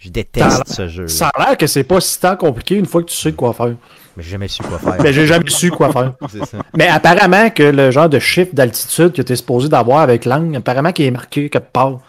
Je 0.00 0.08
déteste 0.08 0.66
ce 0.66 0.88
jeu. 0.88 1.06
Ça 1.08 1.28
a 1.28 1.44
l'air 1.44 1.58
que 1.58 1.66
c'est 1.66 1.84
pas 1.84 2.00
si 2.00 2.18
tant 2.18 2.34
compliqué 2.34 2.74
une 2.76 2.86
fois 2.86 3.02
que 3.02 3.10
tu 3.10 3.16
sais 3.16 3.32
quoi 3.32 3.52
faire. 3.52 3.74
Mais 4.16 4.22
j'ai 4.22 4.30
jamais 4.30 4.48
su 4.48 4.62
quoi 4.62 4.78
faire. 4.78 4.96
Mais 5.02 5.12
j'ai 5.12 5.26
jamais 5.26 5.50
su 5.50 5.70
quoi 5.70 5.92
faire. 5.92 6.14
Ça. 6.46 6.58
Mais 6.74 6.88
apparemment 6.88 7.50
que 7.50 7.62
le 7.64 7.90
genre 7.90 8.08
de 8.08 8.18
chiffre 8.18 8.54
d'altitude 8.54 9.12
que 9.12 9.20
tu 9.20 9.32
es 9.32 9.36
supposé 9.36 9.68
d'avoir 9.68 10.00
avec 10.00 10.24
l'angle, 10.24 10.56
apparemment 10.56 10.92
qu'il 10.92 11.04
est 11.04 11.10
marqué 11.10 11.50
quelque 11.50 11.70
part. 11.70 12.00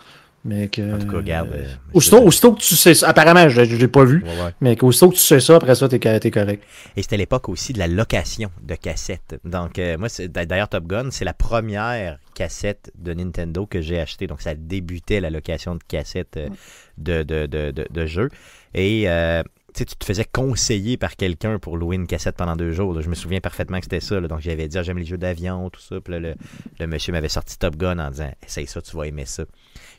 Mais 0.44 0.70
que. 0.70 0.96
En 0.96 0.98
tout 1.00 1.08
cas, 1.08 1.18
regarde. 1.18 1.50
euh, 1.54 1.68
Aussitôt, 1.94 2.22
aussitôt 2.24 2.54
que 2.54 2.62
tu 2.62 2.76
sais 2.76 2.96
ça, 2.96 3.10
apparemment, 3.10 3.48
je 3.48 3.62
ne 3.62 3.76
l'ai 3.78 3.88
pas 3.88 4.04
vu, 4.06 4.24
Ouais, 4.24 4.44
ouais. 4.44 4.52
mais 4.60 4.76
qu'aussitôt 4.76 5.10
que 5.10 5.16
tu 5.16 5.22
sais 5.22 5.40
ça, 5.40 5.56
après 5.56 5.76
ça, 5.76 5.88
t'es 5.88 5.98
es 5.98 6.32
correct. 6.32 6.64
Et 6.96 7.04
c'était 7.04 7.18
l'époque 7.18 7.48
aussi 7.50 7.74
de 7.74 7.80
la 7.80 7.88
location 7.88 8.50
de 8.64 8.74
cassettes. 8.76 9.40
Donc, 9.46 9.78
euh, 9.78 9.98
moi, 10.00 10.08
d'ailleurs, 10.30 10.68
Top 10.70 10.88
Gun, 10.88 11.10
c'est 11.12 11.26
la 11.26 11.34
première 11.36 12.18
cassette 12.34 12.92
de 12.98 13.14
Nintendo 13.14 13.68
que 13.68 13.82
j'ai 13.82 14.00
achetée. 14.00 14.26
Donc, 14.26 14.42
ça 14.42 14.56
débutait 14.56 15.20
la 15.20 15.30
location 15.30 15.76
de 15.76 15.84
cassettes 15.88 16.38
euh, 16.38 16.50
de, 16.98 17.22
de, 17.22 17.46
de, 17.46 17.70
de, 17.72 17.86
de 17.92 18.06
jeux. 18.08 18.30
Et 18.74 19.08
euh, 19.10 19.44
tu 19.74 19.80
sais, 19.80 19.86
tu 19.86 19.96
te 19.96 20.04
faisais 20.06 20.26
conseiller 20.26 20.98
par 20.98 21.16
quelqu'un 21.16 21.60
pour 21.60 21.78
louer 21.78 21.96
une 21.98 22.08
cassette 22.08 22.36
pendant 22.36 22.56
deux 22.56 22.72
jours. 22.72 22.94
là. 22.96 23.02
Je 23.02 23.10
me 23.10 23.16
souviens 23.16 23.40
parfaitement 23.42 23.78
que 23.78 23.86
c'était 23.86 24.00
ça. 24.00 24.20
là. 24.20 24.28
Donc, 24.28 24.40
j'avais 24.42 24.68
dit, 24.68 24.78
Ah, 24.78 24.82
j'aime 24.84 24.98
les 24.98 25.06
jeux 25.06 25.18
d'avion, 25.20 25.70
tout 25.70 25.82
ça. 25.82 26.02
Puis 26.02 26.14
là, 26.14 26.20
le, 26.20 26.36
le 26.80 26.88
monsieur 26.88 27.12
m'avait 27.14 27.30
sorti 27.30 27.60
Top 27.60 27.76
Gun 27.76 28.00
en 28.00 28.10
disant, 28.10 28.32
essaye 28.46 28.66
ça, 28.66 28.82
tu 28.82 28.98
vas 28.98 29.04
aimer 29.06 29.26
ça. 29.26 29.44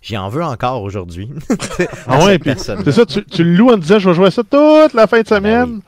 J'y 0.03 0.17
en 0.19 0.29
veux 0.29 0.43
encore 0.43 0.83
aujourd'hui. 0.83 1.31
Ah 2.07 2.25
ouais, 2.27 2.39
puis 2.39 2.53
c'est 2.57 2.91
ça, 2.93 3.07
tu, 3.07 3.25
tu 3.25 3.45
le 3.45 3.55
loues 3.55 3.71
en 3.71 3.77
disant 3.79 3.99
je 3.99 4.09
vais 4.11 4.15
jouer 4.15 4.27
à 4.27 4.31
ça 4.31 4.43
toute 4.43 4.93
la 4.95 5.07
fin 5.07 5.19
de 5.19 5.23
Ben 5.23 5.37
semaine. 5.37 5.71
oui. 5.75 5.81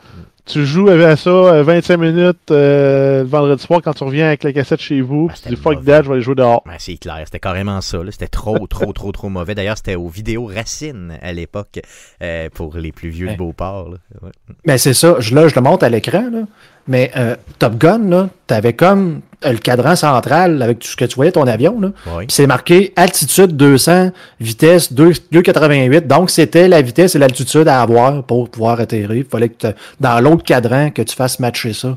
Tu 0.46 0.66
joues 0.66 0.90
à 0.90 1.16
ça 1.16 1.30
euh, 1.30 1.62
25 1.62 1.96
minutes 1.96 2.50
euh, 2.50 3.22
le 3.22 3.26
vendredi 3.28 3.62
soir 3.62 3.80
quand 3.82 3.94
tu 3.94 4.04
reviens 4.04 4.26
avec 4.26 4.44
la 4.44 4.52
cassette 4.52 4.80
chez 4.80 5.00
vous. 5.00 5.28
Ah, 5.30 5.32
puis 5.32 5.42
tu 5.42 5.48
dis 5.48 5.56
fuck 5.56 5.82
that, 5.86 6.02
je 6.02 6.08
vais 6.08 6.14
aller 6.16 6.22
jouer 6.22 6.34
dehors. 6.34 6.62
Ben, 6.66 6.74
c'est 6.78 6.98
clair, 6.98 7.22
c'était 7.24 7.38
carrément 7.40 7.80
ça. 7.80 8.04
là. 8.04 8.10
C'était 8.10 8.26
trop, 8.28 8.66
trop, 8.66 8.92
trop, 8.92 9.10
trop 9.10 9.30
mauvais. 9.30 9.54
D'ailleurs, 9.54 9.78
c'était 9.78 9.94
aux 9.94 10.08
vidéos 10.08 10.44
Racine 10.44 11.18
à 11.22 11.32
l'époque 11.32 11.80
euh, 12.22 12.50
pour 12.52 12.76
les 12.76 12.92
plus 12.92 13.08
vieux 13.08 13.28
de. 13.30 13.36
Beauport. 13.36 13.88
là. 13.88 13.96
Ouais. 14.20 14.30
Mais 14.66 14.76
c'est 14.76 14.92
ça, 14.92 15.16
je, 15.18 15.34
là, 15.34 15.48
je 15.48 15.54
le 15.54 15.62
monte 15.62 15.82
à 15.82 15.88
l'écran, 15.88 16.28
là. 16.30 16.40
Mais 16.86 17.10
euh, 17.16 17.36
Top 17.58 17.78
Gun, 17.78 18.10
là, 18.10 18.28
t'avais 18.46 18.74
comme 18.74 19.22
euh, 19.44 19.52
le 19.52 19.58
cadran 19.58 19.96
central 19.96 20.60
avec 20.62 20.80
tout 20.80 20.88
ce 20.88 20.96
que 20.96 21.04
tu 21.04 21.14
voyais 21.16 21.32
ton 21.32 21.46
avion, 21.46 21.80
là. 21.80 21.90
Puis 22.18 22.26
c'est 22.28 22.46
marqué 22.46 22.92
altitude 22.96 23.56
200, 23.56 24.10
vitesse 24.40 24.92
2 24.92 25.12
2,88. 25.32 26.06
Donc 26.06 26.30
c'était 26.30 26.68
la 26.68 26.82
vitesse 26.82 27.14
et 27.14 27.18
l'altitude 27.18 27.68
à 27.68 27.80
avoir 27.80 28.22
pour 28.24 28.50
pouvoir 28.50 28.80
atterrir. 28.80 29.14
Il 29.14 29.24
fallait 29.24 29.48
que 29.48 29.68
dans 30.00 30.20
l'autre 30.20 30.44
cadran 30.44 30.90
que 30.90 31.02
tu 31.02 31.14
fasses 31.16 31.40
matcher 31.40 31.72
ça. 31.72 31.96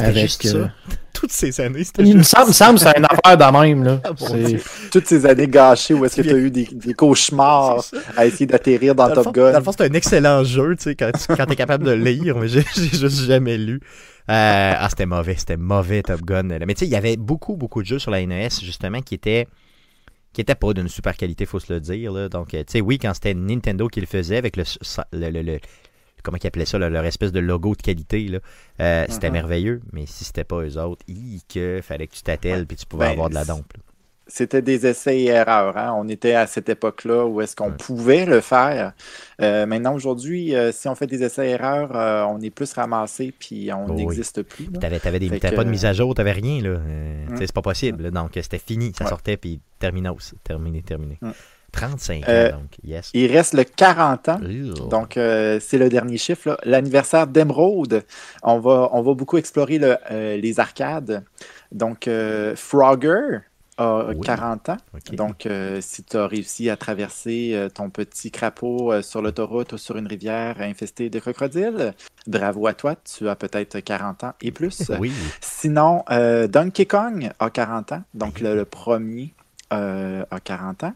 Avec, 0.00 0.16
juste 0.16 0.46
euh, 0.46 0.64
ça. 0.64 0.96
Toutes 1.22 1.30
ces 1.32 1.60
années, 1.60 1.84
c'était 1.84 2.02
Il 2.02 2.14
me 2.14 2.18
juste 2.18 2.30
semble, 2.36 2.48
me 2.48 2.52
semble 2.52 2.78
que 2.80 2.84
c'est 2.84 2.98
une 2.98 3.04
affaire 3.04 3.36
de 3.52 3.58
même, 3.60 3.84
là. 3.84 4.00
Dieu. 4.48 4.60
Toutes 4.90 5.06
ces 5.06 5.24
années 5.24 5.46
gâchées 5.46 5.94
où 5.94 6.04
est-ce 6.04 6.16
que 6.16 6.22
tu 6.22 6.30
as 6.34 6.36
eu 6.38 6.50
des, 6.50 6.64
des 6.72 6.94
cauchemars 6.94 7.84
à 8.16 8.26
essayer 8.26 8.46
d'atterrir 8.46 8.96
dans, 8.96 9.08
Top 9.14 9.24
fond- 9.24 9.30
Gun. 9.30 9.52
Dans 9.52 9.58
le 9.58 9.64
fond, 9.64 9.70
c'est 9.70 9.88
un 9.88 9.92
excellent 9.94 10.42
jeu, 10.42 10.74
tu 10.74 10.82
sais, 10.82 10.96
quand 10.96 11.12
tu 11.12 11.32
quand 11.36 11.48
es 11.48 11.54
capable 11.54 11.84
de 11.84 11.92
lire, 11.92 12.36
mais 12.36 12.48
j'ai 12.48 12.64
juste 12.74 13.24
jamais 13.24 13.56
lu. 13.56 13.80
Euh, 14.30 14.74
ah, 14.76 14.88
c'était 14.90 15.06
mauvais, 15.06 15.36
c'était 15.36 15.56
mauvais 15.56 16.02
Top 16.02 16.22
Gun. 16.22 16.42
là. 16.48 16.58
Mais 16.66 16.74
tu 16.74 16.80
sais, 16.80 16.86
il 16.86 16.92
y 16.92 16.96
avait 16.96 17.16
beaucoup, 17.16 17.54
beaucoup 17.56 17.82
de 17.82 17.86
jeux 17.86 17.98
sur 18.00 18.10
la 18.10 18.26
NES, 18.26 18.48
justement, 18.60 19.00
qui 19.00 19.14
étaient 19.14 19.46
qui 20.32 20.40
étaient 20.40 20.54
pas 20.56 20.72
d'une 20.72 20.88
super 20.88 21.16
qualité, 21.16 21.44
faut 21.46 21.60
se 21.60 21.72
le 21.72 21.78
dire. 21.78 22.10
là. 22.10 22.28
Donc, 22.28 22.52
euh, 22.54 22.64
tu 22.66 22.72
sais, 22.72 22.80
oui, 22.80 22.98
quand 22.98 23.12
c'était 23.14 23.34
Nintendo 23.34 23.86
qui 23.86 24.00
le 24.00 24.06
faisait 24.06 24.38
avec 24.38 24.56
le, 24.56 24.64
le, 25.12 25.28
le- 25.30 25.42
le- 25.42 25.58
comment 26.22 26.38
ils 26.42 26.46
appelaient 26.46 26.64
ça, 26.66 26.78
là, 26.78 26.88
leur 26.90 27.04
espèce 27.04 27.32
de 27.32 27.40
logo 27.40 27.74
de 27.74 27.82
qualité, 27.82 28.26
là, 28.28 28.38
euh, 28.80 29.04
c'était 29.08 29.28
Mhm. 29.28 29.32
merveilleux. 29.34 29.80
Mais 29.92 30.06
si 30.06 30.24
c'était 30.24 30.44
pas 30.44 30.62
eux 30.62 30.78
autres, 30.78 31.02
hi, 31.08 31.42
que 31.52 31.80
fallait 31.82 32.06
que 32.06 32.14
tu 32.14 32.22
t'attelles 32.22 32.66
puis 32.66 32.76
tu 32.76 32.86
pouvais 32.86 33.06
Ben, 33.06 33.12
avoir 33.12 33.28
de 33.30 33.34
la 33.34 33.44
dompe. 33.44 33.72
C'était 34.28 34.62
des 34.62 34.86
essais 34.86 35.18
et 35.18 35.26
erreurs. 35.26 35.76
hein. 35.76 35.94
On 35.98 36.08
était 36.08 36.34
à 36.34 36.46
cette 36.46 36.68
époque-là 36.68 37.26
où 37.26 37.40
est-ce 37.42 37.54
qu'on 37.56 37.70
Ouais. 37.70 37.76
pouvait 37.76 38.24
le 38.24 38.40
faire. 38.40 38.92
Euh, 39.42 39.66
maintenant, 39.66 39.94
aujourd'hui, 39.94 40.54
euh, 40.54 40.70
si 40.72 40.88
on 40.88 40.94
fait 40.94 41.08
des 41.08 41.22
essais 41.24 41.48
et 41.48 41.50
erreurs, 41.50 41.94
euh, 41.94 42.24
on 42.24 42.40
est 42.40 42.48
plus 42.50 42.72
ramassé 42.72 43.34
puis 43.38 43.70
on 43.72 43.84
Oh 43.88 43.90
oui. 43.92 43.96
n'existe 44.06 44.42
plus. 44.42 44.68
t'avais 44.70 44.98
que- 45.00 45.56
pas 45.56 45.64
de 45.64 45.68
mise 45.70 45.84
à 45.84 45.92
jour, 45.92 46.14
t'avais 46.14 46.32
rien, 46.32 46.62
là. 46.62 46.68
Euh, 46.70 47.24
Mm. 47.26 47.28
tu 47.32 47.36
sais, 47.38 47.46
C'est 47.48 47.52
pas 47.52 47.62
possible. 47.62 48.10
Donc, 48.12 48.30
c'était 48.40 48.58
fini. 48.58 48.92
Ça 48.96 49.04
Ouais. 49.04 49.10
sortait, 49.10 49.36
puis 49.36 49.60
terminos. 49.78 50.34
Terminé, 50.44 50.82
terminé. 50.82 51.18
Mm. 51.20 51.30
35 51.72 52.28
Euh, 52.28 52.48
ans, 52.48 52.56
donc. 52.58 52.76
Yes. 52.84 53.10
Il 53.14 53.30
reste 53.32 53.54
le 53.54 53.64
40 53.64 54.28
ans. 54.28 54.40
Donc, 54.90 55.16
euh, 55.16 55.58
c'est 55.60 55.78
le 55.78 55.88
dernier 55.88 56.18
chiffre, 56.18 56.56
l'anniversaire 56.64 57.26
d'Emerald. 57.26 58.04
On 58.42 58.58
va, 58.58 58.88
on 58.92 59.02
va 59.02 59.14
beaucoup 59.14 59.38
explorer 59.38 59.78
le- 59.78 59.96
euh, 60.10 60.36
les 60.36 60.60
arcades. 60.60 61.24
Donc, 61.72 62.06
euh, 62.08 62.54
Frogger 62.56 63.38
a 63.78 64.04
Oui. 64.08 64.20
40 64.20 64.68
ans. 64.68 64.76
Donc, 65.14 65.46
euh, 65.46 65.78
si 65.80 66.04
tu 66.04 66.18
as 66.18 66.26
réussi 66.26 66.68
à 66.68 66.76
traverser 66.76 67.52
euh, 67.54 67.70
ton 67.70 67.88
petit 67.88 68.30
crapaud 68.30 68.92
euh, 68.92 69.00
sur 69.00 69.22
l'autoroute 69.22 69.72
ou 69.72 69.78
sur 69.78 69.96
une 69.96 70.06
rivière 70.06 70.60
infestée 70.60 71.08
de 71.08 71.18
crocodiles, 71.18 71.94
bravo 72.26 72.66
à 72.66 72.74
toi, 72.74 72.96
tu 72.96 73.30
as 73.30 73.34
peut-être 73.34 73.80
40 73.80 74.24
ans 74.24 74.32
et 74.42 74.52
plus. 74.52 74.92
oui. 75.00 75.10
Sinon, 75.40 76.04
euh, 76.10 76.46
Donkey 76.48 76.84
Kong 76.84 77.30
a 77.38 77.48
40 77.48 77.92
ans, 77.92 78.02
donc 78.12 78.40
le, 78.40 78.54
le 78.54 78.66
premier 78.66 79.32
euh, 79.72 80.24
a 80.30 80.40
40 80.40 80.84
ans. 80.84 80.94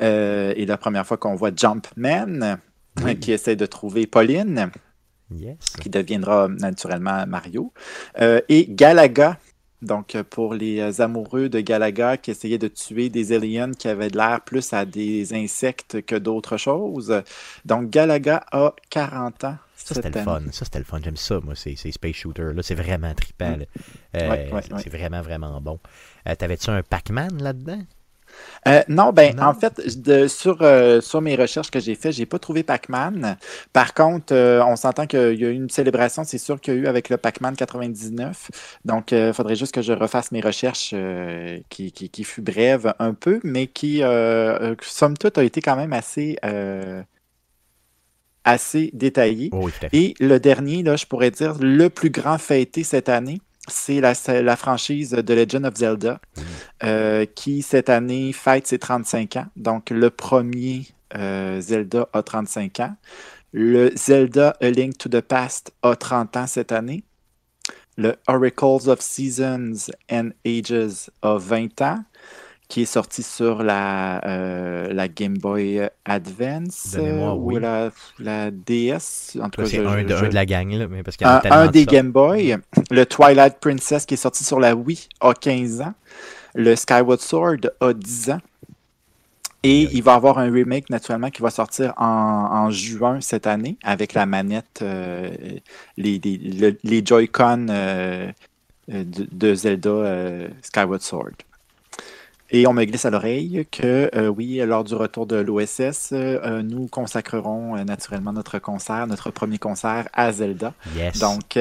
Euh, 0.00 0.52
et 0.56 0.66
la 0.66 0.76
première 0.76 1.06
fois 1.06 1.16
qu'on 1.16 1.34
voit 1.36 1.50
Jumpman, 1.54 2.58
Oui. 3.04 3.18
qui 3.18 3.32
essaie 3.32 3.56
de 3.56 3.66
trouver 3.66 4.06
Pauline, 4.06 4.70
Yes. 5.34 5.56
qui 5.80 5.90
deviendra 5.90 6.48
naturellement 6.48 7.26
Mario. 7.26 7.72
Euh, 8.20 8.40
et 8.48 8.66
Galaga, 8.68 9.38
donc 9.82 10.14
euh, 10.14 10.22
pour 10.22 10.54
les 10.54 10.78
euh, 10.80 11.02
amoureux 11.02 11.48
de 11.48 11.60
Galaga 11.60 12.16
qui 12.16 12.30
essayaient 12.30 12.58
de 12.58 12.68
tuer 12.68 13.08
des 13.08 13.32
aliens 13.32 13.72
qui 13.72 13.88
avaient 13.88 14.08
de 14.08 14.16
l'air 14.16 14.40
plus 14.42 14.72
à 14.72 14.84
des 14.86 15.34
insectes 15.34 16.00
que 16.06 16.14
d'autres 16.14 16.56
choses. 16.56 17.22
Donc 17.64 17.90
Galaga 17.90 18.44
a 18.52 18.72
40 18.88 19.44
ans. 19.44 19.56
Ça, 19.76 19.94
c'était 19.96 20.10
le 20.18 20.24
fun. 20.24 20.40
Ça, 20.52 20.64
c'était 20.64 20.78
le 20.78 20.84
fun. 20.84 20.98
J'aime 21.04 21.16
ça, 21.16 21.38
moi, 21.44 21.54
ces, 21.54 21.76
ces 21.76 21.92
Space 21.92 22.14
Shooters. 22.16 22.54
Là, 22.54 22.62
c'est 22.62 22.74
vraiment 22.74 23.12
trippant. 23.14 23.56
Euh, 23.58 23.64
Mm. 24.14 24.30
Ouais, 24.30 24.50
ouais, 24.52 24.62
c'est, 24.62 24.72
ouais. 24.72 24.98
vraiment, 24.98 25.20
vraiment 25.20 25.60
bon. 25.60 25.78
Euh, 26.26 26.34
T'avais-tu 26.34 26.70
un 26.70 26.82
Pac-Man 26.82 27.36
là-dedans? 27.42 27.82
Euh, 28.66 28.82
non, 28.88 29.12
ben 29.12 29.36
Non? 29.36 29.44
en 29.44 29.54
fait, 29.54 30.00
de, 30.00 30.26
sur, 30.26 30.58
euh, 30.62 31.00
sur 31.00 31.20
mes 31.20 31.36
recherches 31.36 31.70
que 31.70 31.78
j'ai 31.78 31.94
faites, 31.94 32.12
j'ai 32.12 32.26
pas 32.26 32.38
trouvé 32.38 32.62
Pac-Man. 32.62 33.36
Par 33.72 33.94
contre, 33.94 34.34
euh, 34.34 34.62
on 34.64 34.76
s'entend 34.76 35.06
qu'il 35.06 35.40
y 35.40 35.44
a 35.44 35.48
eu 35.48 35.54
une 35.54 35.70
célébration, 35.70 36.24
c'est 36.24 36.38
sûr 36.38 36.60
qu'il 36.60 36.74
y 36.74 36.76
a 36.76 36.80
eu 36.80 36.86
avec 36.86 37.08
le 37.08 37.16
Pac-Man 37.16 37.54
99. 37.54 38.50
Donc, 38.84 39.12
il 39.12 39.32
faudrait 39.32 39.56
juste 39.56 39.74
que 39.74 39.82
je 39.82 39.92
refasse 39.92 40.32
mes 40.32 40.40
recherches 40.40 40.94
qui, 41.68 41.92
qui, 41.92 42.10
qui 42.10 42.24
fut 42.24 42.42
brève 42.42 42.94
un 42.98 43.14
peu, 43.14 43.40
mais 43.44 43.66
qui, 43.66 44.02
somme 44.82 45.16
toute, 45.16 45.38
a 45.38 45.44
été 45.44 45.60
quand 45.60 45.76
même 45.76 45.92
assez, 45.92 46.36
assez 48.44 48.90
oui, 49.52 49.72
fait. 49.72 49.88
Et 49.92 50.14
le 50.20 50.38
dernier, 50.38 50.82
là, 50.82 50.96
je 50.96 51.06
pourrais 51.06 51.30
dire, 51.30 51.56
le 51.60 51.88
plus 51.90 52.10
grand 52.10 52.38
fêté 52.38 52.84
cette 52.84 53.08
année, 53.08 53.40
c'est 53.68 54.00
la, 54.00 54.56
franchise 54.56 55.10
de 55.10 55.34
Legend 55.34 55.66
of 55.66 55.74
Zelda, 55.76 56.20
euh, 56.82 57.26
qui 57.26 57.62
cette 57.62 57.88
année 57.88 58.32
fête 58.32 58.66
ses 58.66 58.78
35 58.78 59.36
ans. 59.36 59.46
Donc, 59.56 59.90
le 59.90 60.10
premier 60.10 60.86
euh, 61.16 61.60
Zelda 61.60 62.08
a 62.12 62.22
35 62.22 62.80
ans. 62.80 62.96
Le 63.52 63.90
Zelda 63.96 64.56
A 64.60 64.70
Link 64.70 64.98
to 64.98 65.08
the 65.08 65.20
Past 65.20 65.72
a 65.82 65.96
30 65.96 66.36
ans 66.36 66.46
cette 66.46 66.72
année. 66.72 67.04
Le 67.96 68.14
Oracles 68.28 68.88
of 68.90 69.00
Seasons 69.00 69.90
and 70.10 70.30
Ages 70.44 71.10
a 71.22 71.38
20 71.38 71.80
ans, 71.80 72.04
qui 72.68 72.82
est 72.82 72.86
sorti 72.86 73.22
sur 73.22 73.62
la, 73.62 74.24
euh, 74.26 74.92
la 74.92 75.06
Game 75.08 75.38
Boy 75.38 75.88
Advance 76.04 76.96
mémoire, 76.96 77.34
euh, 77.34 77.38
ou 77.38 77.52
oui. 77.52 77.60
la, 77.60 77.90
la 78.18 78.50
DS. 78.50 79.36
En 79.40 79.50
tout 79.50 79.60
cas, 79.62 79.66
c'est 79.68 79.78
un, 79.78 80.02
de, 80.02 80.08
je- 80.08 80.24
un 80.24 80.28
de 80.28 80.34
la 80.34 80.46
gang, 80.46 80.70
là, 80.72 80.88
mais 80.88 81.02
parce 81.04 81.16
qu'il 81.16 81.26
y 81.26 81.30
a 81.30 81.36
un, 81.36 81.40
tellement 81.40 81.58
un 81.58 81.66
de 81.66 81.70
des. 81.72 81.86
Game 81.86 82.10
Boy, 82.10 82.56
le 82.90 83.06
Twilight 83.06 83.58
Princess 83.60 84.04
qui 84.04 84.14
est 84.14 84.16
sorti 84.18 84.42
sur 84.44 84.58
la 84.58 84.74
Wii 84.74 85.08
a 85.20 85.32
15 85.32 85.80
ans, 85.80 85.94
le 86.54 86.74
Skyward 86.74 87.20
Sword 87.20 87.70
a 87.80 87.92
10 87.92 88.30
ans, 88.30 88.40
et 89.62 89.82
il 89.92 90.02
va 90.02 90.12
y 90.12 90.16
avoir 90.16 90.38
un 90.38 90.50
remake 90.50 90.90
naturellement 90.90 91.30
qui 91.30 91.42
va 91.42 91.50
sortir 91.50 91.92
en, 91.96 92.04
en 92.06 92.70
juin 92.70 93.20
cette 93.20 93.46
année 93.46 93.78
avec 93.84 94.12
la 94.14 94.26
manette, 94.26 94.80
euh, 94.82 95.30
les, 95.96 96.20
les, 96.22 96.36
le- 96.38 96.78
les 96.84 97.04
Joy-Con 97.04 97.66
euh, 97.70 98.30
de, 98.88 99.26
de 99.30 99.54
Zelda 99.54 100.48
Skyward 100.62 101.02
Sword. 101.02 101.32
Et 102.50 102.66
on 102.66 102.72
me 102.72 102.84
glisse 102.84 103.04
à 103.04 103.10
l'oreille 103.10 103.66
que, 103.72 104.08
euh, 104.14 104.28
oui, 104.28 104.56
lors 104.64 104.84
du 104.84 104.94
retour 104.94 105.26
de 105.26 105.36
l'OSS, 105.36 106.10
euh, 106.12 106.62
nous 106.62 106.86
consacrerons 106.86 107.76
euh, 107.76 107.84
naturellement 107.84 108.32
notre 108.32 108.58
concert, 108.60 109.06
notre 109.08 109.30
premier 109.30 109.58
concert 109.58 110.08
à 110.12 110.30
Zelda. 110.32 110.72
Yes. 110.96 111.18
Donc, 111.18 111.56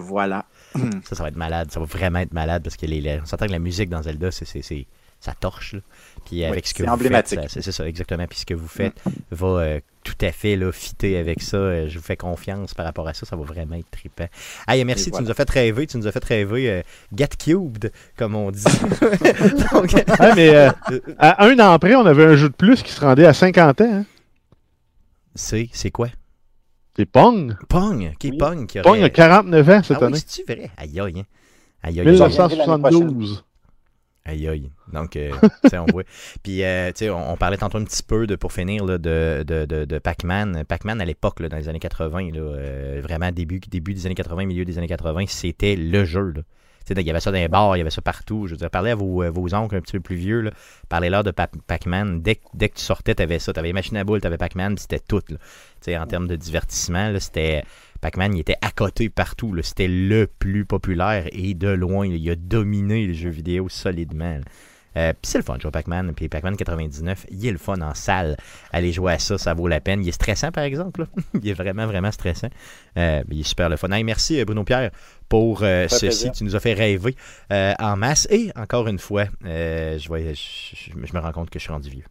voilà. 0.00 0.46
Ça, 1.04 1.14
ça 1.14 1.22
va 1.22 1.28
être 1.28 1.36
malade. 1.36 1.70
Ça 1.70 1.78
va 1.78 1.86
vraiment 1.86 2.18
être 2.18 2.32
malade 2.32 2.62
parce 2.64 2.76
que 2.76 2.86
les, 2.86 3.00
les- 3.00 3.20
on 3.22 3.26
s'entend 3.26 3.46
que 3.46 3.52
la 3.52 3.58
musique 3.60 3.88
dans 3.90 4.02
Zelda, 4.02 4.32
c'est, 4.32 4.86
ça 5.20 5.32
torche. 5.38 5.74
Là. 5.74 5.80
Puis 6.24 6.44
avec 6.44 6.66
ce 6.66 6.74
que 6.74 6.78
c'est 6.78 6.86
vous 6.86 6.92
emblématique. 6.92 7.40
faites, 7.42 7.62
c'est, 7.62 7.70
ça, 7.72 7.86
exactement. 7.86 8.26
Puis 8.26 8.40
ce 8.40 8.46
que 8.46 8.54
vous 8.54 8.66
faites 8.66 8.94
va 9.30 9.46
euh, 9.46 9.80
tout 10.04 10.14
à 10.20 10.30
fait 10.30 10.54
là, 10.54 10.70
fitter 10.70 11.16
avec 11.16 11.42
ça. 11.42 11.56
Euh, 11.56 11.88
Je 11.88 11.98
vous 11.98 12.04
fais 12.04 12.16
confiance 12.16 12.72
par 12.74 12.84
rapport 12.86 13.08
à 13.08 13.14
ça. 13.14 13.26
Ça 13.26 13.34
va 13.36 13.42
vraiment 13.42 13.74
être 13.74 13.90
trippant. 13.90 14.28
Hey, 14.68 14.84
merci, 14.84 15.10
tu 15.10 15.20
nous 15.22 15.30
as 15.30 15.34
fait 15.34 15.50
rêver. 15.50 15.86
Tu 15.88 15.96
nous 15.98 16.06
as 16.06 16.12
fait 16.12 16.24
rêver 16.24 16.70
euh, 16.70 16.82
Get 17.16 17.30
Cubed, 17.38 17.90
comme 18.16 18.34
on 18.36 18.50
dit. 18.52 18.62
Donc, 19.72 19.92
Ouais, 19.94 20.34
mais 20.36 20.54
euh, 20.54 20.70
à 21.18 21.44
un 21.46 21.58
an 21.58 21.72
après, 21.72 21.94
on 21.96 22.06
avait 22.06 22.24
un 22.24 22.36
jeu 22.36 22.48
de 22.50 22.54
plus 22.54 22.82
qui 22.82 22.92
se 22.92 23.00
rendait 23.00 23.26
à 23.26 23.32
50 23.32 23.80
ans. 23.80 23.84
hein. 23.92 24.04
c'est, 25.34 25.68
c'est 25.72 25.90
quoi? 25.90 26.08
C'est 26.96 27.06
Pong. 27.06 27.56
Pong. 27.68 28.14
Qui 28.20 28.30
Oui. 28.30 28.38
Pong 28.38 28.66
qui 28.66 28.78
aurait... 28.78 28.88
Pong 28.88 29.02
a 29.02 29.10
49 29.10 29.68
ans 29.70 29.82
cette 29.82 29.96
ah 29.96 30.00
oui, 30.02 30.06
année. 30.06 30.18
c'est-tu 30.18 30.44
vrai? 30.52 30.70
Aïe 30.76 31.00
aïe. 31.00 31.18
hein. 31.18 31.24
Aïe 31.82 32.00
aïe. 32.00 32.06
1972. 32.06 33.44
Aïe 34.26 34.48
aïe. 34.48 34.70
Donc, 34.90 35.16
euh, 35.16 35.30
tu 35.64 35.68
sais, 35.68 35.78
on 35.78 35.84
voit. 35.86 36.04
Puis, 36.42 36.62
euh, 36.64 36.88
tu 36.92 37.00
sais, 37.00 37.10
on, 37.10 37.32
on 37.32 37.36
parlait 37.36 37.58
tantôt 37.58 37.76
un 37.78 37.84
petit 37.84 38.02
peu 38.02 38.26
de, 38.26 38.36
pour 38.36 38.52
finir 38.54 38.84
là, 38.84 38.96
de, 38.96 39.44
de, 39.46 39.66
de, 39.66 39.84
de 39.84 39.98
Pac-Man. 39.98 40.64
Pac-Man, 40.66 41.00
à 41.00 41.04
l'époque, 41.04 41.40
là, 41.40 41.48
dans 41.50 41.58
les 41.58 41.68
années 41.68 41.78
80, 41.78 42.30
là, 42.32 42.40
euh, 42.40 43.00
vraiment 43.02 43.30
début, 43.32 43.60
début 43.60 43.92
des 43.92 44.06
années 44.06 44.14
80, 44.14 44.46
milieu 44.46 44.64
des 44.64 44.78
années 44.78 44.86
80, 44.88 45.24
c'était 45.28 45.76
le 45.76 46.04
jeu. 46.06 46.32
Là. 46.36 46.42
Tu 46.86 46.94
sais, 46.94 47.00
Il 47.00 47.06
y 47.06 47.10
avait 47.10 47.20
ça 47.20 47.32
dans 47.32 47.38
les 47.38 47.48
bars, 47.48 47.76
il 47.76 47.80
y 47.80 47.82
avait 47.82 47.90
ça 47.90 48.00
partout. 48.00 48.46
Je 48.46 48.52
veux 48.52 48.56
dire, 48.58 48.70
parlez 48.70 48.92
à 48.92 48.94
vos, 48.94 49.22
euh, 49.22 49.30
vos 49.30 49.52
oncles 49.54 49.76
un 49.76 49.80
petit 49.82 49.92
peu 49.92 50.00
plus 50.00 50.16
vieux. 50.16 50.40
là. 50.40 50.52
Parlez-leur 50.88 51.22
de 51.22 51.30
Pa- 51.30 51.48
Pac-Man. 51.66 52.22
Dès, 52.22 52.36
que- 52.36 52.40
dès 52.54 52.70
que 52.70 52.76
tu 52.76 52.82
sortais, 52.82 53.14
tu 53.14 53.22
avais 53.22 53.38
ça. 53.38 53.52
Tu 53.52 53.58
avais 53.60 53.74
machine 53.74 53.96
à 53.98 54.04
boules, 54.04 54.22
tu 54.22 54.26
avais 54.26 54.38
Pac-Man, 54.38 54.78
c'était 54.78 55.00
tout. 55.00 55.20
Là. 55.28 55.36
Tu 55.36 55.44
sais, 55.82 55.98
En 55.98 56.06
termes 56.06 56.28
de 56.28 56.36
divertissement, 56.36 57.10
là, 57.10 57.20
c'était. 57.20 57.62
Pac-Man, 58.04 58.34
il 58.36 58.40
était 58.40 58.56
à 58.60 58.70
côté 58.70 59.08
partout. 59.08 59.56
C'était 59.62 59.88
le 59.88 60.26
plus 60.26 60.66
populaire 60.66 61.26
et 61.32 61.54
de 61.54 61.68
loin. 61.68 62.06
là, 62.06 62.14
il 62.16 62.30
a 62.30 62.36
dominé 62.36 63.06
les 63.06 63.14
jeux 63.14 63.30
vidéo 63.30 63.70
solidement. 63.70 64.38
Euh, 64.96 65.12
puis 65.12 65.22
c'est 65.22 65.38
le 65.38 65.42
fun 65.44 65.56
de 65.56 65.62
jouer 65.62 65.70
à 65.70 65.72
Pac-Man. 65.72 66.12
Puis 66.14 66.28
Pac-Man 66.28 66.54
99, 66.54 67.24
il 67.30 67.46
est 67.46 67.50
le 67.50 67.56
fun 67.56 67.80
en 67.80 67.94
salle. 67.94 68.36
Aller 68.72 68.92
jouer 68.92 69.14
à 69.14 69.18
ça, 69.18 69.38
ça 69.38 69.54
vaut 69.54 69.68
la 69.68 69.80
peine. 69.80 70.02
Il 70.04 70.08
est 70.08 70.12
stressant, 70.12 70.52
par 70.52 70.64
exemple. 70.64 71.00
là. 71.00 71.06
il 71.42 71.48
est 71.48 71.54
vraiment, 71.54 71.86
vraiment 71.86 72.12
stressant. 72.12 72.50
Euh, 72.98 73.22
il 73.30 73.40
est 73.40 73.44
super 73.44 73.70
le 73.70 73.76
fun. 73.78 73.90
Hey, 73.90 74.04
merci, 74.04 74.38
euh, 74.38 74.44
Bruno 74.44 74.64
Pierre, 74.64 74.90
pour 75.30 75.62
euh, 75.62 75.88
ceci. 75.88 76.06
plaisir. 76.06 76.32
Tu 76.32 76.44
nous 76.44 76.54
as 76.56 76.60
fait 76.60 76.74
rêver 76.74 77.16
en 77.50 77.96
masse. 77.96 78.28
Et 78.30 78.50
encore 78.54 78.86
une 78.86 78.98
fois, 78.98 79.24
je, 79.42 80.06
vois- 80.08 80.20
je, 80.20 80.34
je- 80.34 80.90
je 81.06 81.12
me 81.14 81.20
rends 81.20 81.32
compte 81.32 81.48
que 81.48 81.58
je 81.58 81.64
suis 81.64 81.72
rendu 81.72 81.88
vieux. 81.88 82.02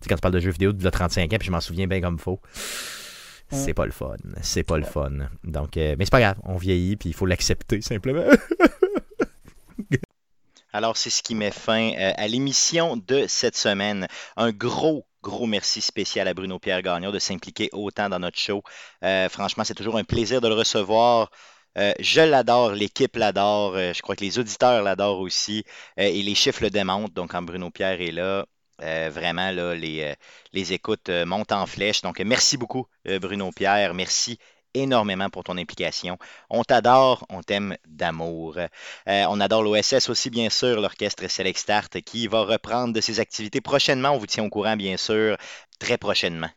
Tu 0.00 0.04
sais, 0.04 0.08
quand 0.08 0.14
tu 0.16 0.20
parles 0.22 0.34
de 0.34 0.40
jeux 0.40 0.50
vidéo 0.52 0.72
de 0.72 0.90
35 0.90 1.30
ans, 1.32 1.36
puis 1.38 1.46
je 1.46 1.52
m'en 1.52 1.60
souviens 1.60 1.86
bien 1.86 2.00
comme 2.00 2.18
faux. 2.18 2.40
C'est 3.50 3.74
pas 3.74 3.86
le 3.86 3.92
fun. 3.92 4.16
C'est 4.42 4.64
pas 4.64 4.78
le 4.78 4.84
fun. 4.84 5.10
Donc, 5.44 5.76
euh, 5.76 5.94
mais 5.98 6.04
c'est 6.04 6.10
pas 6.10 6.20
grave. 6.20 6.38
On 6.44 6.56
vieillit, 6.56 6.96
puis 6.96 7.10
il 7.10 7.14
faut 7.14 7.26
l'accepter 7.26 7.80
simplement. 7.80 8.24
Alors, 10.74 10.96
c'est 10.96 11.08
ce 11.08 11.22
qui 11.22 11.36
met 11.36 11.52
fin 11.52 11.92
euh, 11.92 12.12
à 12.16 12.26
l'émission 12.26 12.96
de 12.96 13.26
cette 13.28 13.56
semaine. 13.56 14.08
Un 14.36 14.50
gros, 14.50 15.06
gros 15.22 15.46
merci 15.46 15.80
spécial 15.80 16.26
à 16.26 16.34
Bruno 16.34 16.58
Pierre 16.58 16.82
Gagnon 16.82 17.12
de 17.12 17.20
s'impliquer 17.20 17.68
autant 17.72 18.08
dans 18.08 18.18
notre 18.18 18.38
show. 18.38 18.64
Euh, 19.04 19.28
franchement, 19.28 19.62
c'est 19.62 19.74
toujours 19.74 19.98
un 19.98 20.02
plaisir 20.02 20.40
de 20.40 20.48
le 20.48 20.54
recevoir. 20.54 21.30
Euh, 21.78 21.92
je 22.00 22.22
l'adore, 22.22 22.72
l'équipe 22.72 23.14
l'adore, 23.14 23.76
je 23.76 24.02
crois 24.02 24.16
que 24.16 24.24
les 24.24 24.40
auditeurs 24.40 24.82
l'adorent 24.82 25.20
aussi, 25.20 25.64
et 25.96 26.22
les 26.22 26.34
chiffres 26.34 26.64
le 26.64 26.70
démontrent. 26.70 27.14
Donc, 27.14 27.30
quand 27.30 27.42
Bruno 27.42 27.70
Pierre 27.70 28.00
est 28.00 28.12
là, 28.12 28.44
euh, 28.82 29.10
vraiment, 29.12 29.50
là, 29.50 29.74
les, 29.74 30.02
euh, 30.02 30.14
écoutes 30.72 31.08
euh, 31.08 31.24
montent 31.26 31.52
en 31.52 31.66
flèche. 31.66 32.02
Donc, 32.02 32.20
merci 32.20 32.56
beaucoup, 32.56 32.86
Bruno 33.20 33.50
Pierre. 33.52 33.94
Merci 33.94 34.38
énormément 34.74 35.30
pour 35.30 35.44
ton 35.44 35.56
implication. 35.56 36.18
On 36.50 36.64
t'adore, 36.64 37.24
on 37.30 37.42
t'aime 37.42 37.76
d'amour. 37.86 38.58
Euh, 38.58 39.24
on 39.28 39.40
adore 39.40 39.62
l'OSS 39.62 40.08
aussi, 40.08 40.30
bien 40.30 40.50
sûr, 40.50 40.80
l'orchestre 40.80 41.28
Select 41.28 41.58
Start 41.58 42.00
qui 42.02 42.26
va 42.26 42.42
reprendre 42.42 43.00
ses 43.00 43.20
activités 43.20 43.60
prochainement. 43.60 44.10
On 44.10 44.18
vous 44.18 44.26
tient 44.26 44.44
au 44.44 44.50
courant, 44.50 44.76
bien 44.76 44.96
sûr, 44.96 45.36
très 45.78 45.98
prochainement. 45.98 46.50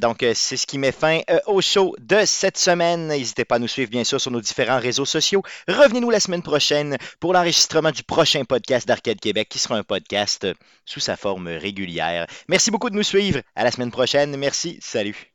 Donc, 0.00 0.22
euh, 0.22 0.32
c'est 0.34 0.56
ce 0.56 0.66
qui 0.66 0.78
met 0.78 0.92
fin 0.92 1.20
euh, 1.30 1.38
au 1.46 1.60
show 1.60 1.94
de 1.98 2.24
cette 2.24 2.56
semaine. 2.56 3.08
N'hésitez 3.08 3.44
pas 3.44 3.56
à 3.56 3.58
nous 3.58 3.68
suivre, 3.68 3.90
bien 3.90 4.04
sûr, 4.04 4.20
sur 4.20 4.30
nos 4.30 4.40
différents 4.40 4.78
réseaux 4.78 5.04
sociaux. 5.04 5.42
Revenez-nous 5.68 6.10
la 6.10 6.20
semaine 6.20 6.42
prochaine 6.42 6.96
pour 7.18 7.32
l'enregistrement 7.32 7.90
du 7.90 8.02
prochain 8.02 8.44
podcast 8.44 8.86
d'Arcade 8.86 9.20
Québec, 9.20 9.48
qui 9.48 9.58
sera 9.58 9.76
un 9.76 9.82
podcast 9.82 10.46
sous 10.84 11.00
sa 11.00 11.16
forme 11.16 11.48
régulière. 11.48 12.26
Merci 12.48 12.70
beaucoup 12.70 12.90
de 12.90 12.96
nous 12.96 13.02
suivre. 13.02 13.40
À 13.54 13.64
la 13.64 13.70
semaine 13.70 13.90
prochaine. 13.90 14.36
Merci. 14.36 14.78
Salut. 14.80 15.29